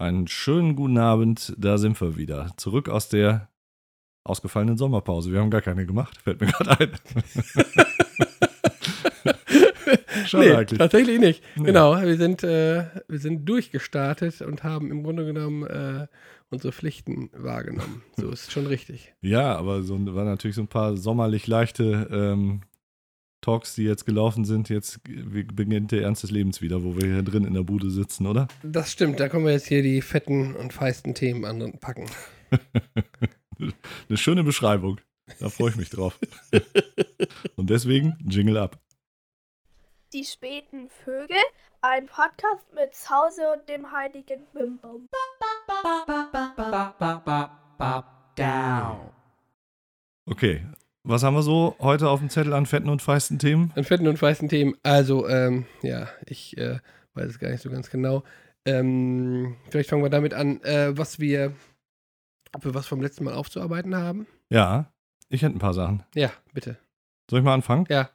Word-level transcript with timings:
Einen 0.00 0.26
schönen 0.28 0.76
guten 0.76 0.96
Abend, 0.96 1.52
da 1.58 1.76
sind 1.76 2.00
wir 2.00 2.16
wieder. 2.16 2.52
Zurück 2.56 2.88
aus 2.88 3.10
der 3.10 3.50
ausgefallenen 4.24 4.78
Sommerpause. 4.78 5.30
Wir 5.30 5.40
haben 5.40 5.50
gar 5.50 5.60
keine 5.60 5.84
gemacht, 5.84 6.16
fällt 6.16 6.40
mir 6.40 6.46
gerade 6.46 6.70
ein. 6.70 6.90
Schade 10.26 10.48
nee, 10.48 10.54
eigentlich. 10.54 10.78
tatsächlich 10.78 11.20
nicht. 11.20 11.42
Nee. 11.54 11.64
Genau, 11.64 12.00
wir 12.00 12.16
sind, 12.16 12.42
äh, 12.42 12.86
wir 13.08 13.18
sind 13.18 13.46
durchgestartet 13.46 14.40
und 14.40 14.64
haben 14.64 14.90
im 14.90 15.02
Grunde 15.02 15.26
genommen 15.26 15.66
äh, 15.66 16.06
unsere 16.48 16.72
Pflichten 16.72 17.28
wahrgenommen. 17.34 18.02
So 18.16 18.30
ist 18.32 18.52
schon 18.52 18.66
richtig. 18.66 19.12
Ja, 19.20 19.54
aber 19.54 19.82
so 19.82 19.98
waren 20.14 20.24
natürlich 20.24 20.56
so 20.56 20.62
ein 20.62 20.68
paar 20.68 20.96
sommerlich 20.96 21.46
leichte 21.46 22.08
ähm, 22.10 22.62
Talks, 23.40 23.74
die 23.74 23.84
jetzt 23.84 24.04
gelaufen 24.04 24.44
sind. 24.44 24.68
Jetzt 24.68 25.00
beginnt 25.02 25.92
der 25.92 26.02
Ernst 26.02 26.22
des 26.22 26.30
Lebens 26.30 26.60
wieder, 26.60 26.84
wo 26.84 26.96
wir 26.96 27.06
hier 27.06 27.22
drin 27.22 27.44
in 27.44 27.54
der 27.54 27.62
Bude 27.62 27.90
sitzen, 27.90 28.26
oder? 28.26 28.48
Das 28.62 28.92
stimmt, 28.92 29.20
da 29.20 29.28
können 29.28 29.44
wir 29.44 29.52
jetzt 29.52 29.66
hier 29.66 29.82
die 29.82 30.02
fetten 30.02 30.54
und 30.56 30.72
feisten 30.72 31.14
Themen 31.14 31.44
anpacken. 31.44 32.06
Eine 34.08 34.16
schöne 34.16 34.44
Beschreibung. 34.44 35.00
Da 35.38 35.48
freue 35.48 35.70
ich 35.70 35.76
mich 35.76 35.90
drauf. 35.90 36.18
und 37.56 37.70
deswegen 37.70 38.18
Jingle 38.28 38.56
ab. 38.56 38.78
Die 40.12 40.24
späten 40.24 40.88
Vögel, 41.04 41.36
ein 41.82 42.06
Podcast 42.06 42.66
mit 42.74 42.94
Zause 42.94 43.42
und 43.52 43.68
dem 43.68 43.92
heiligen 43.92 44.44
Bimbum. 44.52 45.06
Okay, 50.26 50.66
was 51.02 51.22
haben 51.22 51.34
wir 51.34 51.42
so 51.42 51.76
heute 51.80 52.08
auf 52.08 52.20
dem 52.20 52.30
Zettel 52.30 52.52
an 52.52 52.66
fetten 52.66 52.88
und 52.88 53.02
feisten 53.02 53.38
Themen? 53.38 53.72
An 53.74 53.84
fetten 53.84 54.06
und 54.06 54.18
feisten 54.18 54.48
Themen. 54.48 54.74
Also, 54.82 55.28
ähm, 55.28 55.66
ja, 55.82 56.08
ich 56.26 56.56
äh, 56.58 56.78
weiß 57.14 57.30
es 57.30 57.38
gar 57.38 57.50
nicht 57.50 57.62
so 57.62 57.70
ganz 57.70 57.90
genau. 57.90 58.22
Ähm, 58.66 59.56
vielleicht 59.70 59.88
fangen 59.88 60.02
wir 60.02 60.10
damit 60.10 60.34
an, 60.34 60.62
äh, 60.62 60.96
was 60.96 61.18
wir, 61.18 61.52
ob 62.52 62.64
wir 62.64 62.74
was 62.74 62.86
vom 62.86 63.00
letzten 63.00 63.24
Mal 63.24 63.34
aufzuarbeiten 63.34 63.96
haben. 63.96 64.26
Ja, 64.50 64.92
ich 65.28 65.42
hätte 65.42 65.56
ein 65.56 65.60
paar 65.60 65.74
Sachen. 65.74 66.02
Ja, 66.14 66.30
bitte. 66.52 66.76
Soll 67.30 67.40
ich 67.40 67.44
mal 67.44 67.54
anfangen? 67.54 67.86
Ja. 67.88 68.10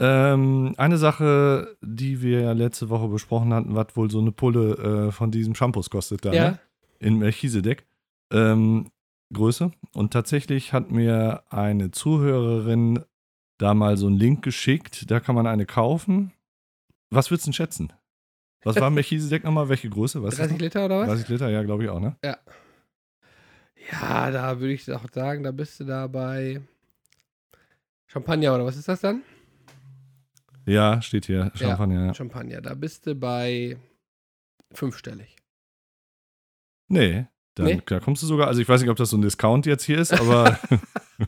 Ähm, 0.00 0.74
eine 0.76 0.96
Sache, 0.96 1.76
die 1.82 2.22
wir 2.22 2.40
ja 2.40 2.52
letzte 2.52 2.88
Woche 2.88 3.08
besprochen 3.08 3.52
hatten, 3.52 3.74
was 3.74 3.96
wohl 3.96 4.10
so 4.10 4.20
eine 4.20 4.30
Pulle 4.30 5.08
äh, 5.08 5.12
von 5.12 5.30
diesem 5.32 5.56
Shampoos 5.56 5.90
kostet 5.90 6.24
da, 6.24 6.32
ja. 6.32 6.50
ne? 6.50 6.58
In 7.00 7.18
Melchisedek. 7.18 7.84
Ähm, 8.32 8.90
Größe. 9.32 9.70
Und 9.92 10.12
tatsächlich 10.12 10.72
hat 10.72 10.90
mir 10.90 11.42
eine 11.50 11.90
Zuhörerin 11.90 13.04
da 13.58 13.74
mal 13.74 13.96
so 13.96 14.06
einen 14.06 14.16
Link 14.16 14.42
geschickt. 14.42 15.10
Da 15.10 15.20
kann 15.20 15.34
man 15.34 15.46
eine 15.46 15.66
kaufen. 15.66 16.32
Was 17.10 17.30
würdest 17.30 17.46
du 17.46 17.50
denn 17.50 17.54
schätzen? 17.54 17.92
Was 18.62 18.76
war 18.76 18.90
Melchisedek 18.90 19.44
nochmal? 19.44 19.68
Welche 19.68 19.90
Größe? 19.90 20.22
Weißt 20.22 20.38
30 20.38 20.58
Liter 20.58 20.84
oder 20.86 21.00
was? 21.00 21.08
30 21.08 21.28
Liter, 21.28 21.48
ja, 21.50 21.62
glaube 21.62 21.84
ich 21.84 21.90
auch, 21.90 22.00
ne? 22.00 22.16
Ja. 22.24 22.38
Ja, 23.90 24.30
da 24.30 24.60
würde 24.60 24.74
ich 24.74 24.90
auch 24.92 25.04
sagen, 25.12 25.42
da 25.42 25.50
bist 25.50 25.80
du 25.80 25.84
da 25.84 26.06
bei 26.06 26.60
Champagner 28.06 28.54
oder 28.54 28.66
was 28.66 28.76
ist 28.76 28.88
das 28.88 29.00
dann? 29.00 29.22
Ja, 30.66 31.00
steht 31.00 31.26
hier. 31.26 31.50
Champagner. 31.54 32.06
Ja, 32.06 32.14
Champagner. 32.14 32.60
Da 32.60 32.74
bist 32.74 33.06
du 33.06 33.14
bei 33.14 33.78
fünfstellig. 34.72 35.36
Nee, 36.88 37.26
dann, 37.58 37.66
nee? 37.66 37.82
da 37.84 38.00
kommst 38.00 38.22
du 38.22 38.26
sogar, 38.26 38.46
also 38.46 38.60
ich 38.60 38.68
weiß 38.68 38.80
nicht, 38.80 38.90
ob 38.90 38.96
das 38.96 39.10
so 39.10 39.16
ein 39.16 39.22
Discount 39.22 39.66
jetzt 39.66 39.84
hier 39.84 39.98
ist, 39.98 40.12
aber 40.12 40.58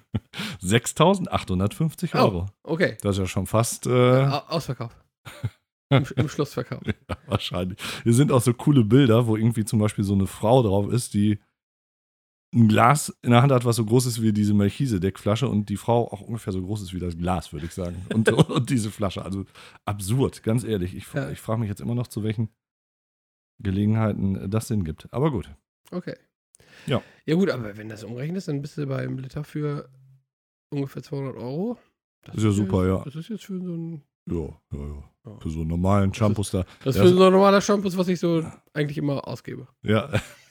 6.850 0.62 2.14
Euro. 2.14 2.46
Oh, 2.62 2.72
okay. 2.72 2.96
Das 3.02 3.16
ist 3.16 3.20
ja 3.20 3.26
schon 3.26 3.46
fast. 3.46 3.86
Äh, 3.86 4.26
Ausverkauf. 4.48 4.96
Im, 5.90 6.06
Im, 6.14 6.28
Schlussverkauf. 6.28 6.82
ja, 6.86 7.16
wahrscheinlich. 7.26 7.78
Hier 8.04 8.14
sind 8.14 8.30
auch 8.30 8.40
so 8.40 8.54
coole 8.54 8.84
Bilder, 8.84 9.26
wo 9.26 9.36
irgendwie 9.36 9.64
zum 9.64 9.80
Beispiel 9.80 10.04
so 10.04 10.14
eine 10.14 10.28
Frau 10.28 10.62
drauf 10.62 10.92
ist, 10.92 11.14
die 11.14 11.40
ein 12.54 12.68
Glas 12.68 13.16
in 13.22 13.30
der 13.30 13.42
Hand 13.42 13.52
hat, 13.52 13.64
was 13.64 13.76
so 13.76 13.84
groß 13.84 14.06
ist 14.06 14.22
wie 14.22 14.32
diese 14.32 14.54
Melchisedek-Flasche 14.54 15.48
und 15.48 15.68
die 15.68 15.76
Frau 15.76 16.12
auch 16.12 16.20
ungefähr 16.20 16.52
so 16.52 16.62
groß 16.62 16.82
ist 16.82 16.94
wie 16.94 17.00
das 17.00 17.16
Glas, 17.16 17.52
würde 17.52 17.66
ich 17.66 17.74
sagen. 17.74 18.06
Und, 18.14 18.30
und, 18.50 18.70
diese 18.70 18.90
Flasche. 18.90 19.24
Also 19.24 19.46
absurd, 19.84 20.44
ganz 20.44 20.62
ehrlich. 20.62 20.94
Ich, 20.94 21.12
ja. 21.12 21.30
ich 21.30 21.40
frage 21.40 21.60
mich 21.60 21.68
jetzt 21.68 21.80
immer 21.80 21.96
noch, 21.96 22.06
zu 22.06 22.22
welchen 22.22 22.50
Gelegenheiten 23.60 24.48
das 24.48 24.68
Sinn 24.68 24.84
gibt. 24.84 25.12
Aber 25.12 25.32
gut. 25.32 25.50
Okay. 25.90 26.14
Ja. 26.86 27.02
Ja, 27.26 27.34
gut, 27.34 27.50
aber 27.50 27.76
wenn 27.76 27.88
das 27.88 28.04
umrechnet 28.04 28.38
ist, 28.38 28.48
dann 28.48 28.62
bist 28.62 28.78
du 28.78 28.86
beim 28.86 29.18
Liter 29.18 29.44
für 29.44 29.88
ungefähr 30.70 31.02
200 31.02 31.36
Euro. 31.36 31.78
Das 32.24 32.36
ist 32.36 32.44
ja 32.44 32.50
super, 32.50 32.86
ja. 32.86 33.02
Das 33.04 33.14
ist 33.14 33.28
jetzt 33.28 33.44
für 33.44 33.60
so 33.60 33.74
ein. 33.74 34.02
Ja, 34.26 34.48
ja, 34.72 35.02
ja. 35.26 35.38
Für 35.38 35.50
so 35.50 35.60
einen 35.60 35.68
normalen 35.68 36.12
Shampoos 36.14 36.50
da. 36.50 36.64
Das 36.84 36.96
ist 36.96 37.02
für 37.02 37.08
so 37.08 37.24
ein 37.24 37.32
normaler 37.32 37.60
Shampoos, 37.60 37.96
was 37.96 38.08
ich 38.08 38.20
so 38.20 38.44
eigentlich 38.72 38.98
immer 38.98 39.26
ausgebe. 39.26 39.68
Ja. 39.82 40.10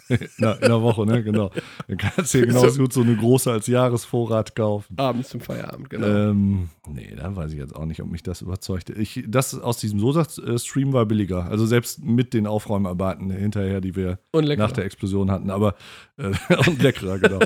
In, 0.09 0.27
der, 0.39 0.55
in 0.55 0.67
der 0.67 0.81
Woche, 0.81 1.05
ne? 1.05 1.23
Genau. 1.23 1.51
Dann 1.87 1.97
kannst 1.97 2.33
du 2.33 2.39
dir 2.39 2.47
genauso 2.47 2.81
gut 2.81 2.93
so 2.93 3.01
eine 3.01 3.15
große 3.15 3.51
als 3.51 3.67
Jahresvorrat 3.67 4.55
kaufen. 4.55 4.97
Abends 4.97 5.29
zum 5.29 5.41
Feierabend, 5.41 5.89
genau. 5.89 6.07
Ähm, 6.07 6.69
nee, 6.87 7.13
da 7.15 7.35
weiß 7.35 7.51
ich 7.51 7.57
jetzt 7.57 7.75
auch 7.75 7.85
nicht, 7.85 8.01
ob 8.01 8.09
mich 8.09 8.23
das 8.23 8.41
überzeugt. 8.41 8.89
Ich, 8.89 9.23
das 9.27 9.59
aus 9.59 9.77
diesem 9.77 9.99
Sosa-Stream 9.99 10.93
war 10.93 11.05
billiger. 11.05 11.45
Also 11.45 11.65
selbst 11.65 12.03
mit 12.03 12.33
den 12.33 12.47
Aufräumarbeiten 12.47 13.29
hinterher, 13.29 13.81
die 13.81 13.95
wir 13.95 14.19
nach 14.33 14.71
der 14.71 14.85
Explosion 14.85 15.31
hatten. 15.31 15.49
Aber 15.49 15.75
äh, 16.17 16.31
und 16.67 16.81
leckerer, 16.81 17.19
genau. 17.19 17.39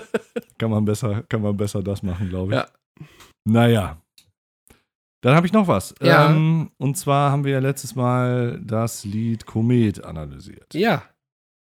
kann, 0.58 0.72
man 0.72 0.86
besser, 0.86 1.24
kann 1.30 1.42
man 1.42 1.58
besser 1.58 1.84
das 1.84 2.04
machen, 2.04 2.30
glaube 2.30 2.54
ich. 2.54 2.60
Ja. 2.60 2.68
Naja. 3.46 3.98
Dann 5.22 5.36
habe 5.36 5.48
ich 5.48 5.54
noch 5.54 5.68
was. 5.68 5.96
Ja. 6.02 6.30
Ähm, 6.30 6.72
und 6.78 6.98
zwar 6.98 7.32
haben 7.32 7.46
wir 7.46 7.54
ja 7.54 7.60
letztes 7.60 7.96
Mal 7.96 8.60
das 8.62 9.06
Lied 9.06 9.46
Komet 9.46 10.04
analysiert. 10.04 10.74
Ja. 10.74 11.04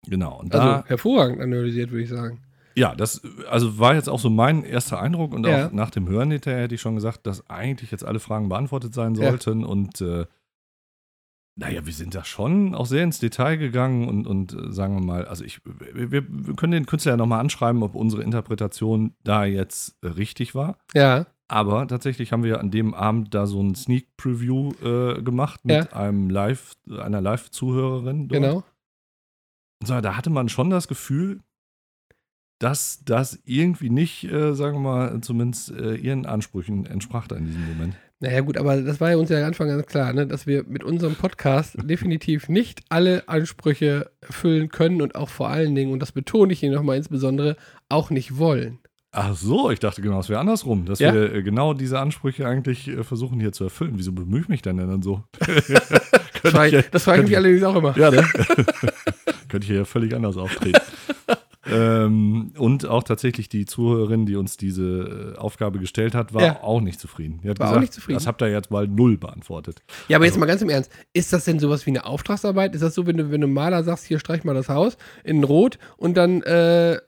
Genau. 0.06 0.40
Und 0.40 0.54
also 0.54 0.66
da, 0.66 0.84
hervorragend 0.86 1.40
analysiert, 1.40 1.90
würde 1.90 2.02
ich 2.04 2.08
sagen. 2.08 2.40
Ja, 2.74 2.94
das 2.94 3.20
also 3.50 3.78
war 3.78 3.94
jetzt 3.94 4.08
auch 4.08 4.20
so 4.20 4.30
mein 4.30 4.62
erster 4.62 5.00
Eindruck 5.00 5.34
und 5.34 5.46
ja. 5.46 5.66
auch 5.66 5.72
nach 5.72 5.90
dem 5.90 6.08
Hören 6.08 6.30
hinterher 6.30 6.62
hätte 6.62 6.74
ich 6.74 6.80
schon 6.80 6.94
gesagt, 6.94 7.26
dass 7.26 7.48
eigentlich 7.50 7.90
jetzt 7.90 8.04
alle 8.04 8.20
Fragen 8.20 8.48
beantwortet 8.48 8.94
sein 8.94 9.14
sollten. 9.14 9.60
Ja. 9.60 9.66
Und 9.66 10.00
äh, 10.00 10.26
naja, 11.56 11.84
wir 11.84 11.92
sind 11.92 12.14
da 12.14 12.24
schon 12.24 12.74
auch 12.74 12.86
sehr 12.86 13.04
ins 13.04 13.18
Detail 13.18 13.56
gegangen 13.56 14.08
und, 14.08 14.26
und 14.26 14.54
äh, 14.54 14.72
sagen 14.72 14.94
wir 14.94 15.04
mal, 15.04 15.24
also 15.26 15.44
ich, 15.44 15.60
wir, 15.64 16.10
wir 16.26 16.54
können 16.54 16.72
den 16.72 16.86
Künstler 16.86 17.12
ja 17.12 17.16
nochmal 17.16 17.40
anschreiben, 17.40 17.82
ob 17.82 17.94
unsere 17.94 18.22
Interpretation 18.22 19.14
da 19.24 19.44
jetzt 19.44 19.96
äh, 20.02 20.08
richtig 20.08 20.54
war. 20.54 20.78
Ja. 20.94 21.26
Aber 21.48 21.86
tatsächlich 21.88 22.30
haben 22.32 22.44
wir 22.44 22.60
an 22.60 22.70
dem 22.70 22.94
Abend 22.94 23.34
da 23.34 23.46
so 23.46 23.60
ein 23.60 23.74
Sneak 23.74 24.16
Preview 24.16 24.72
äh, 24.84 25.20
gemacht 25.20 25.64
mit 25.64 25.76
ja. 25.76 25.92
einem 25.92 26.30
Live, 26.30 26.74
einer 26.88 27.20
Live-Zuhörerin. 27.20 28.28
Genau. 28.28 28.62
So, 29.84 30.00
da 30.00 30.16
hatte 30.16 30.30
man 30.30 30.48
schon 30.48 30.70
das 30.70 30.88
Gefühl, 30.88 31.40
dass 32.58 33.02
das 33.04 33.40
irgendwie 33.46 33.88
nicht, 33.88 34.24
äh, 34.24 34.54
sagen 34.54 34.76
wir 34.76 34.80
mal, 34.80 35.20
zumindest 35.22 35.70
äh, 35.70 35.94
ihren 35.94 36.26
Ansprüchen 36.26 36.84
entsprach 36.84 37.26
da 37.26 37.36
in 37.36 37.46
diesem 37.46 37.66
Moment. 37.66 37.96
Naja, 38.22 38.42
gut, 38.42 38.58
aber 38.58 38.82
das 38.82 39.00
war 39.00 39.10
ja 39.10 39.16
uns 39.16 39.30
ja 39.30 39.38
am 39.38 39.46
Anfang 39.46 39.68
ganz 39.68 39.86
klar, 39.86 40.12
ne, 40.12 40.26
dass 40.26 40.46
wir 40.46 40.64
mit 40.64 40.84
unserem 40.84 41.14
Podcast 41.14 41.76
definitiv 41.88 42.50
nicht 42.50 42.82
alle 42.90 43.26
Ansprüche 43.30 44.10
erfüllen 44.20 44.68
können 44.68 45.00
und 45.00 45.14
auch 45.14 45.30
vor 45.30 45.48
allen 45.48 45.74
Dingen, 45.74 45.90
und 45.90 46.00
das 46.00 46.12
betone 46.12 46.52
ich 46.52 46.60
hier 46.60 46.70
nochmal 46.70 46.98
insbesondere, 46.98 47.56
auch 47.88 48.10
nicht 48.10 48.36
wollen. 48.36 48.78
Ach 49.12 49.34
so, 49.34 49.70
ich 49.70 49.80
dachte 49.80 50.02
genau, 50.02 50.20
es 50.20 50.28
wäre 50.28 50.38
andersrum, 50.38 50.84
dass 50.84 51.00
ja? 51.00 51.12
wir 51.12 51.34
äh, 51.34 51.42
genau 51.42 51.72
diese 51.72 51.98
Ansprüche 51.98 52.46
eigentlich 52.46 52.86
äh, 52.88 53.02
versuchen 53.02 53.40
hier 53.40 53.52
zu 53.52 53.64
erfüllen. 53.64 53.94
Wieso 53.96 54.12
bemühe 54.12 54.42
ich 54.42 54.48
mich 54.48 54.62
denn 54.62 54.76
dann 54.76 55.02
so? 55.02 55.24
das, 55.40 56.52
war, 56.54 56.68
ich, 56.68 56.90
das 56.90 57.02
frage 57.02 57.22
ich 57.22 57.28
mich 57.28 57.36
allerdings 57.36 57.64
auch 57.64 57.74
immer. 57.74 57.96
Ja, 57.98 58.10
ne? 58.10 58.28
Könnte 59.50 59.66
ich 59.66 59.72
ja 59.72 59.84
völlig 59.84 60.14
anders 60.14 60.36
auftreten. 60.36 60.80
ähm, 61.66 62.52
und 62.56 62.86
auch 62.86 63.02
tatsächlich 63.02 63.48
die 63.48 63.66
Zuhörerin, 63.66 64.26
die 64.26 64.36
uns 64.36 64.56
diese 64.56 65.34
äh, 65.36 65.38
Aufgabe 65.38 65.78
gestellt 65.78 66.14
hat, 66.14 66.32
war 66.32 66.42
ja. 66.42 66.62
auch 66.62 66.80
nicht 66.80 67.00
zufrieden. 67.00 67.40
Die 67.42 67.50
hat 67.50 67.58
war 67.58 67.66
gesagt, 67.66 67.76
auch 67.76 67.80
nicht 67.80 67.92
zufrieden. 67.92 68.16
Das 68.16 68.26
habt 68.26 68.42
ihr 68.42 68.48
jetzt 68.48 68.70
mal 68.70 68.88
null 68.88 69.18
beantwortet. 69.18 69.82
Ja, 70.08 70.16
aber 70.16 70.24
also, 70.24 70.34
jetzt 70.34 70.40
mal 70.40 70.46
ganz 70.46 70.62
im 70.62 70.70
Ernst. 70.70 70.90
Ist 71.12 71.32
das 71.32 71.44
denn 71.44 71.58
sowas 71.58 71.86
wie 71.86 71.90
eine 71.90 72.04
Auftragsarbeit? 72.04 72.74
Ist 72.74 72.82
das 72.82 72.94
so, 72.94 73.06
wenn 73.06 73.16
du, 73.16 73.30
wenn 73.30 73.40
du 73.40 73.46
Maler 73.46 73.84
sagst, 73.84 74.06
hier 74.06 74.18
streich 74.18 74.44
mal 74.44 74.54
das 74.54 74.68
Haus 74.68 74.96
in 75.24 75.44
Rot 75.44 75.78
und 75.96 76.16
dann 76.16 76.42
äh, 76.42 76.98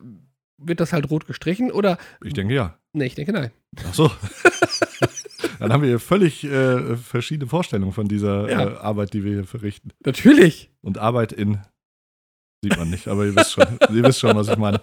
wird 0.58 0.80
das 0.80 0.92
halt 0.92 1.10
rot 1.10 1.26
gestrichen? 1.26 1.70
Oder? 1.70 1.98
Ich 2.24 2.34
denke 2.34 2.54
ja. 2.54 2.76
Nee, 2.92 3.06
ich 3.06 3.14
denke 3.14 3.32
nein. 3.32 3.50
Ach 3.88 3.94
so. 3.94 4.10
Dann 5.58 5.72
haben 5.72 5.82
wir 5.82 5.88
hier 5.88 6.00
völlig 6.00 6.44
äh, 6.44 6.96
verschiedene 6.96 7.48
Vorstellungen 7.48 7.92
von 7.92 8.08
dieser 8.08 8.50
ja. 8.50 8.68
äh, 8.68 8.76
Arbeit, 8.78 9.12
die 9.12 9.24
wir 9.24 9.32
hier 9.32 9.44
verrichten. 9.44 9.92
Natürlich. 10.04 10.70
Und 10.82 10.98
Arbeit 10.98 11.32
in 11.32 11.58
sieht 12.62 12.76
man 12.76 12.90
nicht, 12.90 13.08
aber 13.08 13.26
ihr 13.26 13.34
wisst 13.34 13.52
schon, 13.52 13.66
ihr 13.94 14.02
wisst 14.04 14.20
schon, 14.20 14.36
was 14.36 14.48
ich 14.48 14.56
meine. 14.56 14.80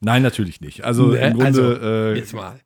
Nein, 0.00 0.22
natürlich 0.22 0.60
nicht. 0.60 0.84
Also 0.84 1.08
nee, 1.08 1.26
im 1.26 1.34
Grunde. 1.34 1.46
Also, 1.46 1.62
äh, 1.82 2.14
jetzt 2.16 2.34
mal. 2.34 2.60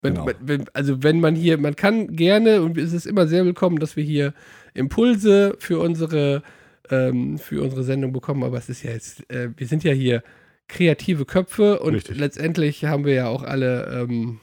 Wenn, 0.00 0.14
genau. 0.14 0.30
wenn, 0.40 0.64
also 0.72 1.02
wenn 1.02 1.20
man 1.20 1.34
hier, 1.34 1.58
man 1.58 1.76
kann 1.76 2.16
gerne 2.16 2.62
und 2.62 2.76
es 2.76 2.92
ist 2.92 3.06
immer 3.06 3.26
sehr 3.28 3.44
willkommen, 3.44 3.78
dass 3.78 3.96
wir 3.96 4.02
hier 4.02 4.34
Impulse 4.74 5.56
für 5.58 5.78
unsere 5.78 6.42
ähm, 6.90 7.38
für 7.38 7.62
unsere 7.62 7.84
Sendung 7.84 8.12
bekommen, 8.12 8.42
aber 8.42 8.58
es 8.58 8.68
ist 8.68 8.82
ja 8.82 8.90
jetzt, 8.90 9.28
äh, 9.30 9.50
wir 9.56 9.66
sind 9.66 9.84
ja 9.84 9.92
hier 9.92 10.22
kreative 10.68 11.24
Köpfe 11.24 11.80
und 11.80 11.94
Richtig. 11.94 12.18
letztendlich 12.18 12.84
haben 12.84 13.04
wir 13.04 13.14
ja 13.14 13.28
auch 13.28 13.42
alle 13.42 14.02
ähm, 14.02 14.40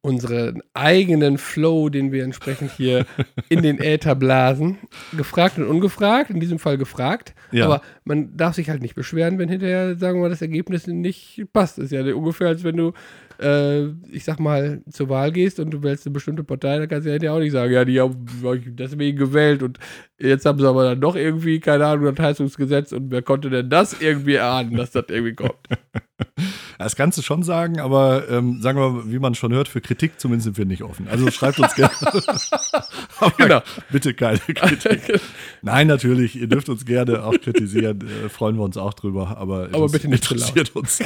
unseren 0.00 0.62
eigenen 0.74 1.38
Flow, 1.38 1.88
den 1.88 2.12
wir 2.12 2.22
entsprechend 2.22 2.70
hier 2.70 3.04
in 3.48 3.62
den 3.62 3.80
Äther 3.80 4.14
blasen. 4.14 4.78
Gefragt 5.16 5.58
und 5.58 5.66
ungefragt, 5.66 6.30
in 6.30 6.38
diesem 6.38 6.60
Fall 6.60 6.78
gefragt. 6.78 7.34
Ja. 7.50 7.64
Aber 7.64 7.82
man 8.04 8.36
darf 8.36 8.54
sich 8.54 8.70
halt 8.70 8.80
nicht 8.80 8.94
beschweren, 8.94 9.38
wenn 9.38 9.48
hinterher, 9.48 9.96
sagen 9.96 10.18
wir 10.18 10.22
mal, 10.22 10.30
das 10.30 10.42
Ergebnis 10.42 10.86
nicht 10.86 11.44
passt. 11.52 11.78
Das 11.78 11.86
ist 11.86 11.90
ja 11.92 12.02
ungefähr, 12.14 12.46
als 12.46 12.62
wenn 12.62 12.76
du, 12.76 12.92
äh, 13.40 13.86
ich 14.12 14.22
sag 14.22 14.38
mal, 14.38 14.82
zur 14.88 15.08
Wahl 15.08 15.32
gehst 15.32 15.58
und 15.58 15.70
du 15.70 15.82
wählst 15.82 16.06
eine 16.06 16.12
bestimmte 16.12 16.44
Partei, 16.44 16.78
dann 16.78 16.88
kannst 16.88 17.04
du 17.04 17.10
ja 17.10 17.14
hinterher 17.14 17.34
auch 17.34 17.40
nicht 17.40 17.52
sagen, 17.52 17.72
ja, 17.72 17.84
die 17.84 18.00
haben 18.00 18.26
euch 18.44 18.62
deswegen 18.66 19.18
gewählt 19.18 19.64
und 19.64 19.78
jetzt 20.18 20.46
haben 20.46 20.60
sie 20.60 20.68
aber 20.68 20.84
dann 20.84 21.00
doch 21.00 21.16
irgendwie, 21.16 21.58
keine 21.58 21.86
Ahnung, 21.86 22.14
das 22.14 22.24
Heizungsgesetz 22.24 22.92
und 22.92 23.10
wer 23.10 23.22
konnte 23.22 23.50
denn 23.50 23.68
das 23.68 24.00
irgendwie 24.00 24.34
erahnen, 24.34 24.76
dass 24.76 24.92
das 24.92 25.06
irgendwie 25.08 25.34
kommt. 25.34 25.58
Das 26.78 26.94
kannst 26.94 27.18
du 27.18 27.22
schon 27.22 27.42
sagen, 27.42 27.80
aber 27.80 28.28
ähm, 28.30 28.62
sagen 28.62 28.78
wir 28.78 28.90
mal, 28.90 29.10
wie 29.10 29.18
man 29.18 29.34
schon 29.34 29.52
hört, 29.52 29.66
für 29.66 29.80
Kritik 29.80 30.20
zumindest 30.20 30.44
sind 30.44 30.58
wir 30.58 30.64
nicht 30.64 30.84
offen. 30.84 31.08
Also 31.08 31.28
schreibt 31.30 31.58
uns 31.58 31.74
gerne. 31.74 31.92
genau. 33.36 33.60
Bitte 33.90 34.14
keine 34.14 34.38
Kritik. 34.38 35.20
Nein, 35.60 35.88
natürlich, 35.88 36.36
ihr 36.36 36.46
dürft 36.46 36.68
uns 36.68 36.84
gerne 36.84 37.24
auch 37.24 37.32
kritisieren, 37.32 38.00
äh, 38.02 38.28
freuen 38.28 38.56
wir 38.56 38.62
uns 38.62 38.76
auch 38.76 38.94
drüber, 38.94 39.36
aber, 39.38 39.70
aber 39.72 39.88
bitte 39.88 40.08
nicht 40.08 40.30
interessiert 40.30 40.76
uns. 40.76 41.00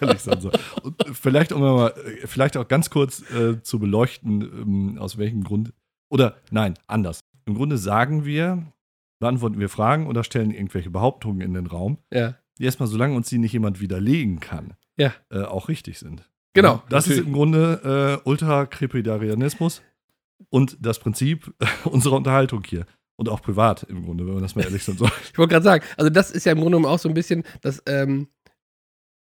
ehrlich 0.00 0.20
sein 0.20 0.40
soll. 0.40 0.52
Und 0.82 1.02
vielleicht, 1.14 1.52
um 1.52 1.62
mal, 1.62 1.94
vielleicht 2.26 2.58
auch 2.58 2.68
ganz 2.68 2.90
kurz 2.90 3.22
äh, 3.30 3.62
zu 3.62 3.78
beleuchten, 3.78 4.42
ähm, 4.42 4.98
aus 4.98 5.16
welchem 5.16 5.44
Grund. 5.44 5.72
Oder 6.10 6.36
nein, 6.50 6.74
anders. 6.86 7.20
Im 7.46 7.54
Grunde 7.54 7.78
sagen 7.78 8.26
wir, 8.26 8.70
beantworten 9.18 9.58
wir 9.58 9.70
Fragen 9.70 10.08
oder 10.08 10.24
stellen 10.24 10.50
irgendwelche 10.50 10.90
Behauptungen 10.90 11.40
in 11.40 11.54
den 11.54 11.66
Raum. 11.66 11.96
Ja 12.12 12.34
die 12.62 12.66
erstmal, 12.66 12.86
solange 12.86 13.16
uns 13.16 13.28
die 13.28 13.38
nicht 13.38 13.52
jemand 13.52 13.80
widerlegen 13.80 14.38
kann, 14.38 14.74
ja. 14.96 15.12
äh, 15.30 15.42
auch 15.42 15.68
richtig 15.68 15.98
sind. 15.98 16.30
Genau. 16.54 16.74
Ja, 16.74 16.82
das 16.88 17.06
natürlich. 17.06 17.20
ist 17.20 17.26
im 17.26 17.32
Grunde 17.32 18.20
äh, 18.24 18.28
Ultrakrepidarianismus 18.28 19.82
und 20.48 20.76
das 20.80 21.00
Prinzip 21.00 21.52
unserer 21.84 22.16
Unterhaltung 22.16 22.62
hier. 22.64 22.86
Und 23.16 23.28
auch 23.28 23.42
privat 23.42 23.82
im 23.84 24.04
Grunde, 24.04 24.26
wenn 24.26 24.34
man 24.34 24.42
das 24.42 24.54
mal 24.54 24.62
ehrlich 24.62 24.84
so 24.84 24.92
sagt. 24.92 25.12
ich 25.32 25.38
wollte 25.38 25.52
gerade 25.52 25.64
sagen, 25.64 25.84
also 25.96 26.08
das 26.08 26.30
ist 26.30 26.46
ja 26.46 26.52
im 26.52 26.58
Grunde 26.58 26.76
genommen 26.76 26.92
auch 26.92 26.98
so 26.98 27.08
ein 27.08 27.14
bisschen, 27.14 27.42
dass, 27.60 27.82
ähm, 27.86 28.28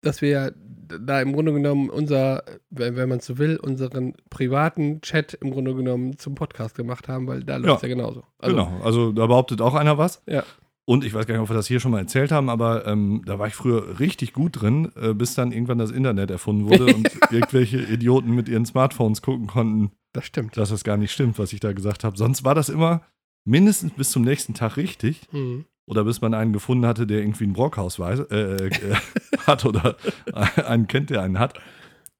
dass 0.01 0.21
wir 0.21 0.29
ja 0.29 0.51
da 0.53 1.21
im 1.21 1.33
Grunde 1.33 1.53
genommen 1.53 1.89
unser, 1.89 2.43
wenn, 2.69 2.95
wenn 2.95 3.09
man 3.09 3.19
so 3.19 3.37
will, 3.39 3.57
unseren 3.57 4.13
privaten 4.29 5.01
Chat 5.01 5.33
im 5.33 5.51
Grunde 5.51 5.75
genommen 5.75 6.17
zum 6.17 6.35
Podcast 6.35 6.75
gemacht 6.75 7.07
haben, 7.07 7.27
weil 7.27 7.43
da 7.43 7.57
läuft 7.57 7.77
es 7.77 7.81
ja. 7.81 7.87
ja 7.89 7.95
genauso. 7.95 8.23
Also, 8.37 8.55
genau, 8.55 8.81
also 8.83 9.11
da 9.11 9.25
behauptet 9.25 9.59
auch 9.61 9.73
einer 9.73 9.97
was. 9.97 10.21
Ja. 10.27 10.43
Und 10.85 11.05
ich 11.05 11.13
weiß 11.13 11.25
gar 11.25 11.35
nicht, 11.35 11.43
ob 11.43 11.49
wir 11.49 11.55
das 11.55 11.67
hier 11.67 11.79
schon 11.79 11.91
mal 11.91 11.99
erzählt 11.99 12.31
haben, 12.31 12.49
aber 12.49 12.85
ähm, 12.85 13.21
da 13.25 13.39
war 13.39 13.47
ich 13.47 13.55
früher 13.55 13.99
richtig 13.99 14.33
gut 14.33 14.61
drin, 14.61 14.91
äh, 14.95 15.13
bis 15.13 15.33
dann 15.33 15.53
irgendwann 15.53 15.77
das 15.77 15.91
Internet 15.91 16.29
erfunden 16.29 16.65
wurde 16.65 16.85
und 16.95 17.09
irgendwelche 17.31 17.79
Idioten 17.79 18.31
mit 18.31 18.49
ihren 18.49 18.65
Smartphones 18.65 19.21
gucken 19.21 19.47
konnten. 19.47 19.91
Das 20.11 20.25
stimmt. 20.25 20.57
Dass 20.57 20.69
das 20.69 20.83
gar 20.83 20.97
nicht 20.97 21.11
stimmt, 21.11 21.39
was 21.39 21.53
ich 21.53 21.61
da 21.61 21.71
gesagt 21.71 22.03
habe. 22.03 22.17
Sonst 22.17 22.43
war 22.43 22.53
das 22.53 22.69
immer 22.69 23.01
mindestens 23.45 23.93
bis 23.93 24.11
zum 24.11 24.23
nächsten 24.23 24.53
Tag 24.53 24.75
richtig. 24.77 25.21
Mhm. 25.31 25.65
Oder 25.85 26.05
bis 26.05 26.21
man 26.21 26.33
einen 26.33 26.53
gefunden 26.53 26.85
hatte, 26.85 27.05
der 27.05 27.19
irgendwie 27.19 27.45
ein 27.45 27.53
Brockhaus 27.53 27.99
weiß, 27.99 28.19
äh, 28.31 28.67
äh, 28.67 28.95
hat 29.47 29.65
oder 29.65 29.97
einen 30.65 30.87
kennt, 30.87 31.09
der 31.09 31.21
einen 31.21 31.39
hat. 31.39 31.59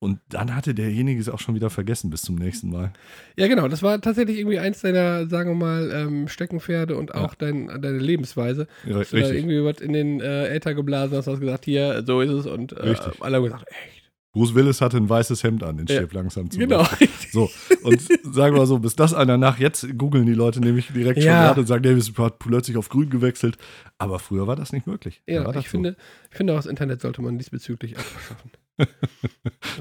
Und 0.04 0.20
dann 0.28 0.54
hatte 0.54 0.76
derjenige 0.76 1.22
es 1.22 1.30
auch 1.30 1.40
schon 1.40 1.56
wieder 1.56 1.70
vergessen 1.70 2.10
bis 2.10 2.24
zum 2.24 2.36
nächsten 2.36 2.70
Mal. 2.70 2.92
Ja, 3.38 3.48
genau. 3.48 3.70
Das 3.70 3.82
war 3.84 4.02
tatsächlich 4.02 4.38
irgendwie 4.38 4.60
eins 4.60 4.82
deiner, 4.82 5.28
sagen 5.28 5.52
wir 5.52 5.56
mal, 5.56 5.92
ähm, 5.94 6.28
Steckenpferde 6.28 6.98
und 6.98 7.16
auch 7.16 7.32
ja. 7.32 7.36
dein, 7.38 7.68
deine 7.68 8.00
Lebensweise. 8.00 8.68
Ja, 8.86 9.00
dass 9.00 9.12
du 9.12 9.22
da 9.22 9.30
irgendwie 9.30 9.64
was 9.64 9.80
in 9.80 9.94
den 9.94 10.20
äh, 10.20 10.54
Äther 10.54 10.74
geblasen 10.74 11.18
hast, 11.18 11.28
hast 11.28 11.40
gesagt, 11.40 11.64
hier, 11.64 12.04
so 12.06 12.20
ist 12.20 12.32
es. 12.32 12.46
Und 12.46 12.74
äh, 12.74 12.96
alle 13.22 13.38
haben 13.38 13.44
gesagt, 13.46 13.66
echt. 13.70 14.04
Bruce 14.34 14.56
Willis 14.56 14.82
hatte 14.82 14.98
ein 14.98 15.08
weißes 15.08 15.44
Hemd 15.44 15.64
an, 15.64 15.78
den 15.78 15.86
ja. 15.86 15.96
Stirb 15.96 16.12
langsam 16.14 16.50
zu 16.50 16.58
Genau. 16.58 16.86
So, 17.32 17.50
und 17.84 18.02
sagen 18.02 18.56
wir 18.56 18.60
mal 18.60 18.66
so, 18.66 18.80
bis 18.80 18.96
das 18.96 19.14
einer 19.14 19.38
nach, 19.38 19.60
jetzt 19.60 19.88
googeln 19.98 20.26
die 20.26 20.34
Leute 20.34 20.60
nämlich 20.60 20.88
direkt 20.88 21.20
ja. 21.20 21.24
schon 21.24 21.32
gerade 21.32 21.62
und 21.62 21.68
sagen, 21.68 21.84
Davis 21.84 22.12
hat 22.18 22.40
plötzlich 22.40 22.76
auf 22.78 22.90
grün 22.90 23.10
gewechselt. 23.10 23.58
Aber 24.00 24.20
früher 24.20 24.48
war 24.48 24.56
das 24.56 24.74
nicht 24.74 24.86
möglich. 24.86 25.22
Ja, 25.28 25.48
ich, 25.52 25.56
so. 25.56 25.62
finde, 25.62 25.96
ich 26.32 26.36
finde 26.36 26.54
auch 26.54 26.58
das 26.58 26.66
Internet 26.66 27.02
sollte 27.02 27.22
man 27.22 27.38
diesbezüglich 27.38 27.98
abschaffen. 27.98 28.52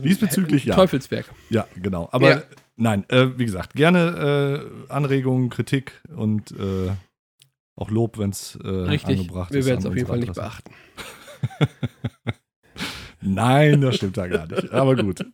Diesbezüglich 0.05 0.65
ja. 0.65 0.75
Teufelswerk. 0.75 1.27
Ja, 1.51 1.67
genau. 1.77 2.09
Aber 2.13 2.31
ja. 2.31 2.43
nein, 2.77 3.05
äh, 3.09 3.39
wie 3.39 3.45
gesagt, 3.45 3.75
gerne 3.75 4.69
äh, 4.89 4.93
Anregungen, 4.93 5.51
Kritik 5.51 6.03
und 6.15 6.53
äh, 6.53 6.91
auch 7.77 7.91
Lob, 7.91 8.19
wenn 8.19 8.31
es 8.31 8.59
äh, 8.63 8.69
angebracht 8.69 9.51
ist. 9.51 9.57
Wir 9.57 9.67
werden 9.67 9.81
es 9.81 9.87
auf 9.87 9.95
jeden 9.95 10.07
Fall 10.07 10.19
nicht 10.19 10.35
beachten. 10.35 10.73
Nein, 13.23 13.81
das 13.81 13.97
stimmt 13.97 14.17
da 14.17 14.27
gar 14.27 14.47
nicht. 14.47 14.73
Aber 14.73 14.97
gut. 14.97 15.25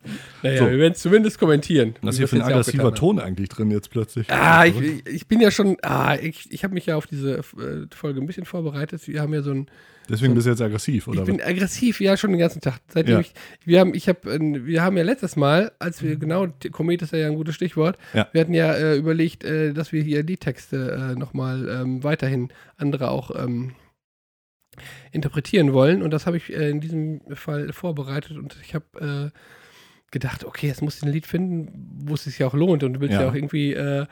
Naja, 0.43 0.59
so. 0.59 0.69
wir 0.69 0.77
werden 0.77 0.93
es 0.93 0.99
zumindest 0.99 1.39
kommentieren. 1.39 1.95
Was 2.01 2.15
ist 2.15 2.19
hier 2.19 2.27
für 2.27 2.35
ein 2.37 2.41
aggressiver 2.43 2.93
Ton 2.93 3.19
eigentlich 3.19 3.49
drin 3.49 3.71
jetzt 3.71 3.89
plötzlich? 3.89 4.29
Ah, 4.31 4.65
ich, 4.65 5.05
ich 5.07 5.27
bin 5.27 5.41
ja 5.41 5.51
schon, 5.51 5.77
ah, 5.81 6.15
ich, 6.15 6.51
ich 6.51 6.63
habe 6.63 6.73
mich 6.73 6.85
ja 6.85 6.95
auf 6.95 7.07
diese 7.07 7.39
äh, 7.39 7.43
Folge 7.93 8.21
ein 8.21 8.27
bisschen 8.27 8.45
vorbereitet. 8.45 9.07
Wir 9.07 9.21
haben 9.21 9.33
ja 9.33 9.41
so 9.41 9.51
ein. 9.51 9.67
Deswegen 10.07 10.31
so, 10.31 10.35
bist 10.35 10.47
du 10.47 10.51
jetzt 10.51 10.61
aggressiv, 10.61 11.07
oder? 11.07 11.21
Ich 11.21 11.25
bin 11.25 11.41
aggressiv, 11.41 11.99
ja, 12.01 12.17
schon 12.17 12.31
den 12.31 12.39
ganzen 12.39 12.61
Tag. 12.61 12.79
Seitdem 12.87 13.15
ja. 13.15 13.19
ich, 13.19 13.33
wir 13.65 13.79
haben, 13.79 13.93
ich 13.93 14.07
habe, 14.07 14.19
wir 14.65 14.81
haben 14.81 14.97
ja 14.97 15.03
letztes 15.03 15.35
Mal, 15.35 15.71
als 15.77 16.01
wir, 16.01 16.15
genau, 16.15 16.47
Komet 16.71 17.01
ist 17.01 17.13
ja 17.13 17.27
ein 17.27 17.35
gutes 17.35 17.55
Stichwort, 17.55 17.97
ja. 18.13 18.27
wir 18.31 18.41
hatten 18.41 18.55
ja 18.55 18.73
äh, 18.73 18.97
überlegt, 18.97 19.43
äh, 19.43 19.73
dass 19.73 19.91
wir 19.91 20.01
hier 20.01 20.23
die 20.23 20.37
Texte 20.37 21.11
äh, 21.13 21.19
nochmal 21.19 21.69
ähm, 21.69 22.03
weiterhin 22.03 22.49
andere 22.77 23.11
auch 23.11 23.31
ähm, 23.35 23.73
interpretieren 25.11 25.73
wollen. 25.73 26.01
Und 26.01 26.11
das 26.11 26.25
habe 26.25 26.37
ich 26.37 26.53
äh, 26.53 26.69
in 26.69 26.81
diesem 26.81 27.21
Fall 27.33 27.71
vorbereitet 27.73 28.37
und 28.37 28.57
ich 28.63 28.75
habe 28.75 29.31
äh, 29.33 29.39
gedacht, 30.11 30.43
okay, 30.43 30.67
jetzt 30.67 30.81
muss 30.81 30.97
ich 30.97 31.03
ein 31.03 31.11
Lied 31.11 31.27
finden, 31.27 32.01
wo 32.05 32.15
es 32.15 32.23
sich 32.23 32.39
ja 32.39 32.47
auch 32.47 32.53
lohnt 32.53 32.83
und 32.83 32.93
du 32.93 32.99
willst 32.99 33.13
ja, 33.13 33.21
ja 33.21 33.29
auch 33.29 33.35
irgendwie 33.35 33.73
äh, 33.73 34.05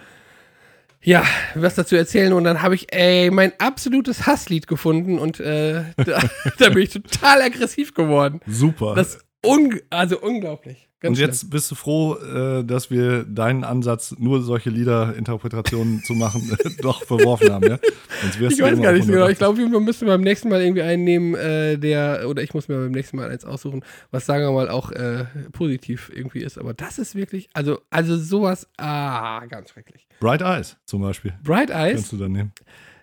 ja, 1.02 1.24
was 1.56 1.76
dazu 1.76 1.96
erzählen. 1.96 2.34
Und 2.34 2.44
dann 2.44 2.62
habe 2.62 2.76
ich, 2.76 2.94
ey, 2.94 3.32
mein 3.32 3.54
absolutes 3.60 4.26
Hasslied 4.26 4.68
gefunden 4.68 5.20
und 5.20 5.40
äh, 5.40 5.84
da, 5.98 6.22
da, 6.58 6.70
bin 6.70 6.84
ich 6.84 6.90
total 6.90 7.42
aggressiv 7.42 7.94
geworden. 7.94 8.42
Super. 8.46 8.96
Das 8.96 9.20
un 9.46 9.80
also 9.90 10.20
unglaublich. 10.20 10.87
Ganz 11.00 11.16
und 11.20 11.24
jetzt 11.24 11.42
schlimm. 11.42 11.50
bist 11.52 11.70
du 11.70 11.76
froh, 11.76 12.16
äh, 12.16 12.64
dass 12.64 12.90
wir 12.90 13.24
deinen 13.24 13.64
Ansatz, 13.64 14.16
nur 14.18 14.42
solche 14.42 14.72
Liederinterpretationen 14.72 16.04
zu 16.04 16.14
machen, 16.14 16.58
doch 16.82 17.04
verworfen 17.04 17.52
haben, 17.52 17.68
ja? 17.70 17.78
ich 18.24 18.42
weiß 18.42 18.82
gar 18.82 18.94
nicht 18.94 19.06
so 19.06 19.12
genau. 19.12 19.28
Ich 19.28 19.38
glaube, 19.38 19.60
wir 19.60 19.80
müssen 19.80 20.08
beim 20.08 20.22
nächsten 20.22 20.50
Mal 20.50 20.62
irgendwie 20.62 20.82
einen 20.82 21.04
nehmen, 21.04 21.36
äh, 21.36 21.78
der, 21.78 22.28
oder 22.28 22.42
ich 22.42 22.56
muss 22.56 22.68
mir 22.68 22.78
beim 22.78 22.92
nächsten 22.92 23.18
Mal 23.18 23.30
eins 23.30 23.46
aussuchen, 23.46 23.84
was 24.10 24.26
sagen 24.26 24.44
wir 24.44 24.52
mal 24.52 24.70
auch 24.70 24.92
äh, 24.92 25.26
positiv 25.52 26.12
irgendwie 26.16 26.40
ist. 26.40 26.58
Aber 26.58 26.74
das 26.74 26.98
ist 26.98 27.14
wirklich, 27.14 27.48
also, 27.54 27.80
also 27.92 28.18
sowas, 28.18 28.68
ah, 28.78 29.46
ganz 29.46 29.70
schrecklich. 29.70 30.08
Bright 30.20 30.42
Eyes 30.42 30.78
zum 30.86 31.04
Beispiel. 31.04 31.34
Bright 31.44 31.70
Eyes? 31.70 31.94
Kannst 31.98 32.12
du 32.14 32.18
dann 32.18 32.32
nehmen. 32.32 32.54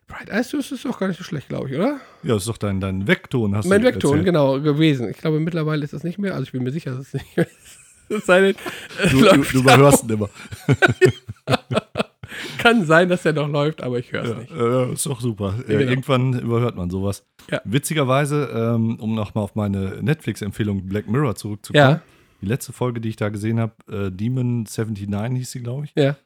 Bright 0.09 0.31
Eyes 0.31 0.51
das 0.51 0.73
ist 0.73 0.85
doch 0.85 0.99
gar 0.99 1.07
nicht 1.07 1.19
so 1.19 1.25
schlecht, 1.25 1.49
glaube 1.49 1.69
ich, 1.71 1.77
oder? 1.77 2.01
Ja, 2.25 2.35
das 2.35 2.43
ist 2.43 2.49
doch 2.49 2.59
dein, 2.59 2.81
dein 2.81 3.07
Vekton, 3.07 3.55
hast 3.55 3.67
mein 3.69 3.81
du 3.81 3.85
Mein 3.87 3.95
Vekton, 3.95 4.11
erzählt. 4.11 4.25
genau, 4.27 4.61
gewesen. 4.61 5.09
Ich 5.11 5.19
glaube, 5.19 5.39
mittlerweile 5.39 5.85
ist 5.85 5.93
das 5.93 6.03
nicht 6.03 6.19
mehr. 6.19 6.33
Also 6.35 6.43
ich 6.43 6.53
bin 6.53 6.65
mir 6.65 6.73
sicher, 6.73 6.91
dass 6.91 7.07
es 7.07 7.15
nicht 7.15 7.37
mehr 7.37 7.47
ist. 7.47 7.84
Seine, 8.25 8.55
du, 9.11 9.21
du, 9.21 9.43
du 9.43 9.59
überhörst 9.59 10.05
ihn 10.05 10.11
immer. 10.11 10.31
Kann 12.59 12.85
sein, 12.85 13.09
dass 13.09 13.25
er 13.25 13.33
noch 13.33 13.49
läuft, 13.49 13.83
aber 13.83 13.99
ich 13.99 14.13
höre 14.13 14.25
es 14.25 14.31
ja, 14.31 14.37
nicht. 14.37 14.53
Äh, 14.53 14.93
ist 14.93 15.07
doch 15.07 15.21
super. 15.21 15.55
Ja, 15.69 15.79
genau. 15.79 15.91
Irgendwann 15.91 16.39
überhört 16.39 16.77
man 16.77 16.91
sowas. 16.91 17.25
Witzigerweise, 17.65 18.49
ähm, 18.53 18.99
um 18.99 19.15
nochmal 19.15 19.45
auf 19.45 19.55
meine 19.55 20.03
Netflix-Empfehlung 20.03 20.89
Black 20.89 21.09
Mirror 21.09 21.37
zurückzukommen. 21.37 22.01
Die 22.41 22.47
letzte 22.47 22.73
Folge, 22.73 23.01
die 23.01 23.09
ich 23.09 23.17
da 23.17 23.29
gesehen 23.29 23.61
habe, 23.61 23.75
äh, 23.91 24.11
Demon 24.11 24.65
79 24.65 25.39
hieß 25.39 25.51
sie, 25.51 25.63
glaube 25.63 25.87
ich. 25.87 25.93
Ja. 25.95 26.17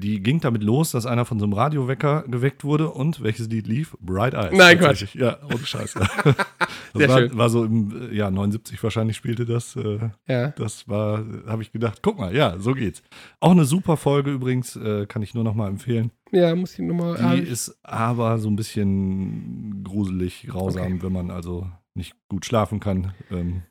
Die 0.00 0.22
ging 0.22 0.38
damit 0.38 0.62
los, 0.62 0.92
dass 0.92 1.06
einer 1.06 1.24
von 1.24 1.40
so 1.40 1.44
einem 1.44 1.54
Radiowecker 1.54 2.22
geweckt 2.28 2.62
wurde 2.62 2.88
und 2.88 3.20
welches 3.20 3.48
Lied 3.48 3.66
lief? 3.66 3.96
Bright 4.00 4.32
Eyes. 4.32 4.56
Nein, 4.56 4.78
Quatsch. 4.78 5.12
Ja, 5.16 5.38
ohne 5.42 5.58
Scheiße. 5.58 5.98
das 6.94 7.08
war, 7.08 7.36
war, 7.36 7.50
so 7.50 7.64
im 7.64 8.12
Jahr 8.12 8.30
79 8.30 8.80
wahrscheinlich 8.80 9.16
spielte 9.16 9.44
das. 9.44 9.74
Äh, 9.74 10.10
ja. 10.28 10.50
Das 10.50 10.88
war, 10.88 11.24
habe 11.48 11.62
ich 11.62 11.72
gedacht, 11.72 11.98
guck 12.00 12.16
mal, 12.16 12.32
ja, 12.32 12.60
so 12.60 12.74
geht's. 12.74 13.02
Auch 13.40 13.50
eine 13.50 13.64
super 13.64 13.96
Folge 13.96 14.30
übrigens, 14.30 14.76
äh, 14.76 15.06
kann 15.06 15.22
ich 15.22 15.34
nur 15.34 15.42
noch 15.42 15.54
mal 15.54 15.66
empfehlen. 15.66 16.12
Ja, 16.30 16.54
muss 16.54 16.74
ich 16.74 16.78
nochmal. 16.78 17.34
Die 17.34 17.42
ist 17.42 17.76
aber 17.82 18.38
so 18.38 18.48
ein 18.48 18.54
bisschen 18.54 19.82
gruselig, 19.82 20.46
grausam, 20.46 20.92
okay. 20.92 21.02
wenn 21.02 21.12
man 21.12 21.32
also 21.32 21.66
nicht 21.94 22.14
gut 22.28 22.46
schlafen 22.46 22.78
kann. 22.78 23.14
Ähm, 23.32 23.62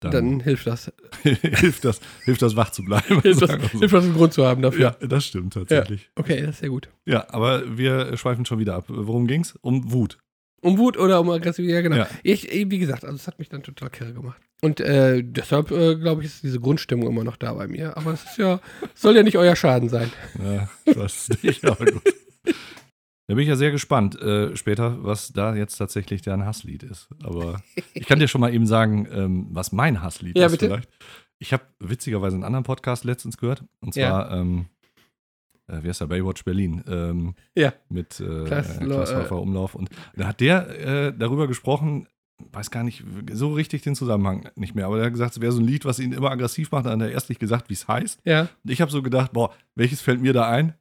dann, 0.00 0.12
dann, 0.12 0.40
hilft 0.40 0.66
das. 0.66 0.92
hilft 1.22 1.84
das. 1.84 2.00
Hilft 2.24 2.40
das, 2.42 2.56
wach 2.56 2.70
zu 2.70 2.82
bleiben. 2.82 3.20
hilft, 3.22 3.42
das, 3.42 3.50
so. 3.50 3.78
hilft 3.78 3.94
das, 3.94 4.04
einen 4.04 4.14
Grund 4.14 4.32
zu 4.32 4.46
haben 4.46 4.62
dafür. 4.62 4.96
Ja, 5.00 5.06
das 5.06 5.26
stimmt 5.26 5.52
tatsächlich. 5.52 6.04
Ja. 6.04 6.08
Okay, 6.16 6.40
das 6.40 6.50
ist 6.50 6.60
sehr 6.60 6.70
gut. 6.70 6.88
Ja, 7.04 7.26
aber 7.28 7.76
wir 7.76 8.16
schweifen 8.16 8.46
schon 8.46 8.58
wieder 8.58 8.76
ab. 8.76 8.84
Worum 8.88 9.26
ging 9.26 9.42
es? 9.42 9.54
Um 9.60 9.92
Wut. 9.92 10.18
Um 10.62 10.78
Wut 10.78 10.98
oder 10.98 11.20
um 11.20 11.30
Aggressivität, 11.30 11.74
ja, 11.74 11.80
genau. 11.80 11.96
Ja. 11.96 12.08
Ich, 12.22 12.50
wie 12.50 12.78
gesagt, 12.78 13.04
also 13.04 13.16
es 13.16 13.26
hat 13.26 13.38
mich 13.38 13.48
dann 13.48 13.62
total 13.62 13.90
kirre 13.90 14.12
gemacht. 14.12 14.40
Und 14.62 14.80
äh, 14.80 15.22
deshalb, 15.22 15.70
äh, 15.70 15.96
glaube 15.96 16.22
ich, 16.22 16.28
ist 16.28 16.42
diese 16.42 16.60
Grundstimmung 16.60 17.08
immer 17.08 17.24
noch 17.24 17.36
da 17.36 17.54
bei 17.54 17.66
mir. 17.66 17.96
Aber 17.96 18.12
es 18.12 18.24
ist 18.24 18.38
ja, 18.38 18.60
soll 18.94 19.16
ja 19.16 19.22
nicht 19.22 19.38
euer 19.38 19.56
Schaden 19.56 19.88
sein. 19.88 20.12
Ja, 20.42 20.68
das 20.94 21.30
nicht, 21.42 21.64
aber 21.64 21.84
gut. 21.86 22.02
Da 23.30 23.36
bin 23.36 23.44
ich 23.44 23.48
ja 23.48 23.54
sehr 23.54 23.70
gespannt 23.70 24.20
äh, 24.20 24.56
später, 24.56 25.04
was 25.04 25.32
da 25.32 25.54
jetzt 25.54 25.76
tatsächlich 25.76 26.20
dein 26.20 26.44
Hasslied 26.44 26.82
ist. 26.82 27.08
Aber 27.22 27.62
ich 27.94 28.04
kann 28.04 28.18
dir 28.18 28.26
schon 28.26 28.40
mal 28.40 28.52
eben 28.52 28.66
sagen, 28.66 29.06
ähm, 29.08 29.46
was 29.52 29.70
mein 29.70 30.02
Hasslied 30.02 30.36
ja, 30.36 30.46
ist 30.46 30.50
bitte? 30.50 30.66
vielleicht. 30.66 30.88
Ich 31.38 31.52
habe 31.52 31.62
witzigerweise 31.78 32.34
einen 32.34 32.42
anderen 32.42 32.64
Podcast 32.64 33.04
letztens 33.04 33.36
gehört. 33.36 33.62
Und 33.78 33.94
zwar, 33.94 34.32
ja. 34.32 34.36
ähm, 34.36 34.66
äh, 35.68 35.80
wie 35.80 35.88
heißt 35.90 36.00
der, 36.00 36.08
Baywatch 36.08 36.42
Berlin. 36.42 36.82
Ähm, 36.88 37.34
ja. 37.54 37.72
Mit 37.88 38.18
äh, 38.18 38.46
Klaas, 38.46 38.80
Klaas 38.80 39.30
Umlauf. 39.30 39.76
Und 39.76 39.90
da 40.16 40.26
hat 40.26 40.40
der 40.40 40.68
äh, 40.80 41.14
darüber 41.16 41.46
gesprochen, 41.46 42.08
weiß 42.50 42.72
gar 42.72 42.82
nicht 42.82 43.04
so 43.32 43.52
richtig 43.52 43.82
den 43.82 43.94
Zusammenhang 43.94 44.48
nicht 44.56 44.74
mehr, 44.74 44.86
aber 44.86 44.98
er 44.98 45.04
hat 45.04 45.12
gesagt, 45.12 45.36
es 45.36 45.40
wäre 45.40 45.52
so 45.52 45.60
ein 45.60 45.66
Lied, 45.66 45.84
was 45.84 46.00
ihn 46.00 46.12
immer 46.12 46.32
aggressiv 46.32 46.72
macht. 46.72 46.86
Dann 46.86 47.00
hat 47.00 47.08
er 47.08 47.12
erst 47.12 47.28
nicht 47.28 47.38
gesagt, 47.38 47.68
wie 47.68 47.74
es 47.74 47.86
heißt. 47.86 48.22
Ja. 48.24 48.48
Und 48.64 48.70
ich 48.72 48.80
habe 48.80 48.90
so 48.90 49.02
gedacht, 49.02 49.32
boah, 49.32 49.54
welches 49.76 50.00
fällt 50.00 50.20
mir 50.20 50.32
da 50.32 50.48
ein? 50.48 50.74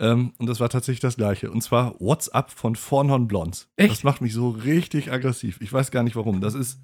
Ähm, 0.00 0.32
und 0.38 0.46
das 0.46 0.60
war 0.60 0.68
tatsächlich 0.68 1.00
das 1.00 1.16
gleiche. 1.16 1.50
Und 1.50 1.62
zwar 1.62 1.98
What's 2.00 2.28
Up 2.28 2.50
von 2.50 2.76
Fornhorn 2.76 3.26
Blondes. 3.26 3.68
Echt? 3.76 3.90
Das 3.90 4.04
macht 4.04 4.20
mich 4.20 4.32
so 4.32 4.50
richtig 4.50 5.10
aggressiv. 5.10 5.60
Ich 5.60 5.72
weiß 5.72 5.90
gar 5.90 6.02
nicht 6.02 6.16
warum. 6.16 6.40
Das 6.40 6.54
ist 6.54 6.80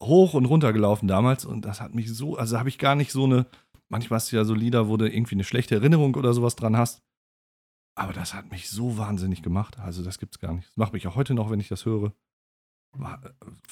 hoch 0.00 0.34
und 0.34 0.44
runter 0.46 0.72
gelaufen 0.72 1.08
damals 1.08 1.44
und 1.44 1.64
das 1.64 1.80
hat 1.80 1.94
mich 1.94 2.12
so, 2.12 2.36
also 2.36 2.58
habe 2.58 2.68
ich 2.68 2.78
gar 2.78 2.94
nicht 2.94 3.12
so 3.12 3.24
eine, 3.24 3.46
manchmal 3.88 4.18
hast 4.18 4.32
du 4.32 4.36
ja 4.36 4.44
so 4.44 4.54
Lieder, 4.54 4.88
wo 4.88 4.96
du 4.96 5.08
irgendwie 5.08 5.34
eine 5.34 5.44
schlechte 5.44 5.74
Erinnerung 5.74 6.14
oder 6.14 6.32
sowas 6.32 6.56
dran 6.56 6.76
hast. 6.76 7.02
Aber 7.94 8.12
das 8.12 8.32
hat 8.32 8.50
mich 8.52 8.70
so 8.70 8.96
wahnsinnig 8.96 9.42
gemacht. 9.42 9.78
Also 9.80 10.04
das 10.04 10.18
gibt's 10.18 10.38
gar 10.38 10.54
nicht. 10.54 10.68
Das 10.68 10.76
macht 10.76 10.92
mich 10.92 11.06
auch 11.08 11.16
heute 11.16 11.34
noch, 11.34 11.50
wenn 11.50 11.58
ich 11.58 11.68
das 11.68 11.84
höre. 11.84 12.12
War, 12.92 13.20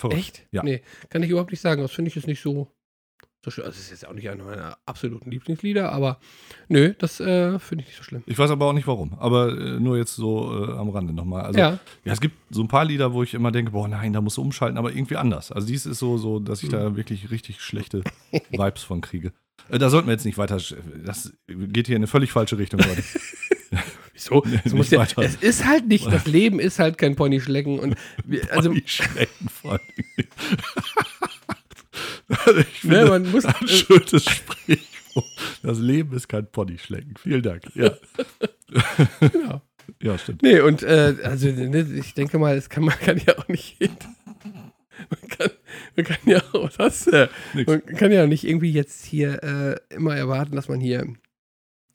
äh. 0.02 0.14
Echt? 0.14 0.49
Ja. 0.50 0.62
Nee, 0.64 0.82
kann 1.08 1.23
ich 1.23 1.30
überhaupt 1.30 1.52
nicht 1.52 1.61
sagen. 1.61 1.80
Das 1.80 1.92
finde 1.92 2.08
ich 2.08 2.16
jetzt 2.16 2.26
nicht 2.26 2.42
so, 2.42 2.73
so 3.46 3.50
schön. 3.50 3.64
Also, 3.64 3.76
es 3.76 3.84
ist 3.84 3.90
jetzt 3.90 4.08
auch 4.08 4.12
nicht 4.12 4.28
einer 4.28 4.44
meiner 4.44 4.76
absoluten 4.84 5.30
Lieblingslieder, 5.30 5.92
aber 5.92 6.18
nö, 6.68 6.92
das 6.98 7.20
äh, 7.20 7.58
finde 7.58 7.82
ich 7.82 7.88
nicht 7.88 7.96
so 7.96 8.02
schlimm. 8.02 8.22
Ich 8.26 8.38
weiß 8.38 8.50
aber 8.50 8.66
auch 8.66 8.72
nicht 8.72 8.86
warum. 8.86 9.14
Aber 9.18 9.48
äh, 9.48 9.80
nur 9.80 9.96
jetzt 9.96 10.16
so 10.16 10.66
äh, 10.68 10.72
am 10.72 10.90
Rande 10.90 11.12
nochmal. 11.12 11.42
Also, 11.42 11.58
ja. 11.58 11.78
ja. 12.04 12.12
Es 12.12 12.20
gibt 12.20 12.36
so 12.50 12.62
ein 12.62 12.68
paar 12.68 12.84
Lieder, 12.84 13.12
wo 13.12 13.22
ich 13.22 13.34
immer 13.34 13.52
denke, 13.52 13.70
boah, 13.70 13.88
nein, 13.88 14.12
da 14.12 14.20
musst 14.20 14.36
du 14.36 14.42
umschalten, 14.42 14.76
aber 14.76 14.92
irgendwie 14.92 15.16
anders. 15.16 15.52
Also, 15.52 15.66
dies 15.66 15.86
ist 15.86 15.98
so, 15.98 16.18
so 16.18 16.40
dass 16.40 16.62
ich 16.62 16.70
hm. 16.70 16.78
da 16.78 16.96
wirklich 16.96 17.30
richtig 17.30 17.60
schlechte 17.60 18.02
Vibes 18.50 18.82
von 18.82 19.00
kriege. 19.00 19.32
Äh, 19.68 19.78
da 19.78 19.90
sollten 19.90 20.08
wir 20.08 20.12
jetzt 20.12 20.26
nicht 20.26 20.38
weiter. 20.38 20.58
Das 21.04 21.32
geht 21.46 21.86
hier 21.86 21.96
in 21.96 22.00
eine 22.00 22.06
völlig 22.06 22.32
falsche 22.32 22.58
Richtung. 22.58 22.80
Wieso? 24.12 24.42
Es, 24.64 24.90
ja, 24.90 25.06
es, 25.18 25.36
ist 25.36 25.66
halt 25.66 25.88
nicht, 25.88 26.06
das 26.10 26.26
Leben 26.26 26.58
ist 26.58 26.78
halt 26.78 26.96
kein 26.98 27.16
Ponyschlecken. 27.16 27.78
Und 27.78 27.96
wir, 28.24 28.50
also, 28.52 28.70
Ponyschlecken 28.70 29.48
vor 29.48 29.72
allem. 29.72 29.80
Ich 32.58 32.80
finde, 32.80 33.04
ne, 33.04 33.06
man 33.06 33.30
muss, 33.30 33.44
ein 33.44 33.54
äh, 33.64 33.68
schönes 33.68 34.24
Sprichwort. 34.24 35.24
Das 35.62 35.78
Leben 35.78 36.14
ist 36.14 36.28
kein 36.28 36.46
Ponyschlecken. 36.50 37.14
Vielen 37.18 37.42
Dank. 37.42 37.62
Ja. 37.74 37.92
genau. 39.32 39.62
Ja, 40.02 40.18
stimmt. 40.18 40.42
Nee, 40.42 40.60
und 40.60 40.82
äh, 40.82 41.14
also 41.22 41.48
ne, 41.48 41.86
ich 41.96 42.14
denke 42.14 42.38
mal, 42.38 42.56
es 42.56 42.68
kann, 42.68 42.84
man 42.84 42.98
kann 42.98 43.18
ja 43.18 43.38
auch 43.38 43.48
nicht 43.48 43.78
man 45.10 45.28
kann, 45.28 45.50
man 45.94 46.06
kann 46.06 46.18
ja 46.24 46.42
auch 46.52 46.70
das, 46.70 47.06
äh, 47.06 47.28
man 47.66 47.84
kann 47.84 48.12
ja 48.12 48.26
nicht 48.26 48.44
irgendwie 48.44 48.72
jetzt 48.72 49.04
hier 49.04 49.42
äh, 49.42 49.94
immer 49.94 50.16
erwarten, 50.16 50.56
dass 50.56 50.68
man 50.68 50.80
hier 50.80 51.06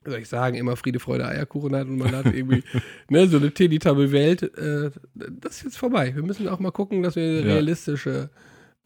soll 0.03 0.19
ich 0.19 0.29
sagen, 0.29 0.55
immer 0.55 0.75
Friede, 0.75 0.99
Freude, 0.99 1.27
Eierkuchen 1.27 1.75
hat 1.75 1.87
und 1.87 1.97
man 1.97 2.11
hat 2.11 2.25
irgendwie 2.25 2.63
ne, 3.09 3.27
so 3.27 3.37
eine 3.37 3.53
Teletubby-Welt. 3.53 4.57
Äh, 4.57 4.91
das 5.13 5.57
ist 5.57 5.63
jetzt 5.63 5.77
vorbei. 5.77 6.15
Wir 6.15 6.23
müssen 6.23 6.47
auch 6.47 6.59
mal 6.59 6.71
gucken, 6.71 7.03
dass 7.03 7.15
wir 7.15 7.41
ja. 7.41 7.41
realistische 7.41 8.29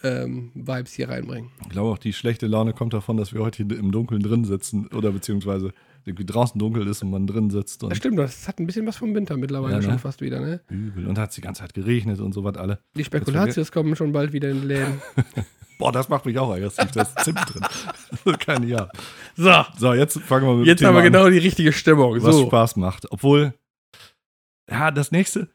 ähm, 0.04 0.52
Vibes 0.54 0.94
hier 0.94 1.10
reinbringen. 1.10 1.52
Ich 1.64 1.70
glaube 1.70 1.90
auch, 1.90 1.98
die 1.98 2.14
schlechte 2.14 2.48
Laune 2.48 2.74
kommt 2.74 2.94
davon, 2.94 3.18
dass 3.18 3.34
wir 3.34 3.42
heute 3.42 3.64
hier 3.64 3.78
im 3.78 3.92
Dunkeln 3.92 4.22
drin 4.22 4.46
sitzen 4.46 4.88
oder 4.88 5.12
beziehungsweise 5.12 5.74
draußen 6.06 6.60
dunkel 6.60 6.88
ist 6.88 7.02
und 7.02 7.10
man 7.10 7.25
drin 7.25 7.50
sitzt. 7.50 7.82
das 7.82 7.98
stimmt, 7.98 8.20
das 8.20 8.48
hat 8.48 8.60
ein 8.60 8.68
bisschen 8.68 8.86
was 8.86 8.98
vom 8.98 9.16
Winter 9.16 9.38
mittlerweile 9.38 9.74
ja, 9.74 9.80
ne? 9.80 9.84
schon 9.86 10.00
fast 10.00 10.22
wieder, 10.22 10.40
ne? 10.40 10.62
Übel. 10.70 11.08
Und 11.08 11.18
hat 11.18 11.30
es 11.30 11.36
die 11.36 11.42
ganze 11.42 11.62
Zeit 11.62 11.74
geregnet 11.74 12.20
und 12.20 12.34
so 12.34 12.44
was 12.44 12.58
alle. 12.58 12.80
Die 12.96 13.04
Spekulatius 13.04 13.72
kommen 13.72 13.96
schon 13.96 14.12
bald 14.12 14.32
wieder 14.32 14.50
in 14.52 14.60
den 14.60 14.68
Läden. 14.68 15.02
Boah, 15.80 15.92
das 15.92 16.08
macht 16.08 16.25
mich 16.25 16.38
auch 16.38 16.54
aggressiv. 16.54 16.92
Da 16.92 17.02
ist 17.02 17.20
Zimt 17.20 17.40
drin. 17.54 18.38
Keine 18.40 18.66
Ja. 18.68 18.90
So. 19.36 19.52
So, 19.78 19.94
jetzt 19.94 20.20
fangen 20.22 20.48
wir 20.48 20.56
mit 20.56 20.68
Jetzt 20.68 20.84
haben 20.84 20.96
wir 20.96 21.02
genau 21.02 21.30
die 21.30 21.38
richtige 21.38 21.74
Stimmung. 21.74 22.16
Was 22.24 22.36
so. 22.36 22.46
Spaß 22.46 22.78
macht. 22.78 23.12
Obwohl, 23.12 23.54
ja, 24.70 24.92
das 24.92 25.12
nächste, 25.12 25.50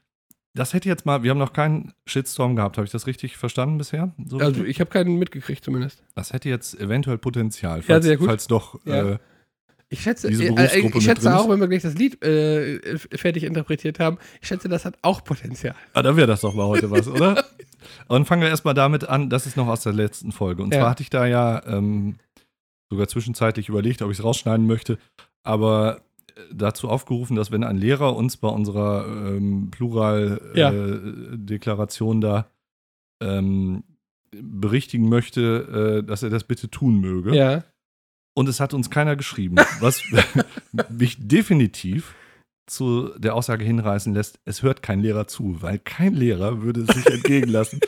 das 0.61 0.75
hätte 0.75 0.91
jetzt 0.91 1.07
mal, 1.07 1.23
wir 1.23 1.31
haben 1.31 1.39
noch 1.39 1.55
keinen 1.55 1.95
Shitstorm 2.05 2.55
gehabt. 2.55 2.77
Habe 2.77 2.85
ich 2.85 2.93
das 2.93 3.07
richtig 3.07 3.39
verstanden 3.39 3.79
bisher? 3.79 4.13
So 4.27 4.37
also, 4.37 4.63
ich 4.63 4.79
habe 4.79 4.91
keinen 4.91 5.17
mitgekriegt 5.17 5.65
zumindest. 5.65 6.03
Das 6.15 6.35
hätte 6.35 6.51
jetzt 6.51 6.79
eventuell 6.79 7.17
Potenzial, 7.17 7.81
falls, 7.81 8.05
ja, 8.05 8.19
falls 8.19 8.47
doch. 8.47 8.79
Ja. 8.85 9.13
Äh, 9.13 9.19
ich 9.89 10.03
schätze, 10.03 10.29
äh, 10.29 10.79
ich 10.79 11.03
schätze 11.03 11.35
auch, 11.35 11.49
wenn 11.49 11.61
wir 11.61 11.67
gleich 11.67 11.81
das 11.81 11.95
Lied 11.95 12.23
äh, 12.23 12.79
fertig 12.99 13.45
interpretiert 13.45 13.99
haben, 14.01 14.19
ich 14.43 14.49
schätze, 14.49 14.69
das 14.69 14.85
hat 14.85 14.99
auch 15.01 15.25
Potenzial. 15.25 15.75
Ah, 15.95 16.03
dann 16.03 16.17
wäre 16.17 16.27
das 16.27 16.43
doch 16.43 16.53
mal 16.53 16.67
heute 16.67 16.91
was, 16.91 17.09
oder? 17.09 17.43
Und 18.09 18.27
fangen 18.27 18.43
wir 18.43 18.51
erstmal 18.51 18.75
damit 18.75 19.09
an, 19.09 19.31
das 19.31 19.47
ist 19.47 19.57
noch 19.57 19.67
aus 19.67 19.83
der 19.83 19.95
letzten 19.95 20.31
Folge. 20.31 20.63
Und 20.63 20.75
ja. 20.75 20.81
zwar 20.81 20.91
hatte 20.91 21.03
ich 21.03 21.09
da 21.09 21.25
ja 21.27 21.63
ähm, 21.67 22.17
sogar 22.91 23.09
zwischenzeitlich 23.09 23.71
überlegt, 23.71 24.03
ob 24.03 24.11
ich 24.11 24.19
es 24.19 24.25
rausschneiden 24.25 24.67
möchte, 24.67 24.99
aber 25.43 25.97
äh, 25.97 26.01
dazu 26.53 26.89
aufgerufen, 26.89 27.37
dass 27.37 27.51
wenn 27.51 27.65
ein 27.65 27.77
Lehrer 27.77 28.17
uns 28.17 28.37
bei 28.37 28.49
unserer 28.49 29.07
ähm, 29.07 29.71
Plural-Deklaration 29.71 32.23
ja. 32.23 32.29
äh, 32.29 32.33
da 32.33 32.47
ähm, 33.23 33.85
berichtigen 34.31 35.09
möchte, 35.09 36.01
äh, 36.01 36.07
dass 36.07 36.23
er 36.23 36.31
das 36.31 36.45
bitte 36.45 36.71
tun 36.71 37.01
möge. 37.01 37.35
Ja. 37.35 37.65
Und 38.35 38.49
es 38.49 38.61
hat 38.61 38.75
uns 38.75 38.91
keiner 38.91 39.17
geschrieben, 39.17 39.57
was 39.81 40.05
mich 40.89 41.17
definitiv 41.19 42.15
zu 42.67 43.09
der 43.19 43.35
Aussage 43.35 43.65
hinreißen 43.65 44.15
lässt, 44.15 44.39
es 44.45 44.63
hört 44.63 44.83
kein 44.83 45.01
Lehrer 45.01 45.27
zu, 45.27 45.61
weil 45.61 45.81
kein 45.81 46.15
Lehrer 46.15 46.63
würde 46.63 46.83
es 46.83 46.95
sich 46.95 47.07
entgegenlassen, 47.07 47.81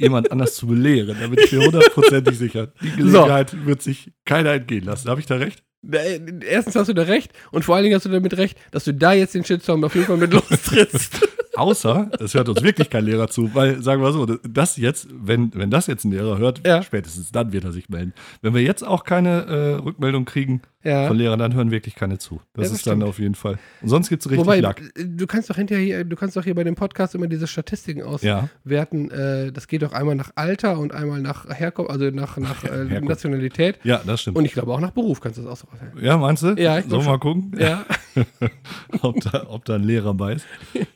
jemand 0.00 0.32
anders 0.32 0.54
zu 0.54 0.66
belehren. 0.66 1.16
Da 1.20 1.26
bin 1.28 1.38
ich 1.38 1.52
mir 1.52 1.64
hundertprozentig 1.64 2.38
sicher. 2.38 2.68
Die 2.82 2.90
Gelegenheit 2.90 3.50
so. 3.50 3.66
wird 3.66 3.82
sich 3.82 4.12
keiner 4.24 4.52
entgehen 4.52 4.84
lassen. 4.84 5.08
Habe 5.08 5.20
ich 5.20 5.26
da 5.26 5.36
recht? 5.36 5.62
Äh, 5.90 6.20
erstens 6.46 6.76
hast 6.76 6.88
du 6.88 6.92
da 6.92 7.02
recht 7.02 7.32
und 7.52 7.64
vor 7.64 7.74
allen 7.74 7.84
Dingen 7.84 7.96
hast 7.96 8.04
du 8.04 8.10
damit 8.10 8.36
recht, 8.36 8.58
dass 8.70 8.84
du 8.84 8.92
da 8.92 9.12
jetzt 9.12 9.34
den 9.34 9.44
Shitstorm 9.44 9.82
auf 9.84 9.94
jeden 9.94 10.06
Fall 10.06 10.18
mit 10.18 10.32
lostrittst. 10.32 11.28
Außer, 11.54 12.10
es 12.20 12.34
hört 12.34 12.48
uns 12.48 12.62
wirklich 12.62 12.90
kein 12.90 13.04
Lehrer 13.04 13.28
zu, 13.28 13.54
weil, 13.54 13.82
sagen 13.82 14.02
wir 14.02 14.12
so, 14.12 14.24
das 14.24 14.76
jetzt, 14.76 15.08
wenn, 15.12 15.52
wenn 15.54 15.70
das 15.70 15.88
jetzt 15.88 16.04
ein 16.04 16.12
Lehrer 16.12 16.38
hört, 16.38 16.66
ja. 16.66 16.82
spätestens 16.82 17.32
dann 17.32 17.52
wird 17.52 17.64
er 17.64 17.72
sich 17.72 17.88
melden. 17.88 18.14
Wenn 18.40 18.54
wir 18.54 18.62
jetzt 18.62 18.82
auch 18.86 19.04
keine 19.04 19.46
äh, 19.46 19.74
Rückmeldung 19.74 20.24
kriegen 20.24 20.62
ja. 20.82 21.06
von 21.06 21.16
Lehrern, 21.16 21.38
dann 21.38 21.54
hören 21.54 21.70
wirklich 21.70 21.94
keine 21.94 22.18
zu. 22.18 22.40
Das, 22.52 22.68
ja, 22.68 22.74
ist 22.74 22.80
stimmt. 22.80 23.02
dann 23.02 23.08
auf 23.08 23.18
jeden 23.18 23.34
Fall. 23.34 23.58
Und 23.82 23.88
sonst 23.88 24.08
gibt 24.08 24.22
es 24.22 24.30
richtig 24.30 24.46
Wobei, 24.46 24.60
Lack. 24.60 24.82
Du 24.94 25.26
kannst 25.26 25.50
doch 25.50 25.56
hinterher 25.56 25.84
hier, 25.84 26.04
du 26.04 26.16
kannst 26.16 26.36
doch 26.36 26.44
hier 26.44 26.54
bei 26.54 26.64
dem 26.64 26.74
Podcast 26.74 27.14
immer 27.14 27.26
diese 27.26 27.46
Statistiken 27.46 28.02
auswerten. 28.02 29.10
Äh, 29.10 29.52
das 29.52 29.66
geht 29.66 29.82
doch 29.82 29.92
einmal 29.92 30.14
nach 30.14 30.30
Alter 30.34 30.78
und 30.78 30.92
einmal 30.92 31.20
nach 31.20 31.48
Herkunft, 31.48 31.90
also 31.90 32.10
nach, 32.10 32.36
nach 32.36 32.64
äh, 32.64 33.00
Nationalität. 33.00 33.78
Ja, 33.84 34.00
das 34.04 34.22
stimmt. 34.22 34.36
Und 34.36 34.44
ich 34.44 34.52
glaube 34.52 34.72
auch 34.72 34.80
nach 34.80 34.92
Beruf 34.92 35.20
kannst 35.20 35.38
du 35.38 35.42
das 35.42 35.64
auch 35.64 35.72
auswählen. 35.72 35.92
Ja, 36.04 36.16
meinst 36.16 36.42
du? 36.42 36.54
Ja, 36.54 36.78
ich 36.78 36.86
Sollen 36.86 37.04
wir 37.04 37.10
mal 37.10 37.18
gucken? 37.18 37.52
Ja. 37.58 37.84
ob, 39.02 39.20
da, 39.20 39.46
ob 39.48 39.64
da 39.64 39.74
ein 39.76 39.82
Lehrer 39.82 40.14
bei 40.14 40.34
ist. 40.34 40.46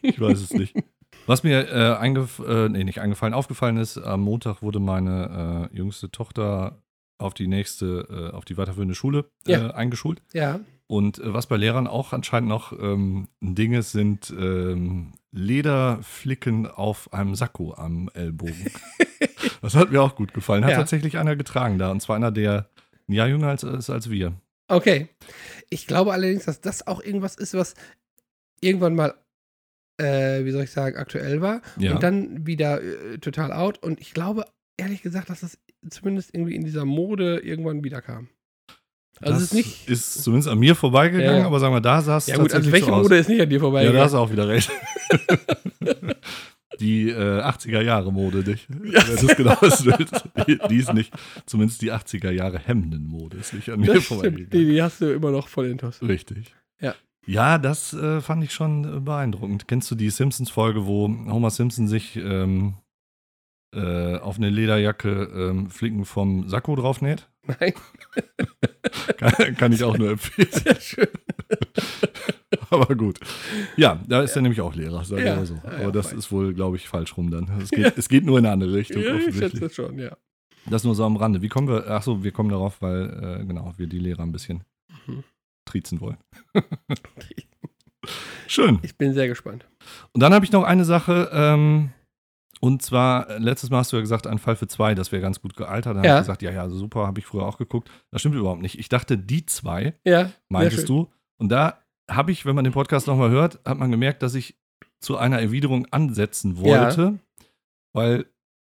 Ich 0.02 0.20
weiß 0.20 0.40
es 0.40 0.52
nicht. 0.52 0.74
Was 1.26 1.42
mir 1.42 1.68
äh, 1.68 1.96
eingef 1.96 2.42
äh, 2.46 2.68
nee, 2.68 2.84
nicht 2.84 3.00
eingefallen, 3.00 3.32
aufgefallen 3.32 3.78
ist, 3.78 3.96
am 3.96 4.20
Montag 4.20 4.62
wurde 4.62 4.78
meine 4.78 5.70
äh, 5.72 5.76
jüngste 5.76 6.10
Tochter 6.10 6.82
auf 7.24 7.34
die 7.34 7.46
nächste, 7.46 8.30
äh, 8.32 8.34
auf 8.34 8.44
die 8.44 8.56
weiterführende 8.56 8.94
Schule 8.94 9.30
äh, 9.46 9.52
ja. 9.52 9.70
eingeschult. 9.70 10.22
Ja. 10.32 10.60
Und 10.86 11.18
äh, 11.18 11.32
was 11.32 11.46
bei 11.46 11.56
Lehrern 11.56 11.86
auch 11.86 12.12
anscheinend 12.12 12.48
noch 12.48 12.72
ähm, 12.72 13.28
ein 13.42 13.54
Ding 13.54 13.72
ist, 13.72 13.92
sind 13.92 14.32
ähm, 14.38 15.14
Lederflicken 15.32 16.66
auf 16.66 17.12
einem 17.12 17.34
Sakko 17.34 17.74
am 17.74 18.08
Ellbogen. 18.14 18.70
das 19.62 19.74
hat 19.74 19.90
mir 19.90 20.02
auch 20.02 20.14
gut 20.14 20.34
gefallen. 20.34 20.64
Hat 20.64 20.72
ja. 20.72 20.76
tatsächlich 20.76 21.18
einer 21.18 21.36
getragen 21.36 21.78
da. 21.78 21.90
Und 21.90 22.00
zwar 22.00 22.16
einer, 22.16 22.30
der 22.30 22.68
ein 23.08 23.12
Jahr 23.12 23.28
jünger 23.28 23.52
ist 23.52 23.64
als, 23.64 23.90
als 23.90 24.10
wir. 24.10 24.34
Okay. 24.68 25.08
Ich 25.70 25.86
glaube 25.86 26.12
allerdings, 26.12 26.44
dass 26.44 26.60
das 26.60 26.86
auch 26.86 27.02
irgendwas 27.02 27.36
ist, 27.36 27.54
was 27.54 27.74
irgendwann 28.60 28.94
mal 28.94 29.14
äh, 29.98 30.44
wie 30.44 30.50
soll 30.50 30.64
ich 30.64 30.70
sagen, 30.70 30.96
aktuell 30.96 31.40
war 31.40 31.60
ja. 31.78 31.94
und 31.94 32.02
dann 32.02 32.46
wieder 32.46 32.82
äh, 32.82 33.18
total 33.18 33.52
out. 33.52 33.82
Und 33.82 34.00
ich 34.00 34.12
glaube, 34.12 34.44
ehrlich 34.76 35.02
gesagt, 35.02 35.30
dass 35.30 35.40
das 35.40 35.58
zumindest 35.88 36.34
irgendwie 36.34 36.54
in 36.54 36.64
dieser 36.64 36.84
Mode 36.84 37.38
irgendwann 37.38 37.84
wieder 37.84 38.00
kam. 38.00 38.28
Also 39.20 39.34
das 39.34 39.42
ist 39.44 39.54
nicht. 39.54 39.88
Ist 39.88 40.24
zumindest 40.24 40.48
an 40.48 40.58
mir 40.58 40.74
vorbeigegangen, 40.74 41.42
ja. 41.42 41.46
aber 41.46 41.60
sagen 41.60 41.74
wir, 41.74 41.80
da 41.80 42.02
saß 42.02 42.24
es. 42.24 42.34
Ja, 42.34 42.36
gut, 42.36 42.52
also 42.52 42.72
welche 42.72 42.86
so 42.86 42.92
Mode 42.92 43.16
ist 43.16 43.28
nicht 43.28 43.40
an 43.40 43.48
dir 43.48 43.60
vorbeigegangen? 43.60 43.94
Ja, 43.94 44.00
da 44.00 44.04
hast 44.06 44.12
du 44.12 44.18
auch 44.18 44.30
wieder 44.30 44.48
recht. 44.48 44.70
die 46.80 47.10
äh, 47.10 47.40
80er 47.40 47.82
Jahre 47.82 48.12
Mode 48.12 48.38
nicht. 48.38 48.68
Ja. 48.84 49.00
Das 49.00 49.22
ist 49.22 49.36
genau 49.36 49.56
das 49.60 49.84
die, 50.46 50.58
die 50.68 50.76
ist 50.76 50.92
nicht, 50.92 51.12
zumindest 51.46 51.82
die 51.82 51.92
80er 51.92 52.30
Jahre 52.30 52.58
Hemden-Mode 52.58 53.36
ist 53.36 53.54
nicht 53.54 53.70
an 53.70 53.80
mir 53.80 54.00
vorbeigegangen. 54.00 54.50
Die, 54.50 54.66
die 54.66 54.82
hast 54.82 55.00
du 55.00 55.12
immer 55.12 55.30
noch 55.30 55.48
voll 55.48 55.66
intus. 55.66 56.02
Richtig. 56.02 56.54
Ja. 56.80 56.94
Ja, 57.26 57.58
das 57.58 57.94
äh, 57.94 58.20
fand 58.20 58.44
ich 58.44 58.52
schon 58.52 58.84
äh, 58.84 59.00
beeindruckend. 59.00 59.66
Kennst 59.66 59.90
du 59.90 59.94
die 59.94 60.10
Simpsons-Folge, 60.10 60.86
wo 60.86 61.08
Homer 61.08 61.50
Simpson 61.50 61.88
sich 61.88 62.16
ähm, 62.16 62.74
äh, 63.74 64.18
auf 64.18 64.36
eine 64.36 64.50
Lederjacke 64.50 65.30
ähm, 65.34 65.70
Flicken 65.70 66.04
vom 66.04 66.48
Sakko 66.48 66.76
draufnäht? 66.76 67.28
Nein. 67.46 67.74
kann, 69.18 69.56
kann, 69.56 69.72
ich 69.72 69.84
auch 69.84 69.98
nur 69.98 70.10
empfehlen. 70.10 70.48
Sehr 70.52 70.80
schön. 70.80 71.08
Aber 72.70 72.94
gut. 72.94 73.20
Ja, 73.76 74.00
da 74.06 74.22
ist 74.22 74.30
ja. 74.30 74.36
er 74.36 74.42
nämlich 74.42 74.60
auch 74.60 74.74
Lehrer, 74.74 75.04
sag 75.04 75.20
ja, 75.20 75.44
so. 75.44 75.58
Aber 75.62 75.80
ja, 75.80 75.90
das 75.90 76.08
fein. 76.08 76.18
ist 76.18 76.32
wohl, 76.32 76.54
glaube 76.54 76.76
ich, 76.76 76.88
falsch 76.88 77.16
rum 77.16 77.30
dann. 77.30 77.50
Es 77.60 77.70
geht, 77.70 77.96
es 77.96 78.08
geht 78.08 78.24
nur 78.24 78.38
in 78.38 78.46
eine 78.46 78.52
andere 78.52 78.72
Richtung. 78.72 79.02
Ja, 79.02 79.14
ich 79.16 79.36
schätze 79.36 79.70
schon, 79.70 79.98
ja. 79.98 80.16
Das 80.66 80.84
nur 80.84 80.94
so 80.94 81.04
am 81.04 81.16
Rande. 81.16 81.42
Wie 81.42 81.48
kommen 81.48 81.68
wir, 81.68 81.88
ach 81.88 82.02
so, 82.02 82.24
wir 82.24 82.32
kommen 82.32 82.48
darauf, 82.48 82.80
weil, 82.80 83.40
äh, 83.42 83.44
genau, 83.44 83.72
wir 83.76 83.86
die 83.86 83.98
Lehrer 83.98 84.22
ein 84.22 84.32
bisschen 84.32 84.64
mhm. 85.06 85.24
trizen 85.66 86.00
wollen. 86.00 86.16
Schön. 88.46 88.78
Ich 88.82 88.96
bin 88.96 89.12
sehr 89.12 89.28
gespannt. 89.28 89.66
Und 90.12 90.22
dann 90.22 90.32
habe 90.32 90.44
ich 90.44 90.52
noch 90.52 90.64
eine 90.64 90.84
Sache, 90.84 91.30
ähm, 91.32 91.90
und 92.64 92.80
zwar, 92.80 93.38
letztes 93.40 93.68
Mal 93.68 93.80
hast 93.80 93.92
du 93.92 93.96
ja 93.96 94.00
gesagt, 94.00 94.26
ein 94.26 94.38
Fall 94.38 94.56
für 94.56 94.66
zwei, 94.66 94.94
das 94.94 95.12
wäre 95.12 95.20
ganz 95.20 95.42
gut 95.42 95.54
gealtert. 95.54 95.98
Dann 95.98 96.02
ja. 96.02 96.12
habe 96.12 96.20
ich 96.20 96.26
gesagt, 96.26 96.40
ja, 96.40 96.50
ja, 96.50 96.70
super, 96.70 97.06
habe 97.06 97.20
ich 97.20 97.26
früher 97.26 97.42
auch 97.42 97.58
geguckt. 97.58 97.90
Das 98.10 98.22
stimmt 98.22 98.36
überhaupt 98.36 98.62
nicht. 98.62 98.78
Ich 98.78 98.88
dachte, 98.88 99.18
die 99.18 99.44
zwei, 99.44 99.92
ja, 100.02 100.30
meintest 100.48 100.88
du. 100.88 101.10
Und 101.36 101.50
da 101.50 101.84
habe 102.10 102.32
ich, 102.32 102.46
wenn 102.46 102.54
man 102.54 102.64
den 102.64 102.72
Podcast 102.72 103.06
nochmal 103.06 103.28
hört, 103.28 103.60
hat 103.66 103.76
man 103.76 103.90
gemerkt, 103.90 104.22
dass 104.22 104.34
ich 104.34 104.56
zu 104.98 105.18
einer 105.18 105.42
Erwiderung 105.42 105.84
ansetzen 105.90 106.56
wollte, 106.56 107.02
ja. 107.02 107.44
weil 107.92 108.24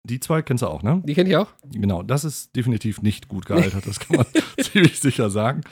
die 0.04 0.20
zwei 0.20 0.42
kennst 0.42 0.60
du 0.60 0.66
auch, 0.66 0.82
ne? 0.82 1.00
Die 1.06 1.14
kenne 1.14 1.30
ich 1.30 1.36
auch. 1.38 1.48
Genau, 1.72 2.02
das 2.02 2.24
ist 2.24 2.54
definitiv 2.54 3.00
nicht 3.00 3.28
gut 3.28 3.46
gealtert, 3.46 3.86
das 3.86 4.00
kann 4.00 4.18
man 4.18 4.26
ziemlich 4.60 5.00
sicher 5.00 5.30
sagen. 5.30 5.62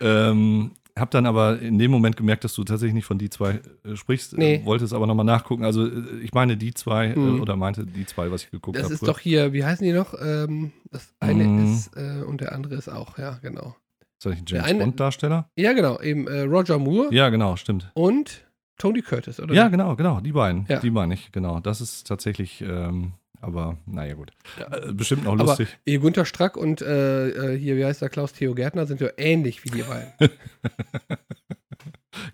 Ähm, 0.00 0.70
hab 0.98 1.10
dann 1.10 1.26
aber 1.26 1.60
in 1.60 1.78
dem 1.78 1.90
Moment 1.90 2.16
gemerkt, 2.16 2.44
dass 2.44 2.54
du 2.54 2.64
tatsächlich 2.64 2.94
nicht 2.94 3.04
von 3.04 3.18
die 3.18 3.28
zwei 3.28 3.60
äh, 3.84 3.96
sprichst. 3.96 4.34
Äh, 4.34 4.36
nee. 4.38 4.54
Äh, 4.56 4.64
wolltest 4.64 4.94
aber 4.94 5.06
nochmal 5.06 5.26
nachgucken. 5.26 5.64
Also 5.64 5.86
äh, 5.86 6.20
ich 6.22 6.32
meine 6.32 6.56
die 6.56 6.72
zwei 6.72 7.08
äh, 7.08 7.18
oder 7.18 7.56
meinte 7.56 7.86
die 7.86 8.06
zwei, 8.06 8.30
was 8.30 8.44
ich 8.44 8.50
geguckt 8.50 8.78
habe. 8.78 8.82
Das 8.82 8.86
hab 8.86 8.92
ist 8.94 9.00
früher. 9.00 9.08
doch 9.08 9.18
hier, 9.18 9.52
wie 9.52 9.64
heißen 9.64 9.86
die 9.86 9.92
noch? 9.92 10.14
Ähm, 10.20 10.72
das 10.90 11.14
eine 11.20 11.44
mhm. 11.44 11.74
ist 11.74 11.96
und 11.96 12.40
der 12.40 12.52
andere 12.52 12.74
ist 12.74 12.88
auch, 12.88 13.18
ja, 13.18 13.38
genau. 13.42 13.76
Ist 14.18 14.24
das 14.24 14.32
nicht 14.32 14.52
ein 14.52 14.66
James 14.68 14.84
Bond-Darsteller? 14.84 15.50
Ja, 15.56 15.72
genau. 15.74 16.00
Eben 16.00 16.26
Roger 16.26 16.78
Moore. 16.78 17.08
Ja, 17.12 17.28
genau, 17.28 17.56
stimmt. 17.56 17.90
Und 17.92 18.46
Tony 18.78 19.02
Curtis, 19.02 19.40
oder? 19.40 19.54
Ja, 19.54 19.68
genau, 19.68 19.96
genau. 19.96 20.20
Die 20.20 20.32
beiden. 20.32 20.64
Ja. 20.68 20.80
Die 20.80 20.90
meine 20.90 21.14
ich, 21.14 21.32
genau. 21.32 21.60
Das 21.60 21.80
ist 21.80 22.06
tatsächlich. 22.06 22.62
Ähm, 22.62 23.12
aber 23.40 23.78
naja, 23.86 24.14
gut. 24.14 24.32
Ja. 24.58 24.76
Äh, 24.76 24.92
bestimmt 24.92 25.24
noch 25.24 25.36
lustig. 25.36 25.76
Aber 25.88 25.98
Günther 25.98 26.24
Strack 26.24 26.56
und 26.56 26.82
äh, 26.82 27.28
äh, 27.28 27.58
hier, 27.58 27.76
wie 27.76 27.84
heißt 27.84 28.02
der, 28.02 28.08
Klaus 28.08 28.32
Theo 28.32 28.54
Gärtner 28.54 28.86
sind 28.86 29.00
ja 29.00 29.08
ähnlich 29.16 29.64
wie 29.64 29.70
die 29.70 29.82
beiden. 29.82 30.12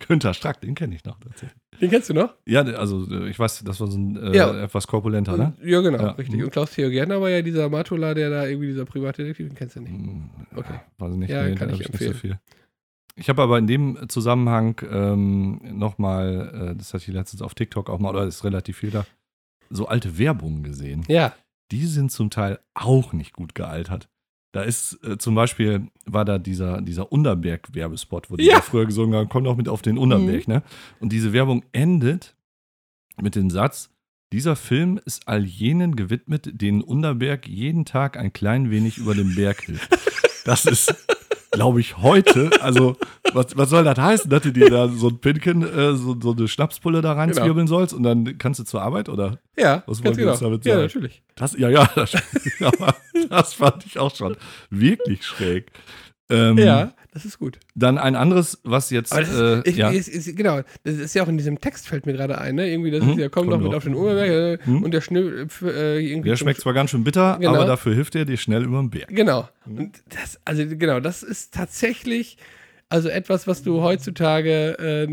Günther 0.07 0.35
Strack, 0.35 0.61
den 0.61 0.75
kenne 0.75 0.95
ich 0.95 1.05
noch. 1.05 1.19
Den 1.81 1.91
kennst 1.91 2.09
du 2.09 2.15
noch? 2.15 2.35
Ja, 2.47 2.63
also 2.63 3.07
äh, 3.11 3.29
ich 3.29 3.39
weiß, 3.39 3.65
das 3.65 3.81
war 3.81 3.87
so 3.89 3.99
ein 3.99 4.17
äh, 4.17 4.37
ja. 4.37 4.65
etwas 4.65 4.87
korpulenter, 4.87 5.37
ne? 5.37 5.55
Ja, 5.63 5.81
genau, 5.81 5.99
ja. 5.99 6.11
richtig. 6.13 6.37
Mhm. 6.37 6.45
Und 6.45 6.51
Klaus 6.51 6.73
Theo 6.73 6.91
Gärtner 6.91 7.21
war 7.21 7.31
ja 7.31 7.43
dieser 7.43 7.69
Matula, 7.69 8.15
der 8.15 8.31
da 8.31 8.47
irgendwie 8.47 8.69
dieser 8.69 8.85
Privatdetektiv, 8.85 9.49
den 9.49 9.57
kennst 9.57 9.77
du 9.77 9.81
nicht. 9.81 9.93
Mhm. 9.93 10.31
Okay. 10.55 10.81
Weiß 10.99 11.13
ich 11.13 11.19
nicht, 11.19 11.31
ja, 11.31 11.45
nee, 11.45 11.55
kann 11.55 11.71
ich, 11.71 11.81
ich 11.81 11.87
empfehlen. 11.87 12.11
Nicht 12.13 12.21
so 12.21 12.29
viel. 12.29 12.39
Ich 13.17 13.29
habe 13.29 13.43
aber 13.43 13.59
in 13.59 13.67
dem 13.67 14.09
Zusammenhang 14.09 14.81
ähm, 14.91 15.61
nochmal, 15.79 16.71
äh, 16.73 16.77
das 16.77 16.95
hatte 16.95 17.05
ich 17.09 17.15
letztens 17.15 17.43
auf 17.43 17.55
TikTok 17.55 17.91
auch 17.91 17.99
mal, 17.99 18.11
oder 18.11 18.25
ist 18.25 18.45
relativ 18.45 18.79
viel 18.79 18.91
da, 18.91 19.05
so 19.73 19.87
alte 19.87 20.19
Werbungen 20.19 20.63
gesehen. 20.63 21.05
Ja. 21.09 21.35
Die 21.71 21.87
sind 21.87 22.13
zum 22.13 22.31
Teil 22.31 22.61
auch 22.75 23.13
nicht 23.13 23.33
gut 23.33 23.55
gealtert. 23.55 24.09
Da 24.53 24.63
ist 24.63 25.03
äh, 25.03 25.17
zum 25.17 25.35
Beispiel, 25.35 25.89
war 26.05 26.27
da 26.27 26.39
dieser, 26.39 26.83
dieser 26.83 27.11
Unterberg-Werbespot, 27.11 28.31
wo 28.31 28.37
die 28.37 28.45
ja. 28.45 28.61
früher 28.61 28.85
gesungen 28.85 29.15
haben, 29.15 29.29
komm 29.31 29.45
doch 29.45 29.57
mit 29.57 29.69
auf 29.69 29.81
den 29.81 29.97
Unterberg, 29.97 30.47
mhm. 30.47 30.55
ne? 30.55 30.63
Und 31.01 31.11
diese 31.13 31.33
Werbung 31.33 31.65
endet 31.73 32.37
mit 33.21 33.35
dem 33.35 33.49
Satz, 33.49 33.91
dieser 34.33 34.57
Film 34.57 35.01
ist 35.05 35.29
all 35.29 35.45
jenen 35.45 35.97
gewidmet, 35.97 36.51
denen 36.61 36.83
Unterberg 36.83 37.47
jeden 37.49 37.85
Tag 37.85 38.19
ein 38.19 38.33
klein 38.33 38.71
wenig 38.71 38.99
über 38.99 39.15
den 39.15 39.35
Berg 39.35 39.63
hilft. 39.63 39.91
Das 40.45 40.65
ist 40.65 40.95
glaube 41.53 41.81
ich, 41.81 41.99
heute, 41.99 42.51
also 42.61 42.97
was, 43.33 43.57
was 43.57 43.71
soll 43.71 43.85
das 43.85 43.99
heißen, 43.99 44.29
dass 44.31 44.43
du 44.43 44.53
dir 44.53 44.71
da 44.71 44.89
so 44.89 45.09
ein 45.09 45.19
Pinken, 45.19 45.63
äh, 45.63 45.95
so, 45.95 46.17
so 46.21 46.33
eine 46.33 46.49
Schnapspulle 46.49 47.03
da 47.03 47.13
reinzwirbeln 47.13 47.67
genau. 47.67 47.79
sollst 47.79 47.95
und 47.95 48.03
dann 48.03 48.39
kannst 48.39 48.59
du 48.61 48.65
zur 48.65 48.83
Arbeit, 48.83 49.09
oder? 49.09 49.39
Ja, 49.57 49.83
was 49.87 50.03
wir 50.03 50.13
genau. 50.13 50.35
damit 50.35 50.65
sagen? 50.65 50.77
Ja, 50.77 50.83
natürlich. 50.83 51.23
Das, 51.37 51.57
ja, 51.57 51.69
ja, 51.69 51.89
das, 51.95 52.13
das 53.31 53.55
fand 53.55 53.87
ich 53.87 53.99
auch 53.99 54.15
schon 54.15 54.37
wirklich 54.71 55.25
schräg. 55.25 55.71
Ähm, 56.31 56.59
ja, 56.59 56.93
das 57.13 57.27
ist 57.27 57.39
gut. 57.39 57.59
Dann 57.75 57.99
ein 57.99 58.17
anderes, 58.17 58.59
was 58.65 58.89
jetzt. 58.89 59.13
Das, 59.13 59.33
äh, 59.35 59.61
ich, 59.69 59.77
ja. 59.77 59.91
ist, 59.91 60.09
ist, 60.09 60.35
genau, 60.35 60.63
das 60.85 60.95
ist 60.95 61.15
ja 61.15 61.23
auch 61.23 61.29
in 61.29 61.37
diesem 61.37 61.61
Text, 61.61 61.87
fällt 61.87 62.07
mir 62.07 62.15
gerade 62.15 62.39
ein, 62.39 62.55
ne? 62.55 62.71
Irgendwie, 62.71 62.91
das 62.91 63.05
mhm. 63.05 63.11
ist 63.11 63.19
ja, 63.19 63.29
komm 63.29 63.51
doch 63.51 63.61
mit 63.61 63.75
auf 63.75 63.85
den 63.85 63.95
Oberberg 63.95 64.61
äh, 64.61 64.71
mhm. 64.71 64.83
und 64.83 64.93
der 64.93 65.03
Schnee. 65.03 65.21
Äh, 65.21 66.11
irgendwie 66.11 66.31
der 66.31 66.37
schmeckt 66.37 66.61
zwar 66.61 66.73
ganz 66.73 66.91
schön 66.91 67.05
bitter, 67.05 67.37
genau. 67.39 67.55
aber 67.55 67.67
dafür 67.67 67.95
hilft 67.95 68.15
er 68.15 68.25
dir 68.25 68.39
schnell 68.39 68.65
über 68.65 68.79
den 68.79 68.89
Berg. 68.89 69.09
Genau. 69.09 69.47
Mhm. 69.67 69.79
Und 69.79 70.03
das, 70.09 70.41
also 70.47 70.65
genau, 70.67 71.01
das 71.01 71.23
ist 71.23 71.53
tatsächlich 71.53 72.39
also 72.89 73.11
etwas, 73.11 73.47
was 73.47 73.63
du 73.63 73.83
heutzutage 73.83 74.79
äh, 74.79 75.07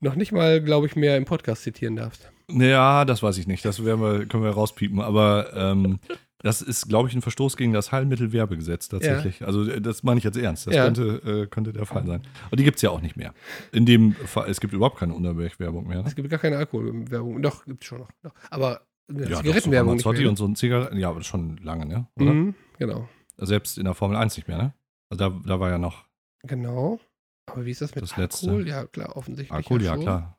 noch 0.00 0.16
nicht 0.16 0.32
mal, 0.32 0.62
glaube 0.62 0.86
ich, 0.86 0.96
mehr 0.96 1.18
im 1.18 1.26
Podcast 1.26 1.64
zitieren 1.64 1.96
darfst. 1.96 2.30
Ja, 2.50 3.04
das 3.04 3.22
weiß 3.22 3.38
ich 3.38 3.46
nicht. 3.46 3.64
Das 3.64 3.84
wir, 3.84 3.96
können 4.26 4.42
wir 4.42 4.50
rauspiepen. 4.50 5.00
Aber 5.00 5.50
ähm, 5.54 5.98
das 6.44 6.60
ist, 6.60 6.88
glaube 6.90 7.08
ich, 7.08 7.14
ein 7.14 7.22
Verstoß 7.22 7.56
gegen 7.56 7.72
das 7.72 7.90
Heilmittelwerbegesetz 7.90 8.90
tatsächlich. 8.90 9.40
Ja. 9.40 9.46
Also 9.46 9.64
äh, 9.64 9.80
das 9.80 10.02
meine 10.02 10.18
ich 10.18 10.24
jetzt 10.24 10.36
ernst. 10.36 10.66
Das 10.66 10.74
ja. 10.74 10.84
könnte, 10.84 11.02
äh, 11.24 11.46
könnte 11.46 11.72
der 11.72 11.86
Fall 11.86 12.06
sein. 12.06 12.20
Aber 12.46 12.56
die 12.56 12.64
gibt 12.64 12.76
es 12.76 12.82
ja 12.82 12.90
auch 12.90 13.00
nicht 13.00 13.16
mehr. 13.16 13.32
In 13.72 13.86
dem 13.86 14.12
Fall, 14.12 14.50
es 14.50 14.60
gibt 14.60 14.74
überhaupt 14.74 14.98
keine 14.98 15.14
Unterberg-Werbung 15.14 15.88
mehr. 15.88 16.02
Ne? 16.02 16.04
Es 16.06 16.14
gibt 16.14 16.28
gar 16.28 16.38
keine 16.38 16.58
Alkoholwerbung. 16.58 17.40
Doch, 17.40 17.64
gibt 17.64 17.82
es 17.82 17.88
schon 17.88 18.00
noch. 18.00 18.10
Doch. 18.22 18.34
Aber 18.50 18.82
ja, 19.10 19.38
Zigarettenwerbung 19.38 19.96
nicht 19.96 20.04
mehr. 20.04 20.28
und 20.28 20.36
so 20.36 20.44
ein 20.46 20.54
Zigaretten, 20.54 20.98
ja, 20.98 21.08
aber 21.08 21.22
schon 21.22 21.56
lange, 21.58 21.86
ne? 21.86 22.06
Mhm, 22.16 22.54
genau. 22.78 23.08
Selbst 23.38 23.78
in 23.78 23.84
der 23.84 23.94
Formel 23.94 24.18
1 24.18 24.36
nicht 24.36 24.46
mehr, 24.46 24.58
ne? 24.58 24.74
Also 25.08 25.30
da, 25.30 25.40
da 25.46 25.60
war 25.60 25.70
ja 25.70 25.78
noch. 25.78 26.04
Genau. 26.42 27.00
Aber 27.46 27.64
wie 27.64 27.70
ist 27.70 27.80
das 27.80 27.94
mit 27.94 28.02
das 28.02 28.12
Alkohol? 28.18 28.58
Letzte. 28.58 28.70
Ja, 28.70 28.86
klar, 28.86 29.16
offensichtlich. 29.16 29.52
Alkohol, 29.52 29.82
ja, 29.82 29.96
klar. 29.96 30.38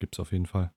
Gibt 0.00 0.16
es 0.16 0.20
auf 0.20 0.32
jeden 0.32 0.46
Fall. 0.46 0.70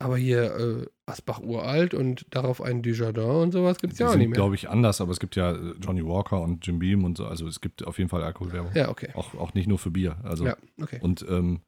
Aber 0.00 0.16
hier 0.16 0.56
äh, 0.56 0.86
Asbach 1.06 1.40
uralt 1.40 1.92
und 1.92 2.26
darauf 2.30 2.62
ein 2.62 2.82
Dujardin 2.82 3.24
und 3.24 3.52
sowas 3.52 3.78
gibt 3.78 3.94
es 3.94 3.98
ja 3.98 4.08
auch 4.08 4.14
nicht 4.14 4.28
mehr. 4.28 4.36
glaube 4.36 4.54
ich, 4.54 4.68
anders, 4.68 5.00
aber 5.00 5.10
es 5.10 5.18
gibt 5.18 5.34
ja 5.34 5.52
äh, 5.52 5.74
Johnny 5.80 6.04
Walker 6.04 6.40
und 6.40 6.64
Jim 6.64 6.78
Beam 6.78 7.04
und 7.04 7.16
so. 7.16 7.26
Also 7.26 7.48
es 7.48 7.60
gibt 7.60 7.84
auf 7.84 7.98
jeden 7.98 8.08
Fall 8.08 8.22
Alkoholwerbung. 8.22 8.72
Ja, 8.74 8.90
okay. 8.90 9.10
Auch, 9.14 9.34
auch 9.34 9.54
nicht 9.54 9.66
nur 9.66 9.78
für 9.78 9.90
Bier. 9.90 10.16
Also, 10.22 10.46
ja, 10.46 10.56
okay. 10.80 11.00
Und 11.02 11.26
ähm, 11.28 11.62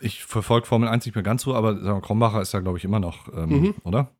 ich 0.00 0.24
verfolge 0.24 0.66
Formel 0.66 0.88
1 0.88 1.06
nicht 1.06 1.14
mehr 1.14 1.22
ganz 1.22 1.42
so, 1.42 1.54
aber 1.54 1.74
sagen 1.80 1.98
wir, 1.98 2.02
Krombacher 2.02 2.42
ist 2.42 2.52
da, 2.52 2.60
glaube 2.60 2.78
ich, 2.78 2.84
immer 2.84 3.00
noch, 3.00 3.32
ähm, 3.32 3.48
mhm. 3.48 3.74
oder? 3.84 4.10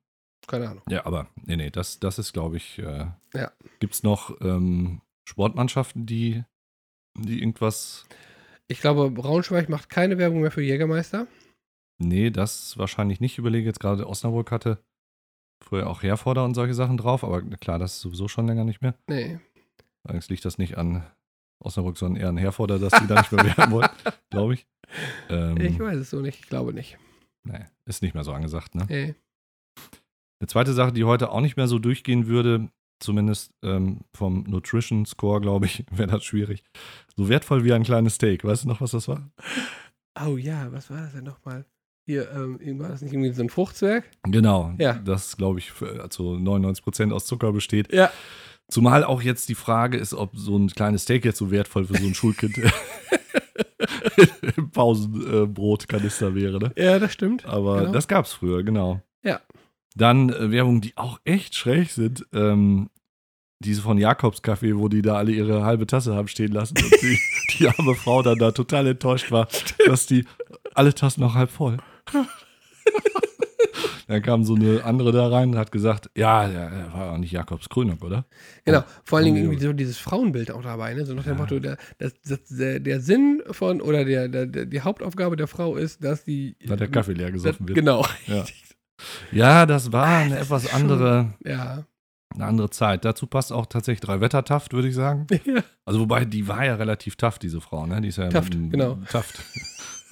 Keine 0.46 0.68
Ahnung. 0.68 0.82
Ja, 0.88 1.06
aber 1.06 1.28
nee, 1.44 1.56
nee, 1.56 1.70
das, 1.70 2.00
das 2.00 2.18
ist, 2.18 2.32
glaube 2.32 2.58
ich, 2.58 2.78
äh, 2.78 3.06
ja. 3.34 3.52
gibt 3.80 3.94
es 3.94 4.02
noch 4.02 4.40
ähm, 4.40 5.00
Sportmannschaften, 5.28 6.06
die, 6.06 6.44
die 7.18 7.40
irgendwas. 7.40 8.06
Ich 8.68 8.80
glaube, 8.80 9.10
Braunschweig 9.10 9.68
macht 9.68 9.88
keine 9.88 10.18
Werbung 10.18 10.42
mehr 10.42 10.50
für 10.50 10.62
Jägermeister. 10.62 11.26
Nee, 11.98 12.30
das 12.30 12.76
wahrscheinlich 12.78 13.20
nicht. 13.20 13.32
Ich 13.32 13.38
überlege 13.38 13.66
jetzt 13.66 13.80
gerade, 13.80 14.08
Osnabrück 14.08 14.50
hatte 14.50 14.78
früher 15.62 15.88
auch 15.88 16.02
Herforder 16.02 16.44
und 16.44 16.54
solche 16.54 16.74
Sachen 16.74 16.96
drauf, 16.96 17.24
aber 17.24 17.42
klar, 17.42 17.78
das 17.78 17.94
ist 17.94 18.00
sowieso 18.00 18.28
schon 18.28 18.46
länger 18.46 18.64
nicht 18.64 18.82
mehr. 18.82 18.94
Nee. 19.08 19.38
Allerdings 20.04 20.28
liegt 20.28 20.44
das 20.44 20.58
nicht 20.58 20.76
an 20.76 21.04
Osnabrück, 21.60 21.96
sondern 21.96 22.20
eher 22.20 22.28
an 22.28 22.36
Herforder, 22.36 22.78
dass 22.78 22.92
die 23.00 23.06
da 23.06 23.20
nicht 23.20 23.32
mehr 23.32 23.44
werden 23.56 23.72
wollen, 23.72 23.88
glaube 24.30 24.54
ich. 24.54 24.66
Ähm, 25.30 25.58
ich 25.60 25.78
weiß 25.78 25.96
es 25.96 26.10
so 26.10 26.20
nicht, 26.20 26.40
ich 26.40 26.48
glaube 26.48 26.74
nicht. 26.74 26.98
Nee, 27.44 27.64
ist 27.86 28.02
nicht 28.02 28.14
mehr 28.14 28.24
so 28.24 28.32
angesagt, 28.32 28.74
ne? 28.74 28.86
Nee. 28.88 29.14
Eine 30.40 30.48
zweite 30.48 30.72
Sache, 30.72 30.92
die 30.92 31.04
heute 31.04 31.30
auch 31.30 31.40
nicht 31.40 31.56
mehr 31.56 31.68
so 31.68 31.78
durchgehen 31.78 32.26
würde, 32.26 32.70
zumindest 33.00 33.52
ähm, 33.62 34.00
vom 34.14 34.42
Nutrition 34.44 35.06
Score, 35.06 35.40
glaube 35.40 35.66
ich, 35.66 35.84
wäre 35.90 36.10
das 36.10 36.24
schwierig. 36.24 36.64
So 37.16 37.28
wertvoll 37.28 37.64
wie 37.64 37.72
ein 37.72 37.82
kleines 37.82 38.16
Steak. 38.16 38.44
Weißt 38.44 38.64
du 38.64 38.68
noch, 38.68 38.80
was 38.80 38.90
das 38.90 39.08
war? 39.08 39.30
Oh 40.26 40.36
ja, 40.36 40.70
was 40.72 40.90
war 40.90 41.00
das 41.00 41.12
denn 41.12 41.24
nochmal? 41.24 41.64
Hier, 42.06 42.30
ähm, 42.32 42.78
war 42.78 42.90
das 42.90 43.00
nicht 43.00 43.12
irgendwie 43.12 43.32
so 43.32 43.42
ein 43.42 43.48
Fruchtzwerg? 43.48 44.04
Genau. 44.24 44.74
Ja. 44.78 44.94
Das, 44.94 45.36
glaube 45.36 45.58
ich, 45.58 45.70
für, 45.70 46.02
also 46.02 46.34
99% 46.34 47.12
aus 47.12 47.24
Zucker 47.24 47.52
besteht. 47.52 47.92
Ja. 47.92 48.10
Zumal 48.68 49.04
auch 49.04 49.22
jetzt 49.22 49.48
die 49.48 49.54
Frage 49.54 49.96
ist, 49.96 50.14
ob 50.14 50.36
so 50.36 50.56
ein 50.56 50.68
kleines 50.68 51.02
Steak 51.02 51.24
jetzt 51.24 51.38
so 51.38 51.50
wertvoll 51.50 51.86
für 51.86 51.96
so 51.96 52.06
ein 52.06 52.14
Schulkind 52.14 52.58
im 52.58 52.70
Pausenbrotkanister 54.72 56.34
wäre, 56.34 56.58
ne? 56.58 56.72
Ja, 56.76 56.98
das 56.98 57.12
stimmt. 57.12 57.44
Aber 57.46 57.80
genau. 57.80 57.92
das 57.92 58.08
gab 58.08 58.26
es 58.26 58.32
früher, 58.32 58.62
genau. 58.62 59.00
Ja. 59.22 59.40
Dann 59.94 60.30
äh, 60.30 60.50
Werbung, 60.50 60.80
die 60.80 60.96
auch 60.96 61.20
echt 61.24 61.54
schräg 61.54 61.90
sind. 61.90 62.26
Ähm, 62.32 62.90
diese 63.60 63.82
von 63.82 63.96
Jakobs 63.96 64.42
Kaffee, 64.42 64.76
wo 64.76 64.88
die 64.88 65.02
da 65.02 65.16
alle 65.16 65.32
ihre 65.32 65.64
halbe 65.64 65.86
Tasse 65.86 66.14
haben 66.14 66.28
stehen 66.28 66.52
lassen 66.52 66.76
und 66.76 67.02
die, 67.02 67.18
die 67.58 67.68
arme 67.68 67.94
Frau 67.94 68.22
dann 68.22 68.38
da 68.38 68.50
total 68.50 68.88
enttäuscht 68.88 69.30
war, 69.30 69.48
dass 69.86 70.06
die 70.06 70.26
alle 70.74 70.94
Tassen 70.94 71.20
noch 71.20 71.34
halb 71.34 71.50
voll. 71.50 71.78
Dann 74.06 74.20
kam 74.22 74.44
so 74.44 74.54
eine 74.54 74.84
andere 74.84 75.12
da 75.12 75.28
rein 75.28 75.50
und 75.50 75.58
hat 75.58 75.72
gesagt, 75.72 76.10
ja, 76.14 76.46
der 76.46 76.92
war 76.92 77.12
auch 77.12 77.16
nicht 77.16 77.32
Jakobs 77.32 77.70
Krönung, 77.70 77.98
oder? 78.02 78.26
Genau, 78.64 78.84
vor 79.02 79.16
allen 79.18 79.24
Dingen 79.26 79.38
irgendwie 79.38 79.58
so 79.58 79.72
dieses 79.72 79.96
Frauenbild 79.96 80.50
auch 80.50 80.62
dabei, 80.62 80.92
ne? 80.92 81.06
So 81.06 81.14
nach 81.14 81.24
dem 81.24 81.32
ja. 81.32 81.38
Motto, 81.38 81.58
der, 81.58 81.78
das, 81.98 82.12
das, 82.22 82.40
der, 82.50 82.80
der, 82.80 83.00
Sinn 83.00 83.42
von 83.50 83.80
oder 83.80 84.04
der, 84.04 84.28
der, 84.28 84.46
die 84.46 84.80
Hauptaufgabe 84.82 85.36
der 85.36 85.46
Frau 85.46 85.76
ist, 85.76 86.04
dass 86.04 86.24
die. 86.24 86.54
Dass 86.66 86.78
der 86.78 86.88
Kaffee 86.88 87.14
leer 87.14 87.32
gesoffen 87.32 87.66
wird. 87.66 87.76
Genau. 87.76 88.06
Ja. 88.26 88.44
ja, 89.32 89.66
das 89.66 89.90
war 89.90 90.18
eine 90.18 90.38
etwas 90.38 90.72
andere. 90.72 91.32
Ja 91.42 91.84
eine 92.34 92.46
andere 92.46 92.70
Zeit. 92.70 93.04
Dazu 93.04 93.26
passt 93.26 93.52
auch 93.52 93.66
tatsächlich 93.66 94.00
drei 94.00 94.20
Wettertaft, 94.20 94.72
würde 94.72 94.88
ich 94.88 94.94
sagen. 94.94 95.26
Also 95.86 96.00
wobei, 96.00 96.24
die 96.24 96.48
war 96.48 96.64
ja 96.64 96.76
relativ 96.76 97.16
tough, 97.16 97.38
diese 97.38 97.60
Frau, 97.60 97.86
ne? 97.86 98.00
Die 98.00 98.08
ist 98.08 98.16
ja 98.16 98.30
Taft, 98.30 98.52
genau. 98.52 98.96
Taft. 99.10 99.42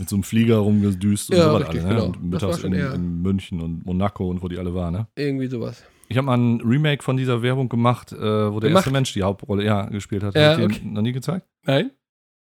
Mit 0.02 0.08
so 0.08 0.16
einem 0.16 0.24
Flieger 0.24 0.56
rumgedüst 0.56 1.30
und 1.30 1.36
ja, 1.36 1.44
so 1.44 1.54
was 1.60 1.68
alle, 1.68 1.82
ne? 1.82 1.88
Genau. 1.88 2.04
Und 2.06 2.24
mittags 2.24 2.64
in, 2.64 2.72
in, 2.72 3.22
München 3.22 3.60
und 3.60 3.86
Monaco 3.86 4.28
und 4.28 4.42
wo 4.42 4.48
die 4.48 4.58
alle 4.58 4.74
waren, 4.74 4.94
ne? 4.94 5.06
Irgendwie 5.16 5.46
sowas. 5.46 5.84
Ich 6.08 6.16
habe 6.16 6.26
mal 6.26 6.36
ein 6.36 6.60
Remake 6.60 7.04
von 7.04 7.16
dieser 7.16 7.40
Werbung 7.42 7.68
gemacht, 7.68 8.12
äh, 8.12 8.16
wo 8.18 8.58
der 8.58 8.70
Gemacht? 8.70 8.82
erste 8.82 8.90
Mensch 8.90 9.12
die 9.12 9.22
Hauptrolle 9.22 9.64
ja, 9.64 9.86
gespielt 9.86 10.24
hat. 10.24 10.34
Ja, 10.34 10.52
Hab 10.54 10.58
ich 10.58 10.64
okay. 10.64 10.80
dir 10.80 10.90
noch 10.90 11.02
nie 11.02 11.12
gezeigt? 11.12 11.46
Nein? 11.64 11.92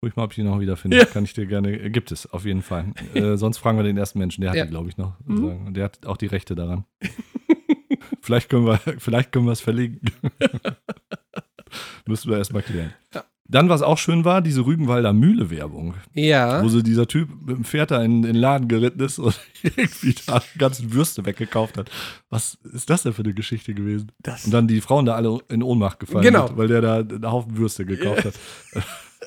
Ich 0.05 0.15
mal, 0.15 0.25
ob 0.25 0.33
ich 0.33 0.37
die 0.37 0.43
noch 0.43 0.61
wieder 0.61 0.77
finde. 0.77 0.99
Ja. 0.99 1.05
Kann 1.05 1.25
ich 1.25 1.33
dir 1.33 1.47
gerne. 1.47 1.73
äh, 1.73 1.91
Gibt 1.91 2.11
es, 2.13 2.27
auf 2.33 2.45
jeden 2.45 2.63
Fall. 2.63 2.93
äh, 3.15 3.37
sonst 3.37 3.59
fragen 3.59 3.79
wir 3.79 3.85
den 3.85 3.97
ersten 3.97 4.19
Menschen. 4.19 4.41
Der 4.41 4.51
hat 4.51 4.57
Ja. 4.57 4.65
die, 4.65 4.71
glaube 4.71 4.89
ich, 4.89 4.97
noch. 4.97 5.15
Mhm. 5.25 5.73
der 5.73 5.85
hat 5.85 6.05
auch 6.05 6.17
die 6.17 6.27
Rechte 6.27 6.55
daran. 6.57 6.85
vielleicht 8.21 8.49
können 8.49 8.67
wir 8.67 8.79
vielleicht 8.99 9.31
können 9.33 9.47
wir 9.47 9.53
es 9.53 9.61
verlinken. 9.61 10.11
Müssen 12.07 12.31
wir 12.31 12.39
erstmal 12.39 12.63
klären. 12.63 12.93
Ja. 13.15 13.25
Dann, 13.49 13.69
was 13.69 13.83
auch 13.83 13.97
schön 13.99 14.25
war, 14.25 14.43
diese 14.43 14.67
Rügenwalder 14.67 15.13
Mühle-Werbung, 15.13 15.95
Ja. 16.15 16.63
wo 16.65 16.69
so 16.69 16.83
dieser 16.83 17.07
Typ 17.07 17.29
mit 17.47 17.57
dem 17.57 17.65
Pferd 17.65 17.91
da 17.93 18.03
in, 18.03 18.17
in 18.17 18.23
den 18.23 18.35
Laden 18.37 18.67
geritten 18.69 19.01
ist 19.01 19.19
und 19.19 19.39
irgendwie 19.63 20.15
da 20.27 20.43
die 20.55 20.59
ganzen 20.59 20.93
Würste 20.93 21.25
weggekauft 21.27 21.79
hat. 21.79 21.91
Was 22.29 22.59
ist 22.73 22.91
das 22.91 23.05
denn 23.05 23.13
für 23.13 23.23
eine 23.23 23.35
Geschichte 23.35 23.73
gewesen? 23.75 24.11
Das, 24.21 24.45
Und 24.45 24.53
dann 24.53 24.67
die 24.67 24.81
Frauen 24.81 25.07
da 25.07 25.15
alle 25.15 25.39
in 25.49 25.63
Ohnmacht 25.63 26.01
gefallen 26.01 26.25
Genau. 26.25 26.49
sind, 26.49 26.57
weil 26.57 26.69
der 26.69 26.81
da 26.81 26.97
einen 26.99 27.31
Haufen 27.31 27.57
Würste 27.57 27.85
gekauft 27.87 28.25
hat. 28.25 28.35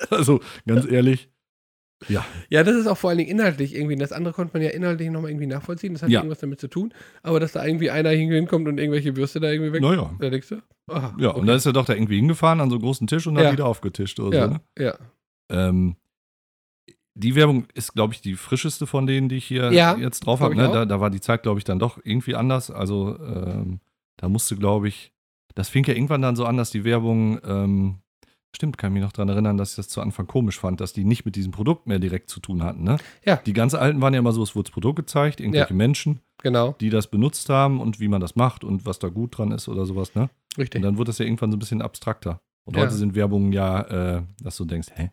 Also, 0.09 0.39
ganz 0.67 0.85
ehrlich, 0.85 1.29
ja, 2.07 2.25
ja, 2.49 2.63
das 2.63 2.75
ist 2.75 2.87
auch 2.87 2.97
vor 2.97 3.09
allen 3.09 3.17
Dingen 3.19 3.29
inhaltlich 3.29 3.75
irgendwie. 3.75 3.95
Das 3.97 4.11
andere 4.13 4.33
konnte 4.33 4.53
man 4.53 4.61
ja 4.63 4.69
inhaltlich 4.69 5.09
nochmal 5.09 5.31
irgendwie 5.31 5.47
nachvollziehen. 5.47 5.93
Das 5.93 6.01
hat 6.03 6.09
Ja. 6.09 6.19
irgendwas 6.21 6.39
damit 6.39 6.59
zu 6.61 6.67
tun. 6.69 6.93
Aber 7.23 7.39
dass 7.39 7.51
da 7.51 7.65
irgendwie 7.65 7.91
einer 7.91 8.09
hinkommt 8.11 8.67
und 8.67 8.77
irgendwelche 8.77 9.15
Würste 9.17 9.39
da 9.39 9.49
irgendwie 9.51 9.73
weg. 9.73 9.81
naja. 9.81 10.13
Da 10.19 10.29
denkst 10.29 10.49
du? 10.49 10.61
Aha, 10.87 11.15
Ja, 11.19 11.29
okay. 11.31 11.39
und 11.41 11.45
dann 11.47 11.57
ist 11.57 11.65
er 11.65 11.73
doch 11.73 11.85
da 11.85 11.93
irgendwie 11.93 12.15
hingefahren 12.15 12.61
an 12.61 12.69
so 12.69 12.77
einen 12.77 12.83
großen 12.83 13.05
Tisch 13.07 13.27
und 13.27 13.37
Ja. 13.37 13.45
hat 13.47 13.51
wieder 13.53 13.65
aufgetischt 13.65 14.19
oder 14.19 14.37
ja, 14.37 14.45
so. 14.47 14.53
Ne? 14.53 14.61
ja. 14.79 14.97
Ähm, 15.51 15.95
die 17.15 17.35
Werbung 17.35 17.65
ist, 17.73 17.93
glaube 17.93 18.13
ich, 18.13 18.21
die 18.21 18.35
frischeste 18.35 18.87
von 18.87 19.05
denen, 19.05 19.27
die 19.27 19.35
ich 19.37 19.45
hier 19.45 19.71
Ja, 19.73 19.97
jetzt 19.97 20.21
drauf 20.21 20.39
habe. 20.39 20.55
Ne? 20.55 20.69
Da, 20.71 20.85
da 20.85 20.99
war 21.01 21.09
die 21.09 21.19
Zeit, 21.19 21.43
glaube 21.43 21.59
ich, 21.59 21.65
dann 21.65 21.79
doch 21.79 21.99
irgendwie 22.03 22.35
anders. 22.35 22.71
Also 22.71 23.17
ähm, 23.19 23.81
da 24.17 24.29
musste, 24.29 24.55
glaube 24.55 24.87
ich, 24.87 25.11
das 25.55 25.67
fing 25.67 25.83
ja 25.85 25.93
irgendwann 25.93 26.21
dann 26.21 26.35
so 26.37 26.45
an, 26.45 26.55
dass 26.55 26.71
die 26.71 26.85
Werbung, 26.85 27.39
ähm, 27.43 27.95
stimmt, 28.55 28.77
kann 28.77 28.91
ich 28.91 28.93
mich 28.95 29.03
noch 29.03 29.11
daran 29.11 29.29
erinnern, 29.29 29.57
dass 29.57 29.71
ich 29.71 29.75
das 29.77 29.89
zu 29.89 30.01
Anfang 30.01 30.27
komisch 30.27 30.59
fand, 30.59 30.81
dass 30.81 30.93
die 30.93 31.03
nicht 31.03 31.25
mit 31.25 31.35
diesem 31.35 31.51
Produkt 31.51 31.87
mehr 31.87 31.99
direkt 31.99 32.29
zu 32.29 32.39
tun 32.39 32.63
hatten. 32.63 32.83
Ne? 32.83 32.97
Ja. 33.25 33.37
Die 33.37 33.53
ganz 33.53 33.73
alten 33.73 34.01
waren 34.01 34.13
ja 34.13 34.19
immer 34.19 34.31
so, 34.31 34.43
es 34.43 34.55
wurde 34.55 34.65
das 34.67 34.73
Produkt 34.73 34.97
gezeigt, 34.97 35.39
irgendwelche 35.39 35.73
Menschen, 35.73 36.19
Genau, 36.41 36.73
die 36.79 36.89
das 36.89 37.07
benutzt 37.07 37.49
haben 37.49 37.79
und 37.81 37.99
wie 37.99 38.07
man 38.07 38.21
das 38.21 38.35
macht 38.35 38.63
und 38.63 38.85
was 38.85 38.99
da 38.99 39.09
gut 39.09 39.37
dran 39.37 39.51
ist 39.51 39.67
oder 39.67 39.85
sowas. 39.85 40.15
Ne? 40.15 40.23
Und 40.23 40.29
richtig. 40.57 40.81
dann 40.81 40.97
wurde 40.97 41.09
das 41.09 41.17
ja 41.19 41.25
irgendwann 41.25 41.51
so 41.51 41.57
ein 41.57 41.59
bisschen 41.59 41.81
abstrakter. 41.81 42.39
Und 42.65 42.75
Ja. 42.75 42.83
heute 42.83 42.93
sind 42.93 43.15
Werbungen 43.15 43.51
ja, 43.51 44.17
äh, 44.17 44.23
dass 44.41 44.57
du 44.57 44.65
denkst, 44.65 44.89
hä? 44.95 45.11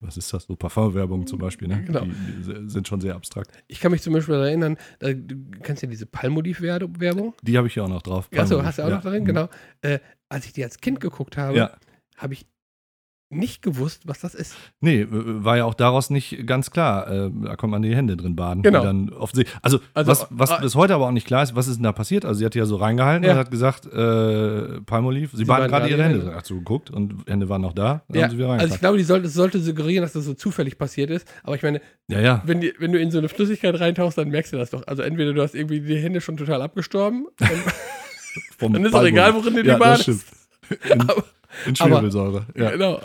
Was 0.00 0.18
ist 0.18 0.30
das? 0.34 0.44
So 0.44 0.56
Parfumwerbung 0.56 1.26
zum 1.26 1.38
Beispiel, 1.38 1.68
ne? 1.68 1.82
Genau. 1.84 2.00
Die, 2.04 2.10
die 2.10 2.68
sind 2.68 2.86
schon 2.86 3.00
sehr 3.00 3.14
abstrakt. 3.14 3.50
Ich 3.66 3.80
kann 3.80 3.90
mich 3.92 4.02
zum 4.02 4.12
Beispiel 4.12 4.34
daran 4.34 4.48
erinnern, 4.48 4.76
da, 4.98 5.10
du 5.14 5.36
kennst 5.62 5.82
ja 5.82 5.88
diese 5.88 6.04
Palmolive-Werbung. 6.04 7.32
Die 7.42 7.56
habe 7.56 7.66
ich 7.66 7.74
ja 7.76 7.84
auch 7.84 7.88
noch 7.88 8.02
drauf. 8.02 8.28
Achso, 8.36 8.62
hast 8.62 8.78
du 8.78 8.82
auch 8.82 8.88
ja. 8.90 8.96
noch 8.96 9.02
darin? 9.02 9.22
Mhm. 9.22 9.26
Genau. 9.26 9.48
Äh, 9.80 10.00
als 10.28 10.44
ich 10.44 10.52
die 10.52 10.62
als 10.64 10.80
Kind 10.80 11.00
geguckt 11.00 11.38
habe, 11.38 11.56
Ja. 11.56 11.70
habe 12.18 12.34
ich 12.34 12.46
nicht 13.28 13.60
gewusst, 13.60 14.02
was 14.06 14.20
das 14.20 14.34
ist. 14.36 14.54
Nee, 14.80 15.04
war 15.10 15.56
ja 15.56 15.64
auch 15.64 15.74
daraus 15.74 16.10
nicht 16.10 16.46
ganz 16.46 16.70
klar. 16.70 17.10
Äh, 17.10 17.30
da 17.42 17.56
kommt 17.56 17.72
man 17.72 17.82
die 17.82 17.94
Hände 17.94 18.16
drin 18.16 18.36
baden. 18.36 18.62
Genau. 18.62 18.82
also, 18.82 19.42
Also, 19.62 19.80
was, 19.94 20.26
was 20.30 20.50
ah- 20.52 20.58
bis 20.58 20.76
heute 20.76 20.94
aber 20.94 21.06
auch 21.08 21.10
nicht 21.12 21.26
klar 21.26 21.42
ist, 21.42 21.56
was 21.56 21.66
ist 21.66 21.76
denn 21.76 21.82
da 21.82 21.90
passiert? 21.92 22.24
Also, 22.24 22.38
sie 22.38 22.44
hat 22.46 22.54
ja 22.54 22.64
so 22.66 22.76
reingehalten 22.76 23.24
Ja. 23.24 23.32
und 23.32 23.38
hat 23.38 23.50
gesagt, 23.50 23.86
äh, 23.86 24.80
Palmolive, 24.82 25.30
sie, 25.32 25.38
Sie 25.38 25.44
baden 25.44 25.68
gerade 25.68 25.88
ihre 25.88 26.04
Hände. 26.04 26.20
Hände. 26.20 26.34
Hast 26.36 26.50
du 26.50 26.58
geguckt 26.58 26.90
und 26.90 27.24
Hände 27.26 27.48
waren 27.48 27.62
noch 27.62 27.72
da, 27.72 28.02
Ja, 28.12 28.22
haben 28.22 28.30
sie 28.30 28.38
wieder 28.38 28.50
also 28.50 28.72
ich 28.74 28.80
glaube, 28.80 28.96
die 28.98 29.02
sollte, 29.04 29.26
es 29.26 29.34
sollte 29.34 29.58
suggerieren, 29.58 30.02
dass 30.02 30.12
das 30.12 30.24
so 30.24 30.34
zufällig 30.34 30.78
passiert 30.78 31.10
ist. 31.10 31.26
Aber 31.42 31.56
ich 31.56 31.62
meine, 31.64 31.80
ja, 32.06 32.20
ja. 32.20 32.42
wenn, 32.46 32.60
die, 32.60 32.74
wenn 32.78 32.92
du 32.92 33.00
in 33.00 33.10
so 33.10 33.18
eine 33.18 33.28
Flüssigkeit 33.28 33.78
reintauchst, 33.80 34.18
dann 34.18 34.28
merkst 34.28 34.52
du 34.52 34.56
das 34.56 34.70
doch. 34.70 34.86
Also 34.86 35.02
entweder 35.02 35.32
du 35.32 35.42
hast 35.42 35.56
irgendwie 35.56 35.80
die 35.80 35.96
Hände 35.98 36.20
schon 36.20 36.36
total 36.36 36.62
abgestorben, 36.62 37.26
dann, 37.38 37.48
ist 37.50 37.64
doch 38.60 38.68
Palmolive. 38.68 39.06
egal, 39.08 39.34
worin 39.34 39.54
du 39.54 39.62
die 39.64 39.68
Ja, 39.68 39.78
badest. 39.78 40.24
In, 40.92 41.00
Aber- 41.00 41.24
in 41.64 41.76
Schwefelsäure. 41.76 42.46
Ja. 42.54 42.70
Genau. 42.70 43.00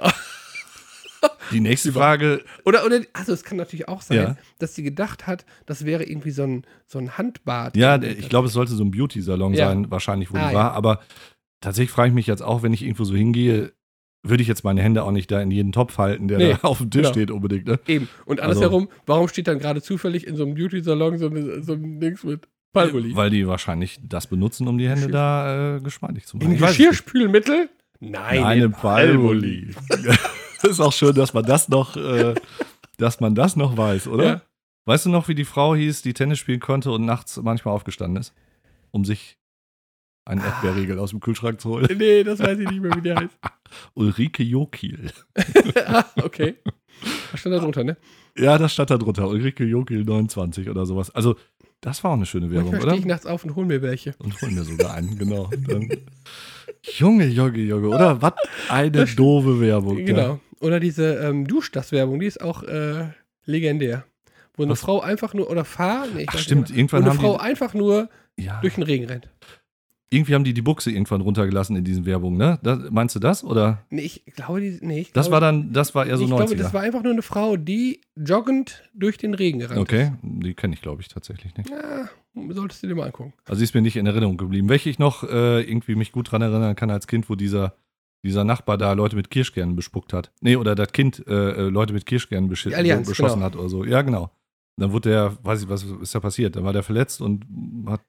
Die 1.51 1.59
nächste 1.59 1.91
Frage, 1.93 2.43
Oder, 2.65 2.83
oder, 2.85 3.01
also 3.13 3.31
es 3.33 3.43
kann 3.43 3.57
natürlich 3.57 3.87
auch 3.87 4.01
sein, 4.01 4.17
Ja. 4.17 4.37
dass 4.57 4.73
sie 4.73 4.81
gedacht 4.83 5.27
hat, 5.27 5.45
das 5.67 5.85
wäre 5.85 6.03
irgendwie 6.03 6.31
so 6.31 6.43
ein, 6.43 6.65
so 6.87 6.97
ein 6.97 7.17
Handbad. 7.17 7.75
ja, 7.77 8.01
ich 8.01 8.27
glaube, 8.29 8.47
es 8.47 8.53
sollte 8.53 8.71
so 8.73 8.83
ein 8.83 8.89
Beauty-Salon 8.91 9.53
Ja. 9.53 9.67
sein, 9.67 9.91
wahrscheinlich, 9.91 10.31
wo 10.33 10.37
Ah, 10.37 10.47
die 10.47 10.53
ja. 10.53 10.59
war. 10.59 10.71
Aber 10.73 11.01
tatsächlich 11.59 11.91
frage 11.91 12.07
ich 12.09 12.15
mich 12.15 12.25
jetzt 12.27 12.41
auch, 12.41 12.63
wenn 12.63 12.73
ich 12.73 12.81
irgendwo 12.81 13.03
so 13.03 13.13
hingehe, 13.15 13.71
würde 14.23 14.41
ich 14.41 14.47
jetzt 14.47 14.63
meine 14.63 14.81
Hände 14.81 15.03
auch 15.03 15.11
nicht 15.11 15.29
da 15.29 15.41
in 15.41 15.51
jeden 15.51 15.71
Topf 15.71 15.97
halten, 15.99 16.27
der 16.27 16.37
Nee, 16.39 16.53
da 16.61 16.67
auf 16.67 16.79
dem 16.79 16.89
Tisch 16.89 17.01
genau. 17.03 17.13
steht 17.13 17.29
unbedingt. 17.31 17.67
Ne? 17.67 17.79
Eben. 17.87 18.07
Und 18.25 18.39
Also- 18.39 18.51
andersherum, 18.59 18.89
warum 19.05 19.27
steht 19.27 19.47
dann 19.47 19.59
gerade 19.59 19.81
zufällig 19.83 20.25
in 20.25 20.35
so 20.35 20.43
einem 20.45 20.55
Beauty-Salon 20.55 21.17
so, 21.19 21.27
eine, 21.27 21.61
so 21.63 21.73
ein 21.73 21.99
Dings 21.99 22.23
mit 22.23 22.47
Palmolive? 22.73 23.15
Weil 23.15 23.29
die 23.29 23.47
wahrscheinlich 23.47 23.99
das 24.01 24.25
benutzen, 24.27 24.67
um 24.67 24.77
die 24.79 24.87
Hände 24.89 25.07
Geschirr- 25.07 25.11
da 25.11 25.75
äh, 25.77 25.81
geschmeidig 25.81 26.25
zu 26.25 26.37
machen. 26.37 26.51
In. 26.53 26.57
Geschirrspülmittel? 26.57 27.69
Nein, 28.01 28.41
Nein, 28.41 28.61
in 28.63 29.75
das 30.61 30.63
ist 30.71 30.79
auch 30.79 30.91
schön, 30.91 31.13
dass 31.13 31.33
man 31.33 31.45
das 31.45 31.69
noch, 31.69 31.95
äh, 31.95 32.33
dass 32.97 33.19
man 33.19 33.35
das 33.35 33.55
noch 33.55 33.77
weiß, 33.77 34.07
oder? 34.07 34.25
Ja. 34.25 34.41
Weißt 34.85 35.05
du 35.05 35.09
noch, 35.09 35.27
wie 35.27 35.35
die 35.35 35.45
Frau 35.45 35.75
hieß, 35.75 36.01
die 36.01 36.13
Tennis 36.13 36.39
spielen 36.39 36.59
konnte 36.59 36.91
und 36.91 37.05
nachts 37.05 37.37
manchmal 37.41 37.75
aufgestanden 37.75 38.19
ist, 38.19 38.33
um 38.89 39.05
sich 39.05 39.37
einen 40.25 40.41
Ah. 40.41 40.45
Erdbeerriegel 40.47 40.97
aus 40.97 41.11
dem 41.11 41.19
Kühlschrank 41.19 41.61
zu 41.61 41.69
holen? 41.69 41.95
Nee, 41.97 42.23
das 42.23 42.39
weiß 42.39 42.57
ich 42.57 42.69
nicht 42.69 42.81
mehr, 42.81 42.95
wie 42.95 43.01
der 43.01 43.17
heißt. 43.17 43.37
Ulrike 43.93 44.41
Jokil. 44.43 45.11
ah, 45.85 46.05
okay. 46.23 46.55
Was 47.31 47.39
stand 47.39 47.55
da 47.55 47.59
drunter, 47.59 47.83
ne? 47.83 47.97
Ja, 48.35 48.57
das 48.57 48.73
stand 48.73 48.89
da 48.89 48.97
drunter. 48.97 49.27
Ulrike 49.27 49.63
Jokil 49.63 50.03
29 50.03 50.69
oder 50.69 50.87
sowas. 50.87 51.11
Also, 51.11 51.35
das 51.81 52.03
war 52.03 52.11
auch 52.11 52.15
eine 52.15 52.25
schöne 52.25 52.49
Werbung, 52.51 52.71
Manchmal 52.71 52.81
oder? 52.83 52.91
stehe 52.91 52.99
ich 53.01 53.07
nachts 53.07 53.25
auf 53.25 53.43
und 53.43 53.55
hol 53.55 53.65
mir 53.65 53.81
welche. 53.81 54.15
Und 54.19 54.39
holen 54.41 54.55
mir 54.55 54.63
sogar 54.63 54.93
einen, 54.93 55.17
genau. 55.17 55.49
Dann, 55.67 55.89
Junge, 56.83 57.25
Junge, 57.27 57.59
Junge, 57.59 57.87
oder? 57.89 58.21
Was 58.21 58.33
eine 58.69 59.05
doofe 59.05 59.59
Werbung. 59.61 59.99
Ja. 59.99 60.05
Genau. 60.05 60.39
Oder 60.59 60.79
diese 60.79 61.15
ähm, 61.15 61.47
Duschdas-Werbung, 61.47 62.19
die 62.19 62.25
ist 62.27 62.41
auch 62.41 62.63
äh, 62.63 63.09
legendär. 63.45 64.05
Wo 64.55 64.63
eine 64.63 64.73
Was? 64.73 64.81
Frau 64.81 64.99
einfach 65.01 65.33
nur, 65.33 65.49
oder 65.49 65.63
Fahr, 65.65 66.05
nee, 66.13 66.23
ich 66.23 66.27
Ach, 66.29 66.37
stimmt, 66.37 66.69
nicht 66.69 66.77
irgendwann 66.77 67.01
Wo 67.01 67.05
eine 67.05 67.13
haben 67.13 67.19
Frau 67.19 67.33
die, 67.37 67.39
einfach 67.43 67.73
nur 67.73 68.09
ja, 68.37 68.59
durch 68.61 68.75
den 68.75 68.83
Regen 68.83 69.05
rennt. 69.05 69.29
irgendwie 70.09 70.35
haben 70.35 70.43
die 70.43 70.53
die 70.53 70.61
Buchse 70.61 70.91
irgendwann 70.91 71.21
runtergelassen 71.21 71.75
in 71.77 71.83
diesen 71.83 72.05
Werbungen, 72.05 72.37
ne? 72.37 72.59
Das, 72.61 72.79
meinst 72.91 73.15
du 73.15 73.19
das, 73.19 73.43
oder? 73.43 73.83
Nee, 73.89 74.01
ich 74.01 74.25
glaube, 74.35 74.59
die, 74.61 74.77
nee, 74.81 74.99
ich 75.01 75.13
Das 75.13 75.25
glaube, 75.27 75.33
war 75.33 75.41
dann, 75.41 75.71
das 75.73 75.95
war 75.95 76.05
eher 76.05 76.17
so 76.17 76.25
ich 76.25 76.29
90er. 76.31 76.35
glaube, 76.35 76.55
das 76.57 76.73
war 76.73 76.81
einfach 76.81 77.01
nur 77.03 77.13
eine 77.13 77.21
Frau, 77.21 77.55
die 77.57 78.01
joggend 78.15 78.83
durch 78.93 79.17
den 79.17 79.33
Regen 79.33 79.59
gerannt 79.59 79.79
okay, 79.79 80.11
die 80.21 80.53
kenne 80.53 80.73
ich, 80.73 80.81
glaube 80.81 81.01
ich, 81.01 81.07
tatsächlich 81.07 81.55
nicht. 81.55 81.69
ist. 81.69 81.75
Ja, 81.79 82.09
solltest 82.33 82.83
du 82.83 82.87
dir 82.87 82.95
mal 82.95 83.05
angucken. 83.05 83.33
Also 83.45 83.59
sie 83.59 83.63
ist 83.65 83.75
mir 83.75 83.81
nicht 83.81 83.95
in 83.95 84.05
Erinnerung 84.05 84.37
geblieben. 84.37 84.69
Welche 84.69 84.89
ich 84.89 84.99
noch 84.99 85.23
äh, 85.23 85.61
irgendwie 85.61 85.95
mich 85.95 86.11
gut 86.11 86.31
dran 86.31 86.41
erinnern 86.41 86.75
kann 86.75 86.89
als 86.89 87.07
Kind, 87.07 87.29
wo 87.29 87.35
dieser, 87.35 87.75
dieser 88.23 88.43
Nachbar 88.43 88.77
da 88.77 88.93
Leute 88.93 89.15
mit 89.15 89.29
Kirschkernen 89.29 89.75
bespuckt 89.75 90.13
hat. 90.13 90.31
Nee, 90.41 90.55
oder 90.55 90.75
das 90.75 90.91
Kind 90.91 91.25
äh, 91.27 91.51
äh, 91.51 91.69
Leute 91.69 91.93
mit 91.93 92.05
Kirschkernen 92.05 92.49
besch 92.49 92.63
Die 92.63 92.75
Allianz, 92.75 93.07
beschossen 93.07 93.35
genau. 93.35 93.45
hat 93.45 93.55
oder 93.55 93.69
so. 93.69 93.83
Ja, 93.83 94.01
genau. 94.01 94.31
Dann 94.77 94.91
wurde 94.93 95.09
der, 95.09 95.37
weiß 95.43 95.63
ich, 95.63 95.69
was 95.69 95.83
ist 95.83 96.15
da 96.15 96.19
passiert? 96.19 96.55
Dann 96.55 96.63
war 96.63 96.73
der 96.73 96.83
verletzt 96.83 97.21
und 97.21 97.45
hat 97.87 98.01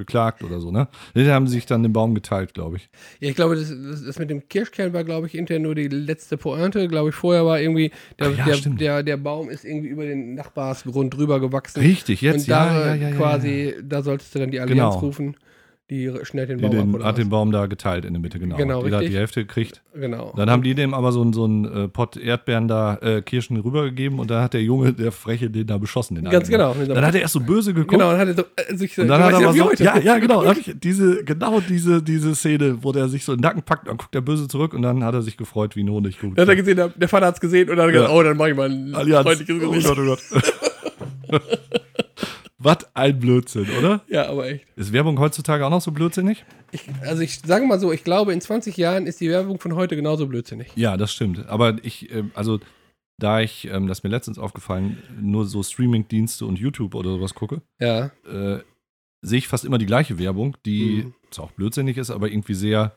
geklagt 0.00 0.42
oder 0.42 0.60
so, 0.60 0.70
ne? 0.70 0.88
Die 1.14 1.30
haben 1.30 1.46
sich 1.46 1.66
dann 1.66 1.82
den 1.82 1.92
Baum 1.92 2.14
geteilt, 2.14 2.54
glaube 2.54 2.78
ich. 2.78 2.88
Ja, 3.20 3.28
ich 3.28 3.36
glaube, 3.36 3.54
das, 3.56 3.68
das, 3.68 4.18
mit 4.18 4.30
dem 4.30 4.48
Kirschkern 4.48 4.92
war, 4.92 5.04
glaube 5.04 5.26
ich, 5.26 5.32
hinterher 5.32 5.60
nur 5.60 5.74
die 5.74 5.88
letzte 5.88 6.36
Pointe. 6.36 6.88
Glaube 6.88 7.10
ich, 7.10 7.14
vorher 7.14 7.44
war 7.46 7.60
irgendwie, 7.60 7.92
der, 8.18 8.30
ja, 8.32 8.44
der, 8.46 8.56
der, 8.56 9.02
der 9.02 9.16
Baum 9.16 9.48
ist 9.50 9.64
irgendwie 9.64 9.88
über 9.88 10.04
den 10.04 10.34
Nachbarsgrund 10.34 11.14
drüber 11.14 11.38
gewachsen. 11.40 11.80
Richtig, 11.80 12.20
jetzt, 12.22 12.42
und 12.42 12.50
da 12.50 12.66
ja, 12.66 12.86
ja, 12.86 12.94
ja, 12.94 13.08
ja, 13.10 13.16
quasi, 13.16 13.74
da 13.82 14.02
solltest 14.02 14.34
du 14.34 14.38
dann 14.40 14.50
die 14.50 14.60
Allianz 14.60 14.94
Genau. 14.94 14.98
rufen, 15.06 15.36
die 15.90 16.10
schnellt 16.22 16.48
den 16.50 16.58
Die 16.58 16.62
Baum 16.62 16.70
ab 16.78 16.84
den, 16.84 16.94
oder 16.94 17.04
hat 17.04 17.12
was? 17.14 17.18
den 17.20 17.28
Baum 17.30 17.50
da 17.52 17.66
geteilt 17.66 18.04
in 18.04 18.12
der 18.14 18.20
Mitte, 18.22 18.38
genau. 18.38 18.56
Genau, 18.56 18.84
Jeder 18.84 18.98
hat 18.98 19.04
die 19.04 19.14
Hälfte 19.16 19.40
gekriegt. 19.44 19.82
Genau. 19.92 20.32
Dann 20.36 20.48
haben 20.48 20.62
die 20.62 20.74
dem 20.76 20.94
aber 20.94 21.10
so, 21.10 21.20
einen- 21.20 21.32
so 21.32 21.44
einen 21.44 21.64
äh, 21.64 21.88
Pott 21.88 22.16
Erdbeeren 22.16 22.68
da, 22.68 22.94
äh, 23.02 23.22
Kirschen 23.22 23.56
rübergegeben 23.56 24.18
und 24.20 24.30
dann 24.30 24.42
hat 24.42 24.54
der 24.54 24.62
Junge, 24.62 24.92
der 24.92 25.10
Freche, 25.12 25.50
den 25.50 25.66
da 25.66 25.78
beschossen. 25.78 26.14
Den 26.14 26.24
Ganz 26.30 26.48
genau. 26.48 26.74
Dann 26.74 27.04
hat 27.04 27.14
er 27.14 27.20
erst 27.22 27.34
so 27.34 27.40
böse 27.40 27.74
geguckt. 27.74 27.90
genau, 27.90 28.10
dann 28.12 28.20
hat 28.20 28.28
er 28.28 28.34
so, 28.34 28.42
äh, 28.56 28.76
sich 28.76 28.94
so, 28.94 29.02
Und 29.02 29.08
dann 29.08 29.20
hat 29.22 29.32
er 29.32 29.38
aber 29.48 29.52
so, 29.52 29.72
ja, 29.82 29.98
ja, 29.98 30.18
genau, 30.18 30.44
diese, 30.82 31.24
genau 31.24 31.60
diese, 31.60 32.02
diese 32.02 32.34
Szene, 32.36 32.78
wo 32.82 32.92
der 32.92 33.08
sich 33.08 33.24
so 33.24 33.32
in 33.32 33.38
den 33.38 33.42
Nacken 33.42 33.62
packt, 33.62 33.88
dann 33.88 33.96
guckt 33.96 34.14
der 34.14 34.20
Böse 34.20 34.46
zurück 34.46 34.72
und 34.74 34.82
dann 34.82 35.02
hat 35.02 35.14
er 35.14 35.22
sich 35.22 35.36
gefreut 35.36 35.74
wie 35.74 35.82
ein 35.82 35.90
Honigkuchen. 35.90 36.36
Dann 36.36 36.42
hat 36.44 36.48
er 36.50 36.56
gesehen, 36.56 36.76
der, 36.76 36.88
der 36.90 37.08
Vater 37.08 37.26
hat 37.26 37.34
es 37.34 37.40
gesehen 37.40 37.68
und 37.68 37.76
dann 37.76 37.88
hat 37.88 37.94
er 37.94 38.00
Ja. 38.02 38.06
gesagt, 38.06 38.14
oh, 38.18 38.22
dann 38.22 38.36
mach 38.36 38.46
ich 38.46 38.54
mal 38.56 38.70
ein 38.70 38.94
Allianz. 38.94 39.22
freundliches 39.26 39.56
Oh 39.64 39.70
Gesicht. 39.70 39.88
Gott, 39.88 39.98
oh 39.98 40.04
Gott. 40.06 41.40
Was 42.62 42.94
ein 42.94 43.18
Blödsinn, 43.18 43.66
oder? 43.78 44.02
Ja, 44.08 44.28
aber 44.28 44.46
echt. 44.48 44.66
Ist 44.76 44.92
Werbung 44.92 45.18
heutzutage 45.18 45.64
auch 45.64 45.70
noch 45.70 45.80
so 45.80 45.92
blödsinnig? 45.92 46.44
Ich, 46.72 46.82
also 47.02 47.22
ich 47.22 47.40
sage 47.40 47.64
mal 47.66 47.80
so, 47.80 47.90
ich 47.90 48.04
glaube, 48.04 48.32
in 48.34 48.40
20 48.40 48.76
Jahren 48.76 49.06
ist 49.06 49.20
die 49.20 49.30
Werbung 49.30 49.58
von 49.58 49.74
heute 49.74 49.96
genauso 49.96 50.26
blödsinnig. 50.26 50.68
Ja, 50.76 50.96
das 50.98 51.10
stimmt. 51.12 51.46
Aber 51.48 51.76
ich, 51.82 52.12
ähm, 52.12 52.30
also, 52.34 52.60
da 53.18 53.40
ich, 53.40 53.66
ähm, 53.66 53.86
das 53.86 53.98
ist 54.00 54.04
mir 54.04 54.10
letztens 54.10 54.38
aufgefallen, 54.38 54.98
nur 55.20 55.46
so 55.46 55.62
Streaming-Dienste 55.62 56.44
und 56.44 56.58
YouTube 56.58 56.94
oder 56.94 57.10
sowas 57.10 57.34
gucke, 57.34 57.62
Ja. 57.80 58.10
äh, 58.30 58.58
sehe 59.22 59.38
ich 59.38 59.48
fast 59.48 59.64
immer 59.64 59.78
die 59.78 59.86
gleiche 59.86 60.18
Werbung, 60.18 60.56
die 60.66 61.04
Mhm. 61.04 61.14
zwar 61.30 61.46
auch 61.46 61.50
blödsinnig 61.52 61.96
ist, 61.96 62.10
aber 62.10 62.28
irgendwie 62.30 62.54
sehr 62.54 62.94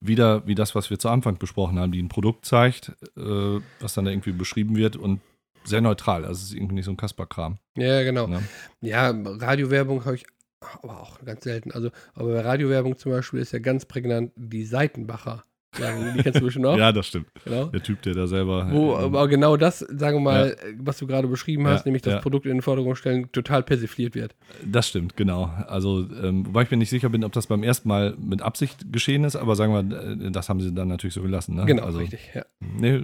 wieder 0.00 0.46
wie 0.46 0.54
das, 0.54 0.74
was 0.74 0.90
wir 0.90 0.98
zu 0.98 1.08
Anfang 1.08 1.38
besprochen 1.38 1.78
haben, 1.78 1.92
die 1.92 2.02
ein 2.02 2.08
Produkt 2.08 2.44
zeigt, 2.44 2.90
äh, 3.16 3.60
was 3.80 3.94
dann 3.94 4.04
da 4.04 4.10
irgendwie 4.10 4.32
beschrieben 4.32 4.76
wird 4.76 4.96
und 4.96 5.20
sehr 5.64 5.80
neutral. 5.80 6.24
Also 6.24 6.40
es 6.40 6.50
ist 6.50 6.54
irgendwie 6.54 6.76
nicht 6.76 6.84
so 6.84 6.90
ein 6.90 6.96
Kasperkram. 6.96 7.58
Ja, 7.76 8.02
genau. 8.02 8.26
Ne? 8.26 8.42
Ja, 8.80 9.10
Radiowerbung 9.10 10.04
habe 10.04 10.16
ich 10.16 10.24
aber 10.82 11.00
auch 11.00 11.22
ganz 11.24 11.44
selten. 11.44 11.72
Also, 11.72 11.90
aber 12.14 12.32
bei 12.32 12.40
Radiowerbung 12.40 12.96
zum 12.96 13.12
Beispiel 13.12 13.40
ist 13.40 13.52
ja 13.52 13.58
ganz 13.58 13.84
prägnant 13.84 14.32
die 14.36 14.64
Seitenbacher. 14.64 15.44
Die 15.78 16.22
kennst 16.22 16.40
du 16.40 16.44
bestimmt 16.44 16.66
auch. 16.66 16.76
ja, 16.76 16.92
das 16.92 17.06
stimmt. 17.06 17.26
Genau. 17.44 17.66
Der 17.66 17.82
Typ, 17.82 18.02
der 18.02 18.14
da 18.14 18.26
selber. 18.26 18.68
Wo 18.70 18.94
ähm, 18.94 19.04
aber 19.04 19.28
genau 19.28 19.56
das, 19.56 19.80
sagen 19.80 20.18
wir 20.18 20.20
mal, 20.20 20.48
ja. 20.50 20.72
was 20.78 20.98
du 20.98 21.06
gerade 21.06 21.28
beschrieben 21.28 21.66
hast, 21.66 21.80
ja, 21.80 21.84
nämlich 21.86 22.02
das. 22.02 22.22
Produkt 22.22 22.46
in 22.46 22.52
den 22.52 22.62
Vordergrund 22.62 22.96
stellen, 22.96 23.30
total 23.32 23.62
persifliert 23.62 24.14
wird. 24.14 24.34
Das 24.64 24.88
stimmt, 24.88 25.16
genau. 25.16 25.52
Also, 25.66 26.06
ähm, 26.22 26.46
wobei 26.46 26.62
ich 26.62 26.70
mir 26.70 26.76
nicht 26.76 26.90
sicher 26.90 27.08
bin, 27.08 27.24
ob 27.24 27.32
das 27.32 27.46
beim 27.46 27.62
ersten 27.62 27.88
Mal 27.88 28.14
mit 28.18 28.40
Absicht 28.40 28.92
geschehen 28.92 29.24
ist, 29.24 29.36
aber 29.36 29.56
sagen 29.56 29.72
wir, 29.72 30.26
äh, 30.26 30.30
das 30.30 30.48
haben 30.48 30.60
sie 30.60 30.72
dann 30.72 30.88
natürlich 30.88 31.14
so 31.14 31.22
gelassen. 31.22 31.56
Ne? 31.56 31.66
Genau, 31.66 31.84
also, 31.84 31.98
richtig, 31.98 32.30
ja. 32.34 32.44
Nee, 32.60 33.02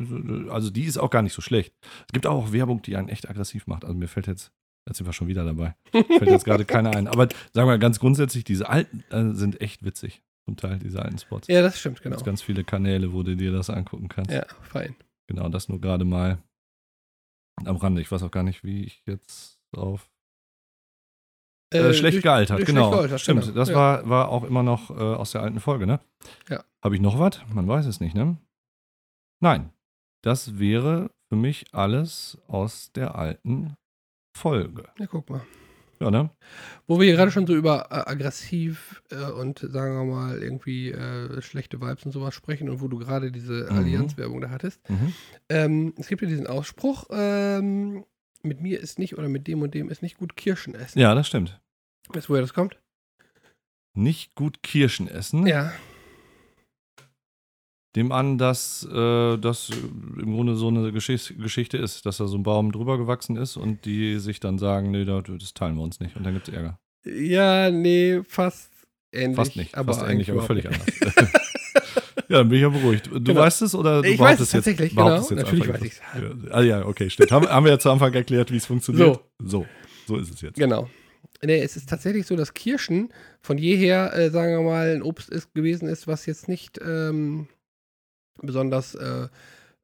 also, 0.50 0.70
die 0.70 0.85
ist 0.85 0.98
auch 0.98 1.11
gar 1.11 1.22
nicht 1.22 1.35
so 1.35 1.42
schlecht. 1.42 1.74
Es 2.06 2.12
gibt 2.12 2.26
auch 2.26 2.52
Werbung, 2.52 2.83
die 2.83 2.96
einen 2.96 3.09
echt 3.09 3.28
aggressiv 3.28 3.66
macht. 3.66 3.85
Also, 3.85 3.96
mir 3.96 4.09
fällt 4.09 4.26
jetzt 4.26 4.52
Jetzt 4.87 4.96
sind 4.96 5.06
wir 5.06 5.12
schon 5.12 5.28
wieder 5.28 5.44
dabei. 5.44 5.74
Fällt 5.92 6.30
jetzt 6.30 6.44
gerade 6.44 6.64
keiner 6.66 6.96
ein. 6.96 7.06
Aber 7.06 7.28
sagen 7.52 7.68
wir 7.68 7.78
ganz 7.78 8.00
grundsätzlich, 8.00 8.44
diese 8.44 8.68
alten 8.68 9.04
äh, 9.11 9.35
sind 9.35 9.61
echt 9.61 9.85
witzig. 9.85 10.22
Zum 10.46 10.57
Teil, 10.57 10.79
diese 10.79 11.03
alten 11.03 11.18
Spots. 11.18 11.48
Ja, 11.48 11.62
das 11.62 11.79
stimmt, 11.79 12.03
genau. 12.03 12.16
Es 12.16 12.24
ganz 12.24 12.42
viele 12.42 12.64
Kanäle, 12.64 13.12
wo 13.12 13.22
du 13.22 13.37
dir 13.37 13.53
das 13.53 13.70
angucken 13.70 14.09
kannst. 14.09 14.31
Ja, 14.31 14.46
fein. 14.62 14.96
Genau, 15.26 15.48
das 15.48 15.68
nur 15.68 15.81
gerade 15.81 16.05
mal 16.05 16.38
am 17.64 17.76
Rande. 17.76 18.00
Ich 18.00 18.11
weiß 18.11 18.22
auch 18.22 18.31
gar 18.31 18.42
nicht, 18.42 18.64
wie 18.64 18.85
ich 18.85 19.03
jetzt 19.07 19.61
auf. 19.72 20.11
Äh, 21.72 21.79
äh, 21.79 21.94
schlecht 21.94 22.16
durch, 22.16 22.22
gealtert, 22.22 22.59
durch 22.59 22.66
genau. 22.66 22.88
Schlecht 22.88 22.98
gealtert, 22.98 23.20
Stimmt, 23.20 23.42
genau. 23.42 23.55
das 23.55 23.68
ja. 23.68 23.74
war, 23.74 24.09
war 24.09 24.29
auch 24.31 24.44
immer 24.44 24.62
noch 24.62 24.90
äh, 24.90 24.94
aus 24.94 25.33
der 25.33 25.42
alten 25.42 25.61
Folge, 25.61 25.87
ne? 25.87 26.00
Ja. 26.48 26.64
Habe 26.83 26.96
ich 26.96 27.00
noch 27.00 27.18
was? 27.18 27.40
Man 27.55 27.68
weiß 27.68 27.87
es 27.87 28.00
nicht, 28.00 28.14
ne? 28.14 28.37
Nein. 29.40 29.72
Das 30.22 30.59
wäre 30.59 31.11
für 31.29 31.37
mich 31.37 31.72
alles 31.72 32.38
aus 32.48 32.92
der 32.92 33.14
alten 33.14 33.76
Folge. 34.37 34.88
Ja, 34.98 35.07
guck 35.07 35.31
mal. 35.31 35.42
Ja, 36.00 36.10
ne? 36.10 36.30
Wo 36.86 36.98
wir 36.98 37.12
gerade 37.12 37.30
schon 37.30 37.46
so 37.46 37.54
über 37.54 37.88
äh, 37.90 38.10
aggressiv 38.10 39.02
äh, 39.10 39.30
und 39.30 39.58
sagen 39.58 39.94
wir 39.94 40.04
mal 40.04 40.42
irgendwie 40.42 40.90
äh, 40.90 41.42
schlechte 41.42 41.80
Vibes 41.80 42.06
und 42.06 42.12
sowas 42.12 42.34
sprechen 42.34 42.70
und 42.70 42.80
wo 42.80 42.88
du 42.88 42.98
gerade 42.98 43.30
diese 43.30 43.68
mhm. 43.70 43.78
Allianz-Werbung 43.78 44.40
da 44.40 44.50
hattest. 44.50 44.80
Mhm. 44.88 45.12
Ähm, 45.50 45.94
es 45.98 46.08
gibt 46.08 46.22
ja 46.22 46.28
diesen 46.28 46.46
Ausspruch, 46.46 47.04
ähm, 47.10 48.04
mit 48.42 48.62
mir 48.62 48.80
ist 48.80 48.98
nicht 48.98 49.18
oder 49.18 49.28
mit 49.28 49.46
dem 49.46 49.60
und 49.60 49.74
dem 49.74 49.90
ist 49.90 50.02
nicht 50.02 50.16
gut 50.16 50.36
Kirschen 50.36 50.74
essen. 50.74 50.98
Ja, 50.98 51.14
das 51.14 51.26
stimmt. 51.26 51.60
Weißt 52.08 52.28
du, 52.28 52.32
woher 52.32 52.42
das 52.42 52.54
kommt? 52.54 52.78
Nicht 53.92 54.34
gut 54.34 54.62
Kirschen 54.62 55.06
essen? 55.06 55.46
Ja 55.46 55.70
dem 57.96 58.12
an, 58.12 58.38
dass 58.38 58.87
äh, 58.90 59.37
das 59.38 59.70
im 59.70 60.33
Grunde 60.33 60.55
so 60.57 60.68
eine 60.68 60.92
Geschicht 60.92 61.38
Geschichte 61.38 61.76
ist, 61.76 62.07
dass 62.07 62.18
da 62.18 62.26
so 62.26 62.37
ein 62.37 62.42
Baum 62.42 62.72
drüber 62.72 62.98
gewachsen 62.98 63.37
ist 63.37 63.57
und 63.57 63.85
die 63.85 64.18
sich 64.18 64.40
dann 64.40 64.59
sagen, 64.59 64.90
nee, 64.90 65.05
das 65.05 65.55
teilen 65.55 65.76
wir 65.76 65.83
uns 65.83 66.00
nicht 66.00 66.16
und 66.16 66.24
dann 66.24 66.35
gibt 66.35 66.48
es 66.48 66.55
Ärger. 66.55 66.79
Ja, 67.05 67.70
nee, 67.70 68.20
fast 68.26 68.70
ähnlich. 69.12 69.37
Fast 69.37 69.57
nicht, 69.57 69.74
aber 69.74 69.94
fast 69.94 70.09
ähnlich, 70.09 70.31
aber 70.31 70.42
völlig 70.42 70.66
anders. 70.66 70.87
ja, 72.29 72.38
dann 72.38 72.48
bin 72.48 72.57
ich 72.57 72.62
ja 72.62 72.68
beruhigt. 72.68 73.07
Du 73.07 73.20
genau. 73.20 73.40
weißt 73.40 73.62
es 73.62 73.74
oder 73.74 74.03
du 74.03 74.09
ich 74.09 74.18
weiß 74.18 74.38
es 74.38 74.50
tatsächlich, 74.50 74.90
genau. 74.90 75.16
Jetzt 75.16 75.31
Natürlich 75.33 75.68
weiß 75.68 75.83
ich 75.83 75.92
es. 75.92 75.98
Ja. 75.98 76.53
Ah 76.53 76.62
ja, 76.62 76.87
okay, 76.87 77.11
stimmt. 77.11 77.33
Haben, 77.33 77.48
haben 77.48 77.64
wir 77.64 77.72
ja 77.72 77.79
zu 77.79 77.90
Anfang 77.90 78.12
erklärt, 78.14 78.53
wie 78.53 78.57
es 78.57 78.66
funktioniert. 78.66 79.20
So. 79.38 79.46
so. 79.46 79.66
So 80.07 80.16
ist 80.16 80.33
es 80.33 80.40
jetzt. 80.40 80.57
Genau. 80.59 80.88
Nee, 81.42 81.62
es 81.62 81.76
ist 81.76 81.88
tatsächlich 81.88 82.26
so, 82.26 82.37
dass 82.37 82.53
Kirschen 82.53 83.12
von 83.40 83.59
jeher, 83.59 84.12
äh, 84.14 84.31
sagen 84.31 84.53
wir 84.53 84.62
mal, 84.62 84.94
ein 84.94 85.03
Obst 85.03 85.31
ist, 85.31 85.55
gewesen 85.55 85.88
ist, 85.88 86.07
was 86.07 86.26
jetzt 86.26 86.48
nicht 86.48 86.79
ähm, 86.85 87.48
besonders, 88.42 88.94
äh, 88.94 89.29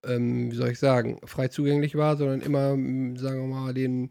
ähm, 0.04 0.50
wie 0.50 0.56
soll 0.56 0.70
ich 0.70 0.78
sagen, 0.78 1.18
frei 1.24 1.48
zugänglich 1.48 1.96
war, 1.96 2.16
sondern 2.16 2.40
immer, 2.40 2.70
sagen 3.18 3.40
wir 3.40 3.46
mal, 3.46 3.74
den 3.74 4.10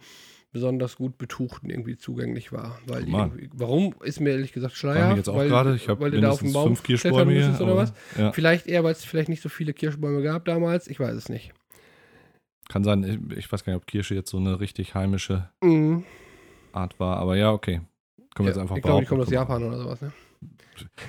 besonders 0.55 0.95
gut 0.95 1.17
Betuchten 1.17 1.69
irgendwie 1.69 1.97
zugänglich 1.97 2.53
war. 2.53 2.79
Weil 2.88 3.05
oh 3.13 3.29
warum 3.53 3.93
ist 4.03 4.21
mir 4.21 4.29
ehrlich 4.31 4.53
gesagt 4.53 4.75
Schleier? 4.75 5.13
Jetzt 5.15 5.27
auch 5.27 5.36
weil, 5.36 5.49
gerade. 5.49 5.75
Ich 5.75 5.89
weil 5.89 6.12
du 6.12 6.21
da 6.21 6.29
auf 6.29 6.39
dem 6.39 6.53
Baum 6.53 6.67
fünf 6.67 6.84
Kirschbäume 6.84 7.34
hier, 7.34 7.60
oder 7.60 7.75
was? 7.75 7.93
Ja. 8.17 8.31
Vielleicht 8.31 8.65
eher, 8.65 8.86
weil 8.86 8.93
es 8.93 9.03
vielleicht 9.03 9.27
nicht 9.27 9.41
so 9.41 9.49
viele 9.49 9.73
Kirschbäume 9.73 10.23
gab 10.23 10.45
damals. 10.45 10.88
Ich 10.88 10.97
weiß 10.97 11.13
es 11.13 11.27
nicht. 11.27 11.51
Kann 12.69 12.86
sein, 12.86 13.29
ich 13.36 13.51
weiß 13.51 13.65
gar 13.65 13.73
nicht, 13.73 13.81
ob 13.81 13.86
Kirsche 13.88 14.15
jetzt 14.15 14.29
so 14.29 14.38
eine 14.38 14.62
richtig 14.62 14.95
heimische 14.95 15.49
mhm. 15.62 16.05
Art 16.71 16.99
war, 17.01 17.17
aber 17.17 17.36
ja, 17.36 17.51
okay. 17.51 17.81
Können 18.34 18.47
wir 18.47 18.51
ja, 18.51 18.51
jetzt 18.51 18.58
einfach 18.60 18.77
Ich 18.77 18.84
glaube, 18.84 19.01
die 19.01 19.08
kommt 19.08 19.21
aus 19.21 19.29
Japan 19.29 19.62
oder 19.62 19.77
sowas, 19.77 20.01
ne? 20.01 20.13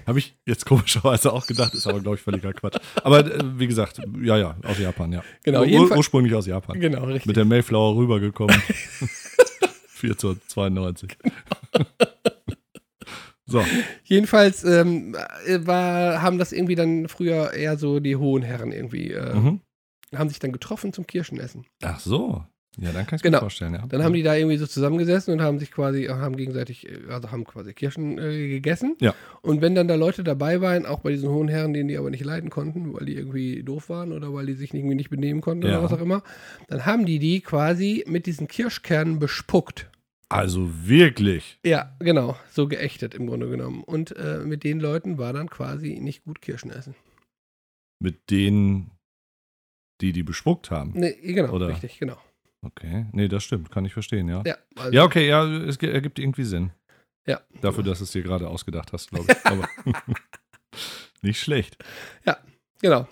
Habe 0.07 0.18
ich 0.18 0.37
jetzt 0.44 0.66
komischerweise 0.66 1.33
auch 1.33 1.46
gedacht, 1.46 1.75
ist 1.75 1.87
aber, 1.87 2.01
glaube 2.01 2.16
ich, 2.16 2.22
völliger 2.22 2.53
Quatsch. 2.53 2.79
Aber 3.03 3.20
äh, 3.20 3.59
wie 3.59 3.66
gesagt, 3.66 4.01
ja, 4.22 4.37
ja, 4.37 4.57
aus 4.62 4.79
Japan, 4.79 5.12
ja. 5.12 5.22
Genau, 5.42 5.64
Ur 5.64 5.96
ursprünglich 5.96 6.35
aus 6.35 6.46
Japan. 6.46 6.79
Genau, 6.81 7.05
richtig. 7.05 7.27
Mit 7.27 7.37
der 7.37 7.44
Mayflower 7.44 7.96
rübergekommen. 7.96 8.57
1492. 10.03 11.16
so. 13.46 13.64
Jedenfalls 14.05 14.64
ähm, 14.64 15.14
war, 15.14 16.22
haben 16.22 16.38
das 16.38 16.53
irgendwie 16.53 16.75
dann 16.75 17.09
früher 17.09 17.53
eher 17.53 17.77
so 17.77 18.01
die 18.01 18.16
hohen 18.16 18.42
Herren 18.42 18.72
irgendwie, 18.72 19.12
äh, 19.12 19.35
mhm. 19.35 19.61
haben 20.14 20.29
sich 20.29 20.38
dann 20.38 20.53
getroffen 20.53 20.92
zum 20.92 21.07
Kirschenessen. 21.07 21.66
Ach 21.83 22.01
so. 22.01 22.44
Ja, 22.79 22.93
dann 22.93 23.07
kann 23.07 23.17
ich 23.17 23.23
genau. 23.23 23.39
mir 23.39 23.41
vorstellen, 23.41 23.73
ja. 23.73 23.87
Dann 23.89 24.03
haben 24.03 24.12
die 24.12 24.23
da 24.23 24.35
irgendwie 24.35 24.59
so 24.59 24.67
zusammengesessen 24.67 25.33
und 25.33 25.41
haben 25.41 25.59
sich 25.59 25.71
quasi, 25.71 26.05
haben 26.05 26.37
gegenseitig, 26.37 26.87
also 27.09 27.31
haben 27.31 27.45
quasi 27.45 27.73
Kirschen 27.73 28.19
äh, 28.19 28.49
gegessen. 28.49 28.97
Ja. 29.01 29.15
Und 29.41 29.62
wenn 29.62 29.75
dann 29.75 29.89
da 29.89 29.95
Leute 29.95 30.23
dabei 30.23 30.61
waren, 30.61 30.85
auch 30.85 31.01
bei 31.01 31.11
diesen 31.11 31.31
hohen 31.31 31.49
Herren, 31.49 31.73
denen 31.73 31.89
die 31.89 31.97
aber 31.97 32.11
nicht 32.11 32.25
leiden 32.25 32.51
konnten, 32.51 32.93
weil 32.93 33.07
die 33.07 33.15
irgendwie 33.15 33.62
doof 33.62 33.89
waren 33.89 34.12
oder 34.12 34.35
weil 34.35 34.45
die 34.45 34.53
sich 34.53 34.75
irgendwie 34.75 34.95
nicht 34.95 35.09
benehmen 35.09 35.41
konnten 35.41 35.67
ja. 35.67 35.79
oder 35.79 35.85
was 35.85 35.93
auch 35.93 36.03
immer, 36.03 36.23
dann 36.69 36.85
haben 36.85 37.07
die 37.07 37.19
die 37.19 37.41
quasi 37.41 38.05
mit 38.07 38.27
diesen 38.27 38.47
Kirschkernen 38.47 39.19
bespuckt. 39.19 39.89
Also 40.29 40.69
wirklich? 40.87 41.59
Ja, 41.65 41.97
genau. 42.01 42.37
So 42.51 42.69
geächtet 42.69 43.15
im 43.15 43.27
Grunde 43.27 43.49
genommen. 43.49 43.85
Und 43.85 44.15
äh, 44.17 44.41
mit 44.45 44.65
den 44.65 44.81
Leuten 44.81 45.19
war 45.19 45.33
dann 45.33 45.49
quasi 45.49 45.99
nicht 46.01 46.25
gut 46.25 46.43
Kirschen 46.43 46.71
essen. 46.71 46.95
Mit 48.01 48.31
denen, 48.31 48.91
die 50.03 50.12
die 50.12 50.25
bespuckt 50.25 50.71
haben? 50.71 50.93
Nee, 50.95 51.17
genau, 51.23 51.53
oder? 51.53 51.69
richtig, 51.69 51.99
genau. 51.99 52.19
Okay, 52.66 53.07
nee, 53.12 53.29
das 53.29 53.44
stimmt, 53.44 53.70
kann 53.70 53.85
ich 53.85 53.92
verstehen, 53.92 54.29
ja. 54.29 54.42
Ja, 54.44 54.57
also 54.76 54.92
ja 54.92 55.05
okay, 55.05 55.29
ja, 55.29 55.44
es 55.44 55.76
ergibt 55.76 56.18
irgendwie 56.18 56.44
Sinn. 56.44 56.72
Ja. 57.26 57.40
Dafür, 57.61 57.85
dass 57.85 57.98
du 57.98 58.05
es 58.05 58.12
dir 58.12 58.22
gerade 58.22 58.48
ausgedacht 58.48 58.92
hast, 58.92 59.11
glaube 59.11 59.26
ich. 59.29 59.46
Aber 59.46 59.68
nicht 61.22 61.40
schlecht. 61.40 61.76
Ja, 62.24 62.38
genau. 62.81 63.09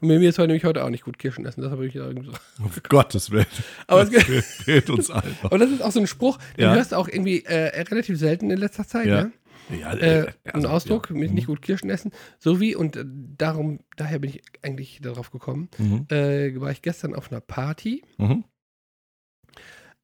Und 0.00 0.08
mir 0.08 0.20
ist 0.20 0.38
heute 0.38 0.48
nämlich 0.48 0.64
heute 0.64 0.84
auch 0.84 0.90
nicht 0.90 1.04
gut 1.04 1.18
Kirschen 1.18 1.46
essen, 1.46 1.60
das 1.60 1.70
habe 1.70 1.86
ich 1.86 1.94
ja 1.94 2.06
irgendwie 2.06 2.30
so. 2.30 2.64
Auf 2.64 2.82
Gottes 2.88 3.30
Willen. 3.30 3.46
Aber 3.86 4.02
es 4.02 4.46
fehlt 4.46 4.90
uns 4.90 5.10
einfach. 5.10 5.44
Aber 5.44 5.58
das 5.58 5.70
ist 5.70 5.82
auch 5.82 5.92
so 5.92 6.00
ein 6.00 6.06
Spruch, 6.06 6.38
den 6.56 6.64
ja. 6.64 6.74
hörst 6.74 6.92
du 6.92 6.96
auch 6.96 7.08
irgendwie 7.08 7.44
äh, 7.44 7.80
relativ 7.82 8.18
selten 8.18 8.50
in 8.50 8.58
letzter 8.58 8.86
Zeit, 8.86 9.06
ja. 9.06 9.24
ne? 9.24 9.32
Ja, 9.80 9.92
äh, 9.94 10.20
äh 10.20 10.32
also, 10.44 10.68
ein 10.68 10.72
Ausdruck, 10.72 11.10
ja. 11.10 11.16
mit 11.16 11.32
nicht 11.32 11.48
mhm. 11.48 11.52
gut 11.52 11.62
Kirschen 11.62 11.90
essen, 11.90 12.12
so 12.38 12.60
wie, 12.60 12.76
und 12.76 12.96
äh, 12.96 13.04
darum, 13.04 13.80
daher 13.96 14.18
bin 14.20 14.30
ich 14.30 14.42
eigentlich 14.62 15.00
darauf 15.02 15.30
gekommen, 15.30 15.68
mhm. 15.78 16.06
äh, 16.10 16.60
war 16.60 16.70
ich 16.70 16.82
gestern 16.82 17.14
auf 17.14 17.30
einer 17.30 17.40
Party 17.40 18.02
mhm. 18.18 18.44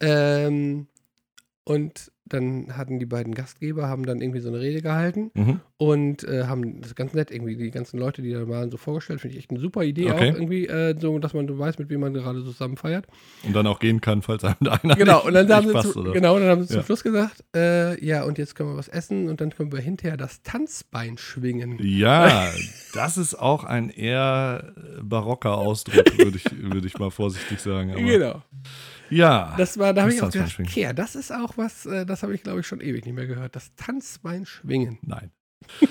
Ähm, 0.02 0.86
und 1.64 2.12
dann 2.24 2.76
hatten 2.76 2.98
die 2.98 3.06
beiden 3.06 3.34
Gastgeber, 3.34 3.88
haben 3.88 4.04
dann 4.04 4.20
irgendwie 4.20 4.40
so 4.40 4.48
eine 4.48 4.60
Rede 4.60 4.82
gehalten 4.82 5.30
mhm. 5.34 5.60
Und 5.82 6.22
äh, 6.22 6.44
haben 6.44 6.80
das 6.80 6.94
ganz 6.94 7.12
nett 7.12 7.32
irgendwie, 7.32 7.56
die 7.56 7.72
ganzen 7.72 7.98
Leute, 7.98 8.22
die 8.22 8.32
da 8.32 8.46
waren, 8.46 8.70
so 8.70 8.76
vorgestellt. 8.76 9.20
Finde 9.20 9.36
ich 9.36 9.42
echt 9.42 9.50
eine 9.50 9.58
super 9.58 9.82
Idee 9.82 10.12
okay. 10.12 10.30
auch 10.30 10.34
irgendwie, 10.36 10.68
äh, 10.68 10.94
so, 10.96 11.18
dass 11.18 11.34
man 11.34 11.48
so 11.48 11.58
weiß, 11.58 11.80
mit 11.80 11.88
wem 11.88 11.98
man 11.98 12.14
gerade 12.14 12.44
zusammen 12.44 12.76
feiert. 12.76 13.06
Und 13.42 13.52
dann 13.52 13.66
auch 13.66 13.80
gehen 13.80 14.00
kann, 14.00 14.22
falls 14.22 14.44
einem 14.44 14.54
einer 14.60 14.94
Genau, 14.94 15.24
und 15.26 15.34
dann 15.34 15.46
nicht 15.46 15.56
haben 15.56 15.66
sie 15.66 15.72
passt, 15.72 15.92
zu, 15.92 16.04
genau, 16.04 16.38
dann 16.38 16.48
haben 16.48 16.62
sie 16.62 16.72
ja. 16.72 16.78
zum 16.78 16.86
Schluss 16.86 17.02
gesagt, 17.02 17.42
äh, 17.56 18.00
ja, 18.04 18.22
und 18.22 18.38
jetzt 18.38 18.54
können 18.54 18.70
wir 18.70 18.76
was 18.76 18.86
essen 18.86 19.28
und 19.28 19.40
dann 19.40 19.50
können 19.50 19.72
wir 19.72 19.80
hinterher 19.80 20.16
das 20.16 20.44
Tanzbein 20.44 21.18
schwingen. 21.18 21.80
Ja, 21.82 22.48
das 22.94 23.18
ist 23.18 23.34
auch 23.34 23.64
ein 23.64 23.90
eher 23.90 24.74
barocker 25.02 25.58
Ausdruck, 25.58 26.16
würde 26.16 26.36
ich, 26.36 26.44
würd 26.62 26.84
ich 26.84 26.96
mal 27.00 27.10
vorsichtig 27.10 27.58
sagen. 27.58 27.90
Aber 27.90 28.02
genau. 28.02 28.42
Ja. 29.10 29.54
Das 29.58 29.78
war, 29.78 29.92
da 29.92 30.02
habe 30.02 30.14
ich 30.14 30.22
auch 30.22 30.30
gedacht, 30.30 30.60
okay, 30.60 30.92
das 30.94 31.16
ist 31.16 31.32
auch 31.32 31.56
was, 31.56 31.86
äh, 31.86 32.06
das 32.06 32.22
habe 32.22 32.36
ich, 32.36 32.44
glaube 32.44 32.60
ich, 32.60 32.68
schon 32.68 32.80
ewig 32.80 33.04
nicht 33.04 33.16
mehr 33.16 33.26
gehört. 33.26 33.56
Das 33.56 33.74
Tanzbein 33.74 34.46
schwingen. 34.46 35.00
Nein. 35.02 35.32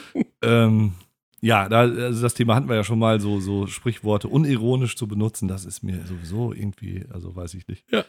ähm, 0.41 0.93
ja, 1.41 1.67
da, 1.67 1.79
also 1.81 2.21
das 2.21 2.35
Thema 2.35 2.55
hatten 2.55 2.69
wir 2.69 2.75
ja 2.75 2.83
schon 2.83 2.99
mal, 2.99 3.19
so, 3.19 3.39
so 3.39 3.65
Sprichworte 3.65 4.27
unironisch 4.27 4.95
zu 4.95 5.07
benutzen, 5.07 5.47
das 5.47 5.65
ist 5.65 5.81
mir 5.81 6.05
sowieso 6.05 6.53
irgendwie, 6.53 7.05
also 7.11 7.35
weiß 7.35 7.55
ich 7.55 7.67
nicht. 7.67 7.83
Ja. 7.91 8.05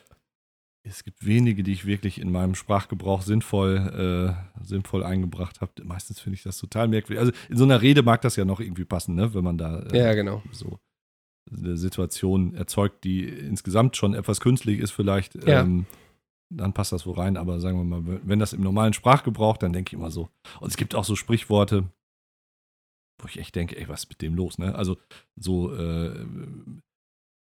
Es 0.85 1.05
gibt 1.05 1.25
wenige, 1.25 1.62
die 1.62 1.72
ich 1.72 1.87
wirklich 1.87 2.20
in 2.20 2.33
meinem 2.33 2.57
Sprachgebrauch 2.57 3.22
sinnvoll, 3.22 4.35
äh, 4.37 4.64
sinnvoll 4.64 5.05
eingebracht 5.05 5.61
habe. 5.61 5.72
Meistens 5.85 6.18
finde 6.18 6.35
ich 6.35 6.42
das 6.42 6.59
total 6.59 6.88
merkwürdig. 6.88 7.20
Also 7.20 7.33
in 7.48 7.57
so 7.57 7.64
einer 7.64 7.81
Rede 7.81 8.03
mag 8.03 8.20
das 8.22 8.35
ja 8.37 8.44
noch 8.44 8.59
irgendwie 8.61 8.85
passen, 8.85 9.14
ne? 9.14 9.33
wenn 9.33 9.44
man 9.44 9.59
da 9.59 9.79
äh, 9.79 9.98
ja, 9.98 10.14
genau. 10.14 10.42
so 10.51 10.81
eine 11.51 11.77
Situation 11.77 12.55
erzeugt, 12.55 13.05
die 13.05 13.25
insgesamt 13.29 13.96
schon 13.96 14.14
etwas 14.14 14.40
künstlich 14.40 14.81
ist, 14.81 14.90
vielleicht, 14.90 15.37
ja. 15.46 15.61
ähm, 15.62 15.87
dann 16.56 16.72
passt 16.72 16.92
das 16.92 17.06
wohl 17.06 17.14
rein. 17.14 17.36
Aber 17.36 17.60
sagen 17.60 17.78
wir 17.78 18.00
mal, 18.00 18.20
wenn 18.24 18.38
das 18.38 18.52
im 18.52 18.62
normalen 18.62 18.92
Sprachgebrauch, 18.92 19.56
dann 19.56 19.72
denke 19.72 19.90
ich 19.90 19.98
immer 19.98 20.10
so. 20.10 20.28
Und 20.60 20.68
es 20.68 20.76
gibt 20.76 20.94
auch 20.94 21.04
so 21.04 21.16
Sprichworte, 21.16 21.84
wo 23.20 23.28
ich 23.28 23.38
echt 23.38 23.54
denke, 23.54 23.76
ey, 23.76 23.88
was 23.88 24.04
ist 24.04 24.08
mit 24.10 24.22
dem 24.22 24.34
los? 24.34 24.58
Ne? 24.58 24.74
Also 24.74 24.96
so, 25.36 25.74
äh, 25.74 26.26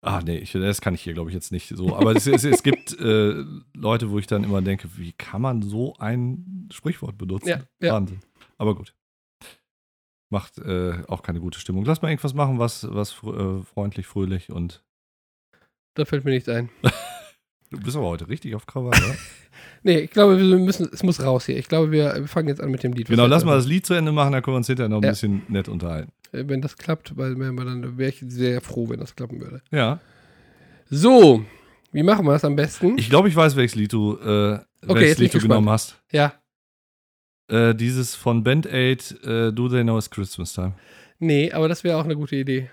Ah, 0.03 0.23
nee, 0.25 0.39
ich, 0.39 0.53
das 0.53 0.81
kann 0.81 0.95
ich 0.95 1.03
hier, 1.03 1.13
glaube 1.13 1.29
ich, 1.29 1.35
jetzt 1.35 1.53
nicht 1.53 1.69
so. 1.69 1.95
Aber 1.95 2.17
es, 2.17 2.27
es, 2.27 2.45
es 2.45 2.63
gibt 2.63 2.99
äh, 2.99 3.45
Leute, 3.75 4.11
wo 4.11 4.19
ich 4.19 4.27
dann 4.27 4.45
immer 4.45 4.63
denke, 4.63 4.89
wie 4.97 5.13
kann 5.13 5.43
man 5.43 5.61
so 5.61 5.95
ein 5.99 6.69
Sprichwort 6.73 7.19
benutzen? 7.19 7.49
Ja, 7.49 7.61
ja. 7.83 7.93
Wahnsinn. 7.93 8.21
Aber 8.57 8.75
gut. 8.75 8.95
Macht 10.33 10.59
äh, 10.59 11.03
auch 11.07 11.23
keine 11.23 11.41
gute 11.41 11.61
Stimmung. 11.61 11.85
Lass 11.85 12.01
mal 12.01 12.09
irgendwas 12.09 12.33
machen, 12.33 12.59
was, 12.59 12.87
was 12.91 13.23
äh, 13.25 13.63
freundlich, 13.63 14.07
fröhlich 14.07 14.51
und. 14.51 14.83
Da 15.97 16.07
fällt 16.07 16.25
mir 16.25 16.31
nichts 16.31 16.49
ein. 16.49 16.71
du 17.71 17.79
bist 17.81 17.97
aber 17.97 18.07
heute 18.07 18.29
richtig 18.29 18.55
auf 18.55 18.67
Krawall, 18.67 18.89
oder? 18.89 19.15
nee, 19.83 19.99
ich 20.01 20.11
glaube, 20.11 20.39
wir 20.39 20.59
müssen, 20.59 20.89
es 20.93 21.03
muss 21.03 21.23
raus 21.23 21.47
hier. 21.47 21.57
Ich 21.57 21.69
glaube, 21.69 21.91
wir, 21.91 22.27
fangen 22.27 22.49
jetzt 22.49 22.61
an 22.61 22.71
mit 22.71 22.83
dem 22.83 22.93
Lied. 22.93 23.09
Genau, 23.09 23.27
lass 23.27 23.45
mal 23.45 23.57
das 23.57 23.67
Lied 23.67 23.87
zu 23.87 23.95
Ende 23.95 24.13
machen, 24.13 24.33
dann 24.33 24.43
können 24.43 24.55
wir 24.55 24.59
uns 24.59 24.67
hinterher 24.67 24.89
noch 24.89 24.99
ein 24.99 25.05
ja. 25.05 25.11
bisschen 25.11 25.43
nett 25.49 25.69
unterhalten. 25.69 26.13
Äh, 26.33 26.45
wenn 26.47 26.61
das 26.61 26.77
klappt, 26.77 27.17
weil 27.17 27.35
dann 27.37 27.99
wäre 27.99 28.11
ich 28.11 28.23
sehr 28.27 28.61
froh, 28.61 28.89
wenn 28.89 29.01
das 29.01 29.17
klappen 29.17 29.41
würde. 29.41 29.63
Ja. 29.71 30.01
So, 30.91 31.45
wie 31.93 32.03
machen 32.03 32.27
wir 32.27 32.33
das 32.33 32.45
am 32.45 32.57
besten? 32.57 32.99
Ich 32.99 33.09
glaube, 33.09 33.29
ich 33.29 33.37
weiß, 33.37 33.57
welches 33.57 33.77
Lied 33.77 33.93
du, 33.93 34.17
äh, 34.17 34.55
okay, 34.55 34.65
welches 34.83 35.19
Lied 35.19 35.35
du 35.35 35.41
genommen 35.41 35.69
hast. 35.69 36.01
Ja. 36.13 36.35
Äh, 37.49 37.75
dieses 37.75 38.15
von 38.15 38.45
Band 38.45 38.67
Aid, 38.67 39.19
äh, 39.25 39.53
Do 39.53 39.69
They 39.69 39.83
Know 39.83 39.99
It's 39.99 40.11
Christmas 40.11 40.53
Time. 40.53 40.75
Nee, 41.19 41.53
aber 41.53 41.69
das 41.69 41.85
wäre 41.85 41.97
auch 41.97 42.05
eine 42.05 42.17
gute 42.17 42.37
Idee. 42.37 42.71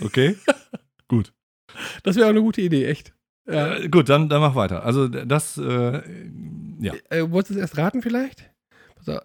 Okay. 0.00 0.36
gut. 1.08 1.32
Das 2.02 2.16
wäre 2.16 2.26
auch 2.26 2.30
eine 2.30 2.40
gute 2.40 2.62
Idee, 2.62 2.86
echt. 2.86 3.15
Äh, 3.46 3.88
gut, 3.88 4.08
dann, 4.08 4.28
dann 4.28 4.40
mach 4.40 4.54
weiter. 4.54 4.84
Also 4.84 5.08
das, 5.08 5.56
äh, 5.56 6.02
ja. 6.80 6.94
Äh, 7.10 7.30
wolltest 7.30 7.50
du 7.50 7.54
es 7.54 7.60
erst 7.60 7.78
raten 7.78 8.02
vielleicht? 8.02 8.50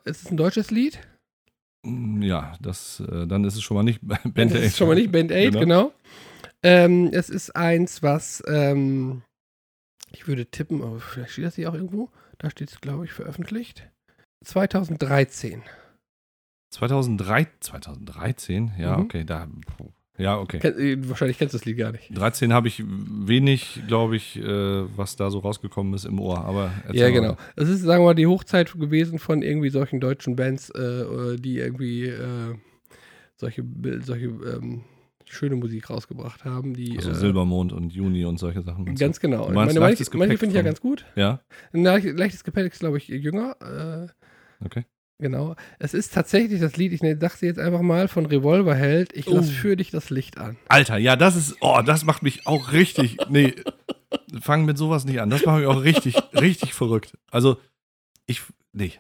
Ist 0.06 0.26
es 0.26 0.32
ein 0.32 0.38
deutsches 0.38 0.70
Lied? 0.70 1.00
Mm, 1.84 2.22
ja, 2.22 2.54
das, 2.62 3.00
äh, 3.00 3.26
dann 3.26 3.44
ist 3.44 3.56
es 3.56 3.64
schon 3.64 3.76
mal 3.76 3.84
nicht 3.84 4.00
Band 4.08 4.38
Aid. 4.38 4.54
Das 4.54 4.62
ist 4.62 4.78
schon 4.78 4.88
mal 4.88 4.96
nicht 4.96 5.12
Band 5.12 5.32
Aid, 5.32 5.54
genau. 5.54 5.60
genau. 5.60 5.94
Ähm, 6.64 7.10
es 7.12 7.30
ist 7.30 7.56
eins, 7.56 8.04
was 8.04 8.44
ähm, 8.48 9.24
ich 10.12 10.28
würde 10.28 10.46
tippen, 10.46 10.84
aber 10.84 11.00
vielleicht 11.00 11.32
steht 11.32 11.46
das 11.46 11.56
hier 11.56 11.70
auch 11.70 11.74
irgendwo. 11.74 12.10
Da 12.38 12.50
steht 12.50 12.70
es, 12.70 12.82
glaube 12.82 13.06
ich, 13.06 13.12
veröffentlicht. 13.12 13.90
2013. 14.46 15.64
2003, 16.72 17.48
2013? 17.60 18.72
Ja, 18.78 18.98
mhm. 18.98 19.04
okay, 19.04 19.24
da. 19.24 19.48
Ja, 20.22 20.40
okay. 20.40 20.60
Ken, 20.60 20.78
äh, 20.78 21.10
wahrscheinlich 21.10 21.38
kennst 21.38 21.54
du 21.54 21.58
das 21.58 21.66
Lied 21.66 21.78
gar 21.78 21.92
nicht. 21.92 22.16
13 22.16 22.54
habe 22.54 22.68
ich 22.68 22.84
wenig, 22.86 23.82
glaube 23.88 24.16
ich, 24.16 24.38
äh, 24.38 24.44
was 24.98 25.16
da 25.16 25.30
so 25.30 25.40
rausgekommen 25.40 25.94
ist 25.94 26.06
im 26.06 26.20
Ohr. 26.20 26.46
Aber 26.46 26.72
ja, 26.94 27.10
genau. 27.10 27.38
Es 27.56 27.70
ist, 27.70 27.82
sagen 27.82 28.04
wir 28.04 28.08
mal, 28.08 28.14
die 28.14 28.28
Hochzeit 28.28 28.72
gewesen 28.74 29.20
von 29.20 29.42
irgendwie 29.42 29.70
solchen 29.70 30.00
deutschen 30.00 30.36
Bands, 30.36 30.70
äh, 30.70 31.38
die 31.38 31.58
irgendwie 31.58 32.06
äh, 32.06 32.56
solche, 33.36 33.64
solche 34.02 34.26
ähm, 34.26 34.84
schöne 35.26 35.56
Musik 35.56 35.90
rausgebracht 35.90 36.46
haben. 36.46 36.74
Die, 36.74 36.98
also 36.98 37.14
Silbermond 37.14 37.74
und 37.74 37.94
Juni 37.94 38.26
und 38.26 38.38
solche 38.38 38.62
Sachen. 38.62 38.88
Und 38.88 39.00
ganz 39.00 39.18
so. 39.18 39.22
genau. 39.22 39.50
Meine, 39.52 39.80
manche, 39.80 40.06
manche 40.14 40.38
finde 40.38 40.54
ich 40.54 40.56
ja 40.56 40.62
ganz 40.62 40.82
gut. 40.82 41.06
Ja. 41.16 41.42
Ein 41.74 41.84
leichtes 41.84 42.44
Gepäck 42.44 42.72
ist, 42.72 42.80
glaube 42.80 42.98
ich, 42.98 43.08
jünger. 43.08 43.56
Äh, 43.62 44.66
okay. 44.66 44.86
Genau. 45.22 45.56
Es 45.78 45.94
ist 45.94 46.16
tatsächlich 46.16 46.60
das 46.60 46.78
Lied, 46.78 46.94
ich 46.94 47.20
dachte 47.20 47.46
jetzt 47.46 47.60
einfach 47.60 47.82
mal 47.82 48.08
von 48.08 48.26
Revolverheld, 48.26 49.14
ich 49.14 49.28
lass 49.28 49.50
oh. 49.50 49.52
für 49.52 49.78
dich 49.78 49.92
das 49.92 50.10
Licht 50.10 50.40
an. 50.40 50.58
Alter, 50.68 50.98
ja, 50.98 51.16
das 51.16 51.36
ist, 51.36 51.58
oh, 51.62 51.82
das 51.86 52.04
macht 52.04 52.24
mich 52.24 52.48
auch 52.48 52.72
richtig, 52.72 53.18
nee, 53.30 53.54
fang 54.42 54.66
mit 54.66 54.80
sowas 54.80 55.06
nicht 55.06 55.22
an. 55.22 55.30
Das 55.30 55.46
macht 55.46 55.60
mich 55.60 55.68
auch 55.68 55.84
richtig, 55.84 56.16
richtig 56.34 56.74
verrückt. 56.74 57.16
Also, 57.30 57.58
ich, 58.26 58.42
nee, 58.74 58.94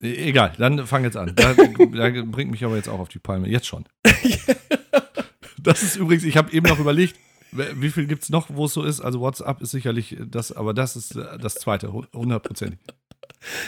egal, 0.00 0.52
dann 0.58 0.84
fang 0.84 1.04
jetzt 1.04 1.16
an. 1.16 1.32
Da, 1.36 1.54
da 1.54 2.22
bringt 2.24 2.50
mich 2.50 2.64
aber 2.64 2.74
jetzt 2.74 2.88
auch 2.88 2.98
auf 2.98 3.08
die 3.08 3.20
Palme, 3.20 3.48
jetzt 3.48 3.68
schon. 3.68 3.84
das 5.62 5.84
ist 5.84 5.94
übrigens, 5.94 6.24
ich 6.24 6.36
habe 6.36 6.52
eben 6.52 6.68
noch 6.68 6.80
überlegt, 6.80 7.14
wie 7.52 7.90
viel 7.90 8.06
gibt 8.08 8.24
es 8.24 8.30
noch, 8.30 8.48
wo 8.50 8.64
es 8.64 8.72
so 8.72 8.82
ist? 8.82 9.00
Also 9.00 9.20
WhatsApp 9.20 9.62
ist 9.62 9.70
sicherlich 9.70 10.16
das, 10.26 10.50
aber 10.50 10.74
das 10.74 10.96
ist 10.96 11.14
das 11.14 11.54
zweite, 11.54 11.92
hundertprozentig. 11.92 12.80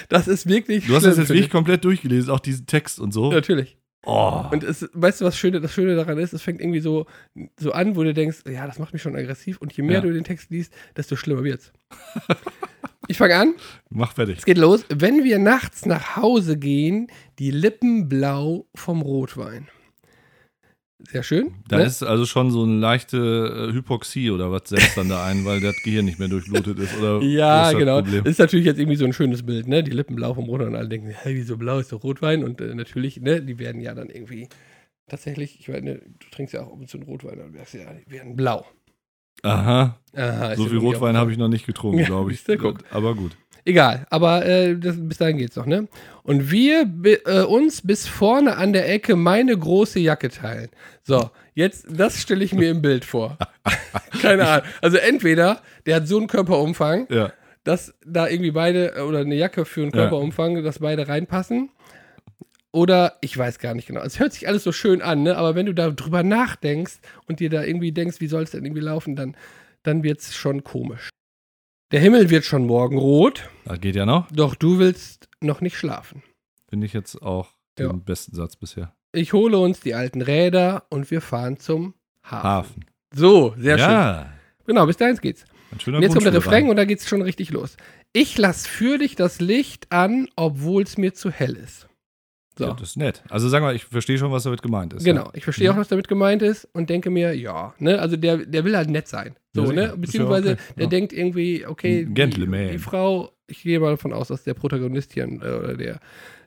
Das 0.08 0.28
ist 0.28 0.48
wirklich. 0.48 0.86
Du 0.86 0.94
hast 0.94 1.04
das 1.04 1.18
jetzt 1.18 1.28
wirklich 1.28 1.50
komplett 1.50 1.84
durchgelesen, 1.84 2.30
auch 2.30 2.40
diesen 2.40 2.66
Text 2.66 2.98
und 3.00 3.12
so. 3.12 3.30
Natürlich. 3.30 3.76
Oh. 4.06 4.44
Und 4.50 4.64
es, 4.64 4.88
weißt 4.92 5.20
du, 5.20 5.26
was 5.26 5.36
Schöne, 5.36 5.60
das 5.60 5.74
Schöne 5.74 5.94
daran 5.94 6.18
ist? 6.18 6.32
Es 6.32 6.42
fängt 6.42 6.60
irgendwie 6.60 6.80
so, 6.80 7.06
so 7.58 7.72
an, 7.72 7.96
wo 7.96 8.02
du 8.02 8.14
denkst, 8.14 8.38
ja, 8.50 8.66
das 8.66 8.78
macht 8.78 8.92
mich 8.92 9.02
schon 9.02 9.14
aggressiv. 9.14 9.58
Und 9.58 9.72
je 9.74 9.82
mehr 9.82 9.96
ja. 9.96 10.00
du 10.00 10.12
den 10.12 10.24
Text 10.24 10.50
liest, 10.50 10.72
desto 10.96 11.16
schlimmer 11.16 11.44
wird's. 11.44 11.72
ich 13.08 13.18
fange 13.18 13.36
an. 13.36 13.54
Mach 13.90 14.14
fertig. 14.14 14.38
Es 14.38 14.44
geht 14.46 14.58
los. 14.58 14.84
Wenn 14.88 15.24
wir 15.24 15.38
nachts 15.38 15.84
nach 15.84 16.16
Hause 16.16 16.56
gehen, 16.56 17.08
die 17.38 17.50
Lippen 17.50 18.08
blau 18.08 18.66
vom 18.74 19.02
Rotwein. 19.02 19.68
Sehr 21.08 21.22
schön. 21.22 21.54
Da 21.68 21.78
ne? 21.78 21.84
ist 21.84 22.02
also 22.02 22.26
schon 22.26 22.50
so 22.50 22.62
eine 22.62 22.78
leichte 22.78 23.70
äh, 23.70 23.72
Hypoxie 23.72 24.30
oder 24.30 24.52
was 24.52 24.68
setzt 24.68 24.96
dann 24.96 25.08
da 25.08 25.24
ein, 25.24 25.44
weil 25.44 25.60
das 25.60 25.76
Gehirn 25.82 26.04
nicht 26.04 26.18
mehr 26.18 26.28
durchblutet 26.28 26.78
ist. 26.78 26.96
Oder 26.98 27.20
ja, 27.22 27.70
ist 27.70 27.78
genau. 27.78 28.00
Das 28.00 28.24
ist 28.24 28.38
natürlich 28.38 28.66
jetzt 28.66 28.78
irgendwie 28.78 28.96
so 28.96 29.04
ein 29.04 29.12
schönes 29.12 29.44
Bild, 29.44 29.66
ne? 29.66 29.82
Die 29.82 29.90
Lippen 29.90 30.16
blau 30.16 30.34
vom 30.34 30.44
Rotwein 30.44 30.68
und 30.68 30.76
alle 30.76 30.88
denken, 30.88 31.08
hey, 31.08 31.34
wieso 31.34 31.56
blau 31.56 31.78
ist 31.78 31.92
doch 31.92 32.02
Rotwein? 32.02 32.44
Und 32.44 32.60
äh, 32.60 32.74
natürlich, 32.74 33.20
ne, 33.20 33.42
die 33.42 33.58
werden 33.58 33.80
ja 33.80 33.94
dann 33.94 34.10
irgendwie 34.10 34.48
tatsächlich, 35.08 35.58
ich 35.58 35.68
meine, 35.68 35.96
du 35.96 36.30
trinkst 36.30 36.54
ja 36.54 36.62
auch 36.62 36.72
ab 36.72 36.78
und 36.78 36.88
zu 36.88 36.98
einen 36.98 37.06
Rotwein, 37.06 37.38
dann 37.38 37.52
du 37.52 37.58
ja, 37.58 37.94
die 37.94 38.12
werden 38.12 38.36
blau. 38.36 38.66
Aha. 39.42 39.98
Aha 40.14 40.56
so 40.56 40.66
viel 40.66 40.78
Rotwein 40.78 41.16
habe 41.16 41.32
ich 41.32 41.38
noch 41.38 41.48
nicht 41.48 41.66
getrunken, 41.66 42.04
glaube 42.04 42.32
ich. 42.32 42.46
Ja, 42.46 42.56
guck. 42.56 42.78
Aber 42.90 43.14
gut. 43.14 43.36
Egal, 43.64 44.06
aber 44.10 44.44
äh, 44.46 44.76
das, 44.76 44.96
bis 44.98 45.18
dahin 45.18 45.36
geht's 45.36 45.56
noch, 45.56 45.66
ne? 45.66 45.88
Und 46.22 46.50
wir 46.50 46.90
äh, 47.26 47.42
uns 47.42 47.82
bis 47.82 48.06
vorne 48.06 48.56
an 48.56 48.72
der 48.72 48.88
Ecke 48.88 49.16
meine 49.16 49.56
große 49.56 49.98
Jacke 49.98 50.30
teilen. 50.30 50.70
So, 51.02 51.30
jetzt, 51.54 51.86
das 51.90 52.20
stelle 52.20 52.44
ich 52.44 52.54
mir 52.54 52.70
im 52.70 52.82
Bild 52.82 53.04
vor. 53.04 53.38
Keine 54.22 54.46
Ahnung. 54.46 54.66
Also 54.80 54.96
entweder 54.96 55.60
der 55.86 55.96
hat 55.96 56.08
so 56.08 56.18
einen 56.18 56.26
Körperumfang, 56.26 57.06
ja. 57.10 57.32
dass 57.64 57.94
da 58.06 58.28
irgendwie 58.28 58.52
beide, 58.52 58.96
äh, 58.96 59.00
oder 59.00 59.20
eine 59.20 59.34
Jacke 59.34 59.64
für 59.64 59.82
einen 59.82 59.92
Körperumfang, 59.92 60.56
ja. 60.56 60.62
dass 60.62 60.78
beide 60.78 61.08
reinpassen. 61.08 61.70
Oder 62.72 63.16
ich 63.20 63.36
weiß 63.36 63.58
gar 63.58 63.74
nicht 63.74 63.88
genau. 63.88 64.02
Es 64.02 64.20
hört 64.20 64.32
sich 64.32 64.46
alles 64.46 64.62
so 64.62 64.70
schön 64.70 65.02
an, 65.02 65.24
ne? 65.24 65.36
Aber 65.36 65.56
wenn 65.56 65.66
du 65.66 65.74
da 65.74 65.90
drüber 65.90 66.22
nachdenkst 66.22 67.00
und 67.26 67.40
dir 67.40 67.50
da 67.50 67.64
irgendwie 67.64 67.90
denkst, 67.90 68.20
wie 68.20 68.28
soll 68.28 68.44
es 68.44 68.52
denn 68.52 68.64
irgendwie 68.64 68.82
laufen, 68.82 69.16
dann, 69.16 69.36
dann 69.82 70.04
wird 70.04 70.20
es 70.20 70.36
schon 70.36 70.62
komisch. 70.62 71.10
Der 71.92 71.98
Himmel 71.98 72.30
wird 72.30 72.44
schon 72.44 72.66
morgen 72.66 72.98
rot. 72.98 73.50
Das 73.64 73.80
geht 73.80 73.96
ja 73.96 74.06
noch. 74.06 74.30
Doch 74.30 74.54
du 74.54 74.78
willst 74.78 75.28
noch 75.40 75.60
nicht 75.60 75.76
schlafen. 75.76 76.22
Finde 76.68 76.86
ich 76.86 76.92
jetzt 76.92 77.20
auch 77.20 77.48
den 77.78 77.86
ja. 77.86 77.92
besten 77.94 78.36
Satz 78.36 78.54
bisher. 78.54 78.94
Ich 79.10 79.32
hole 79.32 79.58
uns 79.58 79.80
die 79.80 79.94
alten 79.94 80.22
Räder 80.22 80.84
und 80.90 81.10
wir 81.10 81.20
fahren 81.20 81.58
zum 81.58 81.94
Hafen. 82.22 82.48
Hafen. 82.48 82.84
So, 83.12 83.54
sehr 83.58 83.76
ja. 83.76 84.22
schön. 84.22 84.66
Genau, 84.66 84.86
bis 84.86 84.98
dahin 84.98 85.16
geht's. 85.16 85.44
und 85.72 86.00
jetzt 86.00 86.12
kommt 86.12 86.26
der 86.26 86.32
Refrain 86.32 86.68
und 86.68 86.76
da 86.76 86.84
geht's 86.84 87.08
schon 87.08 87.22
richtig 87.22 87.50
los. 87.50 87.76
Ich 88.12 88.38
lass 88.38 88.68
für 88.68 88.98
dich 88.98 89.16
das 89.16 89.40
Licht 89.40 89.90
an, 89.90 90.28
obwohl 90.36 90.84
es 90.84 90.96
mir 90.96 91.12
zu 91.12 91.32
hell 91.32 91.56
ist. 91.56 91.88
So. 92.60 92.66
Ja, 92.66 92.74
das 92.74 92.90
ist 92.90 92.96
nett. 92.98 93.22
Also 93.30 93.48
sag 93.48 93.62
mal, 93.62 93.74
ich 93.74 93.86
verstehe 93.86 94.18
schon, 94.18 94.30
was 94.32 94.42
damit 94.42 94.60
gemeint 94.60 94.92
ist. 94.92 95.02
Genau, 95.02 95.24
ja. 95.24 95.30
ich 95.32 95.44
verstehe 95.44 95.70
mhm. 95.70 95.76
auch, 95.76 95.80
was 95.80 95.88
damit 95.88 96.08
gemeint 96.08 96.42
ist 96.42 96.68
und 96.74 96.90
denke 96.90 97.08
mir, 97.08 97.34
ja, 97.34 97.72
ne, 97.78 97.98
also 97.98 98.18
der, 98.18 98.36
der 98.36 98.64
will 98.66 98.76
halt 98.76 98.90
nett 98.90 99.08
sein. 99.08 99.34
So, 99.54 99.64
ja, 99.64 99.72
ne? 99.72 99.94
Beziehungsweise 99.96 100.52
okay. 100.52 100.62
der 100.76 100.86
denkt 100.88 101.14
irgendwie, 101.14 101.64
okay, 101.66 102.04
die, 102.04 102.46
die, 102.72 102.78
Frau, 102.78 103.32
ich 103.46 103.62
gehe 103.62 103.80
mal 103.80 103.92
davon 103.92 104.12
aus, 104.12 104.28
dass 104.28 104.44
der 104.44 104.52
Protagonist 104.52 105.14
hier 105.14 105.24
äh, 105.24 105.36
oder 105.36 105.74
der, 105.74 106.00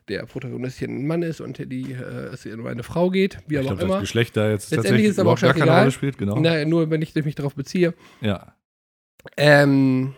der 0.07 0.27
Protagonist 0.27 0.77
hier 0.77 0.87
ein 0.87 1.07
Mann 1.07 1.23
ist 1.23 1.41
und 1.41 1.57
die 1.57 1.93
äh, 1.93 2.31
es 2.31 2.45
um 2.45 2.67
eine 2.67 2.83
Frau 2.83 3.09
geht, 3.09 3.39
wie 3.47 3.57
aber 3.57 3.69
auch 3.69 3.79
immer. 3.79 3.93
Das 3.95 4.01
Geschlecht 4.01 4.37
da 4.37 4.51
jetzt 4.51 4.69
Letztendlich 4.69 5.07
ist 5.07 5.13
es 5.13 5.19
aber 5.19 5.31
auch 5.31 5.41
gar 5.41 5.55
keine 5.55 5.75
Rolle 5.75 5.91
spielt, 5.91 6.19
genau. 6.19 6.39
Na, 6.39 6.63
nur 6.63 6.91
wenn 6.91 7.01
ich 7.01 7.15
mich 7.15 7.33
darauf 7.33 7.55
beziehe. 7.55 7.95
Ja. 8.21 8.53
Ähm, 9.35 10.13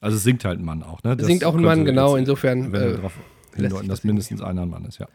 also 0.00 0.16
es 0.16 0.22
singt 0.22 0.42
halt 0.46 0.58
ein 0.58 0.64
Mann 0.64 0.82
auch, 0.82 1.02
ne? 1.02 1.18
Das 1.18 1.26
singt 1.26 1.44
auch 1.44 1.54
ein 1.54 1.62
Mann, 1.62 1.84
genau, 1.84 2.16
insofern. 2.16 2.72
Wenn 2.72 2.82
äh, 2.82 2.92
darauf 2.94 3.12
hindeuten, 3.54 3.88
dass 3.88 4.04
mindestens 4.04 4.42
einer 4.42 4.62
ein 4.62 4.70
Mann 4.70 4.84
ist, 4.84 4.98
ja. 4.98 5.08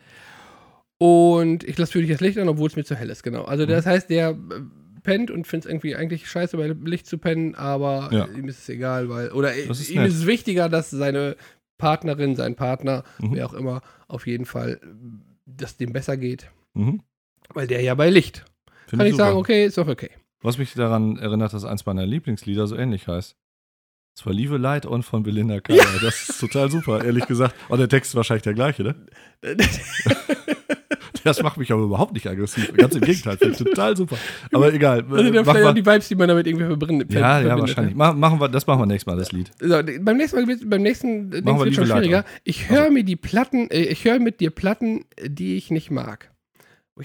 Und 1.00 1.64
ich 1.64 1.78
lasse 1.78 1.94
für 1.94 2.02
dich 2.02 2.12
das 2.12 2.20
Licht 2.20 2.38
an, 2.38 2.50
obwohl 2.50 2.68
es 2.68 2.76
mir 2.76 2.84
zu 2.84 2.96
hell 2.96 3.10
ist, 3.10 3.24
genau. 3.24 3.46
Also 3.46 3.66
das 3.66 3.86
mhm. 3.86 3.90
heißt, 3.90 4.10
der 4.10 4.32
äh, 4.32 4.36
pennt 5.02 5.32
und 5.32 5.48
findet 5.48 5.66
es 5.66 5.72
irgendwie 5.72 5.96
eigentlich 5.96 6.30
scheiße, 6.30 6.58
bei 6.58 6.68
Licht 6.68 7.08
zu 7.08 7.18
pennen, 7.18 7.56
aber 7.56 8.10
ja. 8.12 8.28
ihm 8.28 8.50
ist 8.50 8.60
es 8.60 8.70
egal, 8.70 9.10
weil, 9.10 9.32
oder 9.32 9.54
ist 9.54 9.90
ihm 9.90 10.02
nett. 10.02 10.10
ist 10.10 10.18
es 10.18 10.26
wichtiger, 10.28 10.68
dass 10.68 10.90
seine 10.90 11.38
Partnerin, 11.78 12.36
sein 12.36 12.56
Partner, 12.56 13.06
mhm. 13.20 13.36
wer 13.36 13.46
auch 13.46 13.54
immer, 13.54 13.82
auf 14.10 14.28
jeden 14.28 14.46
Fall, 14.46 14.82
dass 15.46 15.78
dem 15.78 15.94
besser 15.94 16.18
geht. 16.18 16.52
Mhm. 16.74 17.02
Weil 17.54 17.68
der 17.68 17.82
ja 17.82 17.96
bei 17.96 18.10
Licht. 18.10 18.46
Find 18.88 19.00
Kann 19.00 19.08
ich, 19.08 19.14
ich 19.14 19.18
sagen, 19.18 19.38
okay, 19.38 19.66
ist 19.66 19.78
doch 19.78 19.88
okay. 19.88 20.12
Was 20.42 20.58
mich 20.58 20.74
daran 20.74 21.18
erinnert, 21.18 21.54
dass 21.54 21.64
eins 21.64 21.86
meiner 21.86 22.06
Lieblingslieder 22.06 22.68
so 22.68 22.76
ähnlich 22.76 23.08
heißt. 23.08 23.38
Es 24.18 24.26
war 24.26 24.34
Liebe 24.34 24.58
Light 24.58 24.86
on 24.86 25.02
von 25.02 25.24
Belinda 25.24 25.62
Carter. 25.62 25.82
Ja. 25.82 26.00
Das 26.02 26.30
ist 26.30 26.40
total 26.40 26.70
super, 26.70 27.06
ehrlich 27.06 27.26
gesagt. 27.26 27.56
Und 27.70 27.80
der 27.80 27.88
Text 27.88 28.12
ist 28.12 28.16
wahrscheinlich 28.16 28.44
der 28.44 28.54
gleiche, 28.54 28.84
ne? 28.84 28.96
Das 31.30 31.44
macht 31.44 31.58
mich 31.58 31.72
aber 31.72 31.84
überhaupt 31.84 32.14
nicht 32.14 32.28
aggressiv. 32.28 32.74
Ganz 32.74 32.96
im 32.96 33.02
Gegenteil, 33.02 33.38
finde 33.38 33.54
ich 33.54 33.64
total 33.64 33.96
super. 33.96 34.18
Aber 34.52 34.74
egal. 34.74 35.04
Das 35.04 35.22
sind 35.22 35.36
ja 35.36 35.44
vielleicht 35.44 35.66
auch 35.66 35.74
die 35.74 35.86
Vibes, 35.86 36.08
die 36.08 36.16
man 36.16 36.28
damit 36.28 36.48
irgendwie 36.48 36.66
verbindet. 36.66 37.14
Ja, 37.14 37.40
ja, 37.40 37.60
wahrscheinlich. 37.60 37.96
Mach, 37.96 38.16
machen 38.16 38.40
wir, 38.40 38.50
das 38.50 38.66
machen 38.66 38.82
wir 38.82 38.86
nächstes 38.88 39.06
Mal, 39.06 39.18
das 39.18 39.32
Lied. 39.32 39.52
So, 39.60 39.80
beim 40.02 40.18
nächsten 40.18 40.40
Mal 40.40 40.48
wird 40.48 40.70
beim 40.70 40.82
nächsten 40.82 41.30
Ding 41.30 41.46
wird 41.46 41.76
schon 41.76 41.86
schwieriger. 41.86 42.26
Ich 42.44 42.70
höre 42.70 42.82
also. 42.82 42.94
mir 42.94 43.04
die 43.04 43.16
Platten, 43.16 43.70
äh, 43.70 43.84
ich 43.84 44.06
höre 44.06 44.20
mit 44.20 44.40
dir 44.40 44.50
Platten, 44.50 45.06
die 45.24 45.56
ich 45.56 45.70
nicht 45.70 45.92
mag. 45.92 46.32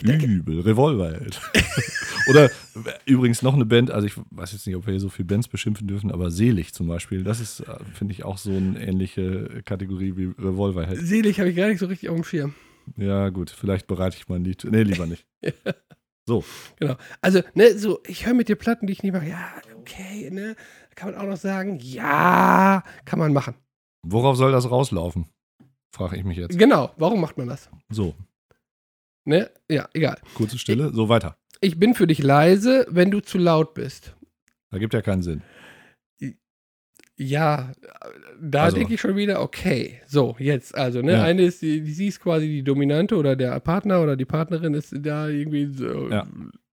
Übel, 0.03 0.61
Revolverheld. 0.61 1.41
Oder 2.29 2.51
übrigens 3.07 3.43
noch 3.43 3.55
eine 3.55 3.65
Band, 3.65 3.91
also 3.91 4.07
ich 4.07 4.15
weiß 4.31 4.53
jetzt 4.53 4.67
nicht, 4.67 4.75
ob 4.75 4.87
wir 4.87 4.93
hier 4.93 5.01
so 5.01 5.09
viele 5.09 5.27
Bands 5.27 5.47
beschimpfen 5.47 5.87
dürfen, 5.87 6.11
aber 6.11 6.31
Selig 6.31 6.73
zum 6.73 6.89
Beispiel, 6.89 7.23
das 7.23 7.39
ist, 7.39 7.61
äh, 7.61 7.77
finde 7.93 8.13
ich, 8.13 8.25
auch 8.25 8.39
so 8.39 8.51
eine 8.51 8.81
ähnliche 8.85 9.63
Kategorie 9.65 10.15
wie 10.17 10.33
Revolverheld. 10.43 11.01
Selig 11.01 11.39
habe 11.39 11.51
ich 11.51 11.57
gar 11.57 11.69
nicht 11.69 11.79
so 11.79 11.87
richtig 11.87 12.09
auf 12.09 12.17
dem 12.17 12.25
Schirm. 12.25 12.55
Ja, 12.97 13.29
gut, 13.31 13.51
vielleicht 13.51 13.87
bereite 13.87 14.17
ich 14.17 14.29
mal 14.29 14.37
ein 14.37 14.45
Lied. 14.45 14.65
Nee, 14.65 14.83
lieber 14.83 15.07
nicht. 15.07 15.27
So. 16.27 16.43
Genau. 16.81 16.97
Also, 17.21 17.43
ne, 17.53 17.77
so, 17.77 18.01
ich 18.07 18.25
höre 18.25 18.33
mit 18.33 18.49
dir 18.49 18.57
Platten, 18.57 18.87
die 18.87 18.95
ich 18.95 19.03
nicht 19.03 19.13
mache. 19.13 19.27
Ja, 19.27 19.53
okay, 19.79 20.31
ne? 20.31 20.57
Da 20.89 20.95
kann 20.95 21.11
man 21.11 21.21
auch 21.21 21.29
noch 21.29 21.37
sagen, 21.37 21.79
ja, 21.81 22.83
kann 23.05 23.19
man 23.19 23.33
machen. 23.35 23.57
Worauf 24.07 24.37
soll 24.37 24.53
das 24.53 24.71
rauslaufen? 24.71 25.29
Frage 25.95 26.17
ich 26.17 26.25
mich 26.25 26.39
jetzt. 26.39 26.59
Genau, 26.59 26.93
warum 26.97 27.21
macht 27.21 27.37
man 27.37 27.49
das? 27.49 27.69
So. 27.91 28.15
Ne? 29.27 29.51
Ja, 29.71 29.89
egal. 29.93 30.19
Kurze 30.35 30.59
Stille, 30.59 30.93
so 30.95 31.09
weiter. 31.09 31.37
Ich 31.61 31.79
bin 31.79 31.95
für 31.95 32.07
dich 32.07 32.23
leise, 32.23 32.87
wenn 32.89 33.11
du 33.11 33.21
zu 33.21 33.39
laut 33.39 33.75
bist. 33.75 34.15
Da 34.71 34.79
gibt 34.79 34.93
ja 34.95 35.03
keinen 35.03 35.23
Sinn. 35.23 35.43
Ja, 37.17 37.71
da 38.41 38.65
Also- 38.65 38.77
denke 38.77 38.95
ich 38.95 39.01
schon 39.01 39.15
wieder, 39.17 39.41
okay, 39.41 40.01
so, 40.07 40.35
jetzt, 40.39 40.75
also, 40.77 41.01
ne, 41.01 41.13
Ja. 41.13 41.23
eine 41.23 41.43
ist, 41.43 41.63
die, 41.63 41.81
sie 41.93 42.09
ist 42.09 42.21
quasi 42.21 42.47
die 42.49 42.63
Dominante 42.65 43.15
oder 43.17 43.37
der 43.37 43.59
Partner 43.61 44.03
oder 44.03 44.17
die 44.17 44.25
Partnerin 44.25 44.75
ist 44.75 44.93
da 44.99 45.29
irgendwie 45.29 45.67
so 45.67 46.09
Ja. 46.11 46.27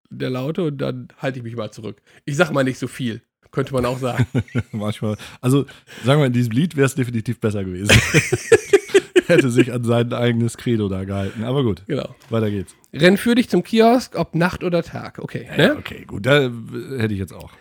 der 0.09 0.29
Laute 0.31 0.63
und 0.63 0.77
dann 0.79 1.09
halte 1.19 1.37
ich 1.39 1.43
mich 1.43 1.55
mal 1.55 1.69
zurück. 1.71 2.01
Ich 2.25 2.35
sag 2.37 2.51
mal 2.51 2.63
nicht 2.63 2.79
so 2.79 2.87
viel, 2.87 3.21
könnte 3.51 3.73
man 3.73 3.85
auch 3.85 3.99
sagen. 3.99 4.25
Manchmal. 4.71 5.15
Also, 5.41 5.65
sagen 6.03 6.21
wir, 6.21 6.25
in 6.25 6.33
diesem 6.33 6.53
Lied 6.53 6.75
wäre 6.75 6.87
es 6.87 6.95
definitiv 6.95 7.39
besser 7.39 7.63
gewesen. 7.63 7.95
Hätte 9.27 9.49
sich 9.51 9.71
an 9.71 9.83
sein 9.83 10.11
eigenes 10.11 10.57
Credo 10.57 10.89
da 10.89 11.03
gehalten. 11.05 11.43
Aber 11.43 11.63
gut, 11.63 11.83
genau. 11.87 12.15
weiter 12.29 12.49
geht's. 12.49 12.75
Renn 12.93 13.15
für 13.17 13.35
dich 13.35 13.47
zum 13.47 13.63
Kiosk, 13.63 14.17
ob 14.17 14.35
Nacht 14.35 14.63
oder 14.63 14.81
Tag, 14.83 15.19
okay, 15.19 15.47
Ja, 15.55 15.67
ne? 15.67 15.75
okay, 15.77 16.03
gut. 16.05 16.25
Da 16.25 16.45
äh, 16.47 16.51
hätte 16.97 17.13
ich 17.13 17.19
jetzt 17.19 17.33
auch. 17.33 17.51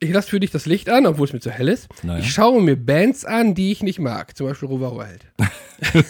Ich 0.00 0.12
lasse 0.12 0.28
für 0.28 0.40
dich 0.40 0.50
das 0.50 0.66
Licht 0.66 0.90
an, 0.90 1.06
obwohl 1.06 1.26
es 1.26 1.32
mir 1.32 1.40
zu 1.40 1.50
hell 1.50 1.68
ist. 1.68 1.88
Naja. 2.04 2.20
Ich 2.20 2.30
schaue 2.32 2.60
mir 2.60 2.76
Bands 2.76 3.24
an, 3.24 3.54
die 3.54 3.72
ich 3.72 3.82
nicht 3.82 3.98
mag, 4.00 4.36
zum 4.36 4.46
Beispiel 4.48 4.68
Rover-Held. 4.68 5.26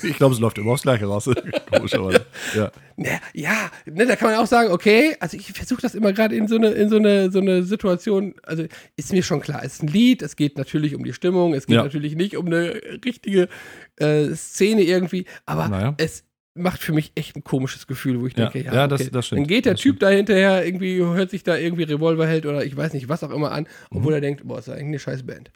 Ich 0.02 0.16
glaube, 0.18 0.34
es 0.34 0.40
läuft 0.40 0.58
immer 0.58 0.72
aufs 0.72 0.82
Gleiche 0.82 1.06
raus. 1.06 1.28
Komischerweise. 1.72 2.24
Ja. 2.54 2.70
Ne, 2.96 3.18
ja, 3.32 3.70
ne, 3.86 4.06
da 4.06 4.14
kann 4.14 4.30
man 4.30 4.38
auch 4.38 4.46
sagen, 4.46 4.70
okay, 4.70 5.16
also 5.18 5.36
ich 5.36 5.52
versuche 5.52 5.80
das 5.82 5.94
immer 5.96 6.12
gerade 6.12 6.36
in 6.36 6.46
so 6.46 6.56
eine, 6.56 6.68
in 6.70 6.88
so 6.88 6.96
eine, 6.96 7.30
so 7.32 7.40
eine 7.40 7.62
Situation, 7.64 8.34
also 8.44 8.64
ist 8.96 9.12
mir 9.12 9.22
schon 9.24 9.40
klar, 9.40 9.62
es 9.64 9.74
ist 9.74 9.82
ein 9.82 9.88
Lied, 9.88 10.22
es 10.22 10.36
geht 10.36 10.58
natürlich 10.58 10.94
um 10.94 11.02
die 11.02 11.12
Stimmung, 11.12 11.54
es 11.54 11.66
geht 11.66 11.76
Ja. 11.76 11.82
natürlich 11.82 12.14
nicht 12.14 12.36
um 12.36 12.46
eine 12.46 12.80
richtige 13.04 13.48
äh, 13.96 14.28
Szene 14.34 14.82
irgendwie, 14.82 15.24
aber 15.46 15.68
Naja. 15.68 15.94
es 15.96 16.22
macht 16.56 16.80
für 16.82 16.92
mich 16.92 17.12
echt 17.16 17.34
ein 17.36 17.42
komisches 17.44 17.86
Gefühl, 17.86 18.20
wo 18.20 18.26
ich 18.26 18.36
Ja. 18.36 18.48
denke, 18.48 18.66
ja, 18.66 18.74
Ja, 18.74 18.86
das- 18.88 19.00
okay. 19.02 19.10
das 19.12 19.26
stimmt. 19.26 19.40
dann 19.40 19.46
geht 19.48 19.64
der 19.66 19.72
Das 19.74 19.80
Typ 19.82 19.98
da 20.00 20.08
hinterher 20.08 20.64
irgendwie, 20.64 20.98
hört 20.98 21.30
sich 21.30 21.42
da 21.42 21.56
irgendwie 21.56 21.82
Revolverheld 21.82 22.46
oder 22.46 22.64
ich 22.64 22.76
weiß 22.76 22.92
nicht, 22.92 23.08
was 23.08 23.24
auch 23.24 23.30
immer 23.30 23.50
an, 23.52 23.66
obwohl 23.90 24.12
Mhm. 24.12 24.16
er 24.16 24.20
denkt, 24.20 24.46
boah, 24.46 24.58
ist 24.60 24.68
ja 24.68 24.74
eigentlich 24.74 24.84
eine 24.86 24.98
scheiß 25.00 25.24
Band. 25.26 25.50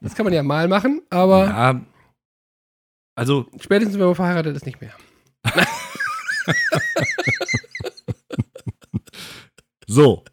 Das 0.00 0.14
kann 0.14 0.24
man 0.24 0.32
ja 0.32 0.42
mal 0.42 0.68
machen, 0.68 1.02
aber 1.10 1.44
ja. 1.46 1.80
Also, 3.18 3.46
spätestens, 3.60 3.98
wenn 3.98 4.06
man 4.06 4.14
verheiratet 4.14 4.54
ist, 4.54 4.66
nicht 4.66 4.80
mehr. 4.80 4.92
so. 9.86 10.24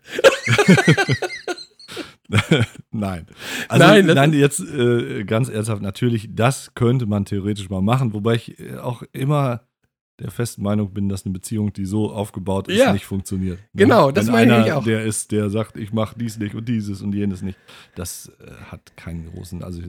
nein. 2.91 3.28
Also, 3.70 3.86
Nein, 3.86 4.07
das 4.07 4.16
nein, 4.16 4.34
jetzt 4.34 4.59
äh, 4.59 5.24
ganz 5.24 5.49
ernsthaft, 5.49 5.82
natürlich, 5.82 6.30
das 6.32 6.74
könnte 6.74 7.05
man 7.05 7.26
theoretisch 7.26 7.70
mal 7.70 7.82
machen, 7.82 8.14
wobei 8.14 8.36
ich 8.36 8.59
äh, 8.59 8.78
auch 8.78 9.03
immer 9.11 9.61
der 10.24 10.32
festen 10.32 10.63
Meinung 10.63 10.91
bin, 10.93 11.09
dass 11.09 11.26
eine 11.26 11.34
Beziehung, 11.34 11.71
die 11.74 11.86
so 11.86 12.11
aufgebaut 12.11 12.67
ist, 12.69 12.80
Ja. 12.80 12.93
nicht 12.93 13.05
funktioniert. 13.05 13.59
Ne? 13.59 13.65
Genau, 13.84 14.09
das 14.09 14.26
Wenn 14.28 14.34
meine 14.34 14.57
ich 14.61 14.65
einer 14.71 14.78
auch. 14.78 14.84
Der 14.84 15.03
ist, 15.03 15.32
der 15.32 15.49
sagt, 15.51 15.78
ich 15.78 15.93
mache 15.93 16.17
dies 16.17 16.39
nicht 16.39 16.55
und 16.55 16.67
dieses 16.67 17.01
und 17.01 17.13
jenes 17.13 17.41
nicht, 17.41 17.59
das 17.95 18.32
äh, 18.39 18.51
hat 18.71 18.95
keinen 18.97 19.32
großen, 19.32 19.63
also 19.63 19.82
äh, 19.82 19.86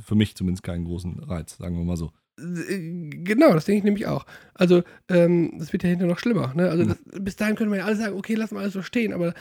für 0.00 0.14
mich 0.14 0.36
zumindest 0.36 0.62
keinen 0.62 0.84
großen 0.84 1.18
Reiz, 1.24 1.56
sagen 1.56 1.76
wir 1.76 1.84
mal 1.84 1.96
so. 1.96 2.12
Äh, 2.38 3.08
Genau, 3.24 3.52
das 3.54 3.64
denke 3.64 3.78
ich 3.78 3.84
nämlich 3.84 4.06
auch. 4.06 4.24
Also, 4.54 4.82
ähm, 5.08 5.54
das 5.58 5.72
wird 5.72 5.82
ja 5.82 5.88
hinterher 5.88 6.12
noch 6.12 6.18
schlimmer. 6.18 6.52
Ne? 6.54 6.64
Hm. 6.64 6.70
Also, 6.70 6.84
das, 6.84 6.98
bis 7.22 7.36
dahin 7.36 7.56
können 7.56 7.70
wir 7.72 7.78
ja 7.78 7.84
alle 7.86 7.96
sagen, 7.96 8.16
okay, 8.16 8.34
lass 8.34 8.50
mal 8.52 8.60
alles 8.60 8.72
so 8.74 8.82
stehen, 8.82 9.12
aber 9.12 9.34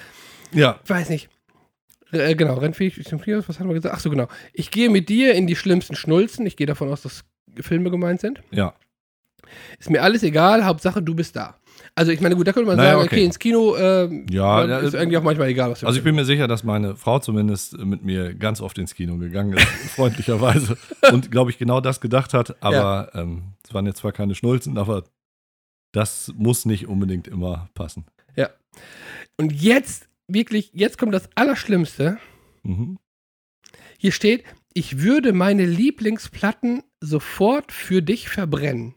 Ja, 0.53 0.79
ich 0.83 0.89
weiß 0.89 1.09
nicht. 1.09 1.29
Äh, 2.11 2.33
genau, 2.35 2.55
rennfähig 2.55 3.03
zum 3.05 3.21
Kiosk, 3.21 3.47
was 3.49 3.59
haben 3.59 3.67
wir 3.67 3.75
gesagt? 3.75 3.93
Ach 3.95 3.99
so, 3.99 4.09
genau. 4.09 4.27
Ich 4.53 4.71
gehe 4.71 4.89
mit 4.89 5.09
dir 5.09 5.33
in 5.35 5.45
die 5.47 5.55
schlimmsten 5.55 5.95
Schnulzen. 5.95 6.45
Ich 6.47 6.55
gehe 6.57 6.65
davon 6.65 6.89
aus, 6.89 7.01
dass 7.03 7.23
Filme 7.59 7.91
gemeint 7.91 8.21
sind. 8.21 8.41
ja. 8.51 8.73
Ist 9.80 9.89
mir 9.89 10.02
alles 10.02 10.24
egal, 10.24 10.66
Hauptsache 10.66 11.02
du 11.02 11.16
bist 11.16 11.36
da. 11.36 11.56
Also, 11.95 12.12
ich 12.12 12.22
meine, 12.22 12.36
gut, 12.36 12.47
da 12.47 12.54
könnte 12.54 12.68
man 12.68 12.78
Naja, 12.78 12.91
sagen, 12.91 13.02
okay. 13.02 13.16
okay, 13.16 13.26
ins 13.26 13.39
Kino 13.39 13.76
ähm, 13.78 14.26
Ja, 14.30 14.66
ja, 14.66 14.78
ist 14.80 14.93
äh, 14.93 15.00
eigentlich 15.00 15.18
auch 15.18 15.24
manchmal 15.24 15.47
egal, 15.50 15.72
was 15.72 15.82
wir 15.82 15.88
Also 15.88 15.97
ich 15.97 16.04
bin 16.04 16.16
mir 16.16 16.26
sicher, 16.26 16.47
dass 16.47 16.64
meine 16.64 16.95
Frau 16.95 17.20
zumindest 17.20 17.78
mit 17.78 18.04
mir 18.04 18.34
ganz 18.34 18.62
oft 18.62 18.78
ins 18.78 18.93
Kino 18.93 19.18
gegangen 19.18 19.54
ist, 19.54 19.66
freundlicherweise. 19.95 20.78
Und 21.12 21.32
glaube 21.32 21.52
ich 21.52 21.58
genau 21.58 21.82
das 21.82 22.02
gedacht 22.02 22.34
hat. 22.34 22.62
Aber 22.62 23.12
ähm, 23.14 23.54
es 23.66 23.74
waren 23.74 23.86
jetzt 23.86 24.00
zwar 24.00 24.12
keine 24.12 24.36
Schnulzen, 24.36 24.78
aber 24.78 25.04
das 25.91 26.34
muss 26.38 26.66
nicht 26.66 26.88
unbedingt 26.88 27.28
immer 27.28 27.70
passen. 27.74 28.06
Und 29.39 29.54
jetzt, 29.54 30.10
wirklich, 30.28 30.72
jetzt 30.74 30.97
kommt 30.97 31.14
das 31.14 31.30
Allerschlimmste. 31.36 32.18
Mhm. 32.64 33.00
Hier 33.97 34.12
steht, 34.12 34.43
ich 34.74 35.00
würde 35.00 35.32
meine 35.32 35.66
Lieblingsplatten 35.66 36.84
sofort 37.00 37.72
für 37.72 38.02
dich 38.02 38.28
verbrennen. 38.28 38.95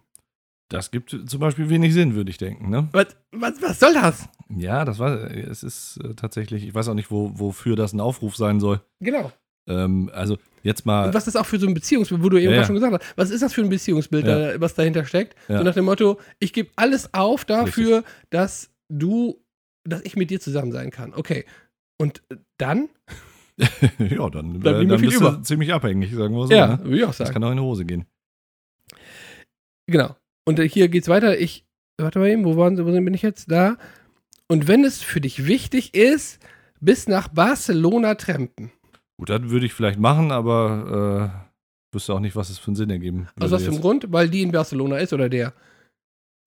Das 0.73 0.91
gibt 0.91 1.11
zum 1.27 1.41
Beispiel 1.41 1.69
wenig 1.69 1.93
Sinn, 1.95 2.15
würde 2.15 2.31
ich 2.31 2.39
denken. 2.39 2.71
Ne? 2.71 2.89
Was, 2.93 3.09
was, 3.33 3.61
was 3.63 3.81
soll 3.81 3.95
das? 3.95 4.29
Ja, 4.57 4.85
das 4.85 4.99
war, 4.99 5.31
es 5.31 5.63
ist 5.63 5.99
äh, 6.03 6.15
tatsächlich, 6.15 6.67
ich 6.67 6.75
weiß 6.75 6.89
auch 6.89 6.95
nicht, 6.95 7.11
wo, 7.11 7.31
wofür 7.39 7.77
das 7.77 7.93
ein 7.93 8.01
Aufruf 8.01 8.37
sein 8.37 8.61
soll. 8.61 8.81
Genau. 9.01 9.31
Ähm, 9.69 10.11
also 10.13 10.39
jetzt 10.63 10.85
mal, 10.87 11.07
Und 11.07 11.15
was 11.15 11.29
ist 11.29 11.37
auch 11.37 11.47
für 11.47 11.59
so 11.59 11.67
ein 11.67 11.75
Beziehungsbild, 11.75 12.23
wo 12.23 12.29
du 12.29 12.37
eben 12.39 12.51
Ja, 12.53 12.59
ja. 12.61 12.65
schon 12.65 12.75
gesagt 12.75 12.93
hast, 12.93 13.17
was 13.17 13.31
ist 13.31 13.43
das 13.43 13.53
für 13.55 13.63
ein 13.63 13.69
Beziehungsbild, 13.69 14.27
Ja. 14.27 14.53
da, 14.55 14.61
was 14.61 14.75
dahinter 14.75 15.05
steckt? 15.05 15.37
So 15.49 15.63
nach 15.63 15.75
dem 15.75 15.85
Motto, 15.85 16.19
ich 16.41 16.53
gebe 16.53 16.71
alles 16.77 17.15
auf 17.15 17.45
dafür, 17.45 18.03
dass 18.31 18.71
du, 18.89 19.41
dass 19.85 20.03
ich 20.03 20.17
mit 20.17 20.31
dir 20.31 20.41
zusammen 20.41 20.73
sein 20.73 20.91
kann. 20.91 21.15
Okay. 21.15 21.45
Und 21.99 22.23
äh, 22.31 22.37
dann? 22.59 22.89
ja, 23.99 24.29
dann, 24.31 24.61
Dann 24.61 24.83
äh, 24.83 24.87
dann 24.87 25.01
bist 25.01 25.17
über. 25.17 25.33
du 25.33 25.43
ziemlich 25.43 25.73
abhängig, 25.73 26.13
sagen 26.15 26.35
wir 26.35 26.47
so. 26.47 26.53
ja, 26.53 26.77
Ne? 26.77 26.85
würde 26.85 26.97
ich 26.97 27.05
auch 27.05 27.09
Das 27.09 27.19
sagen. 27.19 27.33
kann 27.35 27.45
auch 27.45 27.51
in 27.51 27.57
die 27.59 27.63
Hose 27.63 27.85
gehen. 27.85 28.07
Genau. 29.87 30.17
Und 30.45 30.59
äh, 30.59 30.69
hier 30.69 30.89
geht's 30.89 31.09
weiter. 31.09 31.39
Ich, 31.39 31.65
warte 31.99 32.19
mal 32.19 32.29
eben, 32.29 32.45
wo, 32.45 32.57
waren, 32.57 32.79
wo 32.79 32.85
bin 32.91 33.15
ich 33.15 33.23
jetzt? 33.23 33.51
Da. 33.51 33.77
Und 34.49 34.69
wenn 34.69 34.85
es 34.85 35.03
für 35.03 35.21
dich 35.21 35.47
wichtig 35.47 35.95
ist, 35.95 36.41
bis 36.81 37.07
nach 37.09 37.29
Barcelona 37.29 38.15
trampen. 38.17 38.71
Gut, 39.19 39.31
das 39.31 39.43
würde 39.45 39.67
ich 39.67 39.73
vielleicht 39.73 40.01
machen, 40.01 40.33
aber 40.33 41.33
äh, 41.93 41.95
wüsste 41.95 42.15
auch 42.15 42.21
nicht, 42.21 42.35
was 42.35 42.51
es 42.51 42.59
für 42.59 42.69
einen 42.69 42.77
Sinn 42.77 42.91
ergeben 42.91 43.29
würde. 43.35 43.47
Aus 43.47 43.51
was 43.53 43.63
für 43.63 43.67
einem 43.69 43.75
jetzt. 43.75 43.83
Grund? 43.83 44.07
Weil 44.11 44.29
die 44.29 44.43
in 44.43 44.51
Barcelona 44.53 44.99
ist 44.99 45.13
oder 45.13 45.29
der. 45.29 45.53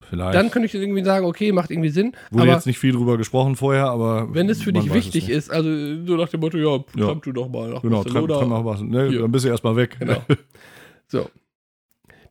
Vielleicht. 0.04 0.34
Dann 0.34 0.50
könnte 0.50 0.66
ich 0.66 0.74
irgendwie 0.74 1.02
sagen, 1.02 1.24
okay, 1.24 1.52
macht 1.52 1.70
irgendwie 1.70 1.88
Sinn. 1.88 2.12
Wurde 2.30 2.48
jetzt 2.48 2.66
nicht 2.66 2.78
viel 2.78 2.92
drüber 2.92 3.16
gesprochen 3.16 3.56
vorher, 3.56 3.86
aber. 3.86 4.32
wenn 4.34 4.48
es 4.50 4.62
für 4.62 4.72
dich 4.72 4.92
wichtig 4.92 5.30
ist, 5.30 5.50
also 5.50 5.68
so 6.04 6.16
nach 6.16 6.28
dem 6.28 6.40
Motto, 6.40 6.58
ja, 6.58 6.84
Ja. 6.94 7.06
tramp 7.06 7.22
du 7.24 7.32
doch 7.32 7.48
mal 7.48 7.70
nach 7.70 7.82
Genau, 7.82 8.02
Barcelona. 8.04 8.38
treib 8.38 8.48
mal 8.48 8.64
was. 8.64 8.82
Ne, 8.82 9.08
Hier. 9.08 9.20
dann 9.22 9.32
bist 9.32 9.46
du 9.46 9.48
erstmal 9.48 9.76
weg. 9.76 9.96
Genau. 9.98 10.22
So. 11.08 11.30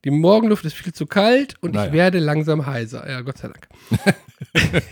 Die 0.06 0.12
Morgenluft 0.12 0.64
ist 0.66 0.76
viel 0.76 0.93
zu 0.93 1.06
kalt 1.08 1.56
und 1.62 1.74
Naja. 1.74 1.88
ich 1.88 1.93
werde 1.93 2.20
langsam 2.20 2.66
heiser. 2.66 3.10
Ja, 3.10 3.22
Gott 3.22 3.39
sei 3.39 3.49
Dank. 3.49 3.68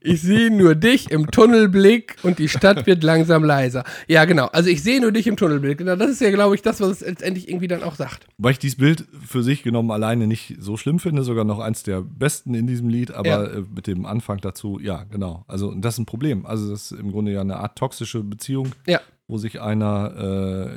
ich 0.00 0.20
sehe 0.22 0.50
nur 0.50 0.74
dich 0.74 1.10
im 1.10 1.30
Tunnelblick 1.30 2.16
und 2.22 2.38
die 2.38 2.48
Stadt 2.48 2.86
wird 2.86 3.02
langsam 3.02 3.44
leiser. 3.44 3.84
Ja, 4.08 4.24
genau. 4.24 4.46
Also 4.46 4.68
ich 4.70 4.82
sehe 4.82 5.00
nur 5.00 5.12
dich 5.12 5.26
im 5.26 5.36
Tunnelblick. 5.36 5.78
Genau, 5.78 5.96
das 5.96 6.10
ist 6.10 6.20
ja, 6.20 6.30
glaube 6.30 6.54
ich, 6.54 6.62
das, 6.62 6.80
was 6.80 6.88
es 6.90 7.00
letztendlich 7.00 7.48
irgendwie 7.48 7.68
dann 7.68 7.82
auch 7.82 7.94
sagt. 7.94 8.26
Weil 8.38 8.52
ich 8.52 8.58
dieses 8.58 8.76
Bild 8.76 9.06
für 9.24 9.42
sich 9.42 9.62
genommen 9.62 9.90
alleine 9.90 10.26
nicht 10.26 10.56
so 10.58 10.76
schlimm 10.76 10.98
finde, 10.98 11.22
sogar 11.22 11.44
noch 11.44 11.58
eins 11.60 11.82
der 11.82 12.02
besten 12.02 12.54
in 12.54 12.66
diesem 12.66 12.88
Lied, 12.88 13.12
aber 13.12 13.28
Ja. 13.28 13.44
äh, 13.44 13.62
mit 13.74 13.86
dem 13.86 14.04
Anfang 14.04 14.38
dazu, 14.40 14.78
ja, 14.80 15.04
genau. 15.04 15.44
Also 15.48 15.74
das 15.74 15.94
ist 15.94 15.98
ein 16.00 16.06
Problem. 16.06 16.44
Also 16.44 16.70
das 16.70 16.90
ist 16.90 16.98
im 16.98 17.12
Grunde 17.12 17.32
ja 17.32 17.40
eine 17.40 17.56
Art 17.58 17.78
toxische 17.78 18.22
Beziehung, 18.22 18.72
Ja. 18.86 19.00
wo 19.28 19.38
sich 19.38 19.60
einer 19.60 20.12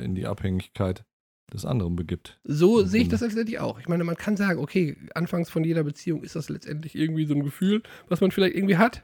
äh, 0.00 0.04
in 0.04 0.14
die 0.14 0.26
Abhängigkeit 0.26 1.04
des 1.50 1.64
anderen 1.64 1.96
begibt. 1.96 2.38
So 2.44 2.82
sehe 2.84 3.02
ich 3.02 3.08
das 3.08 3.20
letztendlich 3.20 3.58
auch. 3.58 3.78
Ich 3.80 3.88
meine, 3.88 4.04
man 4.04 4.16
kann 4.16 4.36
sagen, 4.36 4.58
okay, 4.60 4.96
anfangs 5.14 5.50
von 5.50 5.64
jeder 5.64 5.84
Beziehung 5.84 6.22
ist 6.22 6.36
das 6.36 6.48
letztendlich 6.48 6.94
irgendwie 6.94 7.26
so 7.26 7.34
ein 7.34 7.42
Gefühl, 7.44 7.82
was 8.08 8.20
man 8.20 8.30
vielleicht 8.30 8.56
irgendwie 8.56 8.76
hat. 8.78 9.02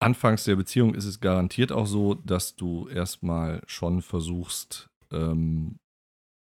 Anfangs 0.00 0.44
der 0.44 0.56
Beziehung 0.56 0.94
ist 0.94 1.04
es 1.06 1.20
garantiert 1.20 1.72
auch 1.72 1.86
so, 1.86 2.14
dass 2.14 2.54
du 2.54 2.88
erstmal 2.88 3.62
schon 3.66 4.00
versuchst, 4.02 4.88
ähm, 5.10 5.78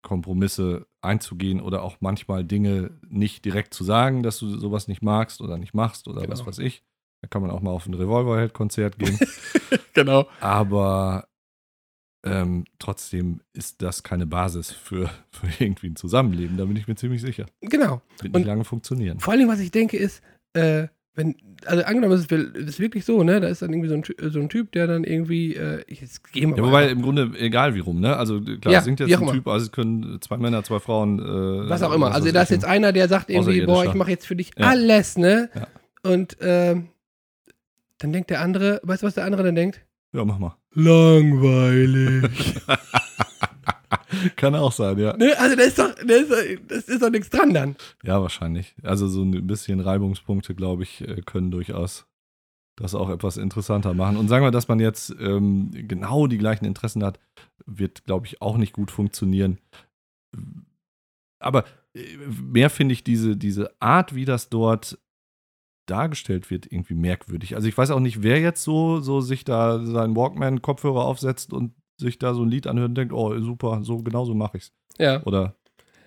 Kompromisse 0.02 0.86
einzugehen 1.00 1.60
oder 1.60 1.82
auch 1.82 1.96
manchmal 2.00 2.44
Dinge 2.44 2.90
nicht 3.08 3.44
direkt 3.44 3.74
zu 3.74 3.82
sagen, 3.82 4.22
dass 4.22 4.38
du 4.38 4.56
sowas 4.58 4.88
nicht 4.88 5.02
magst 5.02 5.40
oder 5.40 5.56
nicht 5.58 5.74
machst 5.74 6.06
oder 6.06 6.20
Genau. 6.20 6.32
was 6.32 6.46
weiß 6.46 6.58
ich. 6.58 6.84
Da 7.22 7.28
kann 7.28 7.42
man 7.42 7.50
auch 7.50 7.60
mal 7.62 7.70
auf 7.70 7.86
ein 7.86 7.94
Revolverheld-Konzert 7.94 8.98
gehen. 8.98 9.18
Genau. 9.94 10.28
Aber 10.40 11.26
ähm, 12.26 12.64
trotzdem 12.78 13.40
ist 13.52 13.82
das 13.82 14.02
keine 14.02 14.26
Basis 14.26 14.70
für, 14.72 15.10
für 15.30 15.48
irgendwie 15.62 15.88
ein 15.88 15.96
Zusammenleben. 15.96 16.56
Da 16.56 16.64
bin 16.64 16.76
ich 16.76 16.88
mir 16.88 16.96
ziemlich 16.96 17.20
sicher. 17.20 17.46
Genau. 17.60 18.02
Wird 18.20 18.34
Und- 18.34 18.40
nicht 18.40 18.46
lange 18.46 18.64
funktionieren. 18.64 19.20
Vor 19.20 19.32
allem, 19.32 19.48
was 19.48 19.60
ich 19.60 19.70
denke, 19.70 19.96
ist, 19.96 20.22
äh, 20.52 20.88
wenn, 21.16 21.34
also 21.64 21.82
angenommen, 21.82 22.12
es 22.12 22.26
ist 22.30 22.78
wirklich 22.78 23.06
so, 23.06 23.22
ne? 23.22 23.40
Da 23.40 23.48
ist 23.48 23.62
dann 23.62 23.72
irgendwie 23.72 23.88
so 23.88 23.94
ein, 23.94 24.30
so 24.30 24.38
ein 24.38 24.50
Typ, 24.50 24.72
der 24.72 24.86
dann 24.86 25.02
irgendwie, 25.02 25.54
äh, 25.54 25.82
ich 25.86 26.02
jetzt 26.02 26.30
geh 26.30 26.44
mal. 26.44 26.58
Ja, 26.58 26.62
wobei 26.62 26.90
im 26.90 27.00
Grunde 27.00 27.32
egal 27.38 27.74
wie 27.74 27.80
rum, 27.80 28.00
ne? 28.00 28.16
Also 28.16 28.42
klar, 28.42 28.74
ja, 28.74 28.82
singt 28.82 29.00
jetzt 29.00 29.16
ein 29.16 29.26
Typ, 29.32 29.48
also 29.48 29.64
es 29.64 29.72
können 29.72 30.20
zwei 30.20 30.36
Männer, 30.36 30.62
zwei 30.62 30.78
Frauen. 30.78 31.18
Äh, 31.18 31.70
was 31.70 31.82
auch 31.82 31.92
immer. 31.92 32.12
Also 32.12 32.30
da 32.30 32.42
ist 32.42 32.50
jetzt 32.50 32.66
einer, 32.66 32.92
der 32.92 33.08
sagt 33.08 33.30
irgendwie, 33.30 33.64
boah, 33.64 33.86
ich 33.86 33.94
mache 33.94 34.10
jetzt 34.10 34.26
für 34.26 34.36
dich 34.36 34.50
ja. 34.58 34.66
alles, 34.66 35.16
ne? 35.16 35.48
Ja. 35.54 35.66
Und 36.02 36.38
äh, 36.42 36.76
dann 37.98 38.12
denkt 38.12 38.28
der 38.28 38.42
andere, 38.42 38.80
weißt 38.82 39.02
du, 39.02 39.06
was 39.06 39.14
der 39.14 39.24
andere 39.24 39.42
dann 39.42 39.54
denkt? 39.54 39.80
Ja, 40.12 40.24
mach 40.24 40.38
mal. 40.38 40.56
Langweilig. 40.76 42.54
Kann 44.36 44.54
auch 44.54 44.72
sein, 44.72 44.98
ja. 44.98 45.16
Ne? 45.16 45.34
Also 45.38 45.56
da 45.56 45.62
ist 45.62 45.78
doch, 45.78 45.94
da 45.94 46.14
ist, 46.14 46.30
das 46.68 46.84
ist 46.84 47.02
doch 47.02 47.10
nichts 47.10 47.30
dran 47.30 47.54
dann. 47.54 47.76
Ja, 48.02 48.20
wahrscheinlich. 48.20 48.74
Also 48.82 49.08
so 49.08 49.22
ein 49.22 49.46
bisschen 49.46 49.80
Reibungspunkte, 49.80 50.54
glaube 50.54 50.82
ich, 50.82 51.00
äh, 51.00 51.22
können 51.22 51.50
durchaus 51.50 52.06
das 52.76 52.94
auch 52.94 53.08
etwas 53.08 53.38
interessanter 53.38 53.94
machen. 53.94 54.18
Und 54.18 54.28
sagen 54.28 54.44
wir, 54.44 54.50
dass 54.50 54.68
man 54.68 54.80
jetzt 54.80 55.14
ähm, 55.18 55.70
genau 55.72 56.26
die 56.26 56.38
gleichen 56.38 56.66
Interessen 56.66 57.02
hat, 57.02 57.18
wird, 57.64 58.04
glaube 58.04 58.26
ich, 58.26 58.42
auch 58.42 58.58
nicht 58.58 58.74
gut 58.74 58.90
funktionieren. 58.90 59.58
Aber 61.38 61.64
äh, 61.94 62.16
mehr 62.42 62.68
finde 62.68 62.92
ich 62.92 63.02
diese, 63.02 63.36
diese 63.36 63.70
Art, 63.80 64.14
wie 64.14 64.26
das 64.26 64.50
dort 64.50 64.98
dargestellt 65.86 66.50
wird, 66.50 66.70
irgendwie 66.70 66.94
merkwürdig. 66.94 67.54
Also 67.54 67.68
ich 67.68 67.76
weiß 67.76 67.90
auch 67.90 68.00
nicht, 68.00 68.22
wer 68.22 68.40
jetzt 68.40 68.62
so, 68.62 69.00
so 69.00 69.20
sich 69.20 69.44
da 69.44 69.84
seinen 69.84 70.16
Walkman-Kopfhörer 70.16 71.04
aufsetzt 71.04 71.52
und 71.52 71.74
sich 71.98 72.18
da 72.18 72.34
so 72.34 72.42
ein 72.42 72.50
Lied 72.50 72.66
anhört 72.66 72.90
und 72.90 72.94
denkt, 72.96 73.14
oh, 73.14 73.38
super, 73.40 73.80
so 73.82 73.98
genau 73.98 74.24
so 74.24 74.34
mache 74.34 74.58
ich's. 74.58 74.72
Ja. 74.98 75.22
Oder? 75.24 75.56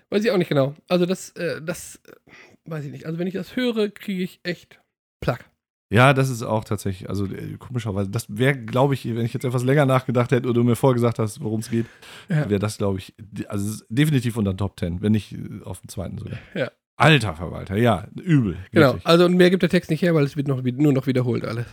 Weiß 0.09 0.23
ich 0.23 0.31
auch 0.31 0.37
nicht 0.37 0.49
genau. 0.49 0.75
Also 0.87 1.05
das, 1.05 1.31
äh, 1.31 1.61
das, 1.61 2.01
äh, 2.05 2.31
weiß 2.65 2.85
ich 2.85 2.91
nicht. 2.91 3.05
Also 3.05 3.19
wenn 3.19 3.27
ich 3.27 3.33
das 3.33 3.55
höre, 3.55 3.89
kriege 3.89 4.23
ich 4.23 4.39
echt 4.43 4.79
Plack. 5.21 5.49
Ja, 5.91 6.13
das 6.13 6.29
ist 6.29 6.43
auch 6.43 6.63
tatsächlich, 6.65 7.09
also 7.09 7.25
äh, 7.25 7.57
komischerweise, 7.57 8.11
das 8.11 8.37
wäre, 8.37 8.55
glaube 8.55 8.93
ich, 8.93 9.05
wenn 9.05 9.25
ich 9.25 9.33
jetzt 9.33 9.43
etwas 9.43 9.63
länger 9.63 9.87
nachgedacht 9.87 10.31
hätte 10.31 10.47
oder 10.47 10.61
du 10.61 10.63
mir 10.63 10.75
vorgesagt 10.75 11.17
hast, 11.17 11.41
worum 11.41 11.61
es 11.61 11.71
geht, 11.71 11.87
ja. 12.29 12.47
wäre 12.47 12.59
das, 12.59 12.77
glaube 12.77 12.99
ich, 12.99 13.15
also 13.47 13.83
definitiv 13.89 14.37
unter 14.37 14.53
den 14.53 14.59
Top 14.59 14.77
Ten, 14.77 15.01
wenn 15.01 15.13
nicht 15.13 15.33
äh, 15.33 15.63
auf 15.63 15.81
dem 15.81 15.89
zweiten 15.89 16.19
sogar. 16.19 16.37
Ja. 16.53 16.69
Alter 16.99 17.33
Verwalter, 17.33 17.77
ja, 17.77 18.07
übel. 18.21 18.57
Genau, 18.71 18.87
wirklich. 18.87 19.07
also 19.07 19.29
mehr 19.29 19.49
gibt 19.49 19.63
der 19.63 19.69
Text 19.69 19.89
nicht 19.89 20.01
her, 20.01 20.13
weil 20.15 20.25
es 20.25 20.35
wird 20.35 20.47
noch, 20.47 20.61
nur 20.61 20.91
noch 20.91 21.07
wiederholt 21.07 21.45
alles. 21.45 21.65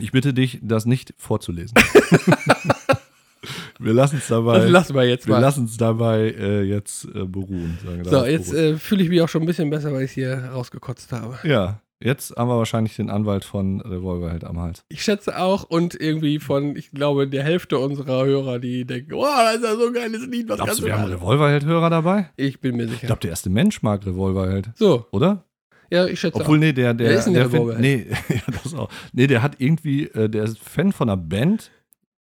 Ich 0.00 0.12
bitte 0.12 0.32
dich, 0.32 0.58
das 0.62 0.86
nicht 0.86 1.12
vorzulesen. 1.18 1.76
wir 3.78 3.92
lassen 3.92 4.16
es 4.16 4.28
dabei. 4.28 4.60
Das 4.60 4.70
lassen 4.70 4.94
wir 4.94 5.04
jetzt 5.04 5.28
mal. 5.28 5.36
Wir 5.36 5.40
lassen 5.42 5.66
es 5.66 5.76
dabei 5.76 6.34
äh, 6.38 6.62
jetzt 6.62 7.04
äh, 7.04 7.24
beruhen. 7.24 7.78
so, 8.04 8.24
jetzt 8.24 8.52
äh, 8.54 8.78
fühle 8.78 9.02
ich 9.02 9.10
mich 9.10 9.20
auch 9.20 9.28
schon 9.28 9.42
ein 9.42 9.46
bisschen 9.46 9.68
besser, 9.68 9.92
weil 9.92 10.04
ich 10.04 10.12
es 10.12 10.14
hier 10.14 10.48
rausgekotzt 10.52 11.12
habe. 11.12 11.38
Ja, 11.46 11.82
jetzt 12.02 12.36
haben 12.36 12.48
wir 12.48 12.58
wahrscheinlich 12.58 12.96
den 12.96 13.10
Anwalt 13.10 13.44
von 13.44 13.80
Revolverheld 13.80 14.44
am 14.44 14.60
Hals. 14.60 14.84
Ich 14.88 15.02
schätze 15.02 15.38
auch 15.38 15.64
und 15.64 15.94
irgendwie 15.94 16.38
von, 16.38 16.76
ich 16.76 16.90
glaube, 16.90 17.28
der 17.28 17.42
Hälfte 17.42 17.78
unserer 17.78 18.24
Hörer, 18.24 18.58
die 18.58 18.84
denken, 18.84 19.14
oh, 19.14 19.24
das 19.24 19.56
ist 19.56 19.64
ja 19.64 19.76
so 19.76 19.86
ein 19.86 19.92
geiles 19.92 20.26
Lied. 20.26 20.48
Was 20.48 20.56
Glaubst 20.56 20.80
du, 20.80 20.84
wir 20.84 20.98
haben 20.98 21.10
Revolverheld-Hörer 21.12 21.90
dabei? 21.90 22.30
Ich 22.36 22.60
bin 22.60 22.76
mir 22.76 22.86
sicher. 22.86 23.02
Ich 23.02 23.06
glaube, 23.06 23.20
der 23.20 23.30
erste 23.30 23.50
Mensch 23.50 23.82
mag 23.82 24.04
Revolverheld. 24.06 24.70
So. 24.74 25.06
Oder? 25.12 25.44
Ja, 25.90 26.06
ich 26.06 26.18
schätze 26.18 26.40
Obwohl, 26.40 26.58
auch. 26.58 26.60
nee, 26.60 26.72
der, 26.72 26.94
der, 26.94 27.08
der 27.08 27.18
ist 27.18 27.26
der, 27.26 27.48
der 27.48 27.78
nee, 27.78 28.06
ja, 28.28 28.40
das 28.62 28.74
auch. 28.74 28.90
Nee, 29.12 29.26
der 29.26 29.42
hat 29.42 29.60
irgendwie, 29.60 30.04
äh, 30.08 30.28
der 30.28 30.44
ist 30.44 30.58
Fan 30.58 30.92
von 30.92 31.08
einer 31.08 31.16
Band, 31.16 31.70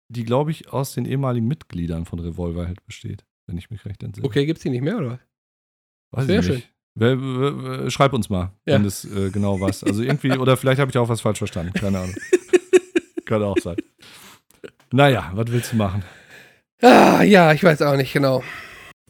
die, 0.07 0.23
glaube 0.23 0.51
ich, 0.51 0.71
aus 0.71 0.93
den 0.93 1.05
ehemaligen 1.05 1.47
Mitgliedern 1.47 2.05
von 2.05 2.19
Revolverheld 2.19 2.85
besteht, 2.85 3.25
wenn 3.47 3.57
ich 3.57 3.71
mich 3.71 3.83
recht 3.85 4.03
entsinne. 4.03 4.25
Okay, 4.25 4.45
gibt 4.45 4.57
es 4.57 4.63
die 4.63 4.69
nicht 4.69 4.83
mehr, 4.83 4.97
oder 4.97 5.09
was? 5.11 5.19
Weiß 6.11 6.27
Sehr 6.27 6.43
schön. 6.43 6.63
Schreib 6.97 8.13
uns 8.13 8.29
mal, 8.29 8.53
ja. 8.65 8.75
wenn 8.75 8.85
es 8.85 9.03
äh, 9.03 9.29
genau 9.29 9.59
was. 9.59 9.83
Also 9.83 10.01
irgendwie, 10.03 10.31
oder 10.37 10.55
vielleicht 10.55 10.79
habe 10.79 10.91
ich 10.91 10.97
auch 10.97 11.09
was 11.09 11.21
falsch 11.21 11.39
verstanden. 11.39 11.73
Keine 11.73 11.99
Ahnung. 11.99 12.15
Kann 13.25 13.43
auch 13.43 13.57
sein. 13.57 13.75
Naja, 14.91 15.31
was 15.33 15.47
willst 15.51 15.73
du 15.73 15.77
machen? 15.77 16.03
Ah, 16.81 17.21
ja, 17.23 17.51
ich 17.51 17.63
weiß 17.63 17.81
auch 17.81 17.97
nicht 17.97 18.13
genau. 18.13 18.43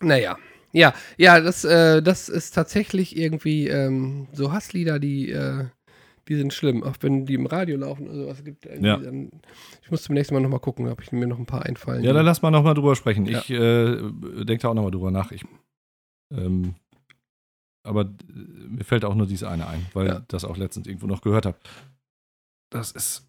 Naja. 0.02 0.38
Ja, 0.72 0.94
ja, 1.18 1.40
das, 1.40 1.64
äh, 1.64 2.02
das 2.02 2.28
ist 2.28 2.52
tatsächlich 2.52 3.16
irgendwie 3.16 3.68
ähm, 3.68 4.28
so 4.34 4.52
Hasslieder, 4.52 5.00
die, 5.00 5.30
äh, 5.30 5.66
die 6.28 6.36
sind 6.36 6.54
schlimm. 6.54 6.84
Auch 6.84 6.96
wenn 7.02 7.26
die 7.26 7.36
im 7.36 7.46
Radio 7.46 7.78
laufen 7.78 8.08
oder 8.08 8.16
sowas 8.16 8.44
gibt. 8.44 8.66
Ja. 8.66 8.98
Dann, 8.98 9.30
ich 9.84 9.92
muss 9.92 10.04
zum 10.04 10.16
nächsten 10.16 10.34
Mal 10.34 10.42
nochmal 10.42 10.60
gucken, 10.60 10.90
ob 10.90 11.02
ich 11.02 11.12
mir 11.12 11.28
noch 11.28 11.40
ein 11.40 11.46
paar 11.46 11.66
einfallen. 11.66 12.04
Ja, 12.04 12.14
dann 12.14 12.26
lass 12.26 12.42
mal 12.42 12.52
nochmal 12.52 12.74
drüber 12.74 12.96
sprechen. 12.96 13.26
Ja. 13.26 13.40
Ich 13.40 13.50
äh, 13.52 13.96
denke 14.44 14.58
da 14.64 14.70
auch 14.70 14.74
nochmal 14.74 14.92
drüber 14.92 15.12
nach. 15.12 15.32
Ich, 15.32 15.46
ähm, 16.34 16.76
aber 17.86 18.12
mir 18.26 18.84
fällt 18.84 19.06
auch 19.06 19.16
nur 19.16 19.28
dieses 19.28 19.48
eine 19.48 19.68
ein, 19.68 19.86
weil 19.94 20.08
ja. 20.08 20.18
ich 20.18 20.24
das 20.28 20.46
auch 20.46 20.58
letztens 20.58 20.88
irgendwo 20.88 21.08
noch 21.08 21.22
gehört 21.22 21.46
habe. 21.46 21.58
Das 22.70 22.92
ist 22.92 23.28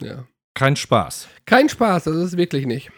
ja. 0.00 0.26
kein 0.54 0.76
Spaß. 0.76 1.28
Kein 1.44 1.68
Spaß, 1.68 2.04
das 2.04 2.16
ist 2.16 2.36
wirklich 2.36 2.66
nicht. 2.66 2.90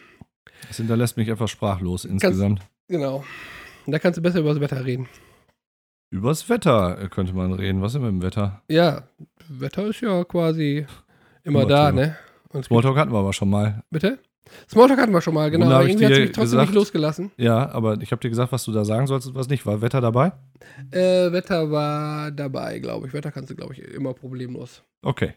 Das 0.69 0.79
hinterlässt 0.79 1.17
mich 1.17 1.29
etwas 1.29 1.51
sprachlos 1.51 2.05
insgesamt. 2.05 2.61
Ganz, 2.61 2.71
genau. 2.89 3.25
Da 3.87 3.99
kannst 3.99 4.19
du 4.19 4.23
besser 4.23 4.41
über 4.41 4.51
das 4.51 4.61
Wetter 4.61 4.85
reden. 4.85 5.09
Übers 6.11 6.49
Wetter 6.49 7.09
könnte 7.09 7.33
man 7.35 7.53
reden. 7.53 7.83
Was 7.83 7.95
ist 7.95 8.01
mit 8.01 8.09
dem 8.09 8.23
Wetter? 8.23 8.63
Ja, 8.69 9.09
Wetter 9.49 9.87
ist 9.87 10.01
ja 10.01 10.25
quasi 10.25 10.87
immer, 11.43 11.63
immer 11.63 11.69
da, 11.69 11.93
ne? 11.93 12.17
Und 12.49 12.65
Smalltalk 12.65 12.97
hatten 12.97 13.13
wir 13.13 13.19
aber 13.19 13.33
schon 13.33 13.51
mal. 13.51 13.83
Bitte? 13.91 14.19
Smalltalk 14.71 15.01
hatten 15.01 15.13
wir 15.13 15.21
schon 15.21 15.35
mal, 15.35 15.51
genau. 15.51 15.67
Aber 15.71 15.87
irgendwie 15.87 16.07
hat 16.07 16.13
es 16.13 16.19
mich 16.19 16.29
trotzdem 16.29 16.45
gesagt, 16.45 16.69
nicht 16.69 16.75
losgelassen. 16.75 17.31
Ja, 17.37 17.71
aber 17.71 18.01
ich 18.01 18.13
habe 18.13 18.21
dir 18.21 18.31
gesagt, 18.31 18.53
was 18.53 18.65
du 18.65 18.73
da 18.73 18.85
sagen 18.85 19.07
sollst 19.07 19.27
und 19.29 19.35
was 19.35 19.49
nicht. 19.49 19.67
War 19.67 19.81
Wetter 19.81 20.01
dabei? 20.01 20.33
Äh, 20.91 21.33
Wetter 21.33 21.71
war 21.71 22.31
dabei, 22.31 22.79
glaube 22.79 23.07
ich. 23.07 23.13
Wetter 23.13 23.33
kannst 23.33 23.51
du, 23.51 23.57
glaube 23.57 23.75
ich, 23.75 23.81
immer 23.81 24.15
problemlos. 24.15 24.83
Okay. 25.03 25.35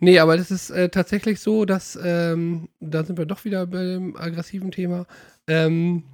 Nee, 0.00 0.18
aber 0.18 0.36
das 0.36 0.50
ist 0.50 0.70
äh, 0.70 0.88
tatsächlich 0.88 1.40
so, 1.40 1.64
dass, 1.64 1.98
ähm, 2.02 2.68
da 2.80 3.04
sind 3.04 3.18
wir 3.18 3.26
doch 3.26 3.44
wieder 3.44 3.66
beim 3.66 4.16
aggressiven 4.16 4.70
Thema, 4.70 5.06
ähm, 5.46 6.04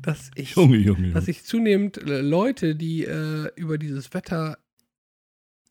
dass 0.00 0.30
ich, 0.36 0.54
Junge, 0.54 0.76
Junge, 0.76 1.10
dass 1.10 1.28
ich 1.28 1.44
zunehmend 1.44 1.98
äh, 1.98 2.20
Leute, 2.20 2.76
die 2.76 3.04
äh, 3.04 3.50
über 3.56 3.78
dieses 3.78 4.14
Wetter 4.14 4.58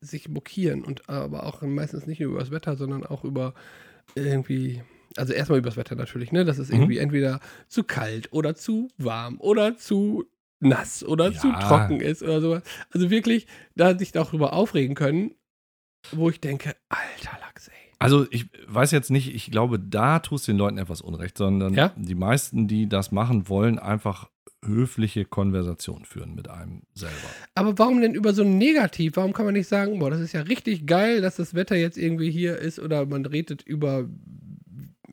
sich 0.01 0.27
mokieren 0.27 0.83
und 0.83 1.09
aber 1.09 1.45
auch 1.45 1.61
meistens 1.61 2.07
nicht 2.07 2.19
nur 2.19 2.31
über 2.31 2.39
das 2.39 2.51
Wetter, 2.51 2.75
sondern 2.75 3.05
auch 3.05 3.23
über 3.23 3.53
irgendwie 4.15 4.81
also 5.17 5.33
erstmal 5.33 5.59
übers 5.59 5.77
Wetter 5.77 5.95
natürlich, 5.95 6.31
ne? 6.31 6.45
Das 6.45 6.59
ist 6.59 6.71
irgendwie 6.71 6.95
mhm. 6.95 7.03
entweder 7.03 7.39
zu 7.67 7.83
kalt 7.83 8.31
oder 8.31 8.55
zu 8.55 8.89
warm 8.97 9.39
oder 9.39 9.77
zu 9.77 10.25
nass 10.59 11.03
oder 11.03 11.31
ja. 11.31 11.39
zu 11.39 11.51
trocken 11.51 11.99
ist 11.99 12.23
oder 12.23 12.39
sowas. 12.39 12.63
Also 12.91 13.09
wirklich, 13.09 13.47
da 13.75 13.97
sich 13.97 14.11
darüber 14.11 14.53
aufregen 14.53 14.95
können, 14.95 15.31
wo 16.11 16.29
ich 16.29 16.39
denke, 16.39 16.75
alter 16.89 17.37
Lachs, 17.39 17.67
ey. 17.67 17.73
Also 17.99 18.25
ich 18.31 18.47
weiß 18.67 18.91
jetzt 18.91 19.11
nicht, 19.11 19.33
ich 19.33 19.51
glaube, 19.51 19.79
da 19.79 20.19
tust 20.19 20.47
du 20.47 20.53
den 20.53 20.57
Leuten 20.57 20.77
etwas 20.77 21.01
Unrecht, 21.01 21.37
sondern 21.37 21.73
ja? 21.73 21.93
die 21.95 22.15
meisten, 22.15 22.67
die 22.67 22.87
das 22.87 23.11
machen 23.11 23.49
wollen, 23.49 23.77
einfach 23.77 24.29
höfliche 24.63 25.25
Konversation 25.25 26.05
führen 26.05 26.35
mit 26.35 26.47
einem 26.47 26.83
selber. 26.93 27.15
Aber 27.55 27.77
warum 27.79 28.01
denn 28.01 28.13
über 28.13 28.33
so 28.33 28.43
ein 28.43 28.57
Negativ? 28.57 29.15
Warum 29.15 29.33
kann 29.33 29.45
man 29.45 29.55
nicht 29.55 29.67
sagen, 29.67 29.97
boah, 29.99 30.11
das 30.11 30.19
ist 30.19 30.33
ja 30.33 30.41
richtig 30.41 30.85
geil, 30.85 31.21
dass 31.21 31.37
das 31.37 31.55
Wetter 31.55 31.75
jetzt 31.75 31.97
irgendwie 31.97 32.29
hier 32.29 32.57
ist 32.57 32.79
oder 32.79 33.05
man 33.05 33.25
redet 33.25 33.63
über 33.63 34.07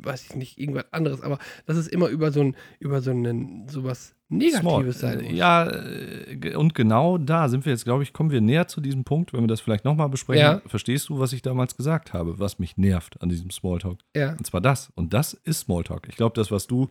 weiß 0.02 0.24
ich 0.24 0.36
nicht, 0.36 0.58
irgendwas 0.58 0.92
anderes, 0.92 1.22
aber 1.22 1.38
dass 1.66 1.76
es 1.76 1.88
immer 1.88 2.08
über 2.08 2.30
so 2.32 2.40
ein, 2.40 2.56
über 2.78 3.00
so 3.00 3.10
einen, 3.10 3.68
sowas 3.68 4.14
Negatives 4.30 4.98
Small. 4.98 5.18
sein 5.18 5.24
muss. 5.24 5.32
Ja, 5.32 5.70
äh, 5.70 6.54
und 6.54 6.74
genau 6.74 7.16
da 7.16 7.48
sind 7.48 7.64
wir 7.64 7.72
jetzt, 7.72 7.84
glaube 7.84 8.02
ich, 8.02 8.12
kommen 8.12 8.30
wir 8.30 8.40
näher 8.40 8.68
zu 8.68 8.80
diesem 8.80 9.04
Punkt, 9.04 9.32
wenn 9.32 9.40
wir 9.40 9.48
das 9.48 9.60
vielleicht 9.60 9.84
nochmal 9.84 10.08
besprechen. 10.08 10.42
Ja. 10.42 10.62
Verstehst 10.66 11.08
du, 11.08 11.18
was 11.18 11.32
ich 11.32 11.40
damals 11.40 11.76
gesagt 11.76 12.12
habe, 12.12 12.38
was 12.38 12.58
mich 12.58 12.76
nervt 12.76 13.20
an 13.22 13.30
diesem 13.30 13.50
Smalltalk? 13.50 13.98
Ja. 14.14 14.32
Und 14.32 14.46
zwar 14.46 14.60
das. 14.60 14.92
Und 14.94 15.14
das 15.14 15.32
ist 15.32 15.60
Smalltalk. 15.60 16.08
Ich 16.08 16.16
glaube, 16.16 16.34
das, 16.34 16.50
was 16.50 16.66
du 16.66 16.90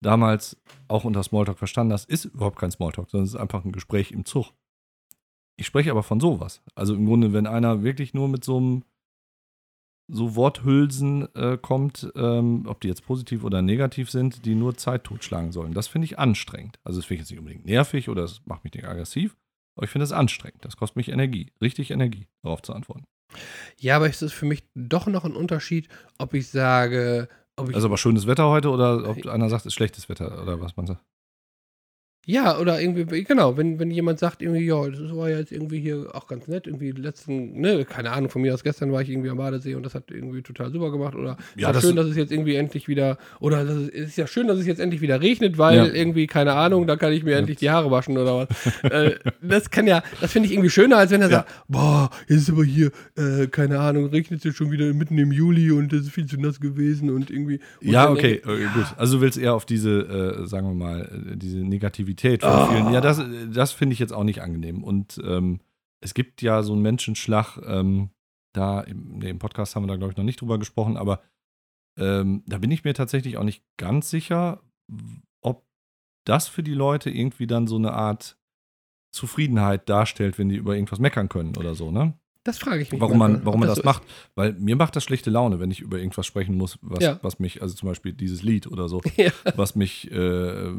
damals 0.00 0.56
auch 0.88 1.04
unter 1.04 1.22
Smalltalk 1.22 1.58
verstanden 1.58 1.92
hast, 1.92 2.08
ist 2.08 2.24
überhaupt 2.24 2.58
kein 2.58 2.70
Smalltalk, 2.70 3.10
sondern 3.10 3.26
es 3.26 3.34
ist 3.34 3.40
einfach 3.40 3.64
ein 3.64 3.72
Gespräch 3.72 4.10
im 4.12 4.24
Zug. 4.24 4.52
Ich 5.56 5.66
spreche 5.66 5.90
aber 5.90 6.02
von 6.02 6.18
sowas. 6.18 6.62
Also 6.74 6.94
im 6.94 7.06
Grunde, 7.06 7.32
wenn 7.32 7.46
einer 7.46 7.82
wirklich 7.82 8.14
nur 8.14 8.28
mit 8.28 8.42
so 8.42 8.56
einem 8.56 8.84
so 10.08 10.36
Worthülsen 10.36 11.34
äh, 11.34 11.56
kommt, 11.56 12.12
ähm, 12.14 12.64
ob 12.66 12.80
die 12.80 12.88
jetzt 12.88 13.06
positiv 13.06 13.42
oder 13.44 13.62
negativ 13.62 14.10
sind, 14.10 14.44
die 14.44 14.54
nur 14.54 14.76
Zeit 14.76 15.04
totschlagen 15.04 15.52
sollen. 15.52 15.72
Das 15.72 15.88
finde 15.88 16.06
ich 16.06 16.18
anstrengend. 16.18 16.78
Also 16.84 16.98
das 16.98 17.06
finde 17.06 17.14
ich 17.16 17.20
jetzt 17.22 17.30
nicht 17.30 17.40
unbedingt 17.40 17.64
nervig 17.64 18.08
oder 18.08 18.24
es 18.24 18.42
macht 18.44 18.64
mich 18.64 18.74
nicht 18.74 18.86
aggressiv, 18.86 19.36
aber 19.76 19.84
ich 19.84 19.90
finde 19.90 20.04
es 20.04 20.12
anstrengend. 20.12 20.64
Das 20.64 20.76
kostet 20.76 20.96
mich 20.96 21.08
Energie, 21.08 21.52
richtig 21.62 21.90
Energie, 21.90 22.28
darauf 22.42 22.62
zu 22.62 22.74
antworten. 22.74 23.04
Ja, 23.80 23.96
aber 23.96 24.08
ist 24.08 24.22
es 24.22 24.32
für 24.32 24.46
mich 24.46 24.64
doch 24.74 25.06
noch 25.06 25.24
ein 25.24 25.34
Unterschied, 25.34 25.88
ob 26.18 26.34
ich 26.34 26.48
sage, 26.48 27.28
ob 27.56 27.70
ich 27.70 27.74
Also 27.74 27.88
aber 27.88 27.98
schönes 27.98 28.26
Wetter 28.26 28.48
heute 28.48 28.70
oder 28.70 29.08
ob 29.08 29.26
einer 29.26 29.48
sagt, 29.48 29.62
es 29.62 29.66
ist 29.66 29.74
schlechtes 29.74 30.08
Wetter 30.08 30.42
oder 30.42 30.60
was 30.60 30.76
man 30.76 30.86
sagt? 30.86 31.02
Ja, 32.26 32.58
oder 32.58 32.80
irgendwie, 32.80 33.24
genau, 33.24 33.56
wenn, 33.56 33.78
wenn 33.78 33.90
jemand 33.90 34.18
sagt, 34.18 34.40
irgendwie, 34.40 34.64
ja, 34.64 34.88
das 34.88 35.14
war 35.14 35.28
ja 35.28 35.38
jetzt 35.38 35.52
irgendwie 35.52 35.80
hier 35.80 36.08
auch 36.14 36.26
ganz 36.26 36.48
nett, 36.48 36.66
irgendwie 36.66 36.90
letzten, 36.92 37.60
ne, 37.60 37.84
keine 37.84 38.12
Ahnung, 38.12 38.30
von 38.30 38.40
mir 38.40 38.54
aus 38.54 38.64
gestern 38.64 38.92
war 38.92 39.02
ich 39.02 39.10
irgendwie 39.10 39.28
am 39.28 39.36
Badesee 39.36 39.74
und 39.74 39.84
das 39.84 39.94
hat 39.94 40.10
irgendwie 40.10 40.40
total 40.40 40.72
super 40.72 40.90
gemacht. 40.90 41.14
Oder 41.14 41.36
ja, 41.56 41.70
das 41.70 41.82
schön, 41.82 41.96
dass 41.96 42.06
es 42.06 42.16
jetzt 42.16 42.32
irgendwie 42.32 42.54
endlich 42.54 42.88
wieder, 42.88 43.18
oder 43.40 43.62
es 43.62 43.88
ist 43.88 44.16
ja 44.16 44.26
schön, 44.26 44.48
dass 44.48 44.58
es 44.58 44.66
jetzt 44.66 44.80
endlich 44.80 45.02
wieder 45.02 45.20
regnet, 45.20 45.58
weil 45.58 45.76
ja. 45.76 45.86
irgendwie, 45.86 46.26
keine 46.26 46.54
Ahnung, 46.54 46.86
da 46.86 46.96
kann 46.96 47.12
ich 47.12 47.24
mir 47.24 47.32
ja. 47.32 47.38
endlich 47.38 47.58
die 47.58 47.70
Haare 47.70 47.90
waschen 47.90 48.16
oder 48.16 48.48
was. 48.48 48.90
äh, 48.90 49.16
das 49.42 49.70
kann 49.70 49.86
ja, 49.86 50.02
das 50.20 50.32
finde 50.32 50.46
ich 50.46 50.54
irgendwie 50.54 50.70
schöner, 50.70 50.96
als 50.96 51.10
wenn 51.10 51.20
er 51.20 51.28
sagt, 51.28 51.50
boah, 51.68 52.08
jetzt 52.28 52.42
ist 52.42 52.50
aber 52.50 52.64
hier, 52.64 52.90
äh, 53.16 53.48
keine 53.48 53.80
Ahnung, 53.80 54.06
regnet 54.06 54.38
es 54.38 54.44
jetzt 54.44 54.56
schon 54.56 54.70
wieder 54.70 54.92
mitten 54.94 55.18
im 55.18 55.30
Juli 55.30 55.70
und 55.72 55.92
es 55.92 56.06
ist 56.06 56.12
viel 56.12 56.26
zu 56.26 56.40
nass 56.40 56.58
gewesen 56.58 57.10
und 57.10 57.30
irgendwie. 57.30 57.60
Und 57.82 57.90
ja, 57.90 58.10
okay, 58.10 58.40
irgendwie, 58.44 58.68
gut. 58.72 58.86
Also 58.96 59.16
du 59.16 59.22
willst 59.22 59.36
eher 59.36 59.54
auf 59.54 59.66
diese, 59.66 60.40
äh, 60.42 60.46
sagen 60.46 60.68
wir 60.68 60.74
mal, 60.74 61.02
äh, 61.02 61.36
diese 61.36 61.58
Negativität 61.58 62.13
Negativität 62.14 62.42
von 62.42 62.52
oh. 62.52 62.66
vielen. 62.66 62.92
Ja, 62.92 63.00
das, 63.00 63.22
das 63.52 63.72
finde 63.72 63.94
ich 63.94 63.98
jetzt 63.98 64.12
auch 64.12 64.24
nicht 64.24 64.42
angenehm. 64.42 64.82
Und 64.82 65.20
ähm, 65.24 65.60
es 66.00 66.14
gibt 66.14 66.42
ja 66.42 66.62
so 66.62 66.72
einen 66.72 66.82
Menschenschlag, 66.82 67.58
ähm, 67.66 68.10
da 68.52 68.80
im, 68.80 69.18
nee, 69.18 69.30
im, 69.30 69.38
Podcast 69.38 69.74
haben 69.74 69.84
wir 69.84 69.88
da, 69.88 69.96
glaube 69.96 70.12
ich, 70.12 70.16
noch 70.16 70.24
nicht 70.24 70.40
drüber 70.40 70.58
gesprochen, 70.58 70.96
aber 70.96 71.22
ähm, 71.98 72.42
da 72.46 72.58
bin 72.58 72.70
ich 72.70 72.84
mir 72.84 72.94
tatsächlich 72.94 73.36
auch 73.36 73.44
nicht 73.44 73.64
ganz 73.76 74.10
sicher, 74.10 74.62
ob 75.40 75.66
das 76.24 76.48
für 76.48 76.62
die 76.62 76.74
Leute 76.74 77.10
irgendwie 77.10 77.46
dann 77.46 77.66
so 77.66 77.76
eine 77.76 77.92
Art 77.92 78.38
Zufriedenheit 79.12 79.88
darstellt, 79.88 80.38
wenn 80.38 80.48
die 80.48 80.56
über 80.56 80.74
irgendwas 80.74 80.98
meckern 80.98 81.28
können 81.28 81.56
oder 81.56 81.74
so, 81.74 81.90
ne? 81.90 82.14
Das 82.44 82.58
frage 82.58 82.82
ich 82.82 82.92
mich. 82.92 83.00
Warum 83.00 83.16
man, 83.16 83.44
warum 83.46 83.60
man 83.60 83.68
das, 83.68 83.76
das 83.76 83.82
so 83.82 83.88
macht. 83.88 84.02
Weil 84.34 84.52
mir 84.52 84.76
macht 84.76 84.94
das 84.94 85.02
schlechte 85.02 85.30
Laune, 85.30 85.60
wenn 85.60 85.70
ich 85.70 85.80
über 85.80 85.98
irgendwas 85.98 86.26
sprechen 86.26 86.56
muss, 86.56 86.78
was, 86.82 87.02
ja. 87.02 87.18
was 87.22 87.38
mich, 87.38 87.62
also 87.62 87.74
zum 87.74 87.88
Beispiel 87.88 88.12
dieses 88.12 88.42
Lied 88.42 88.66
oder 88.66 88.86
so, 88.86 89.00
ja. 89.16 89.30
was 89.56 89.74
mich, 89.76 90.10
äh, 90.12 90.70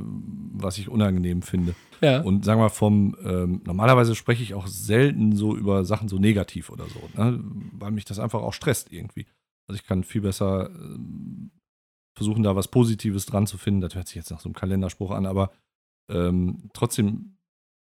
was 0.53 0.78
ich 0.78 0.89
unangenehm 0.89 1.41
finde. 1.41 1.74
Ja. 2.01 2.22
Und 2.22 2.45
sagen 2.45 2.61
wir 2.61 2.70
vom, 2.70 3.18
ähm, 3.24 3.61
normalerweise 3.66 4.13
spreche 4.13 4.43
ich 4.43 4.53
auch 4.53 4.68
selten 4.68 5.36
so 5.36 5.55
über 5.55 5.86
Sachen 5.86 6.07
so 6.07 6.20
negativ 6.20 6.70
oder 6.70 6.86
so, 6.86 6.99
ne? 7.20 7.43
weil 7.72 7.91
mich 7.91 8.05
das 8.05 8.20
einfach 8.20 8.43
auch 8.43 8.53
stresst 8.53 8.91
irgendwie. 8.93 9.26
Also 9.68 9.82
ich 9.82 9.88
kann 9.88 10.03
viel 10.03 10.22
besser 10.22 10.70
äh, 10.70 10.99
versuchen, 12.13 12.43
da 12.43 12.55
was 12.55 12.68
Positives 12.68 13.26
dran 13.26 13.47
zu 13.47 13.57
finden. 13.57 13.82
Das 13.82 13.95
hört 13.95 14.07
sich 14.07 14.18
jetzt 14.18 14.30
nach 14.30 14.39
so 14.39 14.49
einem 14.49 14.55
Kalenderspruch 14.55 15.09
an, 15.09 15.26
aber 15.26 15.51
ähm, 16.09 16.70
trotzdem 16.74 17.34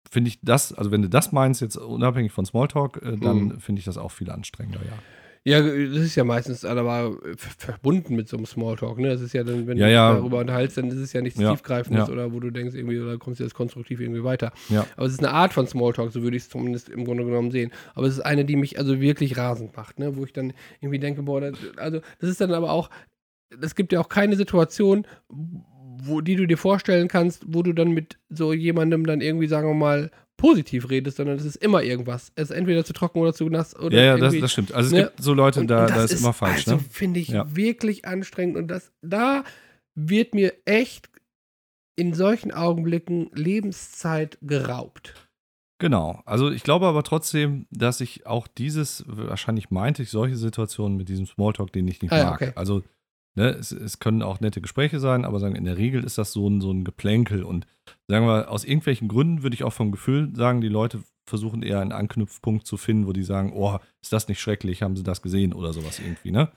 finde 0.08 0.28
ich 0.28 0.40
das, 0.42 0.72
also 0.72 0.90
wenn 0.90 1.02
du 1.02 1.08
das 1.08 1.32
meinst, 1.32 1.60
jetzt 1.60 1.76
unabhängig 1.76 2.32
von 2.32 2.44
Smalltalk, 2.44 3.02
äh, 3.02 3.16
dann 3.16 3.38
mhm. 3.38 3.60
finde 3.60 3.80
ich 3.80 3.84
das 3.84 3.98
auch 3.98 4.10
viel 4.10 4.30
anstrengender, 4.30 4.80
ja. 4.84 4.96
Ja, 5.42 5.62
das 5.62 6.02
ist 6.02 6.16
ja 6.16 6.24
meistens 6.24 6.66
aber 6.66 7.16
verbunden 7.36 8.14
mit 8.14 8.28
so 8.28 8.36
einem 8.36 8.44
Smalltalk, 8.44 8.98
ne? 8.98 9.08
Das 9.08 9.22
ist 9.22 9.32
ja 9.32 9.42
dann, 9.42 9.66
wenn 9.66 9.78
ja, 9.78 9.88
ja. 9.88 10.10
du 10.10 10.18
darüber 10.18 10.40
unterhältst, 10.40 10.76
dann 10.76 10.88
ist 10.88 10.98
es 10.98 11.14
ja 11.14 11.22
nichts 11.22 11.40
ja. 11.40 11.50
Tiefgreifendes 11.50 12.10
oder 12.10 12.30
wo 12.34 12.40
du 12.40 12.50
denkst, 12.50 12.74
irgendwie, 12.74 13.00
oder 13.00 13.16
kommst 13.16 13.40
du 13.40 13.44
jetzt 13.44 13.54
konstruktiv 13.54 14.00
irgendwie 14.00 14.22
weiter. 14.22 14.52
Ja. 14.68 14.84
Aber 14.96 15.06
es 15.06 15.14
ist 15.14 15.20
eine 15.20 15.30
Art 15.30 15.54
von 15.54 15.66
Smalltalk, 15.66 16.12
so 16.12 16.22
würde 16.22 16.36
ich 16.36 16.42
es 16.42 16.50
zumindest 16.50 16.90
im 16.90 17.06
Grunde 17.06 17.24
genommen 17.24 17.50
sehen. 17.50 17.72
Aber 17.94 18.06
es 18.06 18.14
ist 18.14 18.20
eine, 18.20 18.44
die 18.44 18.56
mich 18.56 18.78
also 18.78 19.00
wirklich 19.00 19.38
rasend 19.38 19.74
macht, 19.74 19.98
ne? 19.98 20.14
Wo 20.14 20.26
ich 20.26 20.34
dann 20.34 20.52
irgendwie 20.82 20.98
denke, 20.98 21.22
boah, 21.22 21.40
das, 21.40 21.54
also 21.78 22.00
das 22.18 22.28
ist 22.28 22.42
dann 22.42 22.52
aber 22.52 22.70
auch, 22.70 22.90
es 23.62 23.74
gibt 23.74 23.92
ja 23.92 24.00
auch 24.00 24.10
keine 24.10 24.36
Situation, 24.36 25.06
wo, 26.06 26.20
die 26.20 26.36
du 26.36 26.46
dir 26.46 26.58
vorstellen 26.58 27.08
kannst, 27.08 27.44
wo 27.46 27.62
du 27.62 27.72
dann 27.72 27.90
mit 27.90 28.18
so 28.28 28.52
jemandem 28.52 29.06
dann 29.06 29.20
irgendwie, 29.20 29.46
sagen 29.46 29.68
wir 29.68 29.74
mal, 29.74 30.10
positiv 30.36 30.88
redest, 30.88 31.18
sondern 31.18 31.36
es 31.36 31.44
ist 31.44 31.56
immer 31.56 31.82
irgendwas. 31.82 32.32
Es 32.34 32.50
ist 32.50 32.56
entweder 32.56 32.84
zu 32.84 32.94
trocken 32.94 33.18
oder 33.18 33.34
zu 33.34 33.48
nass. 33.48 33.78
Oder 33.78 33.96
ja, 33.98 34.04
ja, 34.04 34.16
das, 34.16 34.38
das, 34.38 34.52
stimmt. 34.52 34.72
Also 34.72 34.86
es 34.86 34.92
ne? 34.92 35.02
gibt 35.08 35.22
so 35.22 35.34
Leute, 35.34 35.66
da, 35.66 35.86
da 35.86 36.02
ist, 36.02 36.12
ist, 36.12 36.20
immer 36.20 36.32
falsch. 36.32 36.66
Also 36.66 36.76
ne? 36.76 36.84
finde 36.90 37.20
ich 37.20 37.28
ja. 37.28 37.44
wirklich 37.54 38.06
anstrengend 38.06 38.56
und 38.56 38.68
das, 38.68 38.90
da 39.02 39.44
wird 39.94 40.34
mir 40.34 40.54
echt 40.64 41.10
in 41.96 42.14
solchen 42.14 42.52
Augenblicken 42.52 43.30
Lebenszeit 43.34 44.38
geraubt. 44.40 45.28
Genau. 45.78 46.22
Also 46.24 46.50
ich 46.50 46.62
glaube 46.62 46.86
aber 46.86 47.02
trotzdem, 47.02 47.66
dass 47.70 48.00
ich 48.00 48.26
auch 48.26 48.46
dieses, 48.46 49.04
wahrscheinlich 49.06 49.70
meinte 49.70 50.02
ich 50.02 50.10
solche 50.10 50.36
Situationen 50.36 50.96
mit 50.96 51.10
diesem 51.10 51.26
Smalltalk, 51.26 51.72
den 51.72 51.86
ich 51.86 52.00
nicht 52.00 52.12
ah, 52.12 52.24
mag. 52.24 52.34
Okay. 52.40 52.52
Also 52.54 52.82
Ne, 53.40 53.52
es, 53.52 53.72
es, 53.72 54.00
können 54.00 54.20
auch 54.20 54.40
nette 54.40 54.60
Gespräche 54.60 55.00
sein, 55.00 55.24
aber 55.24 55.40
sagen, 55.40 55.56
in 55.56 55.64
der 55.64 55.78
Regel 55.78 56.04
ist 56.04 56.18
das 56.18 56.30
so 56.30 56.46
ein, 56.46 56.60
so 56.60 56.70
ein 56.70 56.84
Geplänkel. 56.84 57.42
Und 57.42 57.66
sagen 58.06 58.26
wir, 58.26 58.50
aus 58.50 58.64
irgendwelchen 58.64 59.08
Gründen 59.08 59.42
würde 59.42 59.54
ich 59.54 59.64
auch 59.64 59.72
vom 59.72 59.92
Gefühl 59.92 60.28
sagen, 60.36 60.60
die 60.60 60.68
Leute 60.68 61.02
versuchen 61.24 61.62
eher 61.62 61.80
einen 61.80 61.92
Anknüpfpunkt 61.92 62.66
zu 62.66 62.76
finden, 62.76 63.06
wo 63.06 63.14
die 63.14 63.22
sagen, 63.22 63.54
oh, 63.54 63.78
ist 64.02 64.12
das 64.12 64.28
nicht 64.28 64.42
schrecklich, 64.42 64.82
haben 64.82 64.94
sie 64.94 65.04
das 65.04 65.22
gesehen 65.22 65.54
oder 65.54 65.72
sowas 65.72 66.00
irgendwie, 66.00 66.32
ne? 66.32 66.50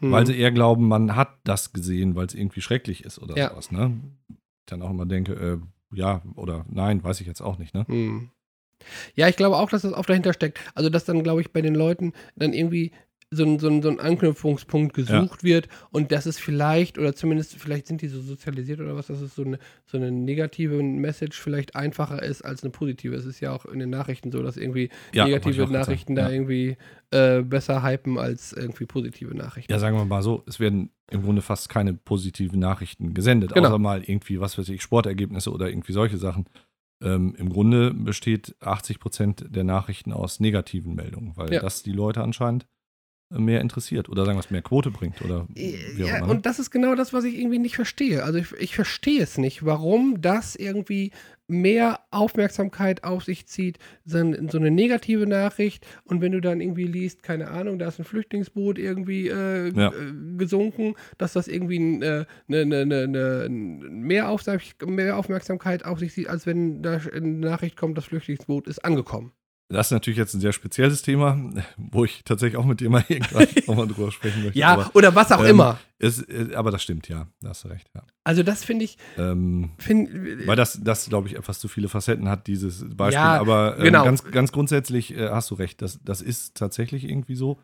Hm. 0.00 0.10
Weil 0.10 0.26
sie 0.26 0.36
eher 0.36 0.50
glauben, 0.50 0.88
man 0.88 1.14
hat 1.14 1.28
das 1.44 1.72
gesehen, 1.72 2.16
weil 2.16 2.26
es 2.26 2.34
irgendwie 2.34 2.60
schrecklich 2.60 3.04
ist 3.04 3.20
oder 3.20 3.36
ja. 3.36 3.50
sowas, 3.50 3.70
ne? 3.70 3.96
Ich 4.28 4.36
dann 4.66 4.82
auch 4.82 4.90
immer 4.90 5.06
denke, 5.06 5.32
äh, 5.34 5.58
ja 5.96 6.22
oder 6.34 6.66
nein, 6.68 7.04
weiß 7.04 7.20
ich 7.20 7.28
jetzt 7.28 7.40
auch 7.40 7.58
nicht, 7.58 7.72
ne? 7.72 7.84
Hm. 7.86 8.30
Ja, 9.14 9.28
ich 9.28 9.36
glaube 9.36 9.56
auch, 9.56 9.70
dass 9.70 9.82
das 9.82 9.92
oft 9.92 10.08
dahinter 10.08 10.32
steckt. 10.32 10.58
Also, 10.74 10.90
dass 10.90 11.04
dann, 11.04 11.22
glaube 11.22 11.40
ich, 11.40 11.52
bei 11.52 11.62
den 11.62 11.74
Leuten 11.74 12.12
dann 12.34 12.52
irgendwie 12.52 12.92
so 13.36 13.44
ein, 13.44 13.58
so 13.58 13.68
ein, 13.68 13.82
so 13.82 13.88
ein 13.88 14.00
Anknüpfungspunkt 14.00 14.94
gesucht 14.94 15.42
ja. 15.42 15.48
wird 15.48 15.68
und 15.90 16.12
das 16.12 16.26
ist 16.26 16.40
vielleicht, 16.40 16.98
oder 16.98 17.14
zumindest 17.14 17.54
vielleicht 17.56 17.86
sind 17.86 18.02
die 18.02 18.08
so 18.08 18.20
sozialisiert 18.20 18.80
oder 18.80 18.96
was, 18.96 19.06
dass 19.06 19.20
es 19.20 19.34
so 19.34 19.44
eine, 19.44 19.58
so 19.86 19.96
eine 19.96 20.10
negative 20.10 20.82
Message 20.82 21.40
vielleicht 21.40 21.76
einfacher 21.76 22.22
ist 22.22 22.42
als 22.42 22.62
eine 22.62 22.70
positive. 22.70 23.14
Es 23.14 23.26
ist 23.26 23.40
ja 23.40 23.52
auch 23.52 23.66
in 23.66 23.78
den 23.78 23.90
Nachrichten 23.90 24.32
so, 24.32 24.42
dass 24.42 24.56
irgendwie 24.56 24.90
ja, 25.12 25.26
negative 25.26 25.66
Nachrichten 25.68 26.14
da 26.14 26.28
ja. 26.28 26.34
irgendwie 26.34 26.76
äh, 27.10 27.42
besser 27.42 27.82
hypen 27.82 28.18
als 28.18 28.52
irgendwie 28.52 28.86
positive 28.86 29.34
Nachrichten. 29.34 29.72
Ja, 29.72 29.78
sagen 29.78 29.96
wir 29.96 30.04
mal 30.04 30.22
so, 30.22 30.42
es 30.46 30.58
werden 30.58 30.90
im 31.10 31.22
Grunde 31.22 31.42
fast 31.42 31.68
keine 31.68 31.94
positiven 31.94 32.58
Nachrichten 32.58 33.14
gesendet, 33.14 33.54
genau. 33.54 33.68
außer 33.68 33.78
mal 33.78 34.02
irgendwie, 34.02 34.40
was 34.40 34.58
weiß 34.58 34.68
ich, 34.70 34.82
Sportergebnisse 34.82 35.52
oder 35.52 35.68
irgendwie 35.68 35.92
solche 35.92 36.18
Sachen. 36.18 36.46
Ähm, 37.02 37.34
Im 37.36 37.50
Grunde 37.50 37.92
besteht 37.92 38.56
80 38.60 39.00
Prozent 39.00 39.44
der 39.48 39.64
Nachrichten 39.64 40.12
aus 40.12 40.40
negativen 40.40 40.94
Meldungen, 40.94 41.36
weil 41.36 41.50
das 41.50 41.82
die 41.82 41.92
Leute 41.92 42.22
anscheinend 42.22 42.66
mehr 43.30 43.60
interessiert 43.60 44.08
oder 44.08 44.24
sagen 44.24 44.36
wir 44.36 44.44
es 44.44 44.50
mehr 44.50 44.62
Quote 44.62 44.90
bringt 44.90 45.20
oder 45.22 45.42
auch 45.42 45.46
ja? 45.56 46.24
Und 46.24 46.46
das 46.46 46.58
ist 46.58 46.70
genau 46.70 46.94
das, 46.94 47.12
was 47.12 47.24
ich 47.24 47.36
irgendwie 47.38 47.58
nicht 47.58 47.74
verstehe. 47.74 48.22
Also 48.22 48.38
ich, 48.38 48.52
ich 48.52 48.74
verstehe 48.74 49.22
es 49.22 49.36
nicht, 49.36 49.64
warum 49.64 50.20
das 50.20 50.54
irgendwie 50.54 51.10
mehr 51.48 52.00
Aufmerksamkeit 52.10 53.04
auf 53.04 53.24
sich 53.24 53.46
zieht, 53.46 53.78
so, 54.04 54.18
so 54.48 54.58
eine 54.58 54.70
negative 54.70 55.26
Nachricht 55.26 55.86
und 56.04 56.20
wenn 56.20 56.32
du 56.32 56.40
dann 56.40 56.60
irgendwie 56.60 56.86
liest, 56.86 57.22
keine 57.22 57.48
Ahnung, 57.48 57.78
da 57.78 57.88
ist 57.88 57.98
ein 57.98 58.04
Flüchtlingsboot 58.04 58.78
irgendwie 58.78 59.28
äh, 59.28 59.72
ja. 59.72 59.88
Äh, 59.88 60.12
gesunken, 60.36 60.94
dass 61.18 61.32
das 61.32 61.48
irgendwie 61.48 61.76
äh, 61.76 62.24
ne, 62.46 62.66
ne, 62.66 62.86
ne, 62.86 63.06
ne, 63.08 63.48
mehr, 63.48 64.28
mehr 64.80 65.16
Aufmerksamkeit 65.16 65.84
auf 65.84 65.98
sich 65.98 66.12
zieht, 66.12 66.28
als 66.28 66.46
wenn 66.46 66.82
da 66.82 67.00
eine 67.12 67.26
Nachricht 67.28 67.76
kommt, 67.76 67.96
das 67.96 68.06
Flüchtlingsboot 68.06 68.66
ist 68.66 68.84
angekommen. 68.84 69.32
Das 69.68 69.88
ist 69.88 69.90
natürlich 69.90 70.16
jetzt 70.16 70.32
ein 70.34 70.40
sehr 70.40 70.52
spezielles 70.52 71.02
Thema, 71.02 71.36
wo 71.76 72.04
ich 72.04 72.22
tatsächlich 72.24 72.56
auch 72.56 72.64
mit 72.64 72.80
dir 72.80 72.88
mal 72.88 73.04
irgendwann 73.08 73.48
nochmal 73.66 73.88
drüber 73.88 74.12
sprechen 74.12 74.44
möchte. 74.44 74.58
Ja, 74.58 74.74
aber, 74.74 74.90
oder 74.94 75.14
was 75.14 75.32
auch 75.32 75.40
ähm, 75.40 75.50
immer. 75.50 75.80
Ist, 75.98 76.28
äh, 76.28 76.54
aber 76.54 76.70
das 76.70 76.82
stimmt, 76.82 77.08
ja. 77.08 77.26
Da 77.40 77.48
hast 77.48 77.64
du 77.64 77.68
recht, 77.68 77.90
ja. 77.94 78.02
Also 78.22 78.44
das 78.44 78.64
finde 78.64 78.84
ich. 78.84 78.96
Ähm, 79.18 79.70
find, 79.78 80.46
weil 80.46 80.56
das, 80.56 80.80
das 80.82 81.08
glaube 81.08 81.28
ich, 81.28 81.36
etwas 81.36 81.58
zu 81.58 81.66
viele 81.66 81.88
Facetten 81.88 82.28
hat, 82.28 82.46
dieses 82.46 82.84
Beispiel. 82.96 83.14
Ja, 83.14 83.40
aber 83.40 83.76
ähm, 83.78 83.84
genau. 83.84 84.04
ganz, 84.04 84.22
ganz 84.24 84.52
grundsätzlich 84.52 85.16
äh, 85.16 85.30
hast 85.30 85.50
du 85.50 85.56
recht. 85.56 85.82
Das, 85.82 85.98
das 86.04 86.20
ist 86.20 86.56
tatsächlich 86.56 87.04
irgendwie 87.04 87.34
so. 87.34 87.58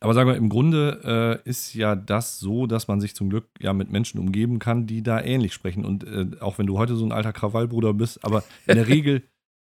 Aber 0.00 0.14
sagen 0.14 0.28
wir, 0.28 0.36
im 0.36 0.48
Grunde 0.50 1.40
äh, 1.44 1.48
ist 1.48 1.74
ja 1.74 1.96
das 1.96 2.38
so, 2.38 2.66
dass 2.66 2.86
man 2.86 3.00
sich 3.00 3.16
zum 3.16 3.30
Glück 3.30 3.46
ja 3.58 3.72
mit 3.72 3.90
Menschen 3.90 4.20
umgeben 4.20 4.58
kann, 4.58 4.86
die 4.86 5.02
da 5.02 5.20
ähnlich 5.20 5.54
sprechen. 5.54 5.84
Und 5.84 6.04
äh, 6.04 6.26
auch 6.40 6.58
wenn 6.58 6.66
du 6.66 6.78
heute 6.78 6.96
so 6.96 7.04
ein 7.04 7.12
alter 7.12 7.32
Krawallbruder 7.32 7.94
bist, 7.94 8.24
aber 8.24 8.44
in 8.66 8.76
der 8.76 8.86
Regel 8.88 9.22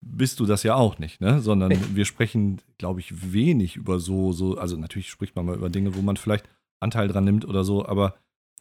bist 0.01 0.41
du 0.41 0.47
das 0.47 0.63
ja 0.63 0.75
auch 0.75 0.99
nicht, 0.99 1.21
ne? 1.21 1.41
Sondern 1.41 1.73
wir 1.95 2.05
sprechen, 2.05 2.61
glaube 2.79 3.01
ich, 3.01 3.33
wenig 3.33 3.77
über 3.77 3.99
so, 3.99 4.33
so, 4.33 4.57
also 4.57 4.77
natürlich 4.77 5.11
spricht 5.11 5.37
man 5.37 5.47
mal 5.47 5.57
über 5.57 5.71
Dinge, 5.71 5.95
wo 5.95 6.03
man 6.03 6.17
vielleicht 6.17 6.49
Anteil 6.81 7.09
dran 7.09 7.25
nimmt 7.25 7.47
oder 7.47 7.65
so, 7.65 7.87
aber 7.87 8.15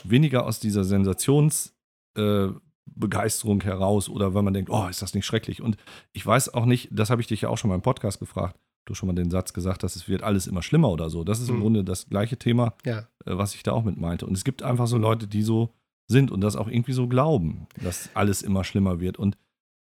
weniger 0.03 0.45
aus 0.45 0.59
dieser 0.59 0.83
Sensationsbegeisterung 0.83 3.61
äh, 3.61 3.65
heraus 3.65 4.09
oder 4.09 4.33
weil 4.33 4.43
man 4.43 4.53
denkt, 4.53 4.69
oh, 4.69 4.87
ist 4.87 5.01
das 5.01 5.13
nicht 5.13 5.25
schrecklich? 5.25 5.61
Und 5.61 5.77
ich 6.13 6.25
weiß 6.25 6.53
auch 6.53 6.65
nicht, 6.65 6.89
das 6.91 7.09
habe 7.09 7.21
ich 7.21 7.27
dich 7.27 7.41
ja 7.41 7.49
auch 7.49 7.57
schon 7.57 7.69
mal 7.69 7.75
im 7.75 7.81
Podcast 7.81 8.19
gefragt, 8.19 8.57
du 8.85 8.93
schon 8.93 9.07
mal 9.07 9.13
den 9.13 9.31
Satz 9.31 9.53
gesagt 9.53 9.83
hast, 9.83 9.95
es 9.95 10.07
wird 10.07 10.23
alles 10.23 10.47
immer 10.47 10.61
schlimmer 10.61 10.89
oder 10.89 11.09
so. 11.09 11.23
Das 11.23 11.39
ist 11.39 11.49
im 11.49 11.57
mhm. 11.57 11.61
Grunde 11.61 11.83
das 11.83 12.07
gleiche 12.07 12.37
Thema, 12.37 12.73
ja. 12.85 12.99
äh, 13.25 13.37
was 13.37 13.55
ich 13.55 13.63
da 13.63 13.71
auch 13.71 13.83
mit 13.83 13.97
meinte. 13.97 14.25
Und 14.25 14.33
es 14.33 14.43
gibt 14.43 14.63
einfach 14.63 14.87
so 14.87 14.97
Leute, 14.97 15.27
die 15.27 15.41
so 15.41 15.73
sind 16.07 16.31
und 16.31 16.41
das 16.41 16.55
auch 16.55 16.67
irgendwie 16.67 16.93
so 16.93 17.07
glauben, 17.07 17.67
dass 17.81 18.09
alles 18.13 18.43
immer 18.43 18.63
schlimmer 18.63 18.99
wird. 18.99 19.17
Und 19.17 19.37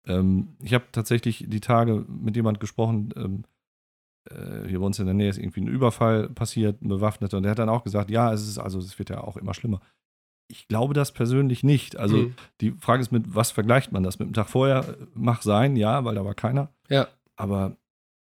ähm, 0.06 0.56
ich 0.62 0.74
habe 0.74 0.84
tatsächlich 0.92 1.46
die 1.48 1.60
Tage 1.60 2.04
mit 2.08 2.36
jemand 2.36 2.60
gesprochen, 2.60 3.12
ähm, 3.16 3.44
äh, 4.30 4.68
hier 4.68 4.80
bei 4.80 4.86
uns 4.86 4.98
in 4.98 5.06
der 5.06 5.14
Nähe 5.14 5.28
ist 5.28 5.38
irgendwie 5.38 5.60
ein 5.60 5.68
Überfall 5.68 6.28
passiert, 6.28 6.82
ein 6.82 6.88
Bewaffneter, 6.88 7.36
und 7.36 7.42
der 7.42 7.50
hat 7.50 7.58
dann 7.58 7.68
auch 7.68 7.84
gesagt, 7.84 8.10
ja, 8.10 8.32
es 8.32 8.46
ist, 8.46 8.58
also 8.58 8.78
es 8.78 8.98
wird 8.98 9.10
ja 9.10 9.22
auch 9.22 9.36
immer 9.36 9.54
schlimmer. 9.54 9.80
Ich 10.48 10.68
glaube 10.68 10.92
das 10.92 11.12
persönlich 11.12 11.64
nicht. 11.64 11.96
Also 11.96 12.16
mhm. 12.16 12.34
die 12.60 12.72
Frage 12.72 13.02
ist, 13.02 13.12
mit 13.12 13.34
was 13.34 13.50
vergleicht 13.50 13.92
man 13.92 14.02
das? 14.02 14.18
Mit 14.18 14.28
dem 14.28 14.34
Tag 14.34 14.48
vorher 14.48 14.96
mag 15.14 15.42
sein, 15.42 15.74
ja, 15.76 16.04
weil 16.04 16.14
da 16.14 16.24
war 16.24 16.34
keiner. 16.34 16.68
Ja. 16.90 17.08
Aber 17.36 17.76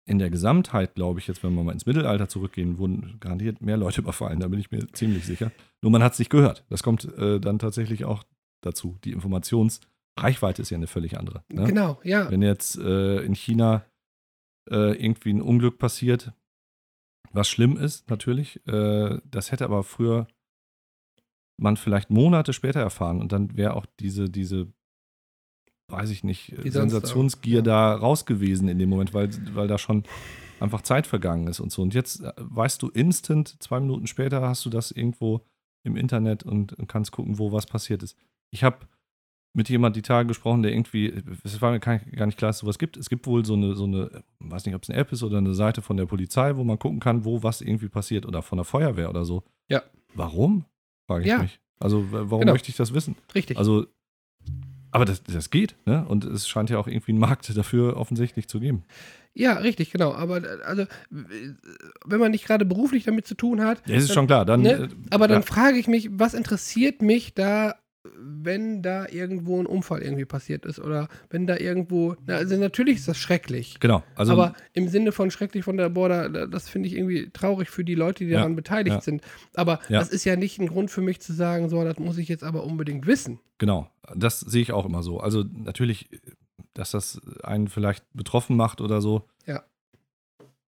in 0.05 0.19
der 0.19 0.29
Gesamtheit, 0.29 0.95
glaube 0.95 1.19
ich, 1.19 1.27
jetzt, 1.27 1.43
wenn 1.43 1.53
wir 1.53 1.63
mal 1.63 1.73
ins 1.73 1.85
Mittelalter 1.85 2.29
zurückgehen, 2.29 2.77
wurden 2.77 3.17
garantiert 3.19 3.61
mehr 3.61 3.77
Leute 3.77 4.01
überfallen, 4.01 4.39
da 4.39 4.47
bin 4.47 4.59
ich 4.59 4.71
mir 4.71 4.87
ziemlich 4.93 5.25
sicher. 5.25 5.51
Nur 5.81 5.91
man 5.91 6.03
hat 6.03 6.13
es 6.13 6.19
nicht 6.19 6.31
gehört. 6.31 6.63
Das 6.69 6.81
kommt 6.81 7.05
äh, 7.17 7.39
dann 7.39 7.59
tatsächlich 7.59 8.05
auch 8.05 8.23
dazu. 8.61 8.97
Die 9.03 9.15
Informations- 9.15 9.81
Reichweite 10.17 10.61
ist 10.61 10.69
ja 10.69 10.77
eine 10.77 10.87
völlig 10.87 11.17
andere. 11.17 11.43
Ne? 11.49 11.65
Genau, 11.65 11.99
ja. 12.03 12.29
Wenn 12.29 12.41
jetzt 12.41 12.77
äh, 12.77 13.21
in 13.21 13.35
China 13.35 13.85
äh, 14.69 14.93
irgendwie 15.03 15.31
ein 15.31 15.41
Unglück 15.41 15.79
passiert, 15.79 16.33
was 17.31 17.49
schlimm 17.49 17.77
ist, 17.77 18.09
natürlich, 18.09 18.65
äh, 18.67 19.19
das 19.25 19.51
hätte 19.51 19.65
aber 19.65 19.83
früher 19.83 20.27
man 21.59 21.77
vielleicht 21.77 22.09
Monate 22.09 22.53
später 22.53 22.79
erfahren 22.79 23.21
und 23.21 23.31
dann 23.31 23.55
wäre 23.57 23.75
auch 23.75 23.85
diese, 23.99 24.29
diese, 24.29 24.67
weiß 25.91 26.09
ich 26.09 26.23
nicht, 26.23 26.53
Die 26.63 26.69
Sensationsgier 26.69 27.57
ja. 27.57 27.61
da 27.61 27.95
raus 27.95 28.25
gewesen 28.25 28.67
in 28.67 28.79
dem 28.79 28.89
Moment, 28.89 29.13
weil, 29.13 29.29
weil 29.55 29.67
da 29.67 29.77
schon 29.77 30.03
einfach 30.59 30.81
Zeit 30.81 31.07
vergangen 31.07 31.47
ist 31.47 31.59
und 31.59 31.71
so. 31.71 31.81
Und 31.81 31.93
jetzt 31.93 32.21
äh, 32.21 32.33
weißt 32.37 32.81
du 32.81 32.89
instant, 32.89 33.61
zwei 33.61 33.79
Minuten 33.79 34.07
später 34.07 34.41
hast 34.41 34.65
du 34.65 34.69
das 34.69 34.91
irgendwo 34.91 35.41
im 35.83 35.95
Internet 35.95 36.43
und, 36.43 36.73
und 36.73 36.87
kannst 36.87 37.11
gucken, 37.11 37.37
wo 37.37 37.51
was 37.51 37.65
passiert 37.65 38.03
ist. 38.03 38.17
Ich 38.51 38.63
habe 38.63 38.87
mit 39.55 39.69
jemand 39.69 39.95
die 39.95 40.01
Tage 40.01 40.27
gesprochen, 40.27 40.63
der 40.63 40.71
irgendwie, 40.71 41.13
es 41.43 41.61
war 41.61 41.71
mir 41.71 41.79
gar 41.79 41.99
nicht 42.25 42.37
klar, 42.37 42.49
dass 42.49 42.55
es 42.57 42.61
sowas 42.61 42.79
gibt. 42.79 42.97
Es 42.97 43.07
gibt 43.09 43.27
wohl 43.27 43.45
so 43.45 43.53
eine, 43.53 43.75
so 43.75 43.83
eine, 43.85 44.23
weiß 44.39 44.65
nicht, 44.65 44.73
ob 44.75 44.81
es 44.83 44.89
eine 44.89 44.97
App 44.99 45.11
ist 45.11 45.21
oder 45.23 45.37
eine 45.37 45.53
Seite 45.53 45.81
von 45.83 45.95
der 45.97 46.05
Polizei, 46.07 46.55
wo 46.55 46.63
man 46.63 46.79
gucken 46.79 46.99
kann, 46.99 47.23
wo 47.23 47.43
was 47.43 47.61
irgendwie 47.61 47.87
passiert 47.89 48.25
oder 48.25 48.41
von 48.41 48.57
der 48.57 48.65
Feuerwehr 48.65 49.09
oder 49.09 49.25
so. 49.25 49.43
Ja. 49.69 49.83
Warum? 50.15 50.65
Frage 51.07 51.23
ich 51.23 51.29
Ja. 51.29 51.37
mich. 51.39 51.59
Also, 51.79 52.05
warum 52.11 52.39
Genau. 52.41 52.53
möchte 52.53 52.69
ich 52.69 52.77
das 52.77 52.93
wissen? 52.93 53.15
Richtig. 53.35 53.57
Also, 53.57 53.85
aber 54.91 55.05
das, 55.05 55.23
das 55.23 55.49
geht, 55.49 55.75
ne? 55.85 56.05
Und 56.07 56.23
es 56.23 56.47
scheint 56.47 56.69
ja 56.69 56.77
auch 56.77 56.87
irgendwie 56.87 57.11
einen 57.11 57.19
Markt 57.19 57.55
dafür 57.57 57.97
offensichtlich 57.97 58.47
zu 58.47 58.59
geben. 58.59 58.83
ja, 59.35 59.53
richtig, 59.53 59.91
genau. 59.91 60.13
Aber 60.13 60.41
also, 60.65 60.85
wenn 61.09 62.19
man 62.19 62.31
nicht 62.31 62.45
gerade 62.45 62.65
beruflich 62.65 63.03
damit 63.03 63.25
zu 63.27 63.35
tun 63.35 63.61
hat, 63.61 63.81
Ja, 63.87 63.95
es 63.95 64.03
ist 64.03 64.09
dann- 64.09 64.15
schon 64.15 64.27
klar. 64.27 64.45
Dann, 64.45 64.61
ne? 64.61 64.71
äh, 64.83 64.87
aber 65.09 65.27
dann 65.27 65.41
ja, 65.41 65.45
frage 65.47 65.77
ich 65.77 65.87
mich, 65.87 66.09
was 66.11 66.33
interessiert 66.35 67.01
mich 67.01 67.33
da, 67.33 67.75
wenn 68.17 68.81
da 68.81 69.07
irgendwo 69.07 69.59
ein 69.61 69.65
Unfall 69.65 70.01
irgendwie 70.01 70.25
passiert 70.25 70.65
ist 70.65 70.79
oder 70.79 71.07
wenn 71.29 71.47
da 71.47 71.55
irgendwo, 71.57 72.15
na, 72.25 72.35
also 72.35 72.57
natürlich 72.57 72.97
ist 72.97 73.07
das 73.07 73.17
schrecklich. 73.17 73.79
genau. 73.79 74.03
Also, 74.15 74.33
aber 74.33 74.55
im 74.73 74.89
Sinne 74.89 75.11
von 75.13 75.31
schrecklich 75.31 75.63
von 75.63 75.77
der 75.77 75.89
Border, 75.89 76.29
da- 76.29 76.45
das 76.45 76.67
finde 76.67 76.89
ich 76.89 76.95
irgendwie 76.95 77.29
traurig 77.31 77.69
für 77.69 77.85
die 77.85 77.95
Leute, 77.95 78.25
die 78.25 78.31
Ja, 78.31 78.39
daran 78.39 78.55
beteiligt 78.57 78.95
ja. 78.97 79.01
sind. 79.01 79.21
Aber 79.53 79.79
Ja. 79.87 79.99
das 79.99 80.09
ist 80.09 80.25
ja 80.25 80.35
nicht 80.35 80.59
ein 80.59 80.67
Grund 80.67 80.91
für 80.91 81.01
mich 81.01 81.21
zu 81.21 81.31
sagen, 81.33 81.69
so, 81.69 81.83
das 81.83 81.97
muss 81.97 82.17
ich 82.17 82.27
jetzt 82.27 82.43
aber 82.43 82.65
unbedingt 82.65 83.07
wissen. 83.07 83.39
Genau, 83.57 83.89
das 84.15 84.41
sehe 84.41 84.61
ich 84.61 84.73
auch 84.73 84.85
immer 84.85 85.01
so. 85.01 85.19
Also 85.21 85.43
natürlich, 85.53 86.09
dass 86.73 86.91
das 86.91 87.21
einen 87.43 87.69
vielleicht 87.69 88.03
betroffen 88.13 88.57
macht 88.57 88.81
oder 88.81 88.99
so, 88.99 89.27
Ja. 89.45 89.63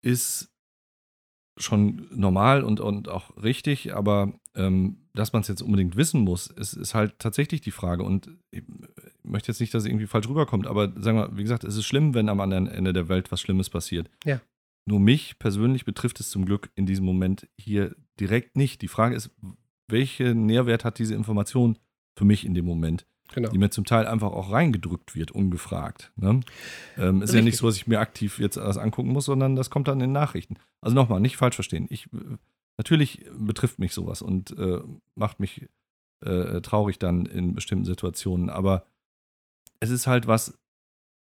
ist 0.03 0.51
schon 1.57 2.07
normal 2.11 2.63
und, 2.63 2.79
und 2.79 3.07
auch 3.09 3.35
richtig, 3.41 3.95
aber 3.95 4.33
ähm, 4.55 4.97
dass 5.13 5.33
man 5.33 5.41
es 5.41 5.47
jetzt 5.47 5.61
unbedingt 5.61 5.95
wissen 5.95 6.21
muss, 6.21 6.47
ist, 6.47 6.73
ist 6.73 6.93
halt 6.93 7.17
tatsächlich 7.19 7.61
die 7.61 7.71
Frage. 7.71 8.03
Und 8.03 8.29
ich 8.51 8.63
möchte 9.23 9.51
jetzt 9.51 9.61
nicht, 9.61 9.73
dass 9.73 9.83
es 9.83 9.89
irgendwie 9.89 10.07
falsch 10.07 10.27
rüberkommt, 10.27 10.67
aber 10.67 10.91
sagen 11.01 11.17
wir, 11.17 11.37
wie 11.37 11.43
gesagt, 11.43 11.63
es 11.63 11.77
ist 11.77 11.85
schlimm, 11.85 12.13
wenn 12.13 12.29
am 12.29 12.41
anderen 12.41 12.67
Ende 12.67 12.93
der 12.93 13.09
Welt 13.09 13.31
was 13.31 13.41
Schlimmes 13.41 13.69
passiert. 13.69 14.09
Ja. 14.25 14.41
Nur 14.85 14.99
mich 14.99 15.39
persönlich 15.39 15.85
betrifft 15.85 16.19
es 16.19 16.29
zum 16.29 16.45
Glück 16.45 16.69
in 16.75 16.85
diesem 16.85 17.05
Moment 17.05 17.47
hier 17.57 17.95
direkt 18.19 18.55
nicht. 18.55 18.81
Die 18.81 18.87
Frage 18.87 19.15
ist, 19.15 19.31
welchen 19.87 20.45
Nährwert 20.45 20.85
hat 20.85 20.99
diese 20.99 21.15
Information 21.15 21.77
für 22.17 22.25
mich 22.25 22.45
in 22.45 22.53
dem 22.53 22.65
Moment? 22.65 23.07
Genau. 23.33 23.49
die 23.49 23.57
mir 23.57 23.71
zum 23.71 23.85
Teil 23.85 24.05
einfach 24.05 24.31
auch 24.31 24.51
reingedrückt 24.51 25.15
wird, 25.15 25.31
ungefragt. 25.31 26.11
Ne? 26.15 26.41
Ähm, 26.97 27.21
ist 27.21 27.33
ja 27.33 27.41
nicht 27.41 27.47
Richtig. 27.47 27.59
so, 27.59 27.67
dass 27.67 27.75
ich 27.75 27.87
mir 27.87 27.99
aktiv 27.99 28.39
jetzt 28.39 28.55
das 28.55 28.77
angucken 28.77 29.09
muss, 29.09 29.25
sondern 29.25 29.55
das 29.55 29.69
kommt 29.69 29.87
dann 29.87 29.99
in 29.99 30.11
Nachrichten. 30.11 30.57
Also 30.81 30.95
nochmal, 30.95 31.19
nicht 31.19 31.35
falsch 31.35 31.55
verstehen. 31.55 31.87
Ich, 31.89 32.05
äh, 32.13 32.37
natürlich 32.77 33.25
betrifft 33.37 33.79
mich 33.79 33.93
sowas 33.93 34.21
und 34.21 34.57
äh, 34.57 34.79
macht 35.15 35.39
mich 35.39 35.67
äh, 36.23 36.61
traurig 36.61 36.99
dann 36.99 37.25
in 37.25 37.55
bestimmten 37.55 37.85
Situationen, 37.85 38.49
aber 38.49 38.85
es 39.79 39.89
ist 39.89 40.07
halt 40.07 40.27
was, 40.27 40.57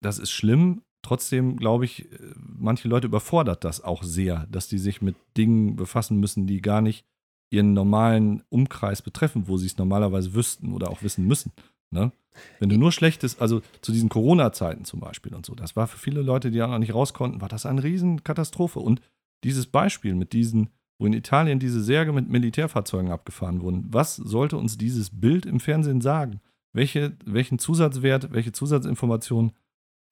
das 0.03 0.19
ist 0.19 0.31
schlimm. 0.31 0.83
Trotzdem 1.03 1.57
glaube 1.57 1.85
ich, 1.85 2.11
äh, 2.13 2.19
manche 2.37 2.89
Leute 2.89 3.07
überfordert 3.07 3.65
das 3.65 3.83
auch 3.83 4.03
sehr, 4.03 4.47
dass 4.51 4.69
die 4.69 4.79
sich 4.79 5.03
mit 5.03 5.17
Dingen 5.37 5.77
befassen 5.77 6.19
müssen, 6.19 6.47
die 6.47 6.61
gar 6.61 6.81
nicht 6.81 7.05
ihren 7.51 7.73
normalen 7.73 8.43
Umkreis 8.49 9.03
betreffen, 9.03 9.49
wo 9.49 9.57
sie 9.57 9.67
es 9.67 9.77
normalerweise 9.77 10.35
wüssten 10.35 10.73
oder 10.73 10.91
auch 10.91 11.03
wissen 11.03 11.27
müssen. 11.27 11.53
Ne? 11.91 12.13
Wenn 12.59 12.69
du 12.69 12.79
nur 12.79 12.93
Schlechtes, 12.93 13.41
also 13.41 13.61
zu 13.81 13.93
diesen 13.93 14.09
Corona-Zeiten 14.09 14.85
zum 14.85 15.01
Beispiel 15.01 15.35
und 15.35 15.45
so, 15.45 15.55
das 15.55 15.77
war 15.77 15.87
für 15.87 15.99
viele 15.99 16.23
Leute, 16.23 16.51
die 16.51 16.63
auch 16.63 16.69
noch 16.69 16.79
nicht 16.79 16.95
raus 16.95 17.13
konnten, 17.13 17.41
war 17.41 17.49
das 17.49 17.67
eine 17.67 17.83
Riesenkatastrophe. 17.83 18.79
Und 18.79 19.01
dieses 19.45 19.67
Beispiel 19.67 20.15
mit 20.15 20.33
diesen, 20.33 20.71
wo 20.99 21.07
in 21.07 21.13
Italien 21.13 21.59
diese 21.59 21.83
Särge 21.83 22.13
mit 22.13 22.29
Militärfahrzeugen 22.29 23.11
abgefahren 23.11 23.61
wurden, 23.63 23.87
was 23.91 24.17
sollte 24.17 24.57
uns 24.57 24.79
dieses 24.79 25.11
Bild 25.21 25.47
im 25.47 25.61
Fernsehen 25.61 26.01
sagen? 26.01 26.41
Welche, 26.73 27.17
welchen 27.25 27.59
Zusatzwert, 27.59 28.33
welche 28.33 28.53
Zusatzinformation 28.53 29.53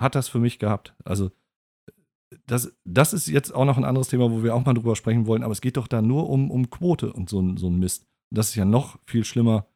hat 0.00 0.14
das 0.14 0.28
für 0.28 0.40
mich 0.40 0.58
gehabt? 0.58 0.94
Also, 1.04 1.30
das, 2.46 2.76
das 2.84 3.12
ist 3.12 3.28
jetzt 3.28 3.54
auch 3.54 3.64
noch 3.64 3.78
ein 3.78 3.84
anderes 3.84 4.08
Thema, 4.08 4.30
wo 4.30 4.42
wir 4.42 4.54
auch 4.54 4.64
mal 4.64 4.74
drüber 4.74 4.96
sprechen 4.96 5.26
wollen, 5.26 5.42
aber 5.42 5.52
es 5.52 5.60
geht 5.60 5.76
doch 5.76 5.86
da 5.86 6.02
nur 6.02 6.28
um, 6.28 6.50
um 6.50 6.68
Quote 6.68 7.12
und 7.12 7.30
so, 7.30 7.56
so 7.56 7.68
ein 7.68 7.78
Mist. 7.78 8.06
Das 8.30 8.50
ist 8.50 8.54
ja 8.56 8.64
noch 8.64 8.98
viel 9.06 9.24
schlimmer, 9.24 9.66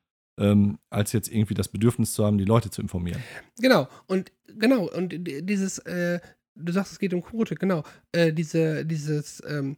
ähm, 0.42 0.78
als 0.90 1.12
jetzt 1.12 1.32
irgendwie 1.32 1.54
das 1.54 1.68
Bedürfnis 1.68 2.12
zu 2.12 2.24
haben, 2.26 2.36
die 2.38 2.44
Leute 2.44 2.68
zu 2.70 2.82
informieren. 2.82 3.22
Genau, 3.60 3.88
und 4.06 4.32
genau, 4.58 4.88
und 4.90 5.14
dieses, 5.20 5.78
äh, 5.80 6.20
du 6.54 6.72
sagst, 6.72 6.92
es 6.92 6.98
geht 6.98 7.14
um 7.14 7.22
Quote, 7.22 7.54
genau, 7.54 7.84
äh, 8.12 8.32
diese, 8.32 8.84
dieses, 8.84 9.42
ähm, 9.48 9.76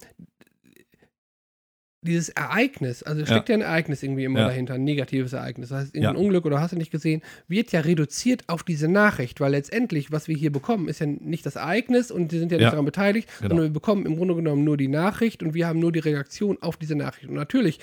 dieses 2.06 2.28
Ereignis, 2.28 3.02
also 3.02 3.22
es 3.22 3.30
Ja. 3.30 3.36
steckt 3.36 3.48
ja 3.48 3.54
ein 3.54 3.62
Ereignis 3.62 4.02
irgendwie 4.02 4.24
immer 4.24 4.40
Ja. 4.40 4.48
dahinter, 4.48 4.74
ein 4.74 4.84
negatives 4.84 5.32
Ereignis, 5.32 5.70
das 5.70 5.78
heißt 5.84 5.94
irgendein 5.94 6.16
Ja. 6.16 6.20
Unglück 6.20 6.44
oder 6.44 6.60
hast 6.60 6.72
du 6.72 6.76
nicht 6.76 6.90
gesehen, 6.90 7.22
wird 7.48 7.72
ja 7.72 7.80
reduziert 7.80 8.46
auf 8.46 8.62
diese 8.62 8.88
Nachricht, 8.88 9.40
weil 9.40 9.52
letztendlich, 9.52 10.12
was 10.12 10.28
wir 10.28 10.36
hier 10.36 10.52
bekommen, 10.52 10.88
ist 10.88 11.00
ja 11.00 11.06
nicht 11.06 11.46
das 11.46 11.56
Ereignis 11.56 12.10
und 12.10 12.30
die 12.30 12.38
sind 12.38 12.52
ja 12.52 12.58
nicht 12.58 12.70
daran 12.72 12.84
beteiligt, 12.84 13.30
Genau. 13.38 13.48
sondern 13.48 13.66
wir 13.68 13.72
bekommen 13.72 14.04
im 14.04 14.16
Grunde 14.16 14.34
genommen 14.34 14.64
nur 14.64 14.76
die 14.76 14.88
Nachricht 14.88 15.42
und 15.42 15.54
wir 15.54 15.66
haben 15.66 15.78
nur 15.80 15.92
die 15.92 16.00
Reaktion 16.00 16.58
auf 16.60 16.76
diese 16.76 16.94
Nachricht. 16.94 17.26
Und 17.30 17.36
natürlich 17.36 17.80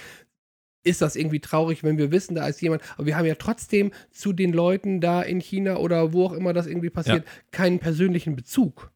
ist 0.84 1.02
das 1.02 1.16
irgendwie 1.16 1.40
traurig, 1.40 1.84
wenn 1.84 1.98
wir 1.98 2.12
wissen, 2.12 2.36
da 2.36 2.48
ist 2.48 2.62
jemand, 2.62 2.82
aber 2.96 3.06
wir 3.06 3.18
haben 3.18 3.26
ja 3.26 3.36
trotzdem 3.36 3.92
zu 4.10 4.34
den 4.34 4.54
Leuten 4.54 5.02
da 5.02 5.22
in 5.22 5.40
China 5.40 5.78
oder 5.78 6.14
wo 6.14 6.26
auch 6.26 6.34
immer 6.34 6.54
das 6.54 6.68
irgendwie 6.68 6.90
passiert, 6.90 7.26
keinen 7.52 7.80
persönlichen 7.80 8.36
Bezug. 8.36 8.92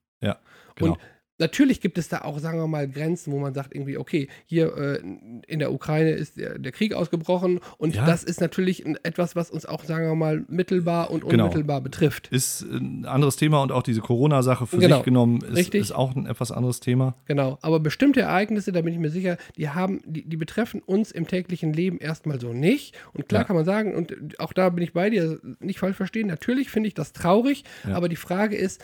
Genau. 0.75 0.93
Und 0.93 0.99
natürlich 1.37 1.81
gibt 1.81 1.97
es 1.97 2.07
da 2.07 2.21
auch, 2.21 2.39
sagen 2.39 2.57
wir 2.59 2.67
mal, 2.67 2.87
Grenzen, 2.87 3.33
wo 3.33 3.39
man 3.39 3.53
sagt 3.53 3.75
irgendwie, 3.75 3.97
okay, 3.97 4.29
hier 4.45 4.75
äh, 4.77 4.99
in 5.47 5.59
der 5.59 5.73
Ukraine 5.73 6.11
ist 6.11 6.37
der, 6.37 6.57
der 6.59 6.71
Krieg 6.71 6.93
ausgebrochen 6.93 7.59
und 7.77 7.95
Ja. 7.95 8.05
das 8.05 8.23
ist 8.23 8.39
natürlich 8.39 8.85
etwas, 9.03 9.35
was 9.35 9.51
uns 9.51 9.65
auch, 9.65 9.83
sagen 9.83 10.07
wir 10.07 10.15
mal, 10.15 10.45
mittelbar 10.47 11.11
und 11.11 11.27
Genau. 11.27 11.43
unmittelbar 11.45 11.81
betrifft. 11.81 12.27
ist 12.31 12.61
ein 12.61 13.05
anderes 13.05 13.35
Thema 13.35 13.61
und 13.61 13.71
auch 13.71 13.83
diese 13.83 14.01
Corona-Sache 14.01 14.65
für 14.67 14.77
Genau. 14.77 14.97
sich 14.97 15.05
genommen 15.05 15.41
ist, 15.41 15.55
Richtig. 15.57 15.81
ist 15.81 15.91
auch 15.91 16.15
ein 16.15 16.25
etwas 16.25 16.51
anderes 16.51 16.79
Thema. 16.79 17.15
Genau, 17.25 17.57
aber 17.61 17.79
bestimmte 17.79 18.21
Ereignisse, 18.21 18.71
da 18.71 18.81
bin 18.81 18.93
ich 18.93 18.99
mir 18.99 19.09
sicher, 19.11 19.37
die 19.57 19.69
haben, 19.69 20.01
die, 20.05 20.23
die 20.27 20.37
betreffen 20.37 20.81
uns 20.81 21.11
im 21.11 21.27
täglichen 21.27 21.73
Leben 21.73 21.97
erstmal 21.99 22.39
so 22.39 22.53
nicht. 22.53 22.95
Und 23.13 23.27
klar 23.27 23.41
Ja. 23.41 23.47
kann 23.47 23.55
man 23.57 23.65
sagen, 23.65 23.93
und 23.95 24.39
auch 24.39 24.53
da 24.53 24.69
bin 24.69 24.83
ich 24.83 24.93
bei 24.93 25.09
dir, 25.09 25.39
nicht 25.59 25.79
falsch 25.79 25.97
verstehen, 25.97 26.27
natürlich 26.27 26.69
finde 26.69 26.87
ich 26.87 26.93
das 26.93 27.11
traurig, 27.13 27.63
Ja. 27.87 27.95
aber 27.95 28.07
die 28.09 28.15
Frage 28.15 28.55
ist, 28.55 28.81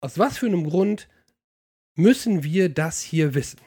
aus 0.00 0.18
was 0.18 0.36
für 0.36 0.46
einem 0.46 0.64
Grund 0.68 1.08
müssen 1.94 2.42
wir 2.42 2.68
das 2.68 3.00
hier 3.00 3.34
wissen? 3.34 3.58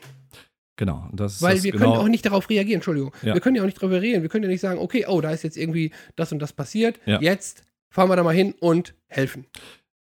Genau. 0.77 1.09
Das 1.11 1.41
Weil 1.41 1.63
wir 1.63 1.71
genau, 1.71 1.91
können 1.93 1.97
auch 2.03 2.07
nicht 2.07 2.25
darauf 2.25 2.49
reagieren, 2.49 2.77
Entschuldigung. 2.77 3.11
Ja. 3.23 3.33
Wir 3.33 3.41
können 3.41 3.55
ja 3.55 3.63
auch 3.63 3.65
nicht 3.65 3.77
darauf 3.77 3.91
reagieren. 3.91 4.21
Wir 4.21 4.29
können 4.29 4.43
ja 4.43 4.49
nicht 4.49 4.61
sagen, 4.61 4.79
okay, 4.79 5.05
oh, 5.07 5.21
da 5.21 5.31
ist 5.31 5.43
jetzt 5.43 5.57
irgendwie 5.57 5.91
das 6.15 6.31
und 6.31 6.39
das 6.39 6.53
passiert. 6.53 6.99
Ja. 7.05 7.19
Jetzt 7.19 7.63
fahren 7.89 8.09
wir 8.09 8.15
da 8.15 8.23
mal 8.23 8.35
hin 8.35 8.53
und 8.59 8.93
helfen. 9.07 9.45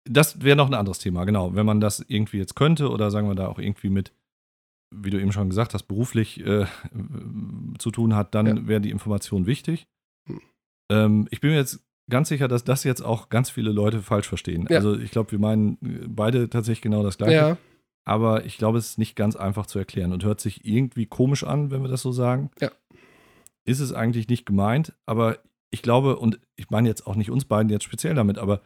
Das 0.04 0.42
wäre 0.42 0.56
noch 0.56 0.68
ein 0.68 0.74
anderes 0.74 0.98
Thema, 0.98 1.24
genau. 1.24 1.54
Wenn 1.54 1.66
man 1.66 1.80
das 1.80 2.04
irgendwie 2.06 2.38
jetzt 2.38 2.54
könnte 2.54 2.90
oder 2.90 3.10
sagen 3.10 3.28
wir 3.28 3.34
da 3.34 3.48
auch 3.48 3.58
irgendwie 3.58 3.90
mit, 3.90 4.12
wie 4.94 5.10
du 5.10 5.20
eben 5.20 5.32
schon 5.32 5.48
gesagt 5.48 5.74
hast, 5.74 5.84
beruflich 5.84 6.44
äh, 6.46 6.66
zu 7.78 7.90
tun 7.90 8.14
hat, 8.14 8.34
dann 8.34 8.46
Ja. 8.46 8.68
wäre 8.68 8.80
die 8.80 8.90
Information 8.90 9.46
wichtig. 9.46 9.88
Hm. 10.28 10.40
Ähm, 10.90 11.28
ich 11.30 11.40
bin 11.40 11.50
mir 11.50 11.56
jetzt 11.56 11.80
ganz 12.08 12.28
sicher, 12.28 12.48
dass 12.48 12.64
das 12.64 12.84
jetzt 12.84 13.02
auch 13.02 13.28
ganz 13.28 13.50
viele 13.50 13.72
Leute 13.72 14.02
falsch 14.02 14.28
verstehen. 14.28 14.66
Also 14.68 14.96
ich 14.96 15.10
glaube, 15.10 15.32
wir 15.32 15.38
meinen 15.38 15.78
beide 16.08 16.48
tatsächlich 16.48 16.82
genau 16.82 17.02
das 17.02 17.18
Gleiche. 17.18 17.34
Ja, 17.34 17.56
Aber 18.10 18.44
ich 18.44 18.58
glaube, 18.58 18.76
es 18.76 18.88
ist 18.90 18.98
nicht 18.98 19.14
ganz 19.14 19.36
einfach 19.36 19.66
zu 19.66 19.78
erklären 19.78 20.12
und 20.12 20.24
hört 20.24 20.40
sich 20.40 20.64
irgendwie 20.64 21.06
komisch 21.06 21.44
an, 21.44 21.70
wenn 21.70 21.82
wir 21.82 21.88
das 21.88 22.02
so 22.02 22.10
sagen. 22.10 22.50
Ja. 22.60 22.72
Ist 23.64 23.78
es 23.78 23.92
eigentlich 23.92 24.26
nicht 24.26 24.46
gemeint, 24.46 24.94
aber 25.06 25.38
ich 25.70 25.80
glaube, 25.80 26.16
und 26.16 26.40
ich 26.56 26.70
meine 26.70 26.88
jetzt 26.88 27.06
auch 27.06 27.14
nicht 27.14 27.30
uns 27.30 27.44
beiden 27.44 27.70
jetzt 27.70 27.84
speziell 27.84 28.16
damit, 28.16 28.36
aber 28.36 28.62